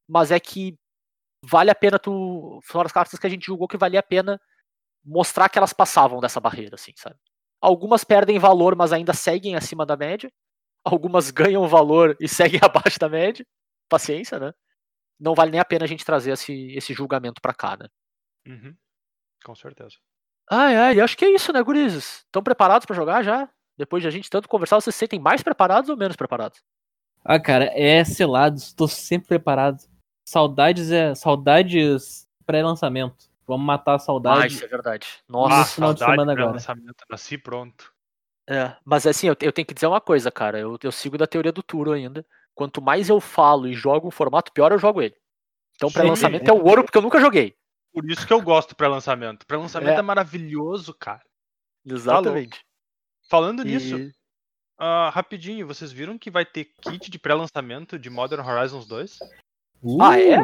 mas 0.08 0.30
é 0.30 0.40
que 0.40 0.78
vale 1.42 1.70
a 1.70 1.74
pena 1.74 1.98
tu. 1.98 2.58
Foram 2.64 2.86
as 2.86 2.92
cartas 2.92 3.18
que 3.18 3.26
a 3.26 3.30
gente 3.30 3.44
julgou 3.44 3.68
que 3.68 3.76
valia 3.76 4.00
a 4.00 4.02
pena 4.02 4.40
mostrar 5.04 5.48
que 5.50 5.58
elas 5.58 5.74
passavam 5.74 6.20
dessa 6.20 6.40
barreira, 6.40 6.76
assim, 6.76 6.92
sabe? 6.96 7.16
Algumas 7.66 8.04
perdem 8.04 8.38
valor, 8.38 8.76
mas 8.76 8.92
ainda 8.92 9.12
seguem 9.12 9.56
acima 9.56 9.84
da 9.84 9.96
média. 9.96 10.30
Algumas 10.84 11.32
ganham 11.32 11.66
valor 11.66 12.16
e 12.20 12.28
seguem 12.28 12.60
abaixo 12.62 12.96
da 12.96 13.08
média. 13.08 13.44
Paciência, 13.88 14.38
né? 14.38 14.52
Não 15.18 15.34
vale 15.34 15.50
nem 15.50 15.58
a 15.58 15.64
pena 15.64 15.84
a 15.84 15.88
gente 15.88 16.04
trazer 16.04 16.30
esse, 16.30 16.52
esse 16.76 16.94
julgamento 16.94 17.42
pra 17.42 17.52
cá, 17.52 17.76
né? 17.76 17.88
Uhum. 18.46 18.72
Com 19.44 19.56
certeza. 19.56 19.96
Ai, 20.48 20.76
ai, 20.76 21.00
acho 21.00 21.16
que 21.18 21.24
é 21.24 21.34
isso, 21.34 21.52
né, 21.52 21.60
gurizes? 21.60 22.18
Estão 22.18 22.40
preparados 22.40 22.86
pra 22.86 22.94
jogar 22.94 23.24
já? 23.24 23.50
Depois 23.76 24.00
de 24.00 24.06
a 24.06 24.12
gente 24.12 24.30
tanto 24.30 24.48
conversar, 24.48 24.76
vocês 24.76 24.94
se 24.94 25.00
sentem 25.00 25.18
mais 25.18 25.42
preparados 25.42 25.90
ou 25.90 25.96
menos 25.96 26.14
preparados? 26.14 26.62
Ah, 27.24 27.40
cara, 27.40 27.64
é 27.74 28.04
selados, 28.04 28.72
tô 28.72 28.86
sempre 28.86 29.26
preparado. 29.26 29.82
Saudades 30.24 30.92
é. 30.92 31.16
Saudades 31.16 32.28
pré-lançamento. 32.46 33.28
Vamos 33.46 33.66
matar 33.66 33.92
a 33.92 33.94
Ah, 33.94 33.98
saudade. 33.98 34.54
isso 34.54 34.64
é 34.64 34.68
verdade. 34.68 35.06
Ah, 35.20 35.22
Nossa. 35.28 35.74
final 35.74 35.92
de 35.94 36.00
saudade 36.00 36.16
semana 36.20 36.32
pra 36.34 36.42
agora. 36.42 36.54
lançamento, 36.56 37.04
nasci 37.08 37.38
pronto. 37.38 37.92
É, 38.48 38.76
mas 38.84 39.06
assim, 39.06 39.28
eu, 39.28 39.36
eu 39.40 39.52
tenho 39.52 39.66
que 39.66 39.74
dizer 39.74 39.86
uma 39.86 40.00
coisa, 40.00 40.30
cara. 40.30 40.58
Eu, 40.58 40.76
eu 40.82 40.92
sigo 40.92 41.16
da 41.18 41.26
teoria 41.26 41.52
do 41.52 41.62
Turo 41.62 41.92
ainda. 41.92 42.24
Quanto 42.54 42.80
mais 42.80 43.08
eu 43.08 43.20
falo 43.20 43.66
e 43.68 43.74
jogo 43.74 44.08
um 44.08 44.10
formato, 44.10 44.52
pior 44.52 44.72
eu 44.72 44.78
jogo 44.78 45.02
ele. 45.02 45.14
Então, 45.74 45.88
Sim. 45.90 45.94
pré-lançamento 45.94 46.48
é 46.48 46.52
o 46.52 46.64
ouro 46.64 46.82
porque 46.84 46.96
eu 46.96 47.02
nunca 47.02 47.20
joguei. 47.20 47.54
Por 47.92 48.08
isso 48.10 48.26
que 48.26 48.32
eu 48.32 48.40
gosto 48.40 48.74
pré-lançamento. 48.74 49.46
Pré-lançamento 49.46 49.96
É. 49.96 49.98
é. 49.98 50.02
maravilhoso, 50.02 50.94
cara. 50.94 51.22
Exatamente. 51.84 52.64
Falando 53.28 53.62
E- 53.62 53.64
nisso, 53.66 54.10
Ah, 54.78 55.08
rapidinho, 55.08 55.66
vocês 55.66 55.90
viram 55.90 56.18
que 56.18 56.30
vai 56.30 56.44
ter 56.44 56.66
kit 56.82 57.10
de 57.10 57.18
pré-lançamento 57.18 57.98
de 57.98 58.10
Modern 58.10 58.46
Horizons 58.46 58.86
2? 58.86 59.18
Ah, 60.00 60.20
é? 60.20 60.36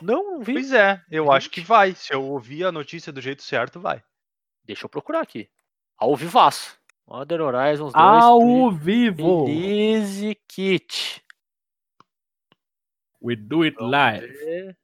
Uh, 0.00 0.04
Não 0.04 0.40
vi. 0.40 0.54
Pois 0.54 0.72
é, 0.72 1.02
eu 1.10 1.30
acho 1.30 1.50
que 1.50 1.60
vai. 1.60 1.94
Se 1.94 2.12
eu 2.12 2.24
ouvir 2.24 2.64
a 2.64 2.72
notícia 2.72 3.12
do 3.12 3.20
jeito 3.20 3.42
certo, 3.42 3.80
vai. 3.80 4.02
Deixa 4.64 4.84
eu 4.84 4.88
procurar 4.88 5.20
aqui. 5.20 5.48
Ao 5.96 6.14
vivaço. 6.16 6.76
Modern 7.06 7.42
Horizons 7.42 7.92
2 7.92 7.94
Ao 7.94 8.70
vivo! 8.72 9.44
Release 9.44 10.36
Kit. 10.48 11.22
We 13.22 13.36
do 13.36 13.62
it 13.62 13.76
live. 13.80 14.76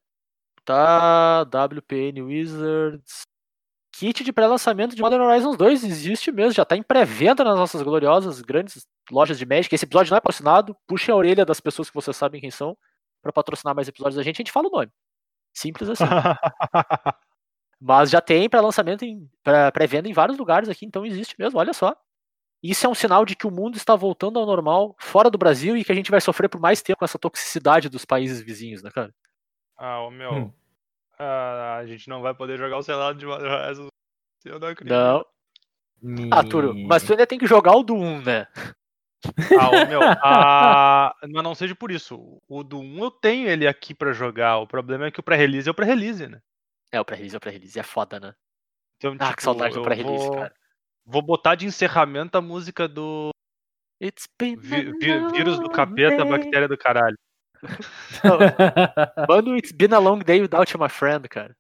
Tá, 0.65 1.43
WPN 1.43 2.23
Wizards. 2.23 3.23
Kit 3.93 4.25
de 4.25 4.33
pré-lançamento 4.33 4.97
de 4.97 5.03
Modern 5.03 5.23
Horizons 5.23 5.57
2 5.57 5.85
existe 5.85 6.33
mesmo, 6.33 6.53
já 6.53 6.65
tá 6.65 6.77
em 6.77 6.83
pré-venda 6.83 7.45
nas 7.45 7.57
nossas 7.57 7.83
gloriosas 7.83 8.41
grandes 8.41 8.87
lojas 9.11 9.39
de 9.39 9.45
Magic. 9.45 9.75
Esse 9.75 9.85
episódio 9.85 10.11
não 10.11 10.17
é 10.17 10.21
patrocinado, 10.21 10.77
puxem 10.87 11.13
a 11.13 11.17
orelha 11.17 11.45
das 11.45 11.61
pessoas 11.61 11.91
que 11.91 11.95
vocês 11.95 12.17
sabem 12.17 12.41
quem 12.41 12.51
são 12.51 12.77
pra 13.23 13.33
patrocinar 13.33 13.75
mais 13.75 13.89
episódios 13.89 14.17
da 14.17 14.23
gente, 14.23 14.37
a 14.37 14.41
gente 14.43 14.53
fala 14.53 14.69
o 14.69 14.71
nome. 14.71 14.91
Simples 15.55 15.89
assim. 15.89 16.05
Mas 17.81 18.11
já 18.11 18.21
tem 18.21 18.49
pré-lançamento 18.49 19.05
em 19.05 19.29
pré- 19.43 19.71
pré-venda 19.71 20.09
em 20.09 20.13
vários 20.13 20.39
lugares 20.39 20.69
aqui, 20.69 20.85
então 20.87 21.05
existe 21.05 21.35
mesmo, 21.39 21.59
olha 21.59 21.73
só. 21.73 21.97
Isso 22.63 22.87
é 22.87 22.89
um 22.89 22.95
sinal 22.95 23.25
de 23.25 23.35
que 23.35 23.47
o 23.47 23.51
mundo 23.51 23.77
está 23.77 23.97
voltando 23.97 24.39
ao 24.39 24.47
normal 24.47 24.95
fora 25.01 25.29
do 25.29 25.37
Brasil 25.37 25.77
e 25.77 25.85
que 25.85 25.91
a 25.91 25.95
gente 25.95 26.11
vai 26.13 26.21
sofrer 26.21 26.49
por 26.49 26.61
mais 26.61 26.81
tempo 26.81 27.01
com 27.01 27.05
essa 27.05 27.19
toxicidade 27.19 27.89
dos 27.89 28.05
países 28.05 28.41
vizinhos, 28.41 28.83
né, 28.83 28.91
cara? 28.91 29.13
ah, 29.77 30.01
o 30.07 30.11
meu. 30.13 30.33
Hum. 30.33 30.53
ah, 31.19 31.79
a 31.79 31.87
gente 31.87 32.09
não 32.09 32.23
vai 32.23 32.33
poder 32.35 32.57
jogar 32.57 32.79
o 32.79 32.83
selado 32.83 33.19
de 33.19 33.27
Horizons. 33.27 33.89
Eu 34.45 34.61
não 34.61 34.69
acredito. 34.69 34.95
Não. 34.95 35.25
Ah, 36.33 36.45
Turo, 36.45 36.73
mas 36.87 37.03
tu 37.03 37.13
ainda 37.13 37.27
tem 37.27 37.39
que 37.39 37.47
jogar 37.49 37.75
o 37.77 37.83
do 37.83 37.95
1, 37.95 38.23
né? 38.23 38.47
Ah, 39.59 39.71
o 39.71 39.87
meu. 39.89 40.01
ah, 40.03 41.15
mas 41.31 41.43
não 41.45 41.55
seja 41.55 41.75
por 41.75 41.91
isso. 41.91 42.41
O 42.49 42.63
do 42.65 42.79
1 42.81 43.05
eu 43.05 43.11
tenho 43.11 43.49
ele 43.49 43.67
aqui 43.67 43.95
pra 43.95 44.13
jogar. 44.13 44.59
O 44.59 44.67
problema 44.67 45.07
é 45.07 45.11
que 45.11 45.21
o 45.21 45.23
pré-release 45.23 45.69
é 45.69 45.71
o 45.71 45.75
pré-release, 45.75 46.27
né? 46.27 46.41
É, 46.93 47.01
o 47.01 47.05
pré-release 47.05 47.35
é 47.35 47.39
o 47.39 47.41
pré-release, 47.41 47.79
é 47.79 47.83
foda, 47.83 48.19
né? 48.21 48.35
Então, 48.99 49.17
Ah, 49.19 49.25
tipo, 49.27 49.37
que 49.37 49.43
saudade 49.43 49.75
do 49.75 49.83
pré-release, 49.83 50.27
vou, 50.27 50.37
cara. 50.37 50.55
Vou 51.05 51.23
botar 51.23 51.55
de 51.55 51.67
encerramento 51.67 52.37
a 52.39 52.41
música 52.41 52.87
do 52.87 53.31
It's 54.03 54.27
been 54.41 54.57
vi- 54.57 54.89
a 54.89 54.93
vi- 54.99 55.33
vírus 55.33 55.57
do 55.59 55.67
long 55.67 55.73
capeta, 55.73 56.17
day. 56.25 56.29
bactéria 56.31 56.69
do 56.69 56.77
caralho. 56.79 57.17
Mano, 59.29 59.57
it's 59.57 59.73
been 59.73 59.93
a 59.95 59.99
long 59.99 60.19
day 60.19 60.41
without 60.41 60.77
my 60.79 60.89
friend, 60.89 61.29
cara. 61.29 61.55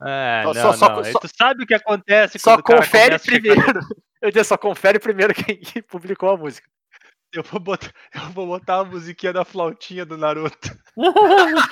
É, 0.00 0.42
não, 0.44 0.54
só- 0.54 0.88
não. 0.96 1.04
Só- 1.04 1.18
tu 1.20 1.28
sabe 1.28 1.62
o 1.62 1.66
que 1.66 1.74
acontece 1.74 2.38
Só 2.38 2.60
confere 2.60 3.18
primeiro. 3.18 3.60
Eu 4.20 4.30
disse, 4.30 4.44
só 4.50 4.56
confere 4.56 4.98
primeiro 5.00 5.34
quem 5.34 5.58
que 5.58 5.82
publicou 5.82 6.30
a 6.30 6.36
música. 6.36 6.68
Eu 7.34 7.42
vou 7.42 7.58
botar, 7.60 7.90
eu 8.14 8.28
vou 8.30 8.46
botar 8.46 8.80
a 8.80 8.84
musiquinha 8.84 9.32
da 9.32 9.42
flautinha 9.44 10.04
do 10.04 10.18
Naruto. 10.18 10.68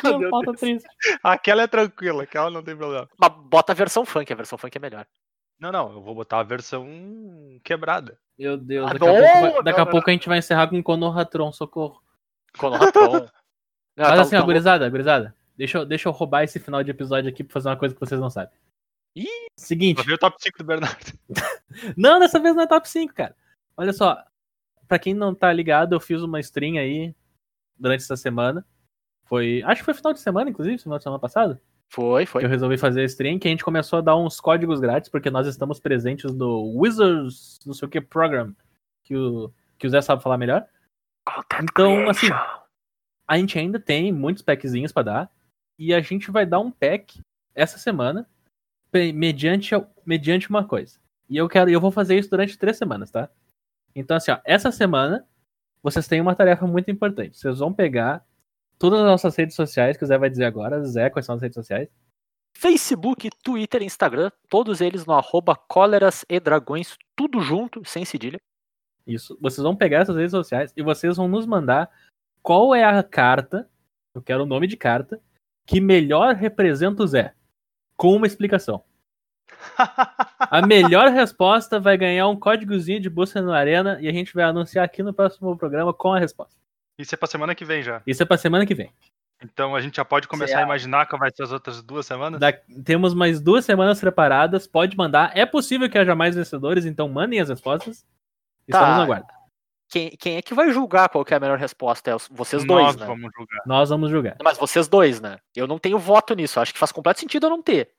Deus. 0.03 0.59
triste. 0.59 0.89
Aquela 1.23 1.63
é 1.63 1.67
tranquila, 1.67 2.23
aquela 2.23 2.51
não 2.51 2.63
tem 2.63 2.75
problema. 2.77 3.07
Mas 3.19 3.31
bota 3.45 3.73
a 3.73 3.75
versão 3.75 4.07
funk, 4.07 4.33
a 4.33 4.37
versão 4.37 4.57
funk 4.57 4.75
é 4.75 4.81
melhor. 4.81 5.07
Não, 5.59 5.71
não, 5.71 5.93
eu 5.93 6.01
vou 6.03 6.15
botar 6.15 6.41
a 6.41 6.43
versão 6.43 6.89
quebrada. 7.63 8.19
Meu 8.39 8.57
Deus, 8.57 8.89
Ah, 8.89 8.95
daqui, 8.95 9.05
a 9.05 9.09
não, 9.09 9.15
pouco, 9.15 9.33
vai- 9.41 9.53
não, 9.53 9.63
daqui 9.63 9.81
a 9.81 9.85
não, 9.85 9.91
pouco 9.91 10.09
a 10.09 10.13
gente 10.15 10.29
vai 10.29 10.39
encerrar 10.39 10.69
com 10.69 10.83
Konohatron, 10.83 11.53
socorro. 11.53 12.01
Konohatron. 12.57 13.29
Mas 13.99 14.09
tá- 14.09 14.21
assim, 14.23 14.37
ó, 14.37 14.41
tá- 14.41 14.47
gurizada, 14.47 14.89
gurizada, 14.89 15.37
deixa 15.59 15.77
eu, 15.79 15.85
deixa 15.85 16.09
eu 16.09 16.13
roubar 16.13 16.43
esse 16.45 16.59
final 16.59 16.83
de 16.83 16.91
episódio 16.91 17.29
aqui 17.29 17.45
pra 17.45 17.53
fazer 17.53 17.69
uma 17.69 17.77
coisa 17.77 17.95
que 17.95 18.01
vocês 18.01 18.19
não 18.19 18.31
sabem. 18.31 18.55
Ih! 19.15 19.27
Seguinte, 19.59 19.97
Vou 19.97 20.07
ver 20.07 20.15
o 20.15 20.19
top 20.19 20.37
5 20.41 20.57
do 20.57 20.65
Bernardo. 20.65 21.13
não, 21.99 22.19
dessa 22.19 22.41
vez 22.41 22.57
não 22.57 22.63
é 22.63 22.67
top 22.67 22.89
5, 22.89 23.13
cara. 23.13 23.37
Olha 23.77 23.93
só, 23.93 24.25
pra 24.91 24.99
quem 24.99 25.15
não 25.15 25.33
tá 25.33 25.53
ligado, 25.53 25.95
eu 25.95 26.01
fiz 26.01 26.21
uma 26.21 26.41
stream 26.41 26.77
aí 26.77 27.15
durante 27.79 28.03
essa 28.03 28.17
semana. 28.17 28.67
Foi, 29.25 29.63
acho 29.63 29.83
que 29.83 29.85
foi 29.85 29.95
final 29.95 30.13
de 30.13 30.19
semana, 30.19 30.51
inclusive, 30.51 30.79
final 30.79 30.99
de 30.99 31.05
semana 31.05 31.21
passada. 31.21 31.63
Foi, 31.89 32.27
foi. 32.27 32.41
que 32.41 32.47
eu 32.47 32.51
resolvi 32.51 32.77
fazer 32.77 33.03
a 33.03 33.05
stream, 33.05 33.39
que 33.39 33.47
a 33.47 33.51
gente 33.53 33.65
começou 33.65 34.01
a 34.01 34.03
dar 34.03 34.17
uns 34.17 34.41
códigos 34.41 34.81
grátis, 34.81 35.09
porque 35.09 35.31
nós 35.31 35.47
estamos 35.47 35.79
presentes 35.79 36.33
no 36.33 36.77
Wizards, 36.77 37.61
não 37.65 37.73
sei 37.73 37.87
o 37.87 37.91
que, 37.91 38.01
Program, 38.01 38.53
que 39.05 39.17
o, 39.17 39.53
que 39.79 39.87
o 39.87 39.91
Zé 39.91 40.01
sabe 40.01 40.25
falar 40.25 40.37
melhor. 40.37 40.67
Então, 41.63 42.11
assim, 42.11 42.27
a 43.29 43.39
gente 43.39 43.57
ainda 43.57 43.79
tem 43.79 44.11
muitos 44.13 44.43
packzinhos 44.43 44.91
pra 44.91 45.05
dar, 45.05 45.33
e 45.79 45.95
a 45.95 46.01
gente 46.01 46.33
vai 46.33 46.45
dar 46.45 46.59
um 46.59 46.71
pack 46.73 47.21
essa 47.55 47.79
semana, 47.79 48.29
mediante, 49.15 49.71
mediante 50.05 50.51
uma 50.51 50.65
coisa. 50.65 50.99
E 51.29 51.37
eu 51.37 51.49
quero, 51.49 51.71
eu 51.71 51.81
vou 51.81 51.93
fazer 51.93 52.19
isso 52.19 52.29
durante 52.29 52.59
três 52.59 52.77
semanas, 52.77 53.13
tá? 53.13 53.31
Então, 53.95 54.17
assim, 54.17 54.31
ó, 54.31 54.39
essa 54.45 54.71
semana 54.71 55.27
vocês 55.83 56.07
têm 56.07 56.21
uma 56.21 56.35
tarefa 56.35 56.67
muito 56.67 56.91
importante. 56.91 57.39
Vocês 57.39 57.59
vão 57.59 57.73
pegar 57.73 58.25
todas 58.79 59.01
as 59.01 59.07
nossas 59.07 59.37
redes 59.37 59.57
sociais, 59.57 59.97
que 59.97 60.05
o 60.05 60.07
Zé 60.07 60.19
vai 60.19 60.31
dizer 60.31 60.45
agora. 60.45 60.85
Zé, 60.85 61.11
quais 61.11 61.27
são 61.27 61.35
as 61.35 61.43
redes 61.43 61.55
sociais? 61.55 61.89
Facebook, 62.57 63.31
Twitter, 63.43 63.83
Instagram, 63.83 64.31
todos 64.49 64.81
eles 64.81 65.07
no 65.07 65.15
arroba 65.15 65.57
cóleras 65.57 66.25
e 66.29 66.39
dragões, 66.39 66.97
tudo 67.17 67.41
junto, 67.41 67.83
sem 67.85 68.05
cedilha. 68.05 68.41
Isso. 69.07 69.39
Vocês 69.41 69.63
vão 69.63 69.75
pegar 69.75 70.01
essas 70.01 70.17
redes 70.17 70.33
sociais 70.33 70.73
e 70.77 70.83
vocês 70.83 71.17
vão 71.17 71.29
nos 71.29 71.47
mandar 71.47 71.91
qual 72.43 72.75
é 72.75 72.85
a 72.85 73.03
carta, 73.03 73.69
eu 74.15 74.23
quero 74.23 74.43
o 74.43 74.47
nome 74.47 74.67
de 74.67 74.77
carta, 74.77 75.21
que 75.67 75.81
melhor 75.81 76.35
representa 76.35 77.03
o 77.03 77.07
Zé. 77.07 77.35
Com 77.97 78.17
uma 78.17 78.27
explicação. 78.27 78.83
A 80.51 80.67
melhor 80.67 81.09
resposta 81.11 81.79
vai 81.79 81.97
ganhar 81.97 82.27
um 82.29 82.37
códigozinho 82.37 83.01
de 83.01 83.09
busca 83.11 83.41
no 83.41 83.53
Arena 83.53 83.99
e 84.01 84.09
a 84.09 84.13
gente 84.13 84.35
vai 84.35 84.45
anunciar 84.45 84.85
aqui 84.85 85.03
no 85.03 85.13
próximo 85.13 85.57
programa 85.57 85.93
com 85.93 86.13
a 86.13 86.19
resposta. 86.19 86.55
Isso 86.99 87.15
é 87.15 87.19
pra 87.19 87.29
semana 87.29 87.55
que 87.55 87.65
vem 87.65 87.83
já. 87.83 88.03
Isso 88.07 88.23
é 88.23 88.27
pra 88.27 88.37
semana 88.37 88.67
que 88.67 88.75
vem. 88.75 88.93
Então 89.43 89.75
a 89.75 89.81
gente 89.81 89.97
já 89.97 90.05
pode 90.05 90.29
começar 90.29 90.59
a 90.59 90.63
imaginar 90.63 91.07
qual 91.07 91.19
vai 91.19 91.31
ser 91.35 91.43
as 91.45 91.53
outras 91.53 91.83
duas 91.83 92.05
semanas? 92.05 92.39
Da- 92.41 92.53
temos 92.85 93.15
mais 93.15 93.41
duas 93.41 93.65
semanas 93.65 93.99
preparadas, 94.01 94.67
pode 94.67 94.97
mandar. 94.97 95.33
É 95.35 95.47
possível 95.47 95.89
que 95.89 95.97
haja 95.97 96.15
mais 96.15 96.35
vencedores, 96.35 96.85
então 96.85 97.09
mandem 97.09 97.41
as 97.41 97.49
respostas. 97.49 98.05
Estamos 98.69 98.89
Tá. 98.89 98.99
na 98.99 99.07
guarda. 99.07 99.27
Quem, 99.89 100.11
quem 100.11 100.37
é 100.37 100.43
que 100.43 100.55
vai 100.55 100.71
julgar 100.73 101.09
qual 101.09 101.25
que 101.25 101.33
é 101.35 101.37
a 101.37 101.41
melhor 101.41 101.59
resposta? 101.59 102.11
É 102.13 102.17
vocês 102.31 102.65
dois, 102.65 102.85
Nós 102.87 102.97
né? 102.97 103.07
vamos 103.07 103.31
julgar. 103.35 103.63
Nós 103.67 103.89
vamos 103.91 104.11
julgar. 104.11 104.37
Mas 104.43 104.59
vocês 104.59 104.87
dois, 104.87 105.21
né? 105.21 105.39
Eu 105.57 105.67
não 105.67 105.79
tenho 105.79 105.99
voto 105.99 106.35
nisso. 106.35 106.61
Acho 106.61 106.73
que 106.73 106.79
faz 106.79 106.93
completo 106.93 107.19
sentido 107.21 107.47
eu 107.47 107.51
não 107.51 107.63
ter. 107.63 107.91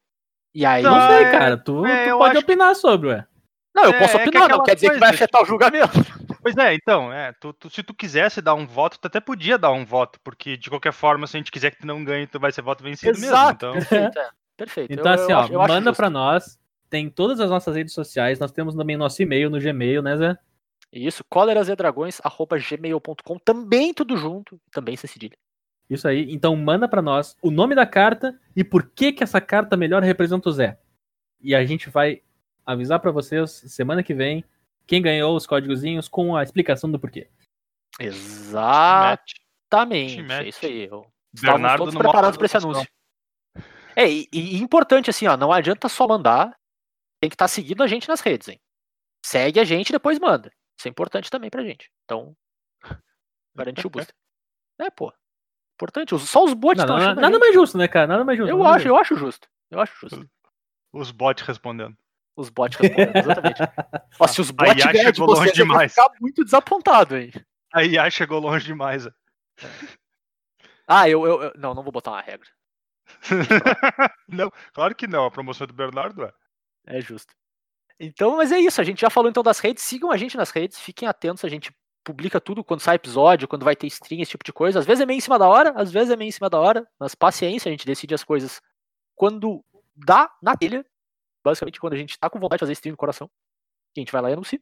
E 0.53 0.65
aí. 0.65 0.83
Não 0.83 0.95
Ah, 0.95 1.07
sei, 1.07 1.23
é- 1.25 1.31
cara. 1.31 1.57
Tu, 1.57 1.85
é, 1.85 2.09
tu 2.09 2.17
pode 2.17 2.37
acho 2.37 2.45
que- 2.45 2.51
opinar 2.51 2.75
sobre, 2.75 3.07
ué. 3.09 3.25
Não, 3.73 3.85
eu 3.85 3.91
É, 3.91 3.99
posso 3.99 4.17
é 4.17 4.23
que 4.23 4.27
opinar, 4.29 4.49
não 4.49 4.55
aquela 4.57 4.63
quer 4.65 4.75
dizer 4.75 4.89
que 4.91 4.99
vai 4.99 5.09
afetar 5.11 5.41
o 5.41 5.45
julgamento. 5.45 5.91
Pois 6.43 6.57
é, 6.57 6.73
então, 6.73 7.13
é, 7.13 7.31
tu- 7.39 7.53
tu- 7.53 7.69
se 7.69 7.83
tu 7.83 7.93
quisesse 7.93 8.41
dar 8.41 8.55
um 8.55 8.65
voto, 8.65 8.97
tu 8.99 9.05
até 9.05 9.19
podia 9.19 9.59
dar 9.59 9.69
um 9.71 9.85
voto, 9.85 10.19
porque 10.23 10.57
de 10.57 10.71
qualquer 10.71 10.91
forma, 10.91 11.27
se 11.27 11.37
a 11.37 11.39
gente 11.39 11.51
quiser 11.51 11.69
que 11.69 11.77
tu 11.81 11.85
não 11.85 12.03
ganhe, 12.03 12.25
tu 12.25 12.39
vai 12.39 12.51
ser 12.51 12.63
voto 12.63 12.83
vencido 12.83 13.11
mesmo. 13.11 13.27
Exato, 13.27 13.53
Então, 13.67 13.73
perfeito. 13.73 14.17
é, 14.19 14.29
perfeito. 14.57 14.91
Então, 14.91 15.13
Eu- 15.13 15.21
assim, 15.21 15.31
eu 15.31 15.37
ó, 15.37 15.41
acho- 15.63 15.73
manda 15.73 15.93
pra 15.93 16.09
nós. 16.09 16.57
Tem 16.89 17.09
todas 17.11 17.39
as 17.39 17.47
nossas 17.49 17.75
redes 17.75 17.93
sociais. 17.93 18.39
Nós 18.39 18.51
temos 18.51 18.73
também 18.75 18.97
nosso 18.97 19.21
e-mail 19.21 19.49
no 19.51 19.59
Gmail, 19.59 20.01
né, 20.01 20.17
Zé? 20.17 20.35
Isso, 20.91 21.23
colerasedragões.gmail.com, 21.29 23.37
também 23.39 23.93
tudo 23.93 24.17
junto, 24.17 24.59
também 24.71 24.97
sem 24.97 25.07
cedilha. 25.07 25.37
Isso 25.91 26.07
aí. 26.07 26.31
Então, 26.31 26.55
manda 26.55 26.87
pra 26.87 27.01
nós 27.01 27.35
o 27.41 27.51
nome 27.51 27.75
da 27.75 27.85
carta 27.85 28.39
e 28.55 28.63
por 28.63 28.89
que 28.91 29.11
que 29.11 29.25
essa 29.25 29.41
carta 29.41 29.75
melhor 29.75 30.01
representa 30.01 30.47
o 30.47 30.51
Zé. 30.53 30.79
E 31.41 31.53
a 31.53 31.65
gente 31.65 31.89
vai 31.89 32.21
avisar 32.65 33.01
pra 33.01 33.11
vocês 33.11 33.51
semana 33.51 34.01
que 34.01 34.13
vem 34.13 34.45
quem 34.87 35.01
ganhou 35.01 35.35
os 35.35 35.45
códigozinhos 35.45 36.07
com 36.07 36.33
a 36.33 36.43
explicação 36.43 36.89
do 36.89 36.97
porquê. 36.97 37.29
Exatamente, 37.99 39.11
é 40.31 40.47
isso 40.47 40.65
aí. 40.65 40.85
Eu... 40.85 41.11
Estávamos 41.33 41.61
Bernardo 41.61 41.77
todos 41.79 41.95
preparados 41.95 42.37
para 42.37 42.45
esse 42.45 42.55
anúncio. 42.55 42.87
É, 43.93 44.09
e, 44.09 44.29
e 44.31 44.61
importante 44.61 45.09
assim, 45.09 45.27
ó, 45.27 45.35
não 45.35 45.51
adianta 45.51 45.89
só 45.89 46.07
mandar, 46.07 46.57
tem 47.19 47.29
que 47.29 47.35
estar 47.35 47.49
seguindo 47.49 47.83
a 47.83 47.87
gente 47.87 48.07
nas 48.07 48.21
redes, 48.21 48.47
hein? 48.47 48.61
Segue 49.25 49.59
a 49.59 49.65
gente 49.65 49.89
e 49.89 49.91
depois 49.91 50.17
manda. 50.19 50.53
Isso 50.79 50.87
é 50.87 50.89
importante 50.89 51.29
também 51.29 51.49
pra 51.49 51.65
gente. 51.65 51.91
Então, 52.05 52.33
garantir 53.53 53.85
o 53.87 53.89
booster. 53.89 54.15
É, 54.79 54.89
pô. 54.89 55.13
Importante. 55.81 56.19
Só 56.19 56.43
os 56.43 56.53
bots 56.53 56.79
estão 56.81 56.95
achando 56.95 57.15
nada 57.21 57.33
gente. 57.33 57.39
mais 57.39 57.53
justo, 57.55 57.77
né, 57.77 57.87
cara? 57.87 58.05
Nada 58.07 58.23
mais 58.23 58.37
justo. 58.37 58.49
Eu 58.51 58.63
acho, 58.63 58.87
eu 58.87 58.95
acho 58.95 59.15
justo. 59.15 59.47
Eu 59.71 59.79
acho 59.79 59.93
justo. 59.99 60.29
os 60.93 61.09
bots 61.11 61.43
respondendo. 61.43 61.97
Os 62.35 62.49
bots 62.49 62.77
respondendo, 62.77 63.17
exatamente. 63.17 63.59
Ó, 64.19 64.27
se 64.27 64.41
os 64.41 64.51
bots 64.51 64.77
IA 64.77 64.91
ganharem 64.91 65.11
de 65.11 65.17
chegou 65.17 65.27
longe 65.27 65.41
vocês, 65.41 65.57
eu 65.59 65.65
vou 65.65 65.73
demais. 65.73 65.91
ficar 65.93 66.11
muito 66.21 66.43
desapontado, 66.43 67.17
hein? 67.17 67.31
A 67.73 67.83
IA 67.83 68.09
chegou 68.11 68.39
longe 68.39 68.65
demais. 68.65 69.07
ó. 69.07 69.11
Ah, 70.87 71.09
eu, 71.09 71.25
eu, 71.25 71.41
eu- 71.43 71.53
Não, 71.57 71.73
não 71.73 71.83
vou 71.83 71.91
botar 71.91 72.11
uma 72.11 72.21
regra. 72.21 72.47
não, 74.27 74.51
claro 74.73 74.93
que 74.95 75.07
não. 75.07 75.25
A 75.25 75.31
promoção 75.31 75.65
do 75.67 75.73
Bernardo 75.73 76.23
é. 76.23 76.33
É 76.85 77.01
justo. 77.01 77.33
Então, 77.99 78.37
mas 78.37 78.51
é 78.51 78.59
isso. 78.59 78.79
A 78.81 78.83
gente 78.83 79.01
já 79.01 79.09
falou 79.09 79.29
então 79.29 79.43
das 79.43 79.59
redes. 79.59 79.83
Sigam 79.83 80.11
a 80.11 80.17
gente 80.17 80.35
nas 80.37 80.51
redes. 80.51 80.79
Fiquem 80.79 81.07
atentos. 81.07 81.43
A 81.45 81.49
gente 81.49 81.71
publica 82.03 82.39
tudo 82.39 82.63
quando 82.63 82.81
sai 82.81 82.95
episódio, 82.95 83.47
quando 83.47 83.63
vai 83.63 83.75
ter 83.75 83.87
stream, 83.87 84.21
esse 84.21 84.31
tipo 84.31 84.43
de 84.43 84.53
coisa. 84.53 84.79
Às 84.79 84.85
vezes 84.85 85.01
é 85.01 85.05
meio 85.05 85.17
em 85.17 85.21
cima 85.21 85.37
da 85.37 85.47
hora, 85.47 85.71
às 85.75 85.91
vezes 85.91 86.11
é 86.11 86.15
meio 86.15 86.29
em 86.29 86.31
cima 86.31 86.49
da 86.49 86.59
hora. 86.59 86.87
Mas 86.99 87.15
paciência, 87.15 87.69
a 87.69 87.71
gente 87.71 87.85
decide 87.85 88.13
as 88.13 88.23
coisas 88.23 88.61
quando 89.15 89.63
dá 89.95 90.31
na 90.41 90.55
telha. 90.55 90.85
Basicamente, 91.43 91.79
quando 91.79 91.93
a 91.93 91.97
gente 91.97 92.17
tá 92.19 92.29
com 92.29 92.39
vontade 92.39 92.57
de 92.57 92.61
fazer 92.61 92.73
stream 92.73 92.93
no 92.93 92.97
coração. 92.97 93.29
A 93.95 93.99
gente 93.99 94.11
vai 94.11 94.21
lá 94.21 94.29
e 94.29 94.33
anuncia. 94.33 94.61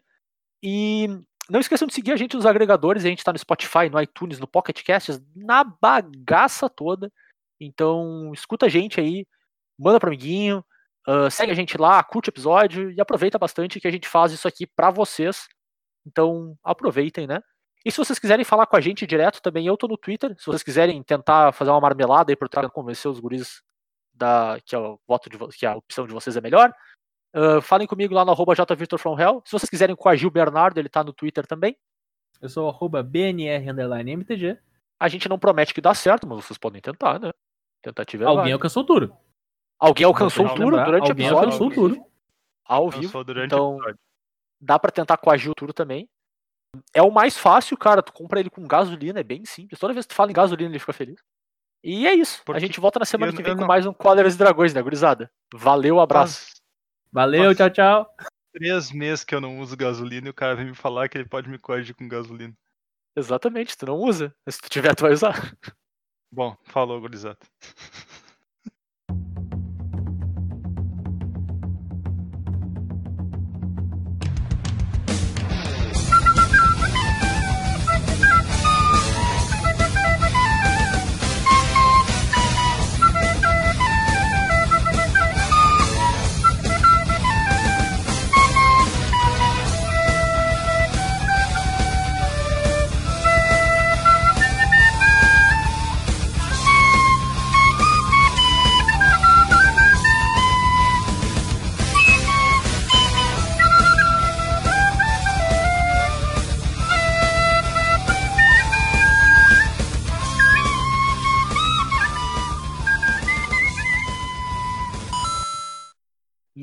E 0.63 1.07
não 1.49 1.59
esqueçam 1.59 1.87
de 1.87 1.93
seguir 1.93 2.11
a 2.11 2.17
gente 2.17 2.35
nos 2.35 2.45
agregadores. 2.45 3.05
A 3.05 3.09
gente 3.09 3.23
tá 3.23 3.31
no 3.31 3.39
Spotify, 3.39 3.89
no 3.91 4.01
iTunes, 4.01 4.39
no 4.39 4.47
Pocket 4.47 4.83
Casts, 4.83 5.21
na 5.35 5.63
bagaça 5.63 6.69
toda. 6.69 7.11
Então, 7.59 8.31
escuta 8.33 8.67
a 8.67 8.69
gente 8.69 8.99
aí, 8.99 9.27
manda 9.77 9.99
pro 9.99 10.07
amiguinho, 10.07 10.63
ah, 11.07 11.29
segue 11.29 11.51
a 11.51 11.55
gente 11.55 11.77
lá, 11.77 12.03
curte 12.03 12.29
o 12.29 12.31
episódio 12.31 12.91
e 12.91 13.01
aproveita 13.01 13.39
bastante 13.39 13.79
que 13.79 13.87
a 13.87 13.91
gente 13.91 14.07
faz 14.07 14.31
isso 14.31 14.47
aqui 14.47 14.67
pra 14.67 14.91
vocês. 14.91 15.47
Então, 16.09 16.57
aproveitem, 16.63 17.27
né? 17.27 17.41
E 17.85 17.91
se 17.91 17.97
vocês 17.97 18.19
quiserem 18.19 18.43
falar 18.43 18.65
com 18.65 18.75
a 18.75 18.81
gente 18.81 19.05
direto 19.07 19.41
também, 19.41 19.67
eu 19.67 19.77
tô 19.77 19.87
no 19.87 19.97
Twitter. 19.97 20.35
Se 20.37 20.45
vocês 20.45 20.63
quiserem 20.63 21.01
tentar 21.03 21.53
fazer 21.53 21.71
uma 21.71 21.79
marmelada 21.79 22.31
aí 22.31 22.35
por 22.35 22.49
trás, 22.49 22.67
convencer 22.71 23.09
os 23.09 23.19
guris 23.19 23.61
da, 24.13 24.59
que, 24.65 24.75
é 24.75 24.79
o 24.79 24.99
voto 25.07 25.29
de, 25.29 25.37
que 25.57 25.65
a 25.65 25.75
opção 25.77 26.05
de 26.05 26.13
vocês 26.13 26.35
é 26.35 26.41
melhor. 26.41 26.73
ah, 27.33 27.61
falem 27.61 27.87
comigo 27.87 28.13
lá 28.13 28.25
no 28.25 28.31
arroba 28.31 28.53
jvictorfromhell. 28.55 29.41
Se 29.45 29.51
vocês 29.51 29.69
quiserem 29.69 29.95
coagir 29.95 30.27
o 30.27 30.31
Bernardo, 30.31 30.77
ele 30.77 30.89
tá 30.89 31.03
no 31.03 31.13
Twitter 31.13 31.45
também. 31.47 31.77
Eu 32.41 32.49
sou 32.49 32.67
arroba 32.67 33.01
BNR 33.03 33.69
underline 33.69 34.11
MTG. 34.11 34.57
A 34.99 35.07
gente 35.07 35.29
não 35.29 35.39
promete 35.39 35.73
que 35.73 35.79
dá 35.79 35.93
certo, 35.93 36.27
mas 36.27 36.43
vocês 36.43 36.57
podem 36.57 36.81
tentar, 36.81 37.19
né? 37.19 37.31
Tentativa 37.81 38.23
é 38.23 38.27
Alguém 38.27 38.37
válida. 38.39 38.55
alcançou 38.55 38.83
o 38.83 38.85
Turo. 38.85 39.17
Alguém 39.79 40.05
alcançou 40.05 40.45
o 40.45 40.53
lembrar, 40.55 40.83
durante 40.83 41.07
o 41.07 41.11
alguém 41.11 41.25
episódio. 41.27 41.45
alcançou 41.45 41.67
o 41.67 41.73
Turo. 41.73 42.05
Ao 42.65 42.89
vivo. 42.89 43.21
então- 43.45 43.75
o 43.75 43.77
episódio. 43.77 43.99
Dá 44.61 44.77
pra 44.77 44.91
tentar 44.91 45.17
coagir 45.17 45.49
o 45.51 45.55
Turo 45.55 45.73
também. 45.73 46.09
É 46.93 47.01
o 47.01 47.11
mais 47.11 47.37
fácil, 47.37 47.77
cara. 47.77 48.01
Tu 48.03 48.13
compra 48.13 48.39
ele 48.39 48.49
com 48.49 48.67
gasolina, 48.67 49.19
é 49.19 49.23
bem 49.23 49.43
simples. 49.45 49.79
Toda 49.79 49.93
vez 49.93 50.05
que 50.05 50.13
tu 50.13 50.15
fala 50.15 50.29
em 50.31 50.33
gasolina, 50.35 50.69
ele 50.71 50.79
fica 50.79 50.93
feliz. 50.93 51.19
E 51.83 52.05
é 52.05 52.13
isso. 52.13 52.41
Porque 52.45 52.57
a 52.57 52.61
gente 52.61 52.79
volta 52.79 52.99
na 52.99 53.05
semana 53.05 53.31
eu- 53.31 53.35
que 53.35 53.41
vem 53.41 53.51
eu 53.51 53.55
com 53.55 53.61
não- 53.61 53.67
mais 53.67 53.85
um 53.85 53.93
Cóleras 53.93 54.35
e 54.35 54.37
Dragões, 54.37 54.73
né, 54.73 54.81
gurizada? 54.81 55.31
Valeu, 55.53 55.99
abraço. 55.99 56.39
Faz 56.45 56.59
Valeu, 57.11 57.45
Nossa. 57.45 57.55
tchau, 57.55 57.69
tchau. 58.05 58.15
três 58.53 58.91
meses 58.91 59.23
que 59.23 59.33
eu 59.33 59.39
não 59.41 59.59
uso 59.59 59.75
gasolina 59.77 60.27
e 60.27 60.29
o 60.31 60.33
cara 60.33 60.55
vem 60.55 60.65
me 60.67 60.75
falar 60.75 61.07
que 61.09 61.17
ele 61.17 61.27
pode 61.27 61.49
me 61.49 61.57
coagir 61.57 61.95
com 61.95 62.07
gasolina. 62.07 62.53
Exatamente, 63.15 63.75
tu 63.77 63.85
não 63.87 63.95
usa. 63.97 64.35
Mas 64.45 64.55
Se 64.55 64.61
tu 64.61 64.69
tiver, 64.69 64.93
tu 64.95 65.01
vai 65.03 65.13
usar. 65.13 65.33
Bom, 66.31 66.55
falou, 66.65 66.99
gurizada. 67.01 67.39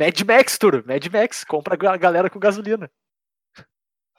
Mad 0.07 0.21
Max, 0.21 0.57
Turo. 0.57 0.85
Mad 0.87 1.05
Max. 1.09 1.43
Compra 1.43 1.75
a 1.75 1.97
galera 1.97 2.31
com 2.31 2.39
gasolina. 2.39 2.89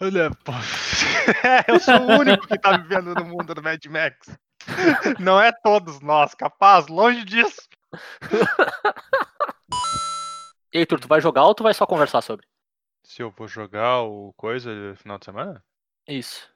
Olha, 0.01 0.29
pô. 0.43 0.51
eu 1.65 1.79
sou 1.79 1.95
o 1.95 2.19
único 2.19 2.45
que 2.45 2.59
tá 2.59 2.77
vivendo 2.77 3.15
no 3.15 3.23
mundo 3.23 3.55
do 3.55 3.63
Mad 3.63 3.83
Max. 3.85 4.37
Não 5.17 5.41
é 5.41 5.51
todos 5.63 6.01
nós, 6.01 6.35
capaz, 6.35 6.87
longe 6.87 7.23
disso. 7.23 7.61
E 10.73 10.79
aí, 10.79 10.85
Turo, 10.85 11.01
tu 11.01 11.07
vai 11.07 11.21
jogar 11.21 11.45
ou 11.45 11.55
tu 11.55 11.63
vai 11.63 11.73
só 11.73 11.87
conversar 11.87 12.21
sobre? 12.21 12.45
Se 13.01 13.23
eu 13.23 13.31
vou 13.31 13.47
jogar 13.47 14.01
o 14.01 14.33
coisa 14.33 14.69
no 14.75 14.97
final 14.97 15.17
de 15.17 15.23
semana? 15.23 15.63
Isso. 16.05 16.53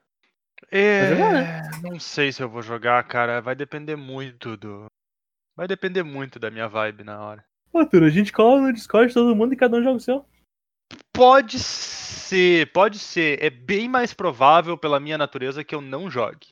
É, 0.69 1.15
né? 1.15 1.61
não 1.81 1.97
sei 1.97 2.31
se 2.31 2.43
eu 2.43 2.49
vou 2.49 2.61
jogar, 2.61 3.01
cara. 3.07 3.41
Vai 3.41 3.55
depender 3.55 3.95
muito 3.95 4.57
do. 4.57 4.85
Vai 5.55 5.65
depender 5.65 6.03
muito 6.03 6.37
da 6.37 6.51
minha 6.51 6.67
vibe 6.67 7.05
na 7.05 7.21
hora. 7.21 7.45
Pô, 7.71 7.85
Turo, 7.85 8.05
a 8.05 8.09
gente 8.09 8.31
cola 8.31 8.61
no 8.61 8.73
Discord 8.73 9.13
todo 9.13 9.35
mundo 9.35 9.53
e 9.53 9.57
cada 9.57 9.77
um 9.77 9.83
joga 9.83 9.97
o 9.97 9.99
seu. 9.99 10.25
Pode 11.13 11.57
ser, 11.59 12.71
pode 12.73 12.99
ser. 12.99 13.41
É 13.43 13.49
bem 13.49 13.87
mais 13.87 14.13
provável 14.13 14.77
pela 14.77 14.99
minha 14.99 15.17
natureza 15.17 15.63
que 15.63 15.73
eu 15.73 15.81
não 15.81 16.09
jogue. 16.09 16.47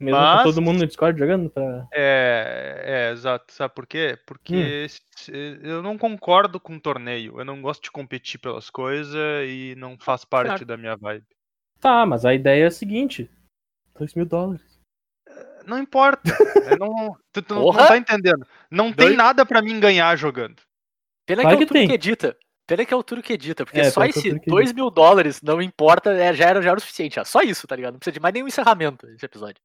Mesmo 0.00 0.18
Mas- 0.20 0.42
com 0.44 0.48
todo 0.50 0.62
mundo 0.62 0.78
no 0.78 0.86
Discord 0.86 1.18
jogando 1.18 1.50
pra. 1.50 1.88
É, 1.92 2.82
é, 2.84 3.12
exato. 3.12 3.52
Sabe 3.52 3.74
por 3.74 3.86
quê? 3.86 4.16
Porque 4.26 4.86
se- 4.88 5.32
eu 5.62 5.82
não 5.82 5.98
concordo 5.98 6.60
com 6.60 6.78
torneio. 6.78 7.38
Eu 7.40 7.44
não 7.44 7.60
gosto 7.60 7.82
de 7.84 7.90
competir 7.90 8.38
pelas 8.38 8.70
coisas 8.70 9.14
e 9.48 9.74
não 9.76 9.98
faz 9.98 10.24
parte 10.24 10.50
Certo. 10.50 10.64
da 10.64 10.76
minha 10.76 10.96
vibe. 10.96 11.24
Tá, 11.80 12.06
mas 12.06 12.24
a 12.24 12.32
ideia 12.32 12.64
é 12.64 12.66
a 12.66 12.70
seguinte: 12.70 13.28
2 13.98 14.14
mil 14.14 14.24
dólares. 14.24 14.77
Não 15.68 15.78
importa. 15.78 16.22
não, 16.78 17.16
tu, 17.32 17.42
tu 17.42 17.54
não- 17.54 17.72
tá 17.72 17.96
entendendo. 17.96 18.46
Não 18.70 18.92
tem 18.92 19.14
nada 19.14 19.44
pra 19.44 19.60
mim 19.62 19.78
ganhar 19.78 20.16
jogando. 20.16 20.56
Pena 21.26 21.42
Claro 21.42 21.58
que 21.58 21.64
é 21.64 21.66
o 21.66 21.68
tem. 21.70 21.86
que 21.88 21.94
edita. 21.94 22.36
Pena 22.66 22.84
que 22.84 22.92
é 22.92 22.96
o 22.96 23.02
Turo 23.02 23.22
que 23.22 23.32
edita, 23.32 23.64
porque 23.64 23.80
É, 23.80 23.90
só 23.90 24.04
esse 24.04 24.28
Turo 24.30 24.40
que 24.40 24.50
2 24.50 24.72
mil 24.74 24.90
dólares 24.90 25.40
não 25.42 25.60
importa, 25.62 26.10
é, 26.12 26.34
já, 26.34 26.46
era, 26.46 26.60
já 26.60 26.70
era 26.70 26.78
o 26.78 26.80
suficiente. 26.80 27.14
já. 27.16 27.24
Só 27.24 27.40
isso, 27.40 27.66
tá 27.66 27.74
ligado? 27.76 27.92
Não 27.94 27.98
precisa 27.98 28.12
de 28.14 28.20
mais 28.20 28.32
nenhum 28.34 28.46
encerramento 28.48 29.06
desse 29.06 29.24
episódio. 29.24 29.56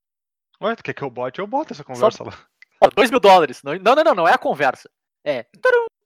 Ué, 0.62 0.76
tu 0.76 0.84
quer 0.84 0.94
que 0.94 1.02
eu 1.02 1.10
bote? 1.10 1.40
Eu 1.40 1.48
boto 1.48 1.74
essa 1.74 1.84
conversa 1.84 2.24
lá. 2.24 2.34
Ó, 2.82 2.90
2 2.96 3.12
mil 3.12 3.20
dólares. 3.20 3.62
Não, 3.64 3.74
não, 3.76 3.96
não, 3.96 4.04
não, 4.04 4.16
não 4.16 4.28
é 4.28 4.34
a 4.34 4.38
conversa. 4.38 4.90
É. 5.26 5.46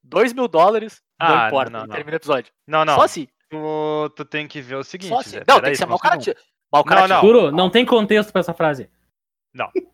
2 0.03 0.33
mil 0.33 0.47
dólares, 0.47 1.01
não 1.19 1.27
Ah, 1.27 1.47
importa. 1.47 1.69
não, 1.69 1.81
não. 1.81 1.87
termina 1.95 2.15
o 2.15 2.17
episódio. 2.17 2.51
Não, 2.67 2.83
não. 2.85 2.95
Só 2.95 3.01
assim. 3.03 3.27
Tu, 3.49 4.09
tu 4.15 4.25
tem 4.25 4.47
que 4.47 4.61
ver 4.61 4.75
o 4.75 4.83
seguinte. 4.83 5.09
Só 5.09 5.19
assim. 5.19 5.29
Zé, 5.31 5.39
Não, 5.39 5.55
tem 5.55 5.55
peraí, 5.55 5.71
que 5.71 5.77
ser 5.77 5.83
só 5.83 5.87
um 5.87 5.89
mau 5.89 5.99
cara. 5.99 6.19
segundo. 6.21 6.39
Mau 6.71 6.83
cara 6.83 7.01
Não, 7.01 7.07
não. 7.15 7.21
Turo, 7.21 7.51
não 7.51 7.69
tem 7.69 7.85
contexto 7.85 8.31
pra 8.31 8.39
essa 8.41 8.53
frase. 8.53 8.89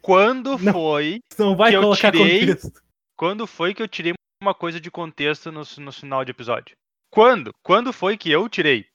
Quando 0.02 0.58
Não. 0.60 0.74
foi 0.74 1.20
Não 1.40 1.56
vai 1.56 1.72
Que 1.72 1.78
eu 1.78 1.96
tirei- 1.96 2.40
contexto. 2.48 2.82
Quando 3.18 3.48
foi 3.48 3.74
que 3.74 3.82
eu 3.82 3.88
tirei 3.88 4.14
uma 4.42 4.54
coisa 4.54 4.80
de 4.80 4.92
contexto 4.92 5.52
no, 5.52 5.62
no 5.78 5.92
final 5.92 6.26
de 6.26 6.32
episódio? 6.32 6.76
Quando? 7.12 7.52
Quando 7.64 7.94
foi 7.94 8.18
que 8.18 8.30
eu 8.32 8.50
tirei? 8.50 8.86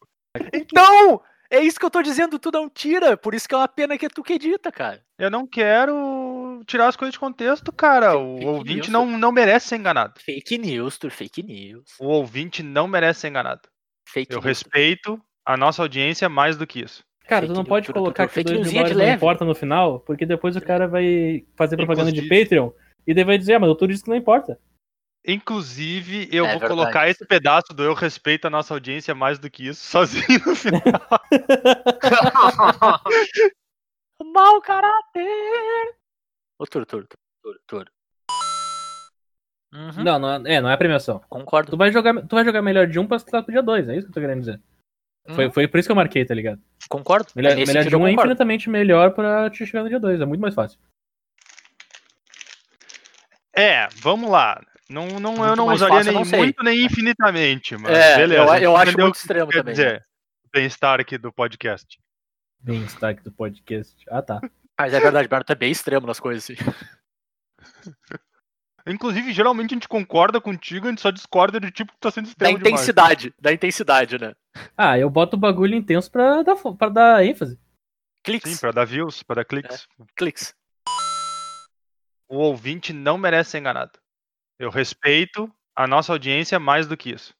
Então! 0.52 1.20
É 1.50 1.60
isso 1.60 1.78
que 1.80 1.86
eu 1.86 1.90
tô 1.90 2.02
dizendo, 2.02 2.38
tu 2.38 2.50
não 2.52 2.68
tira. 2.68 3.16
Por 3.16 3.34
isso 3.34 3.48
que 3.48 3.54
é 3.54 3.58
uma 3.58 3.66
pena 3.68 3.96
que 3.96 4.04
é 4.04 4.08
tu 4.10 4.22
que 4.22 4.34
edita, 4.34 4.70
cara. 4.70 5.02
Eu 5.18 5.30
não 5.30 5.46
quero 5.46 6.62
tirar 6.66 6.88
as 6.88 6.96
coisas 6.96 7.14
de 7.14 7.18
contexto, 7.18 7.72
cara. 7.72 8.18
O 8.18 8.34
Fake 8.34 8.46
ouvinte 8.46 8.74
news. 8.74 8.88
não, 8.90 9.06
não 9.18 9.32
merece 9.32 9.68
ser 9.68 9.76
enganado. 9.76 10.20
Fake 10.20 10.58
news, 10.58 10.98
tu, 10.98 11.10
fake 11.10 11.42
news. 11.42 11.84
O 11.98 12.06
ouvinte 12.08 12.62
não 12.62 12.86
merece 12.86 13.20
ser 13.20 13.28
enganado. 13.28 13.62
Fake 14.06 14.30
Eu 14.30 14.36
news. 14.36 14.44
respeito 14.44 15.18
a 15.46 15.56
nossa 15.56 15.80
audiência 15.80 16.28
mais 16.28 16.58
do 16.58 16.66
que 16.66 16.80
isso. 16.80 17.02
Cara, 17.28 17.42
Fake 17.42 17.52
tu 17.52 17.56
não 17.58 17.64
pode 17.64 17.92
colocar 17.92 18.22
Turo, 18.22 18.28
que 18.30 18.34
fake 18.36 18.52
2 18.54 18.72
mil 18.72 18.74
dólares 18.82 18.96
não 18.96 19.14
importa 19.14 19.44
no 19.44 19.54
final, 19.54 20.00
porque 20.00 20.24
depois 20.24 20.56
o 20.56 20.62
cara 20.62 20.88
vai 20.88 21.44
fazer 21.54 21.76
propaganda 21.76 22.10
de 22.10 22.22
Patreon 22.22 22.70
e 23.06 23.12
daí 23.12 23.22
vai 23.22 23.36
dizer, 23.36 23.52
ah, 23.54 23.58
mas 23.60 23.68
o 23.68 23.74
Turo 23.74 23.92
disse 23.92 24.02
que 24.02 24.08
não 24.08 24.16
importa. 24.16 24.58
Inclusive, 25.26 26.26
eu 26.32 26.46
É 26.46 26.52
vou 26.52 26.60
verdade. 26.60 26.80
colocar 26.80 27.06
esse 27.10 27.26
pedaço 27.26 27.74
do 27.74 27.82
eu 27.84 27.92
respeito 27.92 28.46
a 28.46 28.50
nossa 28.50 28.72
audiência 28.72 29.14
mais 29.14 29.38
do 29.38 29.50
que 29.50 29.68
isso 29.68 29.84
sozinho 29.84 30.40
no 30.46 30.56
final. 30.56 30.80
Mau 34.34 34.60
caráter! 34.62 35.94
Ô, 36.58 36.64
Turo, 36.66 36.86
Turo, 36.86 37.06
Turo, 37.42 37.58
Turo. 37.66 37.90
Uhum, 39.74 40.02
Não, 40.02 40.18
não 40.18 40.46
é, 40.46 40.54
é, 40.54 40.60
não 40.62 40.70
é 40.70 40.76
premiação. 40.78 41.20
Concordo. 41.28 41.72
Tu 41.72 41.76
vai 41.76 41.92
jogar, 41.92 42.14
tu 42.26 42.34
vai 42.34 42.42
jogar 42.44 42.62
melhor 42.62 42.86
de 42.86 42.98
um 42.98 43.06
pra 43.06 43.18
estar 43.18 43.42
pro 43.42 43.52
dia 43.52 43.62
2, 43.62 43.86
é 43.86 43.96
isso 43.96 44.06
que 44.06 44.10
eu 44.10 44.14
tô 44.14 44.20
querendo 44.20 44.40
dizer. 44.40 44.58
Foi, 45.34 45.46
Uhum, 45.46 45.52
foi 45.52 45.68
por 45.68 45.78
isso 45.78 45.86
que 45.88 45.92
eu 45.92 45.96
marquei, 45.96 46.24
tá 46.24 46.34
ligado? 46.34 46.60
Concordo. 46.88 47.28
Melhor, 47.36 47.54
Nesse 47.54 47.72
melhor 47.72 47.88
de 47.88 47.96
um 47.96 48.06
é 48.06 48.12
infinitamente 48.12 48.70
melhor 48.70 49.10
pra 49.12 49.50
te 49.50 49.66
chegar 49.66 49.82
no 49.82 49.88
dia 49.88 50.00
2, 50.00 50.20
é 50.20 50.24
muito 50.26 50.40
mais 50.40 50.54
fácil. 50.54 50.78
É, 53.54 53.88
vamos 53.96 54.30
lá. 54.30 54.60
Não, 54.88 55.06
não, 55.20 55.44
eu 55.46 55.54
não 55.56 55.66
usaria 55.66 55.96
fácil, 55.96 56.10
eu 56.10 56.12
nem 56.12 56.14
não 56.14 56.24
sei. 56.24 56.38
muito 56.38 56.62
nem 56.62 56.84
infinitamente, 56.84 57.76
mas 57.76 57.92
É, 57.96 58.16
beleza. 58.16 58.42
eu, 58.42 58.62
eu 58.62 58.76
acho 58.76 58.98
muito 58.98 59.16
extremo 59.16 59.50
quer 59.50 59.58
também. 59.58 59.74
dizer. 59.74 60.06
O 60.46 60.48
bem-estar 60.52 60.98
aqui 61.00 61.18
do 61.18 61.30
podcast. 61.32 61.98
Bem 62.60 62.82
destaque 62.84 63.22
do 63.22 63.30
podcast. 63.30 63.94
Ah, 64.08 64.22
tá. 64.22 64.40
Mas 64.78 64.94
é 64.94 65.00
verdade, 65.00 65.28
Berto 65.28 65.52
é 65.52 65.54
bem 65.54 65.70
extremo 65.70 66.06
nas 66.06 66.18
coisas, 66.20 66.44
assim. 66.44 66.54
Inclusive, 68.88 69.32
geralmente 69.32 69.72
a 69.72 69.74
gente 69.74 69.88
concorda 69.88 70.40
contigo, 70.40 70.86
a 70.86 70.90
gente 70.90 71.00
só 71.00 71.10
discorda 71.10 71.60
do 71.60 71.70
tipo 71.70 71.92
que 71.92 71.98
tá 72.00 72.10
sendo 72.10 72.24
Da 72.24 72.30
extremo 72.30 72.58
demais. 72.58 72.72
intensidade, 72.72 73.34
da 73.38 73.52
intensidade, 73.52 74.18
né? 74.18 74.34
Ah, 74.76 74.98
eu 74.98 75.10
boto 75.10 75.36
o 75.36 75.38
bagulho 75.38 75.74
intenso 75.74 76.10
pra 76.10 76.42
dar, 76.42 76.56
pra 76.56 76.88
dar 76.88 77.24
ênfase. 77.24 77.58
Cliques, 78.24 78.52
Sim, 78.52 78.58
pra 78.60 78.72
dar 78.72 78.84
views, 78.84 79.22
pra 79.22 79.36
dar 79.36 79.44
cliques. 79.44 79.86
cliques. 80.16 80.54
O 82.28 82.36
ouvinte 82.38 82.92
não 82.92 83.16
merece 83.16 83.50
ser 83.52 83.58
enganado. 83.58 83.98
Eu 84.58 84.70
respeito 84.70 85.50
a 85.74 85.86
nossa 85.86 86.12
audiência 86.12 86.58
mais 86.58 86.86
do 86.86 86.96
que 86.96 87.10
isso. 87.10 87.34